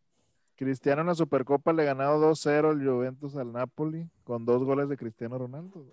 Cristiano 0.56 1.02
en 1.02 1.08
la 1.08 1.16
Supercopa 1.16 1.72
le 1.72 1.84
ha 1.84 1.86
ganado 1.86 2.32
2-0 2.32 2.72
el 2.72 2.88
Juventus 2.88 3.36
al 3.36 3.54
Napoli 3.54 4.10
con 4.24 4.44
dos 4.44 4.64
goles 4.64 4.90
de 4.90 4.98
Cristiano 4.98 5.38
Ronaldo. 5.38 5.86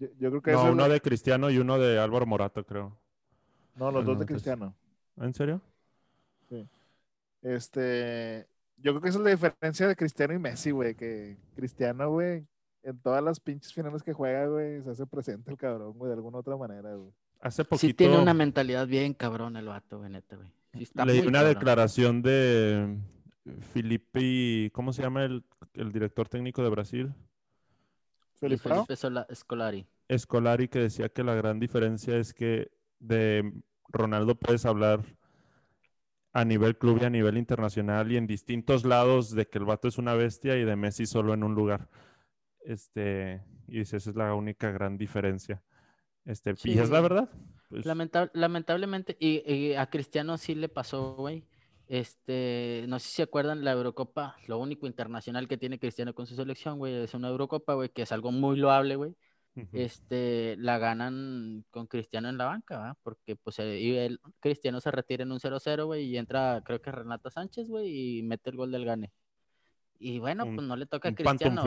Yo, 0.00 0.30
creo 0.30 0.42
que 0.42 0.52
no, 0.52 0.72
uno 0.72 0.88
de 0.88 1.00
Cristiano 1.00 1.50
y 1.50 1.58
uno 1.58 1.78
de 1.78 1.98
Álvaro 1.98 2.26
Morata, 2.26 2.62
creo. 2.62 2.96
No, 3.76 3.92
los 3.92 4.04
dos 4.04 4.18
de 4.18 4.26
Cristiano. 4.26 4.74
¿En 5.16 5.34
serio? 5.34 5.60
Sí. 6.48 6.68
Este, 7.42 8.48
yo 8.78 8.92
creo 8.92 9.00
que 9.00 9.08
esa 9.08 9.18
es 9.18 9.24
la 9.24 9.30
diferencia 9.30 9.88
de 9.88 9.96
Cristiano 9.96 10.34
y 10.34 10.38
Messi, 10.38 10.70
güey, 10.70 10.94
que 10.94 11.36
Cristiano, 11.54 12.10
güey, 12.10 12.46
en 12.82 12.98
todas 13.00 13.22
las 13.22 13.40
pinches 13.40 13.72
finales 13.72 14.02
que 14.02 14.12
juega, 14.12 14.46
güey, 14.46 14.82
se 14.82 14.90
hace 14.90 15.06
presente 15.06 15.50
el 15.50 15.56
cabrón, 15.56 15.92
güey, 15.98 16.08
de 16.08 16.14
alguna 16.14 16.38
otra 16.38 16.56
manera, 16.56 16.94
güey. 16.94 17.12
Hace 17.40 17.64
poquito... 17.64 17.86
Sí 17.86 17.94
tiene 17.94 18.18
una 18.18 18.34
mentalidad 18.34 18.86
bien 18.86 19.14
cabrón 19.14 19.56
el 19.56 19.66
vato, 19.66 19.98
güey, 19.98 20.10
neta, 20.10 20.36
güey. 20.36 20.52
Leí 21.06 21.26
una 21.26 21.42
declaración 21.42 22.22
de 22.22 22.98
Filipe, 23.72 24.70
¿cómo 24.72 24.92
se 24.92 25.02
llama 25.02 25.24
el, 25.24 25.44
el 25.74 25.92
director 25.92 26.28
técnico 26.28 26.62
de 26.62 26.68
Brasil? 26.68 27.14
Felipe, 28.34 28.70
Escolari. 29.28 29.86
Escolari 30.06 30.68
que 30.68 30.78
decía 30.78 31.08
que 31.08 31.24
la 31.24 31.34
gran 31.34 31.58
diferencia 31.58 32.16
es 32.16 32.32
que 32.32 32.70
de 33.00 33.52
Ronaldo 33.88 34.36
puedes 34.36 34.64
hablar 34.64 35.02
a 36.40 36.44
nivel 36.44 36.76
club 36.76 36.98
y 37.00 37.04
a 37.04 37.10
nivel 37.10 37.36
internacional 37.36 38.10
y 38.12 38.16
en 38.16 38.26
distintos 38.26 38.84
lados 38.84 39.34
de 39.34 39.46
que 39.46 39.58
el 39.58 39.64
vato 39.64 39.88
es 39.88 39.98
una 39.98 40.14
bestia 40.14 40.56
y 40.56 40.64
de 40.64 40.76
Messi 40.76 41.06
solo 41.06 41.34
en 41.34 41.42
un 41.42 41.54
lugar. 41.54 41.88
Este, 42.64 43.42
y 43.66 43.78
dice, 43.78 43.96
esa 43.96 44.10
es 44.10 44.16
la 44.16 44.34
única 44.34 44.70
gran 44.70 44.98
diferencia. 44.98 45.62
Este, 46.24 46.54
y 46.64 46.78
es 46.78 46.90
la 46.90 47.00
verdad. 47.00 47.30
Pues 47.70 47.86
lamentablemente, 47.86 49.16
y, 49.18 49.72
a 49.74 49.88
Cristiano 49.88 50.36
sí 50.38 50.54
le 50.54 50.68
pasó, 50.68 51.16
güey. 51.16 51.44
Este, 51.86 52.84
no 52.86 52.98
sé 52.98 53.08
si 53.08 53.14
se 53.16 53.22
acuerdan, 53.22 53.64
la 53.64 53.72
Eurocopa, 53.72 54.36
lo 54.46 54.58
único 54.58 54.86
internacional 54.86 55.48
que 55.48 55.56
tiene 55.56 55.78
Cristiano 55.78 56.14
con 56.14 56.26
su 56.26 56.34
selección, 56.34 56.78
güey, 56.78 56.94
es 56.94 57.14
una 57.14 57.28
Eurocopa, 57.28 57.74
güey, 57.74 57.88
que 57.88 58.02
es 58.02 58.12
algo 58.12 58.30
muy 58.30 58.58
loable, 58.58 58.96
güey. 58.96 59.16
Este, 59.72 60.56
la 60.58 60.78
ganan 60.78 61.64
con 61.70 61.86
Cristiano 61.86 62.28
en 62.28 62.38
la 62.38 62.46
banca, 62.46 62.78
¿va? 62.78 62.96
Porque, 63.02 63.36
pues, 63.36 63.58
el 63.58 64.20
Cristiano 64.40 64.80
se 64.80 64.90
retira 64.90 65.22
en 65.22 65.32
un 65.32 65.40
0-0, 65.40 65.86
güey, 65.86 66.04
y 66.04 66.16
entra, 66.16 66.62
creo 66.64 66.80
que 66.80 66.92
Renato 66.92 67.30
Sánchez, 67.30 67.68
güey, 67.68 68.18
y 68.18 68.22
mete 68.22 68.50
el 68.50 68.56
gol 68.56 68.70
del 68.70 68.84
gane. 68.84 69.12
Y 69.98 70.18
bueno, 70.18 70.44
pues 70.44 70.66
no 70.66 70.76
le 70.76 70.86
toca 70.86 71.08
a 71.08 71.14
Cristiano. 71.14 71.62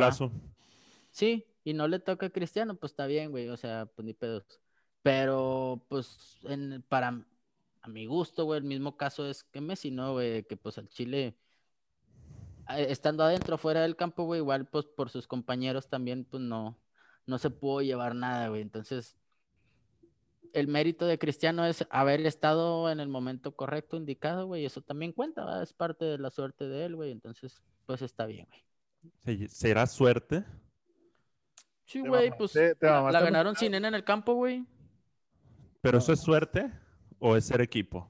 Sí, 1.11 1.45
y 1.63 1.73
no 1.73 1.87
le 1.87 1.99
toca 1.99 2.27
a 2.27 2.29
Cristiano, 2.29 2.75
pues 2.75 2.93
está 2.93 3.05
bien, 3.05 3.31
güey, 3.31 3.49
o 3.49 3.57
sea, 3.57 3.87
pues 3.87 4.05
ni 4.05 4.13
pedos. 4.13 4.45
Pero, 5.01 5.83
pues, 5.89 6.37
en, 6.43 6.83
para, 6.87 7.25
a 7.81 7.87
mi 7.87 8.05
gusto, 8.05 8.45
güey, 8.45 8.59
el 8.59 8.65
mismo 8.65 8.95
caso 8.95 9.27
es 9.27 9.43
que 9.43 9.61
Messi, 9.61 9.91
¿no, 9.91 10.13
güey? 10.13 10.43
Que 10.43 10.55
pues 10.55 10.77
al 10.77 10.87
Chile, 10.87 11.35
estando 12.69 13.23
adentro, 13.23 13.57
fuera 13.57 13.81
del 13.81 13.95
campo, 13.95 14.23
güey, 14.23 14.39
igual 14.39 14.67
pues 14.67 14.85
por 14.85 15.09
sus 15.09 15.27
compañeros 15.27 15.87
también, 15.87 16.25
pues 16.25 16.41
no, 16.41 16.77
no 17.25 17.37
se 17.37 17.49
pudo 17.49 17.81
llevar 17.81 18.15
nada, 18.15 18.49
güey. 18.49 18.61
Entonces, 18.61 19.17
el 20.53 20.67
mérito 20.67 21.05
de 21.05 21.17
Cristiano 21.17 21.65
es 21.65 21.85
haber 21.89 22.25
estado 22.25 22.89
en 22.91 22.99
el 22.99 23.07
momento 23.07 23.55
correcto, 23.55 23.97
indicado, 23.97 24.47
güey. 24.47 24.65
Eso 24.65 24.81
también 24.81 25.13
cuenta, 25.13 25.45
¿verdad? 25.45 25.63
es 25.63 25.73
parte 25.73 26.05
de 26.05 26.17
la 26.17 26.29
suerte 26.29 26.67
de 26.67 26.85
él, 26.85 26.95
güey. 26.95 27.11
Entonces, 27.11 27.61
pues 27.85 28.01
está 28.01 28.25
bien, 28.25 28.47
güey. 28.47 29.47
¿Será 29.47 29.87
suerte? 29.87 30.45
Sí, 31.85 32.01
güey, 32.01 32.31
pues 32.37 32.55
la, 32.79 33.11
ganaron 33.11 33.55
sin 33.55 33.73
en 33.73 33.85
el 33.85 34.03
campo, 34.03 34.33
güey. 34.33 34.65
¿Pero 35.81 35.97
eso 35.97 36.13
es 36.13 36.19
suerte? 36.19 36.71
o 37.21 37.37
es 37.37 37.45
ser 37.45 37.61
equipo? 37.61 38.09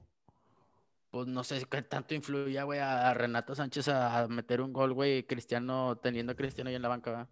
Pues 1.11 1.27
no 1.27 1.43
sé 1.43 1.63
qué 1.69 1.81
tanto 1.81 2.15
influye, 2.15 2.63
güey, 2.63 2.79
a 2.79 3.13
Renato 3.13 3.53
Sánchez 3.53 3.89
a, 3.89 4.27
meter 4.29 4.61
un 4.61 4.71
gol, 4.71 4.93
güey, 4.93 5.27
Cristiano, 5.27 5.97
teniendo 5.97 6.31
a 6.31 6.35
Cristiano 6.35 6.69
ahí 6.69 6.75
en 6.75 6.81
la 6.81 6.87
banca, 6.87 7.29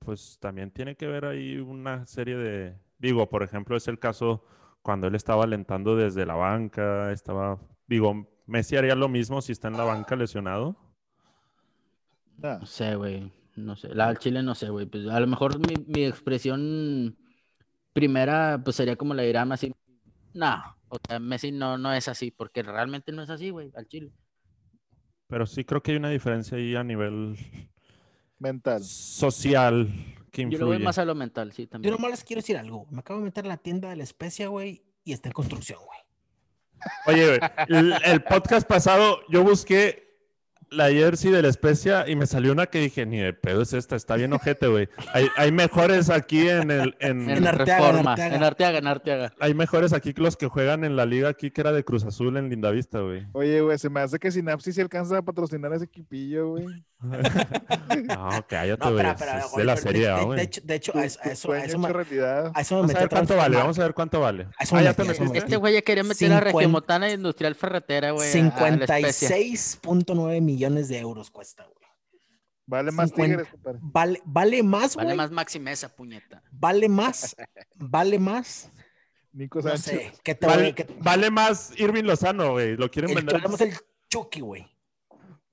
Pues 0.00 0.38
también 0.40 0.70
tiene 0.70 0.96
que 0.96 1.06
ver 1.06 1.24
ahí 1.24 1.56
una 1.56 2.06
serie 2.06 2.36
de. 2.36 2.78
Digo, 2.98 3.28
por 3.28 3.42
ejemplo, 3.42 3.76
es 3.76 3.88
el 3.88 3.98
caso 3.98 4.44
cuando 4.82 5.06
él 5.06 5.14
estaba 5.14 5.44
alentando 5.44 5.96
desde 5.96 6.26
la 6.26 6.34
banca, 6.34 7.12
estaba. 7.12 7.58
Digo, 7.86 8.28
Messi 8.46 8.76
haría 8.76 8.94
lo 8.94 9.08
mismo 9.08 9.40
si 9.42 9.52
está 9.52 9.68
en 9.68 9.76
la 9.76 9.84
banca 9.84 10.16
lesionado. 10.16 10.76
No 12.38 12.66
sé, 12.66 12.96
güey. 12.96 13.32
No 13.56 13.76
sé. 13.76 13.94
La 13.94 14.14
Chile 14.16 14.42
no 14.42 14.54
sé, 14.54 14.68
güey. 14.68 14.86
Pues 14.86 15.06
a 15.08 15.18
lo 15.20 15.26
mejor 15.26 15.58
mi, 15.58 15.74
mi 15.86 16.04
expresión 16.04 17.16
primera, 17.92 18.60
pues 18.62 18.76
sería 18.76 18.96
como 18.96 19.14
la 19.14 19.22
dirá 19.22 19.42
así 19.50 19.72
no, 20.36 20.76
o 20.88 20.98
sea, 21.08 21.18
Messi 21.18 21.50
no, 21.50 21.78
no 21.78 21.94
es 21.94 22.08
así, 22.08 22.30
porque 22.30 22.62
realmente 22.62 23.10
no 23.10 23.22
es 23.22 23.30
así, 23.30 23.48
güey, 23.48 23.72
al 23.74 23.88
Chile. 23.88 24.12
Pero 25.28 25.46
sí 25.46 25.64
creo 25.64 25.82
que 25.82 25.92
hay 25.92 25.96
una 25.96 26.10
diferencia 26.10 26.58
ahí 26.58 26.76
a 26.76 26.84
nivel 26.84 27.38
mental, 28.38 28.82
social, 28.84 29.88
que 30.30 30.42
influye. 30.42 30.58
Yo 30.58 30.64
lo 30.64 30.70
veo 30.70 30.80
más 30.80 30.98
a 30.98 31.04
lo 31.04 31.14
mental, 31.14 31.52
sí, 31.52 31.66
también. 31.66 31.90
Yo 31.90 31.96
nomás 31.96 32.10
les 32.10 32.24
quiero 32.24 32.40
decir 32.40 32.56
algo. 32.56 32.86
Me 32.90 33.00
acabo 33.00 33.20
de 33.20 33.26
meter 33.26 33.44
en 33.44 33.48
la 33.48 33.56
tienda 33.56 33.90
de 33.90 33.96
la 33.96 34.04
especia, 34.04 34.48
güey, 34.48 34.82
y 35.04 35.12
está 35.12 35.28
en 35.28 35.32
construcción, 35.32 35.78
güey. 35.84 35.98
Oye, 37.06 37.40
el, 37.68 37.94
el 38.04 38.22
podcast 38.22 38.68
pasado 38.68 39.20
yo 39.28 39.42
busqué 39.42 40.05
la 40.70 40.90
jersey 40.90 41.30
de 41.30 41.42
la 41.42 41.48
especia 41.48 42.08
y 42.08 42.16
me 42.16 42.26
salió 42.26 42.52
una 42.52 42.66
que 42.66 42.80
dije, 42.80 43.06
ni 43.06 43.18
de 43.18 43.32
pedo 43.32 43.62
es 43.62 43.72
esta, 43.72 43.96
está 43.96 44.16
bien 44.16 44.32
ojete, 44.32 44.66
güey. 44.66 44.88
Hay, 45.12 45.28
hay, 45.36 45.52
mejores 45.52 46.10
aquí 46.10 46.48
en 46.48 46.70
el... 46.70 46.96
En, 46.98 47.30
en, 47.30 47.46
Arteaga, 47.46 47.90
en, 47.90 48.06
Arteaga. 48.42 48.78
en 48.78 48.86
Arteaga, 48.86 49.32
Hay 49.40 49.54
mejores 49.54 49.92
aquí 49.92 50.12
que 50.12 50.22
los 50.22 50.36
que 50.36 50.48
juegan 50.48 50.84
en 50.84 50.96
la 50.96 51.06
liga 51.06 51.28
aquí 51.28 51.50
que 51.50 51.60
era 51.60 51.72
de 51.72 51.84
Cruz 51.84 52.04
Azul 52.04 52.36
en 52.36 52.50
Lindavista, 52.50 53.00
güey. 53.00 53.26
Oye, 53.32 53.60
güey, 53.60 53.78
se 53.78 53.88
me 53.88 54.00
hace 54.00 54.18
que 54.18 54.30
Sinapsis 54.30 54.74
se 54.74 54.82
alcanza 54.82 55.18
a 55.18 55.22
patrocinar 55.22 55.72
ese 55.72 55.84
equipillo, 55.84 56.50
güey. 56.50 56.66
no, 57.00 58.44
cállate, 58.48 58.90
güey. 58.90 59.06
es 59.06 59.52
de 59.56 59.64
la 59.64 59.76
serie, 59.76 60.24
güey. 60.24 60.38
De, 60.38 60.44
hecho, 60.44 60.60
de 60.64 60.74
hecho, 60.74 60.96
a 60.96 61.04
eso, 61.04 61.20
a 61.22 61.28
eso, 61.28 61.52
a 61.52 61.58
eso, 61.58 61.78
me, 61.78 61.88
a 61.88 62.60
eso 62.60 62.74
me 62.74 62.80
Vamos 62.80 62.94
a 62.94 62.98
ver 62.98 63.08
cuánto 63.08 63.36
vale, 63.36 63.56
vamos 63.56 63.78
a 63.78 63.82
ver 63.82 63.94
cuánto 63.94 64.20
vale. 64.20 64.48
Ah, 64.58 64.94
este 65.34 65.56
güey 65.56 65.74
ya 65.74 65.82
quería 65.82 66.02
meter 66.02 66.32
a 66.32 66.40
Regimotana 66.40 67.10
Industrial 67.10 67.54
Ferretera, 67.54 68.10
güey. 68.10 68.32
56.9 68.32 70.40
millones 70.40 70.55
de 70.58 70.98
euros 70.98 71.30
cuesta, 71.30 71.64
güey. 71.64 71.86
Vale 72.68 72.90
más 72.90 73.12
Tigres, 73.12 73.46
Vale, 73.80 74.20
vale 74.24 74.62
más, 74.62 74.94
güey. 74.94 75.06
Vale 75.06 75.16
más 75.16 75.30
Maximeza, 75.30 75.94
puñeta. 75.94 76.42
Vale 76.50 76.88
más, 76.88 77.36
vale 77.76 78.18
más. 78.18 78.70
Nico 79.32 79.62
Sánchez. 79.62 79.94
No 79.94 80.00
sé, 80.00 80.12
¿qué 80.24 80.34
te 80.34 80.46
vale, 80.46 80.74
vale 80.98 81.30
más 81.30 81.78
Irving 81.78 82.04
Lozano, 82.04 82.52
güey. 82.52 82.76
Lo 82.76 82.90
quieren 82.90 83.14
vender. 83.14 83.36
Tenemos 83.36 83.60
el 83.60 83.74
Chucky, 84.08 84.40
güey 84.40 84.76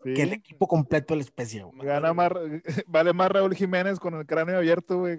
que 0.04 0.22
el 0.24 0.34
equipo 0.34 0.68
completo 0.68 1.14
de 1.14 1.18
la 1.18 1.24
especie. 1.24 1.66
Gana 1.76 2.14
más, 2.14 2.32
vale 2.88 3.14
más 3.14 3.32
Raúl 3.32 3.56
Jiménez 3.56 4.00
con 4.00 4.16
el 4.16 4.26
cráneo 4.26 4.58
abierto, 4.58 5.00
güey. 5.00 5.18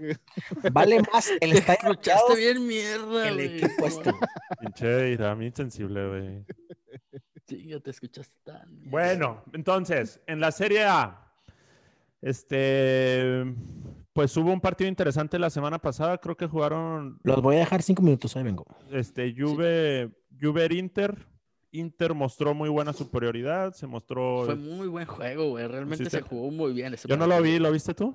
Vale 0.72 1.00
más 1.12 1.30
el 1.40 1.52
estadio. 1.56 1.78
Escuchaste 1.90 2.36
bien 2.36 2.66
mierda, 2.66 3.28
El 3.28 3.40
equipo 3.40 3.86
este. 3.86 4.12
Pinche 4.60 5.10
Irán, 5.10 5.42
insensible, 5.42 6.08
güey. 6.08 6.44
Sí, 7.46 7.66
yo 7.66 7.80
te 7.80 7.90
escuchaste 7.90 8.34
tan. 8.44 8.90
Bueno, 8.90 9.42
entonces, 9.52 10.20
en 10.26 10.40
la 10.40 10.50
Serie 10.50 10.84
A, 10.84 11.32
este, 12.22 13.44
pues 14.12 14.36
hubo 14.36 14.52
un 14.52 14.60
partido 14.60 14.88
interesante 14.88 15.38
la 15.38 15.50
semana 15.50 15.78
pasada, 15.78 16.18
creo 16.18 16.36
que 16.36 16.46
jugaron. 16.46 17.20
Los 17.22 17.42
voy 17.42 17.56
a 17.56 17.60
dejar 17.60 17.82
cinco 17.82 18.02
minutos, 18.02 18.36
ahí 18.36 18.42
vengo. 18.42 18.64
Este, 18.90 19.34
Juve, 19.36 20.10
Juve 20.40 20.74
Inter, 20.74 21.26
Inter 21.72 22.14
mostró 22.14 22.54
muy 22.54 22.68
buena 22.68 22.92
superioridad, 22.92 23.74
se 23.74 23.86
mostró... 23.86 24.44
Fue 24.44 24.54
muy 24.54 24.86
buen 24.86 25.06
juego, 25.06 25.50
güey, 25.50 25.66
realmente 25.66 26.08
se 26.08 26.22
jugó 26.22 26.50
muy 26.50 26.72
bien. 26.72 26.94
Yo 27.06 27.16
no 27.16 27.26
lo 27.26 27.42
vi, 27.42 27.58
¿lo 27.58 27.70
viste 27.70 27.94
tú? 27.94 28.14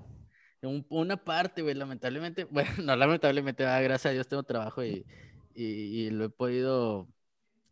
una 0.61 1.17
parte, 1.17 1.61
güey, 1.61 1.75
lamentablemente, 1.75 2.43
bueno, 2.51 2.69
no 2.83 2.95
lamentablemente, 2.95 3.65
ah, 3.65 3.81
gracias 3.81 4.11
a 4.11 4.13
Dios 4.13 4.27
tengo 4.27 4.43
trabajo 4.43 4.83
y, 4.83 5.05
y, 5.53 6.09
lo 6.09 6.25
he 6.25 6.29
podido 6.29 7.07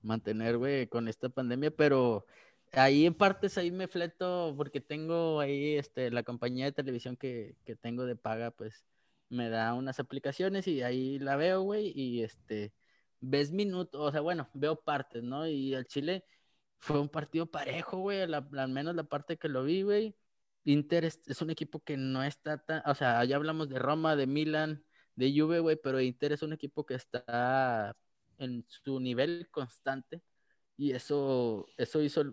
mantener, 0.08 0.58
güey, 0.58 0.88
con 0.88 1.08
esta 1.08 1.30
pandemia, 1.30 1.72
pero 1.72 2.26
ahí 2.74 3.06
en 3.06 3.14
partes 3.16 3.58
ahí 3.58 3.72
me 3.72 3.88
fleto 3.88 4.54
porque 4.58 4.82
tengo 4.82 5.40
ahí 5.40 5.76
este, 5.76 6.12
la 6.12 6.24
compañía 6.24 6.66
de 6.66 6.72
televisión 6.74 7.18
que, 7.18 7.56
que 7.66 7.76
tengo 7.76 8.06
de 8.06 8.16
paga, 8.16 8.52
pues 8.52 8.86
me 9.30 9.50
da 9.50 9.74
unas 9.74 10.00
aplicaciones 10.00 10.68
y 10.68 10.84
ahí 10.84 11.20
la 11.20 11.36
veo, 11.36 11.62
güey, 11.62 11.92
y 11.96 12.24
este, 12.24 12.74
ves 13.20 13.52
minutos, 13.52 14.02
o 14.02 14.12
sea, 14.12 14.22
bueno, 14.22 14.50
veo 14.54 14.82
partes, 14.82 15.24
¿no? 15.24 15.48
Y 15.48 15.74
el 15.74 15.86
Chile 15.88 16.26
fue 16.80 17.00
un 17.00 17.10
partido 17.10 17.48
parejo, 17.52 18.00
güey, 18.00 18.22
al 18.22 18.70
menos 18.70 18.96
la 18.96 19.04
parte 19.04 19.38
que 19.38 19.50
lo 19.50 19.64
vi, 19.64 19.84
güey. 19.84 20.16
Inter 20.64 21.06
es, 21.06 21.42
un 21.42 21.50
equipo 21.50 21.80
que 21.82 21.98
no 21.98 22.24
está 22.24 22.58
tan, 22.60 22.84
o 22.86 22.96
sea, 22.96 23.24
ya 23.26 23.38
hablamos 23.38 23.70
de 23.70 23.80
Roma, 23.80 24.16
de 24.16 24.28
Milan, 24.28 24.84
de 25.16 25.34
Juve, 25.38 25.60
güey, 25.60 25.78
pero 25.82 26.02
Inter 26.02 26.34
es 26.34 26.42
un 26.44 26.54
equipo 26.54 26.86
que 26.86 26.96
está 26.96 27.96
en 28.38 28.66
su 28.68 29.00
nivel 29.00 29.48
constante 29.52 30.22
y 30.78 30.92
eso, 30.92 31.66
eso 31.78 32.02
hizo, 32.02 32.24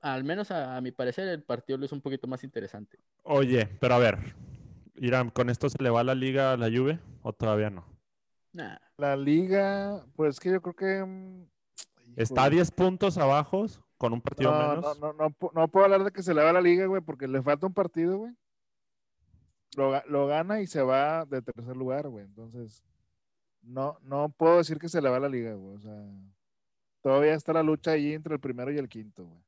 al 0.00 0.24
menos 0.24 0.50
a, 0.50 0.80
mi 0.80 0.92
parecer, 0.92 1.28
el 1.28 1.42
partido 1.42 1.78
lo 1.78 1.86
hizo 1.86 1.94
un 1.94 2.02
poquito 2.02 2.26
más 2.26 2.44
interesante. 2.44 2.98
Oye, 3.22 3.66
pero 3.80 3.94
a 3.94 3.98
ver, 3.98 4.34
Irán, 4.96 5.30
¿con 5.30 5.48
esto 5.48 5.70
se 5.70 5.82
le 5.82 5.90
va 5.90 6.04
la 6.04 6.14
liga 6.14 6.52
a 6.52 6.56
la 6.56 6.66
Juve 6.66 7.00
o 7.22 7.32
todavía 7.32 7.70
no? 7.70 7.86
La 8.96 9.16
liga, 9.16 10.04
pues 10.14 10.38
que 10.38 10.50
yo 10.50 10.60
creo 10.60 10.74
que... 10.74 11.04
Mm, 11.04 11.46
está 12.16 12.44
a 12.44 12.50
10 12.50 12.70
puntos 12.72 13.16
abajo 13.16 13.66
con 13.96 14.12
un 14.12 14.20
partido 14.20 14.52
menos. 14.52 14.98
No, 14.98 15.12
no, 15.12 15.30
no, 15.30 15.50
no, 15.54 15.68
puedo 15.68 15.84
hablar 15.84 16.04
de 16.04 16.10
que 16.10 16.22
se 16.22 16.34
le 16.34 16.42
va 16.42 16.52
la 16.52 16.60
liga, 16.60 16.86
güey, 16.86 17.00
porque 17.00 17.28
le 17.28 17.42
falta 17.42 17.66
un 17.66 17.74
partido, 17.74 18.18
güey. 18.18 18.32
Lo, 19.76 20.02
lo, 20.06 20.26
gana 20.26 20.60
y 20.60 20.66
se 20.66 20.82
va 20.82 21.24
de 21.24 21.42
tercer 21.42 21.76
lugar, 21.76 22.08
güey. 22.08 22.24
Entonces, 22.24 22.82
no, 23.62 23.98
no 24.02 24.28
puedo 24.36 24.58
decir 24.58 24.78
que 24.78 24.88
se 24.88 25.02
le 25.02 25.08
va 25.08 25.20
la 25.20 25.28
liga, 25.28 25.54
güey. 25.54 25.76
O 25.76 25.80
sea, 25.80 26.04
todavía 27.02 27.34
está 27.34 27.52
la 27.52 27.62
lucha 27.62 27.92
ahí 27.92 28.12
entre 28.12 28.34
el 28.34 28.40
primero 28.40 28.72
y 28.72 28.78
el 28.78 28.88
quinto, 28.88 29.26
güey. 29.26 29.42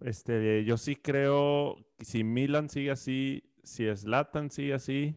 Este, 0.00 0.64
yo 0.64 0.76
sí 0.76 0.96
creo 0.96 1.76
que 1.96 2.04
si 2.04 2.24
Milan 2.24 2.68
sigue 2.68 2.90
así, 2.90 3.44
si 3.62 3.84
Slatan 3.94 4.50
sigue 4.50 4.74
así, 4.74 5.16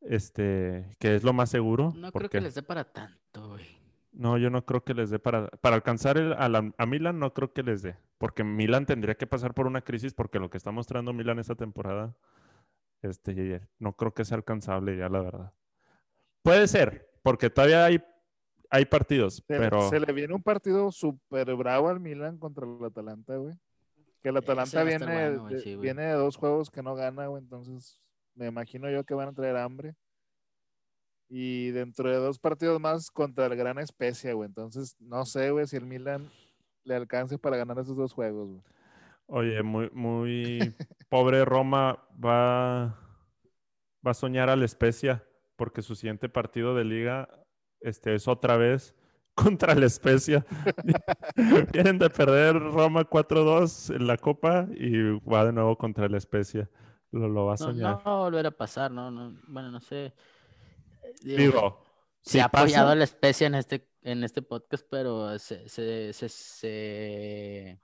este, 0.00 0.96
que 0.98 1.16
es 1.16 1.24
lo 1.24 1.32
más 1.32 1.50
seguro. 1.50 1.92
No 1.96 2.12
creo 2.12 2.30
que 2.30 2.40
les 2.40 2.54
dé 2.54 2.62
para 2.62 2.84
tanto, 2.84 3.48
güey. 3.48 3.66
No, 4.12 4.38
yo 4.38 4.50
no 4.50 4.64
creo 4.64 4.84
que 4.84 4.94
les 4.94 5.10
dé 5.10 5.18
para, 5.18 5.48
para 5.48 5.76
alcanzar 5.76 6.16
el, 6.16 6.32
a, 6.32 6.72
a, 6.76 6.86
Milan, 6.86 7.18
no 7.18 7.34
creo 7.34 7.52
que 7.52 7.62
les 7.62 7.82
dé, 7.82 7.96
porque 8.18 8.42
Milan 8.42 8.86
tendría 8.86 9.16
que 9.16 9.26
pasar 9.26 9.54
por 9.54 9.66
una 9.66 9.82
crisis 9.82 10.14
porque 10.14 10.40
lo 10.40 10.50
que 10.50 10.56
está 10.56 10.70
mostrando 10.70 11.12
Milan 11.12 11.38
esta 11.38 11.54
temporada, 11.54 12.16
este, 13.02 13.60
no 13.78 13.96
creo 13.96 14.14
que 14.14 14.24
sea 14.24 14.36
alcanzable 14.36 14.96
ya, 14.96 15.08
la 15.08 15.20
verdad. 15.20 15.52
Puede 16.42 16.68
ser, 16.68 17.10
porque 17.22 17.50
todavía 17.50 17.84
hay, 17.84 18.02
hay 18.70 18.84
partidos, 18.84 19.42
pero... 19.46 19.88
Se 19.90 20.00
le 20.00 20.12
viene 20.12 20.34
un 20.34 20.42
partido 20.42 20.90
súper 20.92 21.54
bravo 21.54 21.88
al 21.88 22.00
Milan 22.00 22.38
contra 22.38 22.66
el 22.66 22.84
Atalanta, 22.84 23.36
güey. 23.36 23.54
Que 24.22 24.30
el 24.30 24.36
Atalanta 24.36 24.82
viene, 24.82 25.06
de, 25.06 25.76
viene 25.76 26.02
de 26.02 26.12
dos 26.12 26.36
juegos 26.36 26.70
que 26.70 26.82
no 26.82 26.94
gana, 26.94 27.26
güey, 27.26 27.42
entonces 27.42 28.00
me 28.34 28.46
imagino 28.46 28.90
yo 28.90 29.04
que 29.04 29.14
van 29.14 29.28
a 29.28 29.34
traer 29.34 29.56
hambre. 29.56 29.94
Y 31.28 31.70
dentro 31.72 32.08
de 32.08 32.16
dos 32.16 32.38
partidos 32.38 32.80
más 32.80 33.10
contra 33.10 33.46
el 33.46 33.56
Gran 33.56 33.78
Especia, 33.78 34.32
güey. 34.32 34.48
Entonces, 34.48 34.96
no 34.98 35.26
sé, 35.26 35.50
güey, 35.50 35.66
si 35.66 35.76
el 35.76 35.84
Milan 35.84 36.30
le 36.84 36.94
alcance 36.94 37.36
para 37.38 37.58
ganar 37.58 37.78
esos 37.78 37.96
dos 37.96 38.14
juegos, 38.14 38.48
güey. 38.48 38.62
Oye, 39.26 39.62
muy, 39.62 39.90
muy 39.92 40.74
pobre 41.10 41.44
Roma 41.44 42.02
va, 42.12 42.98
va 44.06 44.10
a 44.10 44.14
soñar 44.14 44.48
a 44.48 44.56
la 44.56 44.64
Especia 44.64 45.22
porque 45.58 45.82
su 45.82 45.96
siguiente 45.96 46.28
partido 46.28 46.74
de 46.74 46.84
liga 46.84 47.28
este, 47.80 48.14
es 48.14 48.28
otra 48.28 48.56
vez 48.56 48.94
contra 49.34 49.74
la 49.74 49.86
Especia. 49.86 50.46
Vienen 51.72 51.98
de 51.98 52.08
perder 52.08 52.54
Roma 52.58 53.04
4-2 53.04 53.94
en 53.94 54.06
la 54.06 54.16
Copa 54.16 54.68
y 54.74 55.18
va 55.20 55.44
de 55.44 55.52
nuevo 55.52 55.76
contra 55.76 56.08
la 56.08 56.16
Especia. 56.16 56.70
Lo, 57.10 57.28
lo 57.28 57.46
va 57.46 57.54
a 57.54 57.56
soñar. 57.56 58.00
No, 58.04 58.10
no, 58.10 58.18
volver 58.24 58.46
a 58.46 58.50
pasar, 58.50 58.90
no, 58.90 59.10
no, 59.10 59.36
bueno, 59.48 59.70
no 59.70 59.80
sé. 59.80 60.14
Digo, 61.22 61.84
se 62.20 62.40
ha 62.40 62.44
apoyado 62.44 62.94
la 62.94 63.04
Especia 63.04 63.46
en 63.48 63.56
este, 63.56 63.88
en 64.02 64.22
este 64.24 64.42
podcast, 64.42 64.86
pero 64.88 65.38
se, 65.38 65.68
se, 65.68 66.12
se, 66.12 66.28
se 66.28 67.80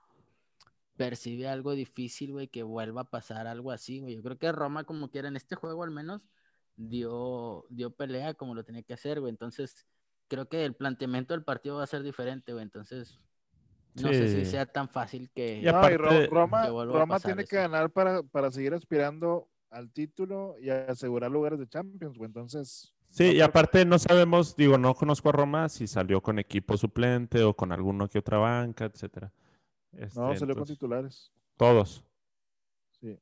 percibe 0.96 1.48
algo 1.48 1.72
difícil, 1.72 2.32
güey, 2.32 2.48
que 2.48 2.62
vuelva 2.62 3.02
a 3.02 3.10
pasar 3.10 3.46
algo 3.46 3.72
así, 3.72 4.00
güey. 4.00 4.16
Yo 4.16 4.22
creo 4.22 4.38
que 4.38 4.52
Roma, 4.52 4.84
como 4.84 5.10
quiera, 5.10 5.28
en 5.28 5.36
este 5.36 5.56
juego 5.56 5.82
al 5.82 5.90
menos, 5.90 6.22
dio, 6.76 7.64
dio 7.68 7.90
pelea 7.90 8.34
como 8.34 8.54
lo 8.54 8.64
tenía 8.64 8.82
que 8.82 8.94
hacer, 8.94 9.20
güey. 9.20 9.30
Entonces, 9.30 9.86
creo 10.28 10.48
que 10.48 10.64
el 10.64 10.74
planteamiento 10.74 11.34
del 11.34 11.44
partido 11.44 11.76
va 11.76 11.84
a 11.84 11.88
ser 11.88 12.02
diferente, 12.02 12.52
güey. 12.52 12.62
Entonces, 12.62 13.18
no 13.94 14.08
sé 14.08 14.28
si 14.28 14.44
sea 14.44 14.66
tan 14.66 14.88
fácil 14.88 15.30
que. 15.30 15.62
Roma, 16.30 16.66
Roma 16.66 17.20
tiene 17.20 17.44
que 17.44 17.56
ganar 17.56 17.90
para, 17.90 18.22
para 18.22 18.50
seguir 18.50 18.74
aspirando 18.74 19.48
al 19.70 19.90
título 19.90 20.56
y 20.60 20.70
asegurar 20.70 21.30
lugares 21.30 21.58
de 21.58 21.68
Champions, 21.68 22.16
güey. 22.16 22.28
Entonces. 22.28 22.92
Sí, 23.08 23.32
y 23.32 23.40
aparte 23.40 23.84
no 23.84 23.98
sabemos, 23.98 24.56
digo, 24.56 24.76
no 24.76 24.94
conozco 24.94 25.28
a 25.28 25.32
Roma 25.32 25.68
si 25.68 25.86
salió 25.86 26.20
con 26.20 26.40
equipo 26.40 26.76
suplente 26.76 27.44
o 27.44 27.54
con 27.54 27.70
alguno 27.70 28.08
que 28.08 28.18
otra 28.18 28.38
banca, 28.38 28.86
etcétera. 28.86 29.32
Este, 29.92 30.18
no, 30.18 30.34
salió 30.34 30.56
con 30.56 30.64
titulares. 30.64 31.32
Todos. 31.56 32.04
Sí. 33.00 33.16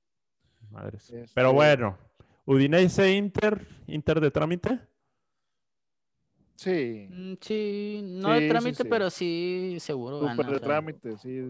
Madres. 0.70 1.08
Pero 1.34 1.48
este 1.48 1.54
bueno, 1.54 1.98
Udinese 2.44 3.12
Inter, 3.14 3.66
Inter 3.86 4.20
de 4.20 4.30
trámite. 4.30 4.80
Sí. 6.56 7.08
Mm, 7.10 7.34
sí, 7.40 8.00
no 8.04 8.32
de 8.32 8.48
trámite, 8.48 8.84
pero 8.84 9.10
sí 9.10 9.76
seguro 9.80 10.20
Super 10.20 10.46
de 10.46 10.60
trámite, 10.60 11.18
sí. 11.18 11.40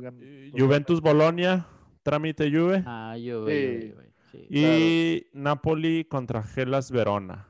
Juventus 0.57 1.01
Bolonia, 1.01 1.67
trámite 2.03 2.51
Juve. 2.51 2.83
Ah, 2.87 3.15
Juve. 3.19 3.95
y 4.33 5.27
Napoli 5.33 6.05
contra 6.05 6.43
Gelas 6.43 6.91
Verona. 6.91 7.49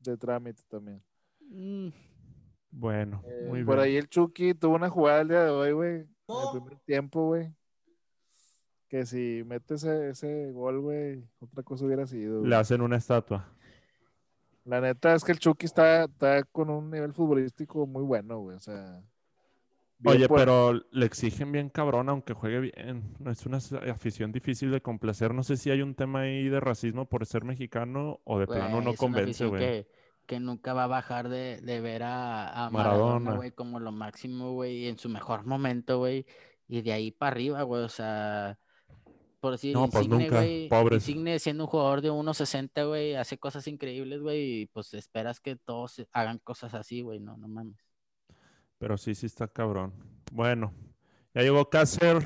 De 0.00 0.16
trámite 0.16 0.62
también. 0.68 1.02
Mm. 1.40 1.88
Bueno, 2.72 3.22
eh, 3.26 3.44
muy 3.46 3.58
bien. 3.58 3.66
Por 3.66 3.80
ahí 3.80 3.96
el 3.96 4.08
Chucky 4.08 4.54
tuvo 4.54 4.76
una 4.76 4.88
jugada 4.88 5.22
el 5.22 5.28
día 5.28 5.44
de 5.44 5.50
hoy, 5.50 5.72
güey. 5.72 5.90
En 5.90 6.06
el 6.28 6.60
primer 6.60 6.78
tiempo, 6.80 7.26
güey 7.26 7.52
que 8.90 9.06
si 9.06 9.44
mete 9.46 9.74
ese, 9.74 10.10
ese 10.10 10.50
gol, 10.50 10.80
güey, 10.80 11.22
otra 11.38 11.62
cosa 11.62 11.86
hubiera 11.86 12.08
sido. 12.08 12.44
Le 12.44 12.56
hacen 12.56 12.80
una 12.80 12.96
estatua. 12.96 13.48
La 14.64 14.80
neta 14.80 15.14
es 15.14 15.22
que 15.22 15.30
el 15.30 15.38
Chucky 15.38 15.64
está, 15.64 16.04
está 16.04 16.42
con 16.42 16.70
un 16.70 16.90
nivel 16.90 17.14
futbolístico 17.14 17.86
muy 17.86 18.02
bueno, 18.02 18.40
güey. 18.40 18.56
O 18.56 18.60
sea. 18.60 19.00
Oye, 20.04 20.28
pero 20.28 20.72
le 20.90 21.06
exigen 21.06 21.52
bien 21.52 21.68
cabrón, 21.68 22.08
aunque 22.08 22.34
juegue 22.34 22.58
bien. 22.58 23.14
No 23.20 23.30
es 23.30 23.46
una 23.46 23.58
afición 23.92 24.32
difícil 24.32 24.72
de 24.72 24.80
complacer. 24.80 25.34
No 25.34 25.44
sé 25.44 25.56
si 25.56 25.70
hay 25.70 25.82
un 25.82 25.94
tema 25.94 26.22
ahí 26.22 26.48
de 26.48 26.58
racismo 26.58 27.08
por 27.08 27.24
ser 27.26 27.44
mexicano 27.44 28.20
o 28.24 28.40
de 28.40 28.48
plano 28.48 28.80
no 28.80 28.94
convence, 28.94 29.46
güey. 29.46 29.60
Que, 29.60 29.86
que, 30.26 30.40
nunca 30.40 30.72
va 30.72 30.84
a 30.84 30.88
bajar 30.88 31.28
de, 31.28 31.60
de 31.60 31.80
ver 31.80 32.02
a, 32.02 32.66
a 32.66 32.70
Maradona, 32.70 33.36
güey, 33.36 33.52
como 33.52 33.78
lo 33.78 33.92
máximo, 33.92 34.52
güey, 34.52 34.88
en 34.88 34.98
su 34.98 35.08
mejor 35.08 35.46
momento, 35.46 35.98
güey. 35.98 36.26
Y 36.66 36.82
de 36.82 36.92
ahí 36.92 37.12
para 37.12 37.32
arriba, 37.32 37.62
güey. 37.62 37.84
O 37.84 37.88
sea, 37.88 38.58
por 39.40 39.52
decir, 39.52 39.74
no, 39.74 39.88
pues 39.88 40.04
Insigne, 40.04 40.68
nunca, 40.68 40.94
Insigne 40.94 41.38
siendo 41.38 41.64
un 41.64 41.70
jugador 41.70 42.02
de 42.02 42.10
1.60, 42.10 42.86
güey, 42.86 43.14
hace 43.14 43.38
cosas 43.38 43.66
increíbles, 43.66 44.20
güey, 44.20 44.62
y 44.62 44.66
pues 44.66 44.92
esperas 44.94 45.40
que 45.40 45.56
todos 45.56 46.06
hagan 46.12 46.38
cosas 46.38 46.74
así, 46.74 47.00
güey, 47.00 47.20
no, 47.20 47.36
no 47.38 47.48
mames. 47.48 47.78
Pero 48.78 48.98
sí, 48.98 49.14
sí 49.14 49.26
está 49.26 49.48
cabrón. 49.48 49.94
Bueno, 50.32 50.74
ya 51.34 51.42
llegó 51.42 51.68
Cácer, 51.70 52.22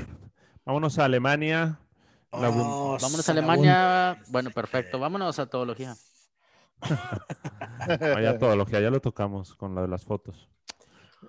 vámonos 0.65 0.99
a 0.99 1.05
Alemania. 1.05 1.79
vámonos 2.33 3.29
a 3.29 3.33
Alemania. 3.33 4.23
Bueno, 4.29 4.51
perfecto, 4.51 4.99
vámonos 4.99 5.39
a 5.39 5.47
Teología. 5.47 5.95
Vaya 7.89 8.39
Teología, 8.39 8.81
ya 8.81 8.91
lo 8.91 9.01
tocamos 9.01 9.55
con 9.55 9.75
la 9.75 9.83
de 9.83 9.89
las 9.89 10.05
fotos. 10.05 10.49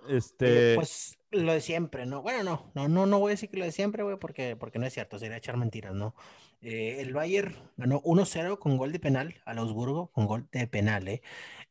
Este... 0.09 0.75
Pues 0.75 1.17
lo 1.43 1.53
de 1.53 1.61
siempre, 1.61 2.05
¿no? 2.05 2.21
Bueno, 2.21 2.43
no, 2.43 2.71
no, 2.75 2.87
no, 2.87 3.05
no 3.05 3.19
voy 3.19 3.29
a 3.29 3.33
decir 3.33 3.49
que 3.49 3.57
lo 3.57 3.65
de 3.65 3.71
siempre, 3.71 4.03
güey, 4.03 4.17
porque, 4.17 4.55
porque 4.55 4.79
no 4.79 4.85
es 4.85 4.93
cierto, 4.93 5.19
sería 5.19 5.37
echar 5.37 5.57
mentiras, 5.57 5.93
¿no? 5.93 6.15
Eh, 6.61 6.97
el 6.99 7.13
Bayern 7.13 7.55
ganó 7.77 8.01
1-0 8.01 8.57
con 8.59 8.77
gol 8.77 8.91
de 8.91 8.99
penal 8.99 9.35
al 9.45 9.59
Augsburgo, 9.59 10.11
con 10.11 10.25
gol 10.25 10.47
de 10.51 10.67
penal, 10.67 11.07
¿eh? 11.07 11.21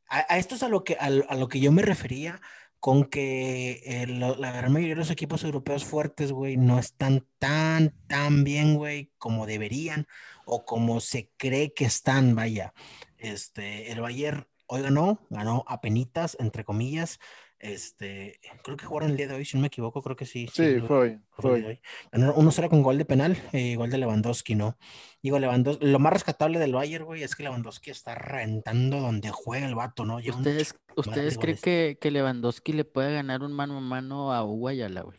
A, 0.08 0.38
esto 0.38 0.54
es 0.54 0.62
a 0.62 0.68
lo, 0.68 0.84
que, 0.84 0.96
a, 1.00 1.10
lo 1.10 1.48
que 1.48 1.60
yo 1.60 1.72
me 1.72 1.82
refería 1.82 2.40
con 2.78 3.04
que 3.04 4.04
la 4.06 4.52
gran 4.52 4.70
mayoría 4.70 4.94
de 4.94 5.00
los 5.00 5.10
equipos 5.10 5.42
europeos 5.42 5.86
fuertes, 5.86 6.32
güey, 6.32 6.58
no 6.58 6.78
están 6.78 7.26
tan, 7.38 7.94
tan 8.06 8.44
bien, 8.44 8.76
güey, 8.76 9.10
como 9.16 9.46
deberían 9.46 10.06
o 10.44 10.66
como 10.66 11.00
se 11.00 11.30
cree 11.38 11.72
que 11.72 11.86
están, 11.86 12.34
vaya. 12.34 12.74
Este, 13.16 13.90
el 13.90 14.02
Bayern 14.02 14.46
hoy 14.66 14.82
ganó, 14.82 15.18
ganó 15.30 15.64
a 15.66 15.80
penitas, 15.80 16.36
entre 16.38 16.64
comillas, 16.64 17.18
este, 17.64 18.38
creo 18.62 18.76
que 18.76 18.84
jugaron 18.84 19.10
el 19.10 19.16
día 19.16 19.26
de 19.26 19.34
hoy, 19.34 19.44
si 19.46 19.56
no 19.56 19.62
me 19.62 19.68
equivoco, 19.68 20.02
creo 20.02 20.16
que 20.16 20.26
sí. 20.26 20.48
Sí, 20.52 20.80
fue, 20.86 21.18
fue. 21.30 21.80
Uno 22.12 22.50
será 22.50 22.68
con 22.68 22.82
gol 22.82 22.98
de 22.98 23.06
penal, 23.06 23.38
eh, 23.52 23.74
gol 23.76 23.88
de 23.88 23.96
Lewandowski, 23.96 24.54
¿no? 24.54 24.76
Digo, 25.22 25.38
Lewandowski, 25.38 25.86
lo 25.86 25.98
más 25.98 26.12
rescatable 26.12 26.58
del 26.58 26.74
Bayern, 26.74 27.06
güey, 27.06 27.22
es 27.22 27.34
que 27.34 27.42
Lewandowski 27.42 27.90
está 27.90 28.14
reventando 28.14 29.00
donde 29.00 29.30
juega 29.30 29.66
el 29.66 29.74
vato, 29.74 30.04
¿no? 30.04 30.16
¿Ustedes, 30.16 30.74
¿ustedes 30.94 31.38
creen 31.38 31.56
que, 31.56 31.96
que, 31.98 32.10
Lewandowski 32.10 32.74
le 32.74 32.84
puede 32.84 33.14
ganar 33.14 33.42
un 33.42 33.54
mano 33.54 33.78
a 33.78 33.80
mano 33.80 34.34
a 34.34 34.44
Uguayala, 34.44 35.00
güey? 35.00 35.18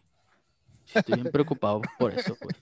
Estoy 0.93 1.15
bien 1.15 1.31
preocupado 1.31 1.81
por 1.97 2.13
eso, 2.13 2.37
güey. 2.39 2.55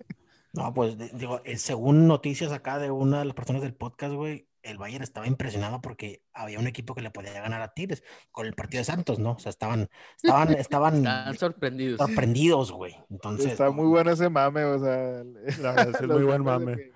No, 0.53 0.73
pues 0.73 0.95
digo, 1.17 1.41
eh, 1.43 1.57
según 1.57 2.07
noticias 2.07 2.51
acá 2.51 2.79
de 2.79 2.89
una 2.89 3.19
de 3.19 3.25
las 3.25 3.35
personas 3.35 3.63
del 3.63 3.73
podcast, 3.73 4.13
güey, 4.13 4.47
el 4.63 4.77
Bayern 4.77 5.03
estaba 5.03 5.27
impresionado 5.27 5.81
porque 5.81 6.23
había 6.33 6.59
un 6.59 6.67
equipo 6.67 6.95
que 6.95 7.01
le 7.01 7.11
podía 7.11 7.41
ganar 7.41 7.61
a 7.61 7.73
Tigres 7.73 8.03
con 8.31 8.47
el 8.47 8.53
partido 8.53 8.79
de 8.79 8.85
Santos, 8.85 9.19
¿no? 9.19 9.33
O 9.33 9.39
sea, 9.39 9.49
estaban, 9.49 9.89
estaban, 10.21 10.53
estaban, 10.53 11.37
sorprendidos. 11.37 11.97
Sorprendidos, 11.97 12.71
güey. 12.71 12.95
Entonces. 13.09 13.51
Está 13.51 13.69
muy 13.69 13.87
bueno 13.87 14.11
ese 14.11 14.29
mame, 14.29 14.63
o 14.63 14.79
sea. 14.79 15.23
es 15.45 16.07
muy 16.07 16.23
buen 16.23 16.43
mame. 16.43 16.91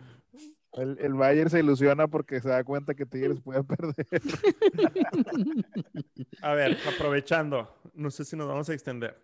El, 0.73 0.97
el, 0.99 1.13
Bayern 1.13 1.49
se 1.49 1.59
ilusiona 1.59 2.07
porque 2.07 2.39
se 2.39 2.49
da 2.49 2.63
cuenta 2.63 2.93
que 2.93 3.05
Tigres 3.05 3.41
puede 3.41 3.63
perder. 3.63 4.05
A 6.41 6.53
ver, 6.53 6.77
aprovechando, 6.87 7.81
no 7.95 8.11
sé 8.11 8.23
si 8.23 8.35
nos 8.35 8.47
vamos 8.47 8.69
a 8.69 8.73
extender. 8.73 9.19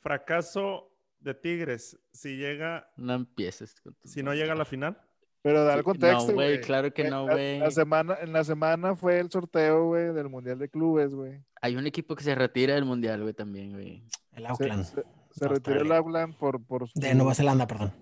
Fracaso 0.00 0.92
de 1.18 1.34
Tigres, 1.34 1.98
si 2.12 2.36
llega. 2.36 2.88
No 2.96 3.14
empieces. 3.14 3.74
si 4.04 4.22
no 4.22 4.34
llega 4.34 4.52
a 4.52 4.56
la 4.56 4.64
final. 4.64 5.00
Pero 5.44 5.62
da 5.62 5.74
el 5.74 5.84
contexto. 5.84 6.28
No, 6.28 6.32
güey, 6.32 6.58
claro 6.62 6.90
que 6.90 7.04
no, 7.04 7.26
güey. 7.26 7.58
La, 7.58 7.70
semana, 7.70 8.16
en 8.22 8.32
la 8.32 8.44
semana 8.44 8.96
fue 8.96 9.20
el 9.20 9.30
sorteo, 9.30 9.88
güey, 9.88 10.14
del 10.14 10.30
Mundial 10.30 10.58
de 10.58 10.70
Clubes, 10.70 11.14
güey. 11.14 11.38
Hay 11.60 11.76
un 11.76 11.86
equipo 11.86 12.16
que 12.16 12.24
se 12.24 12.34
retira 12.34 12.76
del 12.76 12.86
Mundial, 12.86 13.20
güey, 13.20 13.34
también, 13.34 13.72
güey. 13.72 14.02
El 14.32 14.46
Auckland. 14.46 14.86
Se, 15.32 15.46
retira 15.46 15.82
el 15.82 15.92
Auckland 15.92 16.34
por, 16.38 16.64
por 16.64 16.90
De 16.94 17.14
Nueva 17.14 17.34
Zelanda, 17.34 17.66
perdón. 17.66 17.92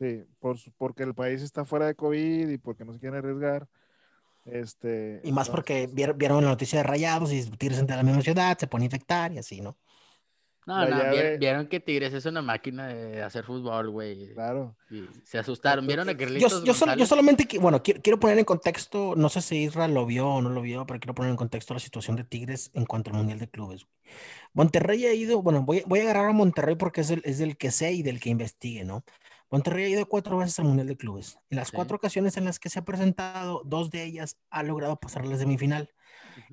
Sí, 0.00 0.24
por, 0.40 0.56
porque 0.76 1.04
el 1.04 1.14
país 1.14 1.42
está 1.42 1.64
fuera 1.64 1.86
de 1.86 1.94
COVID 1.94 2.48
y 2.48 2.58
porque 2.58 2.84
no 2.84 2.92
se 2.92 2.98
quieren 2.98 3.20
arriesgar. 3.20 3.68
Este, 4.44 5.20
y 5.22 5.30
más 5.30 5.48
porque 5.48 5.88
vieron, 5.92 6.18
vieron 6.18 6.42
la 6.42 6.50
noticia 6.50 6.80
de 6.80 6.82
rayados 6.82 7.32
y 7.32 7.48
Tigres 7.52 7.78
entre 7.78 7.94
la 7.94 8.02
misma 8.02 8.20
ciudad, 8.20 8.58
se 8.58 8.66
pone 8.66 8.82
a 8.82 8.86
infectar 8.86 9.32
y 9.32 9.38
así, 9.38 9.60
¿no? 9.60 9.76
No, 10.66 10.88
no, 10.88 10.96
vieron, 11.38 11.66
que 11.66 11.80
Tigres 11.80 12.14
es 12.14 12.24
una 12.24 12.40
máquina 12.40 12.88
de 12.88 13.22
hacer 13.22 13.44
fútbol, 13.44 13.90
güey. 13.90 14.32
Claro. 14.32 14.76
Y 14.90 15.04
se 15.22 15.38
asustaron. 15.38 15.86
¿Vieron 15.86 16.08
a 16.08 16.12
Yo, 16.12 16.64
yo, 16.64 16.74
solamente, 17.06 17.46
bueno, 17.58 17.82
quiero, 17.82 18.18
poner 18.18 18.38
en 18.38 18.44
contexto, 18.44 19.14
no 19.16 19.28
sé 19.28 19.42
si 19.42 19.64
Israel 19.64 19.92
lo 19.92 20.06
vio 20.06 20.26
o 20.26 20.42
no 20.42 20.50
lo 20.50 20.62
vio, 20.62 20.86
pero 20.86 21.00
quiero 21.00 21.14
poner 21.14 21.30
en 21.30 21.36
contexto 21.36 21.74
la 21.74 21.80
situación 21.80 22.16
de 22.16 22.24
Tigres 22.24 22.70
en 22.74 22.86
cuanto 22.86 23.10
al 23.10 23.16
Mundial 23.16 23.38
de 23.38 23.48
Clubes. 23.48 23.86
Monterrey 24.54 25.04
ha 25.06 25.12
ido, 25.12 25.42
bueno, 25.42 25.62
voy, 25.62 25.82
voy 25.86 26.00
a 26.00 26.02
agarrar 26.04 26.30
a 26.30 26.32
Monterrey 26.32 26.76
porque 26.76 27.02
es 27.02 27.10
el, 27.10 27.20
es 27.24 27.40
el 27.40 27.56
que 27.56 27.70
sé 27.70 27.92
y 27.92 28.02
del 28.02 28.20
que 28.20 28.30
investigue, 28.30 28.84
¿no? 28.84 29.04
Monterrey 29.50 29.84
ha 29.84 29.88
ido 29.88 30.06
cuatro 30.08 30.38
veces 30.38 30.58
al 30.58 30.64
Mundial 30.64 30.88
de 30.88 30.96
Clubes. 30.96 31.38
En 31.50 31.58
las 31.58 31.70
cuatro 31.70 31.96
ocasiones 31.96 32.36
en 32.36 32.44
las 32.44 32.58
que 32.58 32.70
se 32.70 32.78
ha 32.78 32.84
presentado, 32.84 33.62
dos 33.64 33.90
de 33.90 34.02
ellas 34.02 34.36
ha 34.50 34.62
logrado 34.62 34.96
pasar 34.96 35.22
a 35.22 35.26
la 35.26 35.36
semifinal. 35.36 35.90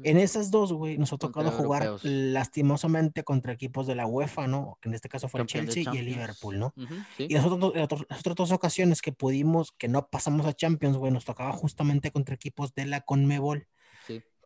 En 0.04 0.18
esas 0.18 0.52
dos, 0.52 0.74
güey, 0.74 0.98
nos 0.98 1.14
ha 1.14 1.18
tocado 1.18 1.52
jugar 1.52 2.00
lastimosamente 2.04 3.24
contra 3.24 3.54
equipos 3.54 3.88
de 3.88 3.96
la 3.96 4.06
UEFA, 4.06 4.48
¿no? 4.48 4.78
Que 4.82 4.90
en 4.90 4.96
este 4.96 5.10
caso 5.10 5.28
fue 5.28 5.42
el 5.42 5.48
Chelsea 5.48 5.84
y 5.94 5.98
el 5.98 6.06
Liverpool, 6.06 6.60
¿no? 6.60 6.74
Y 7.18 7.34
las 7.34 7.46
otras, 7.46 8.36
dos 8.36 8.52
ocasiones 8.52 9.02
que 9.02 9.12
pudimos, 9.12 9.72
que 9.72 9.88
no 9.88 10.08
pasamos 10.08 10.46
a 10.46 10.54
Champions, 10.54 10.98
güey, 10.98 11.12
nos 11.12 11.26
tocaba 11.26 11.52
justamente 11.52 12.12
contra 12.12 12.36
equipos 12.36 12.74
de 12.74 12.86
la 12.86 13.02
Conmebol. 13.02 13.68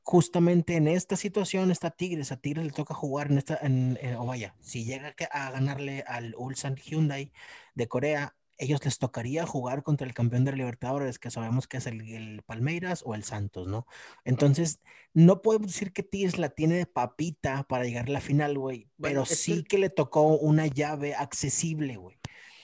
Justamente 0.07 0.75
en 0.75 0.87
esta 0.87 1.15
situación 1.15 1.71
está 1.71 1.89
Tigres, 1.89 2.31
a 2.31 2.37
Tigres 2.37 2.63
le 2.63 2.71
toca 2.71 2.93
jugar 2.93 3.31
en 3.31 3.39
esta, 3.39 3.57
en, 3.61 3.97
o 4.19 4.27
vaya, 4.27 4.55
si 4.61 4.85
llega 4.85 5.15
a 5.31 5.49
ganarle 5.49 6.03
al 6.05 6.35
Ulsan 6.37 6.75
Hyundai 6.75 7.31
de 7.73 7.87
Corea, 7.87 8.35
ellos 8.57 8.83
les 8.85 8.97
tocaría 8.97 9.45
jugar 9.45 9.83
contra 9.83 10.07
el 10.07 10.13
campeón 10.13 10.45
de 10.45 10.53
Libertadores, 10.53 11.19
que 11.19 11.31
sabemos 11.31 11.67
que 11.67 11.77
es 11.77 11.87
el, 11.87 12.41
Palmeiras 12.45 13.03
o 13.05 13.15
el 13.15 13.23
Santos, 13.23 13.67
¿no? 13.67 13.85
Entonces, 14.23 14.79
no 15.13 15.41
podemos 15.41 15.67
decir 15.67 15.93
que 15.93 16.03
Tigres 16.03 16.37
la 16.37 16.49
tiene 16.49 16.75
de 16.75 16.85
papita 16.85 17.63
para 17.67 17.85
llegar 17.85 18.07
a 18.07 18.11
la 18.11 18.21
final, 18.21 18.57
güey, 18.57 18.87
pero 19.01 19.25
sí 19.25 19.63
que... 19.63 19.77
le 19.77 19.89
tocó 19.89 20.23
una 20.37 20.67
llave 20.67 21.15
accesible, 21.15 21.97
güey. 21.97 22.17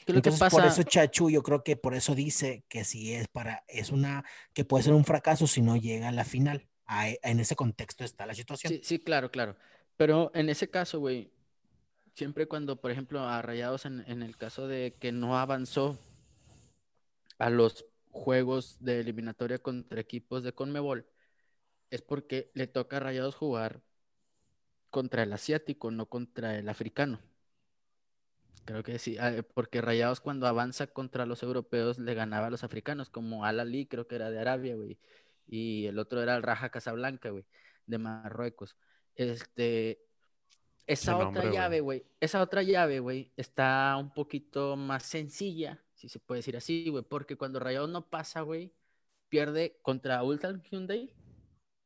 Entonces, 0.08 0.50
por 0.50 0.66
eso 0.66 0.84
Chachu, 0.84 1.30
yo 1.30 1.44
creo 1.44 1.64
que 1.64 1.76
por 1.76 1.94
eso 1.94 2.16
dice 2.16 2.64
que 2.68 2.84
si 2.84 3.14
es 3.14 3.28
para, 3.28 3.64
es 3.68 3.92
una, 3.92 4.26
que 4.54 4.66
puede 4.66 4.84
ser 4.84 4.94
un 4.94 5.06
fracaso 5.06 5.48
si 5.48 5.62
no 5.62 5.78
llega 5.78 6.10
a 6.10 6.12
la 6.12 6.26
final. 6.26 6.68
en 6.90 7.40
ese 7.40 7.56
contexto 7.56 8.04
está 8.04 8.26
la 8.26 8.34
situación. 8.34 8.74
Sí, 8.74 8.82
sí, 8.84 9.00
claro, 9.00 9.32
claro. 9.32 9.56
Pero 9.98 10.32
en 10.34 10.50
ese 10.50 10.70
caso, 10.70 11.00
güey, 11.00 11.32
siempre 12.16 12.48
cuando, 12.48 12.82
por 12.82 12.92
ejemplo, 12.92 13.22
a 13.22 13.42
Rayados 13.42 13.86
en, 13.86 14.22
el 14.22 14.38
caso 14.38 14.68
de 14.68 14.96
que 15.00 15.12
no 15.12 15.38
avanzó 15.38 15.98
a 17.40 17.50
los 17.50 17.86
juegos 18.12 18.78
de 18.80 19.00
eliminatoria 19.00 19.60
contra 19.60 20.00
equipos 20.02 20.44
de 20.44 20.54
Conmebol, 20.54 21.08
es 21.90 22.02
porque 22.02 22.52
le 22.54 22.68
toca 22.68 22.98
a 22.98 23.00
Rayados 23.02 23.36
jugar 23.36 23.82
contra 24.90 25.24
el 25.24 25.34
asiático, 25.34 25.92
no 25.92 26.08
contra 26.08 26.58
el 26.60 26.70
africano. 26.70 27.20
Creo 28.66 28.84
que 28.84 29.00
sí, 29.00 29.18
ah, 29.18 29.44
porque 29.54 29.82
Rayados 29.82 30.22
cuando 30.22 30.48
avanza 30.48 30.88
contra 30.88 31.26
los 31.26 31.42
europeos 31.44 31.98
le 32.00 32.14
ganaba 32.14 32.48
a 32.48 32.50
los 32.52 32.64
africanos, 32.64 33.10
como 33.10 33.44
Al 33.46 33.60
Ali, 33.60 33.88
creo 33.88 34.08
que 34.08 34.16
era 34.16 34.30
de 34.30 34.40
Arabia, 34.40 34.76
güey, 34.76 35.00
y 35.48 35.88
el 35.88 36.00
otro 36.00 36.22
era 36.22 36.36
el 36.36 36.44
Raja 36.44 36.70
Casablanca, 36.70 37.30
güey, 37.32 37.46
de 37.88 37.98
Marruecos. 37.98 38.78
Este, 39.16 40.06
esa 40.92 41.18
otra 41.18 41.52
llave, 41.52 41.82
güey, 41.82 42.06
esa 42.20 42.42
otra 42.42 42.64
llave, 42.64 43.00
güey, 43.00 43.32
está 43.38 43.96
un 43.98 44.14
poquito 44.14 44.76
más 44.76 45.04
sencilla, 45.04 45.84
si 45.96 46.10
se 46.10 46.20
puede 46.20 46.40
decir 46.40 46.58
así, 46.58 46.90
güey, 46.90 47.04
porque 47.04 47.36
cuando 47.36 47.60
Rayados 47.60 47.90
no 47.90 48.10
pasa, 48.10 48.42
güey, 48.42 48.74
pierde 49.32 49.80
contra 49.82 50.22
Ultra 50.24 50.62
Hyundai. 50.70 51.16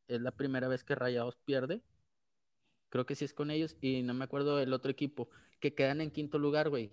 Es 0.07 0.19
la 0.19 0.31
primera 0.31 0.67
vez 0.67 0.83
que 0.83 0.95
Rayados 0.95 1.37
pierde. 1.45 1.81
Creo 2.89 3.05
que 3.05 3.15
sí 3.15 3.23
es 3.25 3.33
con 3.33 3.51
ellos 3.51 3.77
y 3.81 4.01
no 4.01 4.13
me 4.13 4.25
acuerdo 4.25 4.57
del 4.57 4.73
otro 4.73 4.91
equipo, 4.91 5.29
que 5.59 5.75
quedan 5.75 6.01
en 6.01 6.11
quinto 6.11 6.39
lugar, 6.39 6.69
güey. 6.69 6.91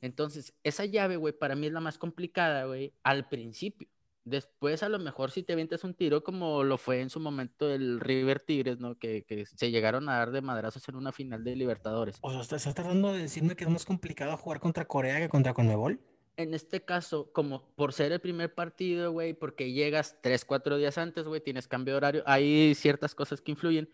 Entonces, 0.00 0.54
esa 0.62 0.84
llave, 0.84 1.16
güey, 1.16 1.32
para 1.32 1.56
mí 1.56 1.66
es 1.66 1.72
la 1.72 1.80
más 1.80 1.96
complicada, 1.96 2.66
güey, 2.66 2.92
al 3.02 3.28
principio. 3.28 3.88
Después, 4.24 4.82
a 4.82 4.88
lo 4.88 4.98
mejor, 4.98 5.30
si 5.30 5.42
te 5.42 5.52
avientas 5.52 5.84
un 5.84 5.92
tiro, 5.92 6.24
como 6.24 6.64
lo 6.64 6.78
fue 6.78 7.02
en 7.02 7.10
su 7.10 7.20
momento 7.20 7.70
el 7.70 8.00
River 8.00 8.40
Tigres, 8.40 8.78
¿no? 8.78 8.98
Que, 8.98 9.44
se 9.54 9.70
llegaron 9.70 10.08
a 10.08 10.16
dar 10.16 10.30
de 10.30 10.40
madrazos 10.40 10.88
en 10.88 10.96
una 10.96 11.12
final 11.12 11.44
de 11.44 11.54
Libertadores. 11.54 12.16
O 12.22 12.30
sea, 12.30 12.40
¿estás 12.40 12.74
tratando 12.74 13.12
de 13.12 13.20
decirme 13.20 13.54
que 13.54 13.64
es 13.64 13.70
más 13.70 13.84
complicado 13.84 14.34
jugar 14.38 14.60
contra 14.60 14.86
Corea 14.86 15.18
que 15.18 15.28
contra 15.28 15.52
Conmebol? 15.52 16.00
En 16.38 16.54
este 16.54 16.82
caso, 16.82 17.30
como 17.32 17.68
por 17.76 17.92
ser 17.92 18.12
el 18.12 18.20
primer 18.20 18.54
partido, 18.54 19.12
güey, 19.12 19.34
porque 19.34 19.72
llegas 19.72 20.16
tres, 20.22 20.46
cuatro 20.46 20.78
días 20.78 20.96
antes, 20.96 21.24
güey, 21.26 21.42
tienes 21.42 21.68
cambio 21.68 21.92
de 21.92 21.98
horario, 21.98 22.22
hay 22.26 22.74
ciertas 22.74 23.14
cosas 23.14 23.42
que 23.42 23.52
influyen, 23.52 23.90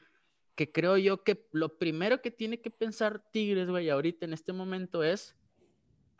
que 0.54 0.70
creo 0.70 0.96
yo 0.96 1.24
que 1.24 1.48
lo 1.50 1.76
primero 1.76 2.22
que 2.22 2.30
tiene 2.30 2.60
que 2.60 2.70
pensar 2.70 3.20
Tigres, 3.32 3.68
güey, 3.68 3.90
ahorita 3.90 4.26
en 4.26 4.32
este 4.32 4.52
momento 4.52 5.02
es 5.02 5.34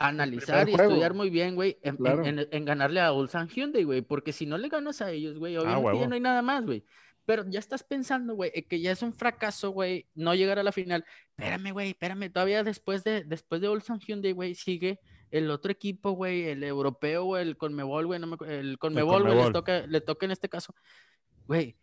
analizar 0.01 0.67
y 0.69 0.73
estudiar 0.73 1.13
muy 1.13 1.29
bien, 1.29 1.55
güey, 1.55 1.79
en, 1.83 2.65
ganarle 2.65 3.01
a 3.01 3.13
Ulsan 3.13 3.49
Hyundai, 3.49 3.85
güey, 3.85 4.01
porque 4.01 4.33
si 4.33 4.47
no 4.47 4.57
le 4.57 4.69
ganas 4.69 5.03
a 5.03 5.11
ellos, 5.13 5.39
güey, 5.39 5.57
ah, 5.57 5.61
obviamente 5.61 6.01
ya 6.01 6.09
no 6.09 6.15
hay 6.15 6.21
nada 6.21 6.43
más, 6.43 6.65
güey. 6.65 6.85
Pero 7.27 7.45
ya 7.49 7.61
estás 7.61 7.85
pensando, 7.85 8.35
güey, 8.35 8.51
que 8.51 8.81
ya 8.81 8.93
es 8.93 9.03
un 9.03 9.13
fracaso, 9.13 9.71
güey, 9.71 10.09
no 10.15 10.35
llegar 10.35 10.59
a 10.59 10.63
la 10.63 10.73
final. 10.73 11.05
Espérame, 11.37 11.73
güey, 11.73 11.91
espérame, 11.91 12.33
todavía 12.33 12.65
después 12.65 13.05
de, 13.05 13.25
después 13.25 13.61
de 13.61 13.69
Ulsan 13.69 14.01
Hyundai, 14.01 14.33
güey, 14.33 14.55
sigue 14.55 15.01
el 15.31 15.51
otro 15.51 15.71
equipo, 15.71 16.13
güey, 16.13 16.49
el 16.49 16.65
europeo, 16.65 17.27
o 17.27 17.37
el 17.37 17.59
Conmebol, 17.59 18.07
güey, 18.07 18.19
no 18.19 18.27
me, 18.27 18.37
el 18.49 18.79
Conmebol, 18.79 19.23
güey, 19.23 19.45
le 19.45 19.53
toca, 19.53 19.87
le 19.87 20.01
toca 20.01 20.25
en 20.25 20.33
este 20.33 20.49
caso. 20.49 20.75
Güey, 21.47 21.77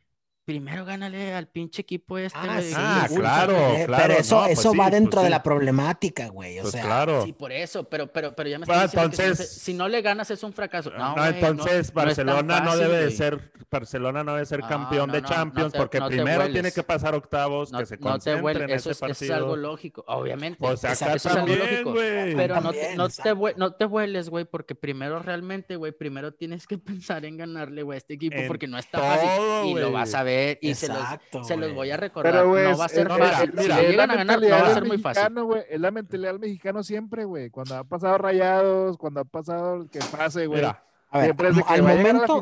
primero 0.48 0.86
gánale 0.86 1.34
al 1.34 1.48
pinche 1.48 1.82
equipo 1.82 2.18
este. 2.18 2.40
Ah, 2.41 2.61
sí, 2.61 2.74
ah, 2.74 3.06
claro, 3.14 3.53
claro. 3.86 4.03
Pero 4.07 4.14
eso, 4.14 4.40
pues 4.45 4.57
eso 4.57 4.69
va 4.69 4.86
pues 4.86 4.91
dentro 4.94 5.22
de 5.22 5.30
la 5.30 5.44
problemática, 5.44 6.30
güey. 6.30 6.57
O 6.60 6.61
pues 6.61 6.72
sea, 6.72 6.84
claro. 6.86 7.22
Sí, 7.26 7.34
por 7.34 7.52
eso, 7.52 7.84
pero, 7.84 8.07
pero, 8.07 8.34
pero 8.34 8.48
ya 8.48 8.57
me 8.57 8.64
estás 8.64 9.11
diciendo 9.11 9.18
que 9.18 9.44
si, 9.44 9.74
no, 9.74 9.90
le 9.90 10.02
ganas 10.02 10.32
es 10.32 10.41
un 10.44 10.53
fracaso. 10.53 10.90
No, 10.91 11.18
no 11.18 11.26
entonces 11.26 11.91
Barcelona 11.91 12.61
no, 12.61 12.78
debe 12.78 12.95
de 12.95 13.11
ser, 13.11 13.52
Barcelona 13.69 14.24
no 14.24 14.36
debe 14.36 14.45
ser 14.45 14.61
campeón 14.61 15.11
de 15.11 15.22
Champions 15.22 15.74
porque 15.76 16.02
primero 16.02 16.49
tiene 16.49 16.72
que 16.72 16.82
pasar 16.82 17.14
octavos, 17.14 17.69
que 17.69 17.86
se 17.86 17.99
concentren 17.99 18.69
en 18.69 18.69
ese 18.69 18.95
partido. 18.95 19.11
Eso 19.11 19.26
es 19.26 19.32
algo 19.32 19.57
lógico, 19.57 20.06
obviamente. 20.07 20.60
Pues 20.60 20.86
acá 20.86 21.14
eso 21.14 21.28
también, 21.28 21.61
es 21.61 21.80
algo 21.80 21.94
lógico. 21.94 22.38
Pero 22.38 22.56
no, 22.61 22.72
no, 22.95 23.10
te, 23.10 23.56
no 23.57 23.74
te 23.74 23.86
vueles, 23.86 24.30
güey, 24.30 24.45
porque 24.45 24.76
primero 24.76 25.19
realmente, 25.19 25.76
güey, 25.76 25.91
primero 25.91 26.34
tienes 26.34 26.65
que 26.68 26.78
pensar 26.78 27.26
en 27.26 27.36
ganarle, 27.36 27.84
güey, 27.84 27.98
a 27.98 27.98
este 27.98 28.14
equipo 28.14 28.38
porque 28.48 28.68
no 28.68 28.78
está 28.78 28.99
fácil 28.99 29.72
y 29.72 29.74
lo 29.74 29.91
vas 29.91 30.14
a 30.14 30.24
ver 30.24 30.36
y 30.61 30.76
se 30.76 30.88
los, 30.88 31.47
se 31.47 31.57
los, 31.57 31.73
voy 31.73 31.91
a 31.91 31.97
recordar. 31.97 32.45
no 32.45 32.77
va 32.77 32.85
a 32.85 32.89
ser 32.89 33.07
fácil. 33.07 33.53
si 33.57 33.68
llegan 33.68 34.11
a 34.11 34.15
ganar, 34.15 34.41
no 34.41 34.49
va 34.49 34.68
a 34.68 34.73
ser 34.73 34.85
muy 34.85 34.97
fácil. 34.97 35.23
es 35.69 35.80
la 35.80 35.91
mentalidad 35.91 36.31
del 36.31 36.39
mexicano 36.39 36.84
siempre, 36.84 37.26
güey. 37.26 37.49
Cuando 37.49 37.76
ha 37.76 37.84
pasado 37.84 38.18
rayados, 38.18 38.97
cuando 38.97 39.22
ha 39.22 39.26
pasado 39.26 39.88
que 39.89 39.99
pase, 39.99 40.47
güey. 40.47 40.64
A 41.09 41.19
ver, 41.19 41.35
al, 41.68 41.84
momento, 41.84 42.41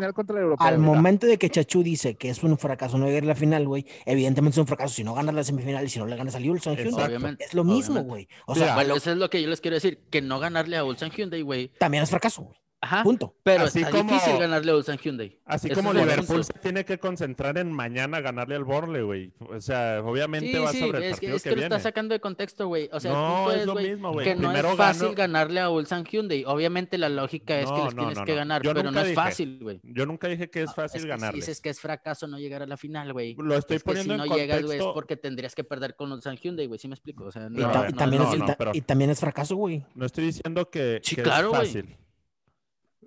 al 0.57 0.79
momento 0.79 1.27
de 1.27 1.37
que 1.37 1.51
Chachu 1.51 1.83
dice 1.83 2.15
que 2.15 2.29
es 2.29 2.43
un 2.43 2.57
fracaso 2.57 2.97
no 2.97 3.05
llegar 3.05 3.23
a 3.23 3.27
la 3.27 3.35
final, 3.35 3.67
güey, 3.67 3.85
evidentemente 4.05 4.55
es 4.55 4.57
un 4.57 4.65
fracaso 4.65 4.95
si 4.95 5.03
no 5.03 5.13
ganas 5.13 5.35
la 5.35 5.43
semifinal 5.43 5.85
y 5.85 5.89
si 5.89 5.99
no 5.99 6.07
le 6.07 6.15
ganas 6.15 6.35
a 6.35 6.39
Ulsan 6.39 6.75
Hyundai. 6.75 7.37
Es 7.39 7.53
lo 7.53 7.63
mismo, 7.63 8.01
güey. 8.01 8.27
O 8.47 8.55
sea, 8.55 8.73
bueno, 8.73 8.95
eso 8.95 9.11
es 9.11 9.17
lo 9.17 9.29
que 9.29 9.41
yo 9.41 9.49
les 9.49 9.61
quiero 9.61 9.75
decir, 9.75 10.05
que 10.09 10.21
no 10.21 10.39
ganarle 10.39 10.77
a 10.77 10.83
Ulsan 10.83 11.11
Hyundai, 11.11 11.43
güey. 11.43 11.71
También 11.77 12.03
es 12.03 12.09
fracaso, 12.09 12.41
güey. 12.41 12.57
Ajá. 12.85 13.03
Punto. 13.03 13.35
Pero 13.41 13.63
Así 13.63 13.79
está 13.79 13.89
como- 13.91 14.11
difícil 14.13 14.37
ganarle 14.37 14.71
a 14.71 14.75
Ulsan 14.75 14.97
Hyundai. 14.99 15.39
Así 15.45 15.67
Eso 15.67 15.75
como 15.75 15.91
Liverpool 15.91 16.43
se 16.43 16.53
tiene 16.53 16.85
que 16.85 16.99
concentrar 16.99 17.57
en 17.57 17.71
mañana 17.71 18.21
ganarle 18.21 18.55
al 18.55 18.63
Burnley, 18.63 19.01
güey. 19.01 19.33
O 19.39 19.59
sea, 19.59 20.01
obviamente 20.03 20.51
Sí, 20.51 20.57
va 20.59 20.71
sí, 20.71 20.79
sobre 20.81 20.97
el 20.99 21.03
es 21.05 21.09
que, 21.09 21.13
partido 21.27 21.35
es 21.37 21.43
que, 21.43 21.49
que 21.49 21.55
lo 21.55 21.61
viene. 21.61 21.75
está 21.75 21.79
sacando 21.89 22.13
de 22.13 22.19
contexto, 22.19 22.67
güey. 22.67 22.89
O 22.93 22.99
sea, 22.99 23.09
el 23.11 23.17
No, 23.17 23.35
punto 23.37 23.51
es 23.53 23.59
es, 23.61 23.65
lo 23.65 23.75
mismo, 23.75 24.11
güey. 24.13 24.25
que 24.25 24.35
no 24.35 24.51
es 24.51 24.61
fácil 24.75 25.01
gano- 25.03 25.15
ganarle 25.15 25.59
a 25.61 25.69
Ulsan 25.71 26.05
Hyundai. 26.05 26.43
Obviamente 26.45 26.97
la 26.99 27.09
lógica 27.09 27.59
es 27.59 27.71
que 27.71 27.75
les 27.85 27.95
no, 27.95 28.01
tienes 28.03 28.17
no, 28.19 28.25
que 28.25 28.31
no. 28.33 28.37
ganar, 28.37 28.61
Yo 28.61 28.73
pero 28.75 28.91
no 28.91 29.01
es 29.01 29.15
fácil, 29.15 29.59
güey. 29.61 29.79
Yo 29.83 30.05
nunca 30.05 30.27
dije 30.27 30.49
que 30.51 30.61
es 30.61 30.73
fácil 30.75 31.09
Es 31.09 31.19
que 31.19 31.25
si 31.27 31.33
dices 31.33 31.61
que 31.61 31.69
es 31.69 31.79
fracaso 31.79 32.27
no 32.27 32.37
llegar 32.37 32.61
a 32.61 32.67
la 32.67 32.77
final, 32.77 33.11
güey. 33.13 33.35
Lo 33.39 33.55
estoy 33.55 33.77
es 33.77 33.83
que 33.83 33.89
si 33.95 33.95
poniendo 34.03 34.17
no 34.17 34.25
en 34.25 34.39
llegas, 34.39 34.61
güey, 34.61 34.77
es 34.77 34.83
contexto. 34.83 34.93
porque 34.93 35.17
tendrías 35.17 35.55
que 35.55 35.63
perder 35.63 35.95
con 35.95 36.11
Ulsan 36.11 36.37
Hyundai, 36.37 36.67
güey. 36.67 36.79
¿Sí 36.79 36.87
me 36.87 36.93
explico? 36.93 37.23
O 37.25 37.31
sea, 37.31 37.47
Y, 37.47 37.55
no, 37.55 37.59
y 37.61 37.63
no, 37.63 37.93
también 37.97 38.21
no, 38.21 38.31
es, 38.31 38.37
no, 38.39 38.45
y 38.45 38.47
ta- 38.47 38.55
pero- 38.57 38.71
y 38.75 38.81
también 38.81 39.09
es 39.09 39.19
fracaso, 39.19 39.55
güey. 39.55 39.83
No 39.95 40.05
estoy 40.05 40.25
diciendo 40.25 40.69
que, 40.69 40.99
Sí, 41.03 41.15
que 41.15 41.23
claro, 41.23 41.51
es 41.53 41.57
fácil. 41.57 41.97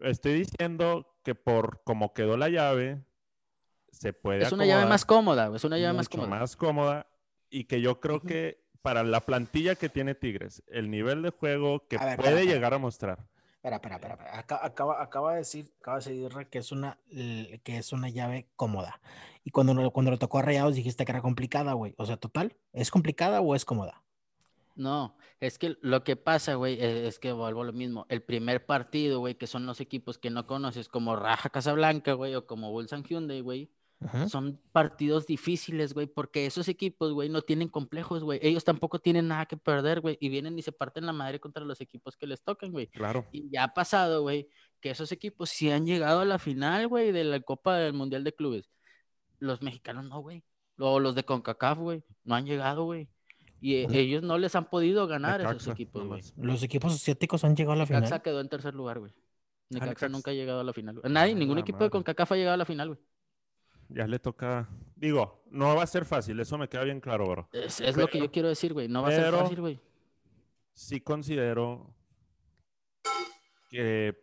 Estoy 0.03 0.35
diciendo 0.35 1.19
que 1.25 1.35
por 1.35 1.83
como 1.85 2.13
quedó 2.15 2.37
la 2.37 2.49
llave, 2.49 3.03
se 3.91 4.13
puede 4.13 4.43
Es 4.45 4.53
una 4.53 4.67
llave 4.67 4.87
más 4.87 5.05
cómoda. 5.05 5.55
Es 5.55 5.65
una 5.65 5.79
llave 5.79 5.95
más 5.95 6.07
mucho 6.07 6.23
cómoda. 6.23 6.41
más 6.41 6.57
cómoda 6.57 7.07
y 7.51 7.65
que 7.65 7.81
yo 7.81 8.01
creo 8.01 8.17
Ujú. 8.17 8.27
que 8.27 8.65
para 8.83 9.03
la 9.03 9.21
plantilla 9.21 9.75
que 9.75 9.89
tiene 9.89 10.15
Tigres, 10.15 10.63
el 10.69 10.91
nivel 10.91 11.23
de 11.23 11.31
juego 11.31 11.87
que 11.89 11.97
ver, 11.99 12.17
puede 12.17 12.29
espera, 12.29 12.31
espera. 12.41 12.55
llegar 12.55 12.75
a 12.75 12.79
mostrar. 12.79 13.27
Espera, 13.57 13.77
espera, 13.77 13.97
espera. 13.97 14.39
acaba, 14.39 15.03
acaba 15.03 15.33
de 15.33 15.39
decir, 15.39 15.73
acaba 15.81 15.99
de 15.99 16.13
decir 16.13 16.47
que 16.49 16.59
es 16.59 16.71
una 16.73 16.99
que 17.65 17.79
es 17.79 17.93
una 17.93 18.09
llave 18.09 18.49
cómoda. 18.55 19.01
Y 19.45 19.51
cuando, 19.51 19.91
cuando 19.91 20.11
lo 20.13 20.19
tocó 20.19 20.39
a 20.39 20.43
Rayados 20.43 20.75
dijiste 20.77 21.05
que 21.05 21.13
era 21.13 21.23
complicada, 21.23 21.73
güey. 21.73 21.95
O 21.99 22.07
sea, 22.07 22.17
total, 22.19 22.57
¿es 22.73 22.91
complicada 22.91 23.41
o 23.41 23.55
es 23.57 23.65
cómoda? 23.65 24.05
No, 24.79 25.17
es 25.41 25.59
que 25.59 25.77
lo 25.81 26.05
que 26.05 26.15
pasa, 26.15 26.55
güey, 26.55 26.75
e- 26.81 27.09
es 27.09 27.19
que 27.19 27.33
vuelvo 27.33 27.63
a 27.63 27.65
lo 27.65 27.73
mismo. 27.73 28.07
El 28.09 28.23
primer 28.23 28.65
partido, 28.65 29.19
güey, 29.19 29.35
que 29.35 29.49
son 29.49 29.67
los 29.67 29.81
equipos 29.81 30.19
que 30.19 30.31
no 30.31 30.47
conoces, 30.47 30.89
como 30.89 31.17
Raja 31.17 31.51
Casablanca, 31.51 32.13
güey, 32.13 32.37
o 32.37 32.47
como 32.47 32.71
Ulsan 32.73 33.03
Hyundai, 33.03 33.41
güey, 33.41 33.73
son 34.29 34.61
partidos 34.71 35.27
difíciles, 35.27 35.93
güey, 35.93 36.07
porque 36.07 36.47
esos 36.47 36.69
equipos, 36.69 37.13
güey, 37.13 37.29
no 37.29 37.43
tienen 37.43 37.69
complejos, 37.69 38.23
güey. 38.23 38.39
Ellos 38.41 38.63
tampoco 38.63 39.01
tienen 39.01 39.27
nada 39.27 39.47
que 39.47 39.57
perder, 39.57 40.01
güey, 40.01 40.17
y 40.21 40.29
vienen 40.29 40.57
y 40.57 40.63
se 40.63 40.71
parten 40.71 41.05
la 41.05 41.13
madre 41.13 41.41
contra 41.41 41.65
los 41.65 41.81
equipos 41.81 42.17
que 42.17 42.29
les 42.29 42.41
tocan, 42.41 42.71
güey. 42.71 42.87
Claro. 42.87 43.27
Y 43.33 43.51
ya 43.51 43.65
ha 43.65 43.75
pasado, 43.75 44.23
güey, 44.23 44.49
que 44.81 44.91
esos 44.91 45.11
equipos 45.11 45.51
sí 45.51 45.73
han 45.73 45.85
llegado 45.85 46.21
a 46.21 46.25
la 46.25 46.39
final, 46.39 46.87
güey, 46.87 47.11
de 47.11 47.25
la 47.25 47.41
Copa 47.41 47.77
del 47.79 47.93
Mundial 47.95 48.23
de 48.23 48.33
Clubes. 48.33 48.71
Los 49.41 49.61
mexicanos 49.61 50.05
no, 50.05 50.21
güey. 50.21 50.45
O 50.79 51.01
los 51.01 51.17
de 51.17 51.25
CONCACAF, 51.25 51.79
güey, 51.79 52.05
no 52.23 52.37
han 52.37 52.47
llegado, 52.47 52.85
güey. 52.85 53.09
Y 53.61 53.85
Ujú. 53.85 53.95
ellos 53.95 54.23
no 54.23 54.39
les 54.39 54.55
han 54.55 54.71
podido 54.71 55.07
ganar 55.09 55.41
a 55.41 55.45
esos 55.45 55.53
Necaxa, 55.55 55.73
equipos, 55.73 56.07
güey. 56.07 56.23
Los 56.37 56.63
equipos 56.63 56.95
asiáticos 56.95 57.43
han 57.45 57.57
llegado 57.57 57.73
a 57.73 57.77
la 57.77 57.85
Necaxa 57.85 58.07
final. 58.07 58.23
quedó 58.23 58.41
en 58.41 58.49
tercer 58.49 58.75
lugar, 58.75 59.01
güey. 59.01 59.13
Necaxa 59.71 59.87
Necaxa. 59.91 60.09
nunca 60.09 60.31
ha 60.31 60.35
llegado 60.35 60.61
a 60.61 60.65
la 60.65 60.73
final. 60.73 61.01
güey. 61.01 61.13
Nadie, 61.13 61.33
Ah, 61.33 61.37
ningún 61.37 61.59
equipo 61.59 61.79
de 61.79 61.85
madre. 61.85 61.91
CONCACAF 61.91 62.33
ha 62.33 62.37
llegado 62.37 62.55
a 62.55 62.59
la 62.59 62.65
final, 62.65 62.89
güey. 62.89 63.01
Ya 63.91 64.07
le 64.07 64.19
toca. 64.19 64.69
Digo, 64.97 65.43
no 65.51 65.75
va 65.75 65.83
a 65.83 65.87
ser 65.87 66.05
fácil, 66.05 66.39
eso 66.41 66.57
me 66.59 66.69
queda 66.69 66.85
bien 66.85 67.01
claro, 67.01 67.27
bro. 67.29 67.49
Es, 67.53 67.81
es 67.81 67.97
lo 67.97 68.07
que 68.07 68.19
yo 68.19 68.31
quiero 68.31 68.49
decir, 68.49 68.73
güey. 68.75 68.87
No 68.89 69.03
va 69.03 69.09
a 69.09 69.13
ser 69.13 69.33
fácil, 69.33 69.61
güey. 69.61 69.81
Sí 70.75 71.01
considero 71.01 71.95
que. 73.71 74.17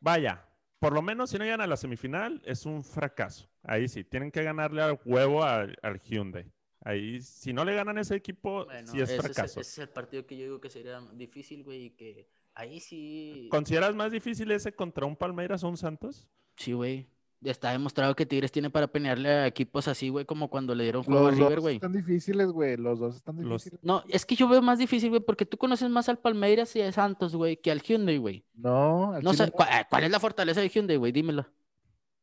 Vaya, 0.00 0.44
por 0.78 0.92
lo 0.92 1.02
menos 1.02 1.30
si 1.30 1.38
no 1.38 1.44
llegan 1.44 1.60
a 1.60 1.66
la 1.66 1.76
semifinal, 1.76 2.40
es 2.44 2.66
un 2.66 2.82
fracaso. 2.84 3.48
Ahí 3.62 3.88
sí, 3.88 4.04
tienen 4.04 4.30
que 4.30 4.42
ganarle 4.42 4.80
al 4.82 5.00
huevo 5.04 5.42
al, 5.42 5.76
al 5.82 6.00
Hyundai. 6.00 6.50
Ahí, 6.80 7.20
si 7.20 7.52
no 7.52 7.64
le 7.64 7.74
ganan 7.74 7.98
a 7.98 8.00
ese 8.02 8.14
equipo, 8.14 8.64
Bueno, 8.64 8.90
sí 8.90 8.98
es 9.00 9.04
ese, 9.10 9.14
es 9.18 9.24
el, 9.24 9.32
fracaso. 9.32 9.60
ese 9.60 9.70
es 9.70 9.78
el 9.78 9.88
partido 9.88 10.26
que 10.26 10.36
yo 10.36 10.44
digo 10.44 10.60
que 10.60 10.70
sería 10.70 11.00
difícil, 11.14 11.64
güey, 11.64 11.86
y 11.86 11.90
que 11.90 12.28
ahí 12.54 12.80
sí... 12.80 13.48
¿Consideras 13.50 13.94
más 13.94 14.12
difícil 14.12 14.50
ese 14.52 14.72
contra 14.72 15.04
un 15.06 15.16
Palmeiras 15.16 15.64
o 15.64 15.68
un 15.68 15.76
Santos? 15.76 16.28
Sí, 16.56 16.72
güey. 16.72 17.08
Ya 17.40 17.52
está 17.52 17.70
demostrado 17.70 18.16
que 18.16 18.26
Tigres 18.26 18.50
tiene 18.50 18.68
para 18.68 18.88
pelearle 18.88 19.28
a 19.28 19.46
equipos 19.46 19.86
así, 19.86 20.08
güey, 20.08 20.24
como 20.24 20.48
cuando 20.50 20.74
le 20.74 20.82
dieron 20.82 21.04
juego 21.04 21.28
a 21.28 21.30
Los 21.30 21.38
River, 21.38 21.54
dos 21.54 21.60
güey. 21.62 21.74
están 21.76 21.92
difíciles, 21.92 22.48
güey. 22.48 22.76
Los 22.76 22.98
dos 22.98 23.14
están 23.16 23.36
Los- 23.36 23.62
difíciles. 23.62 23.78
No, 23.84 24.02
es 24.08 24.26
que 24.26 24.34
yo 24.34 24.48
veo 24.48 24.60
más 24.60 24.78
difícil, 24.80 25.10
güey, 25.10 25.20
porque 25.20 25.46
tú 25.46 25.56
conoces 25.56 25.88
más 25.88 26.08
al 26.08 26.18
Palmeiras 26.18 26.74
y 26.74 26.80
a 26.82 26.90
Santos, 26.90 27.36
güey, 27.36 27.56
que 27.56 27.70
al 27.70 27.80
Hyundai, 27.80 28.18
güey. 28.18 28.44
No, 28.54 29.12
al 29.12 29.22
No 29.22 29.34
sé, 29.34 29.50
¿cuál, 29.52 29.68
cuál 29.88 30.02
es 30.04 30.10
la 30.10 30.18
fortaleza 30.18 30.60
de 30.60 30.68
Hyundai, 30.68 30.96
güey? 30.96 31.12
Dímelo. 31.12 31.46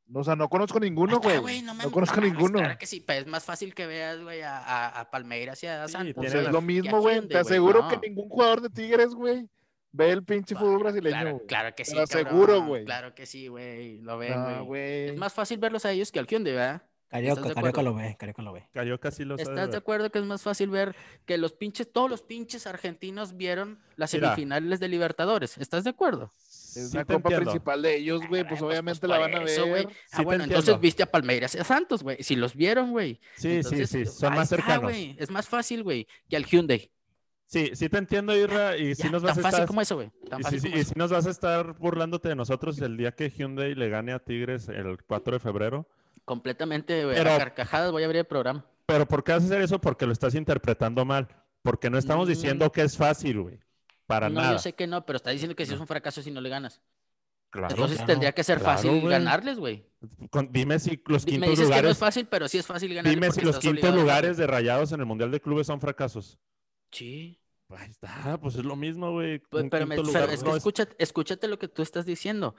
No. 0.07 0.19
O 0.19 0.23
sea, 0.23 0.36
no 0.36 0.48
conozco 0.49 0.80
ninguno, 0.80 1.19
güey. 1.19 1.61
no, 1.61 1.73
conozco 1.91 2.18
mames, 2.18 2.32
ninguno. 2.34 2.60
Claro 2.60 2.77
que 2.77 2.86
sí, 2.86 2.99
pero 3.06 3.22
es 3.22 3.27
más 3.27 3.44
fácil 3.44 3.73
que 3.73 3.86
veas, 3.88 4.22
güey, 4.22 4.41
a, 4.41 4.57
a, 4.57 4.99
a 5.02 5.10
Palmeiras 5.11 5.61
y 5.64 5.68
a 5.68 5.88
Sí, 5.88 5.94
Santos. 5.94 6.14
Pues 6.15 6.32
tienen 6.32 6.38
güey, 6.38 6.45
es 6.48 6.52
lo 6.53 6.61
mismo, 6.61 6.99
güey. 7.02 7.27
Te 7.27 7.38
aseguro 7.38 7.82
no. 7.84 7.88
que 7.90 8.07
ningún 8.10 8.30
jugador 8.30 8.61
de 8.61 8.69
Tigres, 8.69 9.14
güey, 9.15 9.49
ve 9.91 10.11
el 10.11 10.23
pinche 10.23 10.56
fútbol 10.56 10.80
brasileño, 10.80 11.15
Claro, 11.22 11.41
claro 11.48 11.69
que 11.76 11.84
Te 11.84 11.90
sí, 11.91 11.95
lo 11.95 12.03
aseguro, 12.03 12.64
güey. 12.64 12.86
Claro 12.86 13.15
que 13.15 13.26
sí, 13.26 13.48
güey, 13.48 13.99
lo 14.02 14.18
ven, 14.18 14.44
güey. 14.44 14.60
güey. 14.65 15.10
Es 15.10 15.18
más 15.18 15.34
fácil 15.34 15.57
verlos 15.57 15.86
a 15.86 15.91
ellos 15.91 16.11
que 16.11 16.19
al 16.19 16.27
Hyundai, 16.27 16.53
¿verdad? 16.53 16.84
Carioca, 17.07 17.41
¿Estás 17.41 17.49
de 17.49 17.56
Carioca 17.56 17.82
lo 17.84 17.94
ve, 17.94 18.15
Carioca 18.19 18.41
lo 18.41 18.52
ve. 18.52 18.68
Carioca 18.73 19.11
sí 19.11 19.23
lo 19.23 19.38
sabe 19.38 19.49
¿Estás 19.49 19.72
de 19.72 19.77
acuerdo 19.77 20.10
que 20.11 20.19
es 20.19 20.26
más 20.26 20.41
fácil 20.41 20.69
ver 20.69 20.95
que 21.26 21.38
los 21.38 21.53
pinches, 21.53 21.91
todos 21.94 22.10
los 22.10 22.23
pinches 22.23 22.68
argentinos 22.68 23.38
vieron 23.38 23.80
las 23.95 24.14
Mira. 24.14 24.30
semifinales 24.30 24.80
de 24.80 24.88
Libertadores? 24.90 25.57
¿Estás 25.57 25.84
de 25.86 25.91
acuerdo? 25.91 26.32
Es 26.76 26.91
Sí 26.91 26.97
la 26.97 27.06
copa 27.06 27.15
entiendo. 27.30 27.52
principal 27.52 27.81
de 27.81 27.95
ellos, 27.97 28.22
güey. 28.27 28.41
Ah, 28.41 28.47
Pues 28.47 28.60
pues, 28.60 28.69
obviamente 28.72 28.99
pues, 28.99 29.10
la 29.10 29.18
van 29.19 29.35
a 29.35 29.43
eso, 29.43 29.61
ver. 29.64 29.69
güey. 29.72 29.84
Sí 29.85 29.91
Ah, 30.11 30.22
bueno, 30.23 30.43
entiendo. 30.43 30.60
entonces 30.60 30.81
viste 30.81 31.03
a 31.03 31.11
Palmeiras 31.11 31.56
y 31.56 31.60
a 31.60 31.64
Santos, 31.64 32.03
güey. 32.03 32.18
Si 32.22 32.35
los 32.35 32.56
vieron, 32.56 32.91
güey. 32.91 33.19
Sí, 33.35 33.56
Entonces, 33.57 33.89
sí, 33.89 34.06
sí, 34.06 34.11
son 34.11 34.34
más 34.35 34.49
cercanos. 34.49 34.91
Es 35.18 35.30
más 35.31 35.47
fácil, 35.47 35.84
güey, 35.84 36.07
que 36.30 36.35
al 36.38 36.45
Hyundai. 36.45 36.91
Sí, 37.47 37.72
sí 37.76 37.89
te 37.89 37.97
entiendo, 37.99 38.35
Irra, 38.35 38.76
y 38.76 38.95
Ya, 38.95 39.03
sí 39.03 39.10
nos 39.10 39.22
vas 39.22 39.35
tan 39.35 39.39
a 39.39 39.43
fácil 39.43 39.56
estar... 39.60 39.68
como 39.68 39.81
eso, 39.81 39.95
güey. 39.95 40.11
Tan 40.30 40.41
Y 40.41 40.60
sí, 40.60 40.68
y 40.73 40.84
sí 40.84 40.93
nos 40.95 41.11
vas 41.11 41.27
a 41.27 41.30
estar 41.30 41.73
burlándote 41.77 42.30
de 42.30 42.35
nosotros 42.35 42.80
el 42.81 42.97
día 42.97 43.11
que 43.11 43.30
Hyundai 43.30 43.76
le 43.76 43.88
gane 43.89 44.14
a 44.14 44.19
Tigres 44.19 44.68
el 44.68 44.97
4 45.03 45.34
de 45.35 45.39
febrero. 45.39 45.88
Completamente, 46.26 47.03
güey. 47.06 47.15
Pero- 47.15 47.34
A 47.34 47.38
carcajadas 47.38 47.91
voy 47.91 48.02
a 48.02 48.06
abrir 48.07 48.19
el 48.22 48.26
programa. 48.26 48.65
Pero 48.88 49.07
¿por 49.07 49.23
qué 49.23 49.31
vas 49.34 49.43
a 49.43 49.45
hacer 49.45 49.61
eso? 49.61 49.80
Porque 49.80 50.06
lo 50.07 50.11
estás 50.11 50.34
interpretando 50.35 51.06
mal. 51.06 51.27
Porque 51.61 51.89
no 51.89 51.97
estamos 51.99 52.27
Mm. 52.27 52.31
diciendo 52.31 52.72
que 52.72 52.81
es 52.81 52.97
fácil, 52.97 53.41
güey. 53.41 53.60
Para 54.07 54.30
no, 54.30 54.41
nada. 54.41 54.53
yo 54.53 54.60
sé 54.60 54.73
que 54.73 54.88
no, 54.88 55.06
pero 55.06 55.18
está 55.18 55.32
diciendo 55.32 55.56
que 55.56 55.65
si 55.65 55.73
es 55.73 55.80
un 55.80 55.88
fracaso 55.88 56.22
si 56.22 56.32
no 56.32 56.41
le 56.41 56.49
ganas. 56.49 56.82
Claro, 57.49 57.69
Entonces 57.69 57.98
claro, 57.98 58.07
tendría 58.11 58.32
que 58.34 58.44
ser 58.44 58.60
claro, 58.60 58.76
fácil 58.76 58.91
güey. 58.99 59.07
ganarles, 59.11 59.57
güey. 59.57 59.86
Con- 60.30 60.52
Dime 60.52 60.77
si 60.80 61.02
los 61.06 61.26
Me 61.26 61.32
quintos 61.32 61.49
dices 61.52 61.65
que 61.65 61.69
no 61.69 61.76
lugares, 61.76 61.91
es 61.91 61.98
fácil, 61.98 62.27
pero 62.27 62.48
sí 62.49 62.57
es 62.57 62.65
fácil 62.65 62.94
ganarles. 62.94 63.14
dime 63.15 63.32
si 63.32 63.41
los 63.41 63.60
quintos 63.60 63.95
lugares 63.95 64.38
de 64.38 64.45
Rayados 64.45 64.91
en 64.91 64.99
el 64.99 65.06
Mundial 65.06 65.32
de 65.32 65.40
Clubes 65.40 65.68
son 65.68 65.80
fracasos. 65.80 66.38
Sí. 66.91 67.40
Ahí 67.69 67.90
está, 67.90 68.38
pues 68.40 68.56
es 68.56 68.64
lo 68.65 68.76
mismo, 68.76 69.11
güey. 69.11 69.40
Pues, 69.40 69.65
pero, 69.72 69.88
me- 69.88 69.95
quinto 69.95 70.11
pero 70.11 70.19
lugar 70.19 70.34
es 70.36 70.44
que 70.44 70.49
no 70.49 70.52
es- 70.52 70.57
escúchate, 70.57 70.95
escúchate 70.99 71.48
lo 71.48 71.57
que 71.57 71.68
tú 71.68 71.82
estás 71.82 72.06
diciendo. 72.06 72.56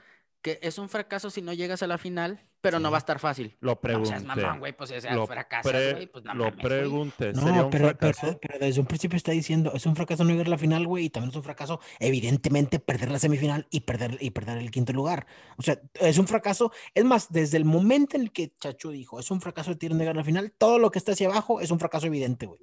Que 0.46 0.60
es 0.62 0.78
un 0.78 0.88
fracaso 0.88 1.28
si 1.28 1.42
no 1.42 1.52
llegas 1.52 1.82
a 1.82 1.88
la 1.88 1.98
final, 1.98 2.38
pero 2.60 2.78
no 2.78 2.92
va 2.92 2.98
a 2.98 3.00
estar 3.00 3.18
fácil. 3.18 3.56
Lo 3.58 3.72
No 3.72 3.80
pregunté. 3.80 4.10
seas 4.10 4.22
mamón, 4.22 4.60
güey, 4.60 4.76
pues 4.76 4.92
o 4.92 5.00
sea, 5.00 5.12
lo 5.12 5.26
fracasas, 5.26 5.72
pre- 5.72 5.92
güey, 5.94 6.06
pues 6.06 6.24
no 6.24 6.34
lo 6.34 6.44
mames, 6.44 6.54
güey. 6.62 6.66
pregunté. 6.68 7.34
¿Sería 7.34 7.50
No, 7.56 7.64
un 7.64 7.70
pero, 7.70 7.86
pero, 7.98 8.14
fracaso? 8.14 8.38
pero 8.40 8.58
desde 8.60 8.80
un 8.80 8.86
principio 8.86 9.16
está 9.16 9.32
diciendo, 9.32 9.72
es 9.74 9.84
un 9.86 9.96
fracaso 9.96 10.22
no 10.22 10.30
llegar 10.30 10.46
a 10.46 10.50
la 10.50 10.58
final, 10.58 10.86
güey, 10.86 11.06
y 11.06 11.10
también 11.10 11.30
es 11.30 11.36
un 11.36 11.42
fracaso, 11.42 11.80
evidentemente, 11.98 12.78
perder 12.78 13.10
la 13.10 13.18
semifinal 13.18 13.66
y 13.70 13.80
perder, 13.80 14.18
y 14.20 14.30
perder 14.30 14.58
el 14.58 14.70
quinto 14.70 14.92
lugar. 14.92 15.26
O 15.56 15.62
sea, 15.62 15.80
es 15.94 16.16
un 16.18 16.28
fracaso, 16.28 16.70
es 16.94 17.04
más, 17.04 17.32
desde 17.32 17.56
el 17.56 17.64
momento 17.64 18.14
en 18.16 18.22
el 18.22 18.30
que 18.30 18.52
Chacho 18.60 18.90
dijo, 18.90 19.18
es 19.18 19.28
un 19.32 19.40
fracaso 19.40 19.70
de 19.70 19.76
Tigres 19.78 19.96
no 19.96 20.02
llegar 20.02 20.14
a 20.14 20.18
la 20.20 20.24
final, 20.24 20.52
todo 20.56 20.78
lo 20.78 20.92
que 20.92 21.00
está 21.00 21.10
hacia 21.10 21.26
abajo 21.26 21.60
es 21.60 21.72
un 21.72 21.80
fracaso 21.80 22.06
evidente, 22.06 22.46
güey. 22.46 22.60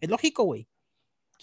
Es 0.00 0.08
lógico, 0.08 0.44
güey. 0.44 0.66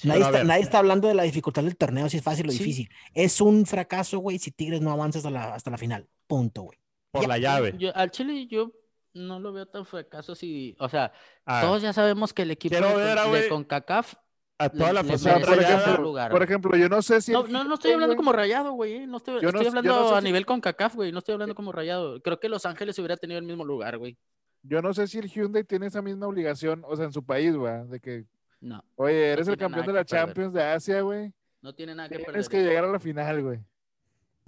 Nadie, 0.07 0.21
está, 0.23 0.43
nadie 0.43 0.61
está 0.63 0.80
hablando 0.80 1.07
de 1.07 1.13
la 1.13 1.23
dificultad 1.23 1.63
del 1.63 1.76
torneo, 1.77 2.09
si 2.09 2.17
es 2.17 2.23
fácil 2.23 2.47
o 2.47 2.51
Sí. 2.51 2.59
difícil. 2.59 2.89
Es 3.13 3.41
un 3.41 3.65
fracaso, 3.65 4.19
güey, 4.19 4.39
si 4.39 4.51
Tigres 4.51 4.81
no 4.81 4.91
avanza 4.91 5.19
hasta 5.19 5.30
la, 5.30 5.53
hasta 5.55 5.69
la 5.71 5.77
final. 5.77 6.07
Punto, 6.27 6.63
güey. 6.63 6.80
Por 7.11 7.23
ya, 7.23 7.27
la 7.27 7.38
llave. 7.39 7.76
Yo, 7.77 7.95
al 7.95 8.11
Chile 8.11 8.47
yo 8.47 8.71
no 9.13 9.39
lo 9.39 9.51
veo 9.51 9.65
tan 9.65 9.85
fracaso 9.85 10.35
si, 10.35 10.76
o 10.80 10.88
sea, 10.88 11.11
todos 11.45 11.81
ya 11.81 11.91
sabemos 11.93 12.34
que 12.34 12.43
el 12.43 12.51
equipo 12.51 12.73
Quiero 12.76 12.97
de, 12.97 13.03
ver, 13.03 13.17
Con- 13.17 13.34
de. 13.34 13.47
CONCACAF, 13.49 14.13
a 14.61 14.69
toda 14.69 14.91
la 14.93 14.99
afición 14.99 15.41
por 15.41 16.30
por 16.31 16.43
ejemplo, 16.43 16.77
yo 16.77 16.89
no 16.89 17.01
sé 17.01 17.21
si. 17.21 17.31
no, 17.31 17.45
el 17.45 17.51
no, 17.51 17.63
no 17.63 17.73
estoy 17.76 17.93
hablando 17.93 18.15
como 18.15 18.31
rayado, 18.34 18.73
güey, 18.73 18.93
eh, 18.95 19.07
no 19.07 19.17
estoy, 19.17 19.35
Yo 19.41 19.51
no 19.51 19.59
estoy 19.59 19.67
hablando 19.67 19.95
no 20.01 20.09
sé 20.09 20.15
a 20.15 20.19
si- 20.19 20.26
nivel 20.26 20.45
CONCACAF, 20.45 20.95
güey, 20.95 21.11
no 21.11 21.19
estoy 21.19 21.34
hablando 21.34 21.55
como 21.55 21.71
rayado. 21.71 22.21
Creo 22.21 22.39
que 22.39 22.49
Los 22.49 22.65
Ángeles 22.65 22.99
hubiera 22.99 23.17
tenido 23.17 23.39
el 23.39 23.45
mismo 23.45 23.65
lugar, 23.65 23.97
güey. 23.97 24.17
Yo 24.61 24.81
no 24.81 24.93
sé 24.93 25.07
si 25.07 25.17
el 25.17 25.30
Hyundai 25.30 25.63
tiene 25.63 25.88
esa 25.88 26.01
misma 26.01 26.27
obligación, 26.27 26.84
o 26.85 26.95
sea, 26.95 27.05
en 27.05 27.13
su 27.13 27.23
país, 27.26 27.55
güey, 27.55 27.88
de 27.88 27.99
que, 28.01 28.26
No, 28.61 28.84
oye, 28.95 29.31
eres 29.31 29.48
el 29.48 29.57
campeón 29.57 29.86
de 29.86 29.94
la 29.94 30.03
perder. 30.03 30.26
Champions 30.26 30.53
de 30.53 30.64
Asia, 30.64 31.02
güey. 31.02 31.34
no 31.61 31.73
tiene 31.73 31.95
nada 31.95 32.10
que 32.10 32.15
perder. 32.15 32.31
Tienes 32.31 32.49
que 32.49 32.64
llegar 32.64 32.84
a 32.84 32.88
la 32.88 32.99
final, 32.99 33.41
güey. 33.41 33.60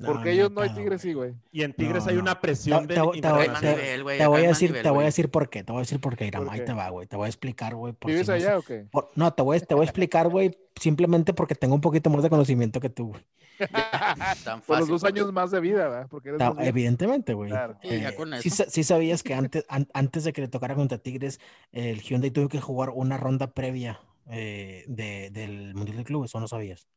Porque 0.07 0.25
No, 0.25 0.31
ellos 0.31 0.49
no 0.51 0.55
no 0.55 0.61
hay 0.61 0.69
Tigres, 0.75 1.01
sí, 1.01 1.13
güey. 1.13 1.33
Y 1.51 1.63
en 1.63 1.73
Tigres 1.73 2.03
No, 2.03 2.09
hay 2.09 2.15
no. 2.15 2.21
una 2.21 2.39
presión 2.41 2.87
Te- 2.87 2.93
de 2.95 3.01
te- 3.01 3.07
te- 3.07 3.21
te- 3.21 3.67
nivel, 3.75 4.03
güey, 4.03 4.17
Te 4.17 4.23
acá 4.23 4.29
voy 4.29 4.43
a 4.43 4.47
decir, 4.49 4.69
nivel, 4.69 4.83
te 4.83 4.89
voy 4.89 5.01
a 5.01 5.05
decir 5.05 5.29
por 5.31 5.49
qué, 5.49 5.63
te 5.63 5.71
voy 5.71 5.79
a 5.79 5.83
decir 5.83 5.99
por 5.99 6.15
qué, 6.17 6.27
Iram, 6.27 6.43
¿Por 6.45 6.53
ahí 6.53 6.59
qué? 6.59 6.65
te 6.65 6.73
va, 6.73 6.89
güey, 6.89 7.07
te 7.07 7.15
voy 7.15 7.25
a 7.25 7.29
explicar, 7.29 7.75
güey. 7.75 7.93
por 7.93 8.09
¿Vives 8.11 8.25
si 8.27 8.31
allá 8.33 8.57
o 8.57 8.61
qué? 8.61 8.85
por- 8.91 9.09
no, 9.15 9.33
te 9.33 9.41
voy, 9.43 9.59
te 9.59 9.73
voy 9.75 9.81
a 9.81 9.85
explicar, 9.85 10.29
güey, 10.29 10.57
simplemente 10.79 11.33
porque 11.33 11.55
tengo 11.55 11.75
un 11.75 11.81
poquito 11.81 12.09
más 12.09 12.23
de 12.23 12.29
conocimiento 12.29 12.79
que 12.79 12.89
tú, 12.89 13.09
güey. 13.09 13.23
Tan 14.43 14.61
Por 14.61 14.79
los 14.79 14.87
fácil, 14.87 14.87
dos 14.87 15.03
años 15.03 15.31
más 15.33 15.51
de 15.51 15.59
vida, 15.59 15.87
¿verdad? 15.87 16.07
Porque 16.09 16.29
eres 16.29 16.39
Ta- 16.39 16.47
más 16.49 16.57
viejo. 16.57 16.69
Evidentemente, 16.69 17.33
güey. 17.33 17.49
Claro. 17.51 17.77
Con 18.17 18.33
sí, 18.41 18.49
sí 18.49 18.83
sabías 18.83 19.21
que 19.23 19.33
antes, 19.35 19.65
an- 19.69 19.87
antes 19.93 20.23
de 20.23 20.33
que 20.33 20.41
le 20.41 20.47
tocara 20.47 20.73
contra 20.75 20.97
Tigres, 20.97 21.39
el 21.71 22.01
Hyundai 22.01 22.31
tuvo 22.31 22.47
que 22.47 22.59
jugar 22.59 22.89
una 22.89 23.17
ronda 23.17 23.53
previa 23.53 23.99
eh, 24.29 24.83
de- 24.87 25.29
del 25.31 25.73
Mundial 25.75 25.97
de 25.97 26.03
Clubes, 26.05 26.33
¿o 26.35 26.39
no 26.39 26.47
sabías? 26.47 26.87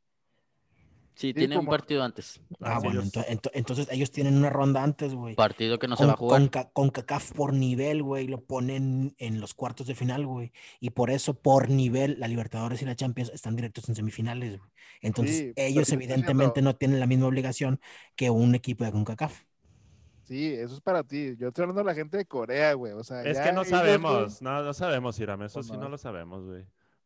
Sí, 1.14 1.32
tienen 1.32 1.58
un 1.58 1.66
partido 1.66 2.02
antes. 2.02 2.40
Ah, 2.60 2.80
bueno, 2.82 3.02
entonces, 3.52 3.88
ellos 3.90 4.10
tienen 4.10 4.36
una 4.36 4.50
ronda 4.50 4.82
antes, 4.82 5.14
güey. 5.14 5.36
Partido 5.36 5.78
que 5.78 5.86
no 5.86 5.96
se 5.96 6.06
va 6.06 6.14
a 6.14 6.16
jugar. 6.16 6.50
Con, 6.50 6.64
con 6.72 6.90
CACAF 6.90 7.32
por 7.32 7.52
nivel, 7.52 8.02
güey, 8.02 8.26
lo 8.26 8.40
ponen 8.40 9.14
en 9.18 9.40
los 9.40 9.54
cuartos 9.54 9.86
de 9.86 9.94
final, 9.94 10.26
güey. 10.26 10.52
Y 10.80 10.90
por 10.90 11.10
eso, 11.10 11.34
por 11.34 11.70
nivel, 11.70 12.16
la 12.18 12.26
Libertadores 12.26 12.82
y 12.82 12.84
la 12.84 12.96
Champions 12.96 13.30
están 13.32 13.54
directos 13.54 13.88
en 13.88 13.94
semifinales, 13.94 14.58
güey. 14.58 14.70
Entonces, 15.02 15.52
ellos 15.56 15.92
evidentemente 15.92 16.62
no 16.62 16.74
tienen 16.74 16.98
la 16.98 17.06
misma 17.06 17.26
obligación 17.26 17.80
que 18.16 18.30
un 18.30 18.54
equipo 18.54 18.84
de 18.84 18.92
CONCACAF. 18.92 19.44
Sí, 20.24 20.52
eso 20.54 20.74
es 20.74 20.80
para 20.80 21.04
ti. 21.04 21.36
Yo 21.38 21.48
estoy 21.48 21.62
hablando 21.62 21.82
de 21.82 21.86
la 21.86 21.94
gente 21.94 22.16
de 22.16 22.24
Corea, 22.24 22.72
güey. 22.72 22.92
O 22.92 23.04
sea, 23.04 23.22
es 23.22 23.38
que 23.38 23.52
no 23.52 23.64
sabemos, 23.64 24.40
no, 24.40 24.62
no 24.62 24.72
sabemos, 24.72 25.18
Iram, 25.20 25.42
eso 25.42 25.60
pues 25.60 25.66
sí 25.66 25.76
no 25.76 25.88
lo 25.88 25.98
sabemos, 25.98 26.44
güey. 26.44 26.64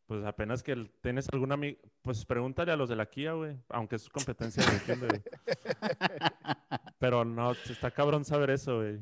Pues 0.09 0.25
apenas 0.25 0.63
que 0.63 0.75
tienes 1.03 1.27
alguna 1.31 1.53
amigo, 1.53 1.77
pues 2.01 2.25
pregúntale 2.25 2.71
a 2.71 2.75
los 2.75 2.89
de 2.89 2.95
la 2.95 3.05
Kia, 3.05 3.33
güey, 3.33 3.55
aunque 3.69 3.97
es 3.97 4.09
competencia 4.09 4.63
de 4.65 4.95
güey. 4.95 5.21
Pero 6.99 7.23
no, 7.23 7.51
está 7.51 7.91
cabrón 7.91 8.25
saber 8.25 8.49
eso, 8.49 8.77
güey. 8.77 8.99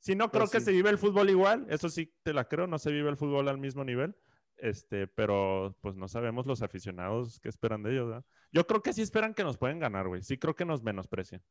Sí, 0.00 0.16
no 0.16 0.32
creo 0.32 0.40
pues 0.46 0.50
que 0.50 0.60
se 0.60 0.72
vive 0.72 0.90
el 0.90 0.98
fútbol 0.98 1.30
igual, 1.30 1.66
eso 1.68 1.88
sí 1.88 2.12
te 2.24 2.32
la 2.32 2.48
creo, 2.48 2.66
no 2.66 2.80
se 2.80 2.90
vive 2.90 3.08
el 3.08 3.16
fútbol 3.16 3.46
al 3.46 3.58
mismo 3.58 3.84
nivel. 3.84 4.16
Este, 4.56 5.06
pero 5.06 5.78
pues 5.80 5.94
no 5.94 6.08
sabemos 6.08 6.46
los 6.46 6.60
aficionados 6.62 7.38
qué 7.38 7.48
esperan 7.48 7.84
de 7.84 7.92
ellos, 7.92 8.08
¿verdad? 8.08 8.24
Yo 8.50 8.66
creo 8.66 8.82
que 8.82 8.92
sí 8.92 9.02
esperan 9.02 9.34
que 9.34 9.44
nos 9.44 9.56
pueden 9.56 9.78
ganar, 9.78 10.08
güey. 10.08 10.22
Sí 10.22 10.36
creo 10.36 10.56
que 10.56 10.64
nos 10.64 10.82
menosprecian. 10.82 11.44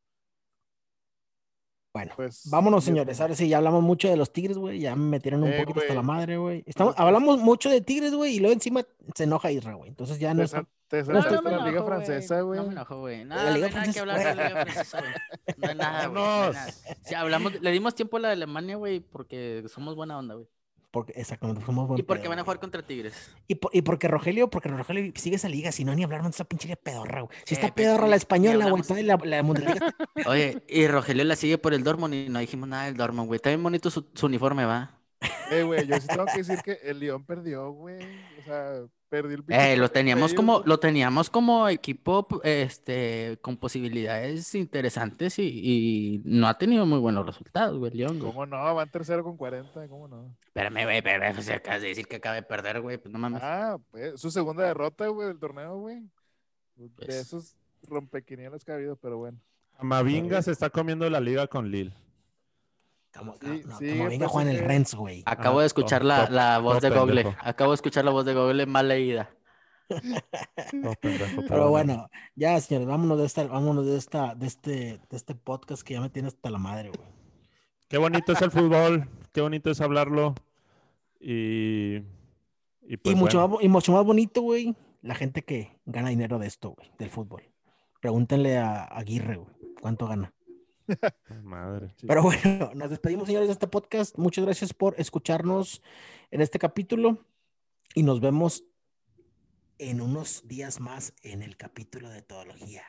Bueno, 1.94 2.12
pues, 2.16 2.50
vámonos, 2.50 2.84
señores. 2.84 3.22
Ahora 3.22 3.36
sí, 3.36 3.48
ya 3.48 3.58
hablamos 3.58 3.84
mucho 3.84 4.10
de 4.10 4.18
los 4.18 4.34
Tigres, 4.34 4.58
güey. 4.58 4.80
Ya 4.80 4.96
me 4.96 5.06
metieron 5.06 5.44
un 5.44 5.54
eh, 5.54 5.60
poquito 5.60 5.80
hasta 5.80 5.94
la 5.94 6.02
madre, 6.02 6.38
güey. 6.38 6.64
Estamos, 6.66 6.96
hablamos 6.98 7.38
mucho 7.40 7.70
de 7.70 7.82
Tigres, 7.82 8.16
güey, 8.16 8.38
y 8.38 8.40
luego 8.40 8.54
encima 8.54 8.84
se 9.14 9.26
enoja 9.26 9.52
Israel, 9.52 9.78
güey. 9.78 9.90
Entonces 9.90 10.18
ya 10.18 10.34
no 10.34 10.42
es. 10.42 10.56
Te 10.88 11.04
saltaste 11.04 11.36
no, 11.36 11.52
la 11.52 11.68
Liga 11.68 11.84
Francesa, 11.84 12.42
güey. 12.42 12.60
No 12.60 12.66
me 12.66 12.74
enojo, 12.74 13.00
güey. 13.00 13.26
Nada, 13.26 13.44
la 13.44 13.52
Liga 13.52 13.70
no 13.70 13.76
hay 13.76 13.82
nada 13.82 13.94
que 13.94 14.00
hablar 14.00 14.18
de 14.18 14.24
la 14.24 14.34
Liga 14.34 14.50
Francesa, 14.64 15.00
güey. 15.02 15.14
No 15.58 15.70
hay 15.70 15.76
nada, 15.76 16.08
güey. 16.08 16.24
No 16.24 16.60
Si 17.04 17.16
hablamos, 17.16 17.62
le 17.62 17.72
dimos 17.72 17.94
tiempo 17.94 18.18
a 18.18 18.20
la 18.22 18.28
de 18.30 18.34
Alemania, 18.34 18.76
güey, 18.76 19.00
porque 19.00 19.64
somos 19.68 19.96
buena 19.96 20.18
onda, 20.18 20.34
güey. 20.34 20.48
Porque, 20.94 21.12
exactamente, 21.16 21.66
somos 21.66 22.00
Y 22.00 22.04
porque 22.04 22.28
van 22.28 22.38
a 22.38 22.44
jugar 22.44 22.60
contra 22.60 22.84
Tigres. 22.84 23.16
Y, 23.48 23.60
y, 23.72 23.82
porque 23.82 24.08
Rogelio, 24.08 24.52
porque 24.52 24.70
Rogelio 24.70 25.12
sigue 25.16 25.38
esa 25.38 25.50
liga, 25.50 25.72
si 25.72 25.84
no, 25.84 25.96
ni 25.96 26.04
hablar 26.04 26.22
de 26.22 26.30
esa 26.30 26.44
pinche 26.44 26.78
pedorra, 26.78 27.22
güey. 27.22 27.36
Si 27.46 27.56
está 27.56 27.70
eh, 27.70 27.74
pedorra 27.76 28.06
la 28.06 28.16
española, 28.16 28.70
güey, 28.70 29.02
la, 29.02 29.18
la 29.24 29.42
mundial. 29.42 29.80
Oye, 30.28 30.62
y 30.70 30.86
Rogelio 30.86 31.24
la 31.24 31.36
sigue 31.36 31.58
por 31.58 31.74
el 31.74 31.84
Dortmund 31.84 32.14
y 32.14 32.30
no 32.30 32.38
dijimos 32.38 32.70
nada 32.70 32.86
del 32.86 32.96
Dortmund, 32.96 33.26
güey. 33.26 33.38
Está 33.38 33.50
bien 33.50 33.64
bonito 33.64 33.90
su, 33.90 34.06
su 34.14 34.28
uniforme, 34.28 34.66
va. 34.66 35.00
Eh, 35.50 35.64
güey, 35.64 35.88
yo 35.88 36.00
sí 36.00 36.06
tengo 36.08 36.26
que 36.28 36.38
decir 36.38 36.60
que 36.64 36.78
el 36.84 37.00
León 37.00 37.26
perdió, 37.26 37.72
güey. 37.72 37.98
O 38.40 38.44
sea, 38.46 38.84
eh, 39.50 39.78
lo 39.78 39.90
teníamos 39.90 40.34
como, 40.34 40.62
lo 40.66 40.80
teníamos 40.80 41.30
como 41.30 41.70
equipo 41.70 42.28
este, 42.44 43.38
con 43.42 43.58
posibilidades 43.58 44.56
interesantes 44.56 45.40
y, 45.40 46.22
no 46.26 46.48
ha 46.48 46.58
tenido 46.58 46.86
muy 46.86 47.00
buenos 47.00 47.26
resultados, 47.26 47.78
güey, 47.78 47.92
León. 47.94 48.20
¿Cómo 48.20 48.46
no? 48.46 48.76
Van 48.76 48.90
tercero 48.90 49.24
con 49.24 49.38
40, 49.38 49.88
¿cómo 49.88 50.08
no? 50.08 50.36
Espérame, 50.46 50.84
güey, 50.84 50.98
espérame, 50.98 51.34
pues 51.34 51.50
acabas 51.50 51.82
de 51.82 51.90
decir 51.90 52.08
que 52.08 52.18
acaba 52.18 52.36
de 52.36 52.44
perder, 52.44 52.82
güey, 52.82 52.98
pues 52.98 53.12
no 53.12 53.20
mames. 53.20 53.42
Ah, 53.44 53.78
pues 53.92 54.20
su 54.20 54.32
segunda 54.32 54.64
derrota, 54.64 55.08
güey, 55.08 55.28
del 55.28 55.40
torneo, 55.40 55.78
güey. 55.78 56.02
De 56.76 56.90
pues 56.90 57.10
esos 57.10 57.56
rompequinielas 57.84 58.64
que 58.64 58.72
ha 58.72 58.76
habido, 58.76 58.96
pero 58.96 59.18
bueno. 59.18 59.40
Mavinga 59.82 60.42
se 60.42 60.52
está 60.52 60.70
comiendo 60.70 61.10
la 61.10 61.20
liga 61.20 61.48
con 61.48 61.70
Lille. 61.70 61.94
Como, 63.16 63.36
venga 63.80 64.28
Juan 64.28 64.48
el 64.48 64.60
Renz, 64.60 64.96
güey. 64.96 65.24
Acabo 65.26 65.60
de 65.60 65.68
escuchar 65.68 66.04
la, 66.04 66.28
la, 66.30 66.58
voz 66.58 66.82
de 66.82 66.90
Google. 66.90 67.36
Acabo 67.40 67.72
de 67.72 67.76
escuchar 67.76 68.04
la 68.06 68.12
voz 68.12 68.26
de 68.26 68.34
Google 68.34 68.66
mal 68.66 68.88
leída. 68.88 69.30
pero 71.48 71.70
bueno, 71.70 72.10
ya 72.36 72.60
señores, 72.60 72.88
vámonos 72.88 73.20
de 73.20 73.26
esta, 73.26 73.46
vámonos 73.46 73.86
de 73.86 73.98
esta, 73.98 74.34
de 74.34 74.48
este, 74.48 74.72
de 75.10 75.18
este 75.18 75.36
podcast 75.36 75.84
que 75.84 75.94
ya 75.94 76.02
me 76.02 76.10
tiene 76.10 76.30
hasta 76.30 76.50
la 76.50 76.58
madre, 76.58 76.90
güey. 76.90 77.08
Qué 77.88 77.98
bonito 78.00 78.32
es 78.32 78.42
el 78.42 78.50
fútbol, 78.50 79.08
qué 79.32 79.42
bonito 79.42 79.70
es 79.70 79.80
hablarlo. 79.80 80.34
Y, 81.20 81.98
y, 82.82 82.98
pues 82.98 83.16
mucho, 83.16 83.48
más, 83.48 83.64
y 83.64 83.70
mucho 83.70 83.92
más 83.92 84.04
bonito, 84.04 84.42
güey, 84.42 84.76
la 85.02 85.14
gente 85.14 85.44
que 85.44 85.78
gana 85.86 86.10
dinero 86.10 86.40
de 86.40 86.48
esto, 86.48 86.72
güey, 86.72 86.92
del 86.98 87.12
fútbol. 87.12 87.44
Pregúntenle 88.02 88.58
a 88.58 88.84
Aguirre, 88.86 89.36
güey, 89.36 89.56
cuánto 89.80 90.08
gana. 90.08 90.34
Madre. 91.44 91.96
Pero 92.08 92.24
bueno, 92.24 92.72
nos 92.76 92.90
despedimos, 92.90 93.28
señores, 93.28 93.48
de 93.48 93.54
este 93.54 93.68
podcast. 93.68 94.18
Muchas 94.18 94.46
gracias 94.46 94.74
por 94.74 95.00
escucharnos 95.00 95.82
en 96.32 96.42
este 96.42 96.60
capítulo 96.60 97.26
y 97.96 98.04
nos 98.04 98.20
vemos 98.20 98.64
en 99.78 100.02
unos 100.02 100.48
días 100.48 100.80
más 100.80 101.14
en 101.24 101.42
el 101.42 101.58
capítulo 101.58 102.10
de 102.10 102.22
Teología. 102.22 102.84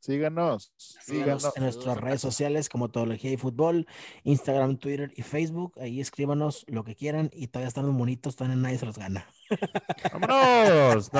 Síganos, 0.00 0.72
síganos 0.76 1.52
en 1.56 1.64
nuestras 1.64 1.98
redes 1.98 2.20
sociales 2.20 2.68
como 2.68 2.88
Teología 2.88 3.32
y 3.32 3.36
Fútbol, 3.36 3.86
Instagram, 4.22 4.78
Twitter 4.78 5.12
y 5.16 5.22
Facebook. 5.22 5.74
Ahí 5.80 6.00
escríbanos 6.00 6.64
lo 6.68 6.84
que 6.84 6.94
quieran 6.94 7.30
y 7.34 7.48
todavía 7.48 7.68
están 7.68 7.86
los 7.86 7.96
bonitos, 7.96 8.36
todavía 8.36 8.56
nadie 8.56 8.78
se 8.78 8.86
los 8.86 8.96
gana. 8.96 9.28
¡Vámonos! 10.12 11.10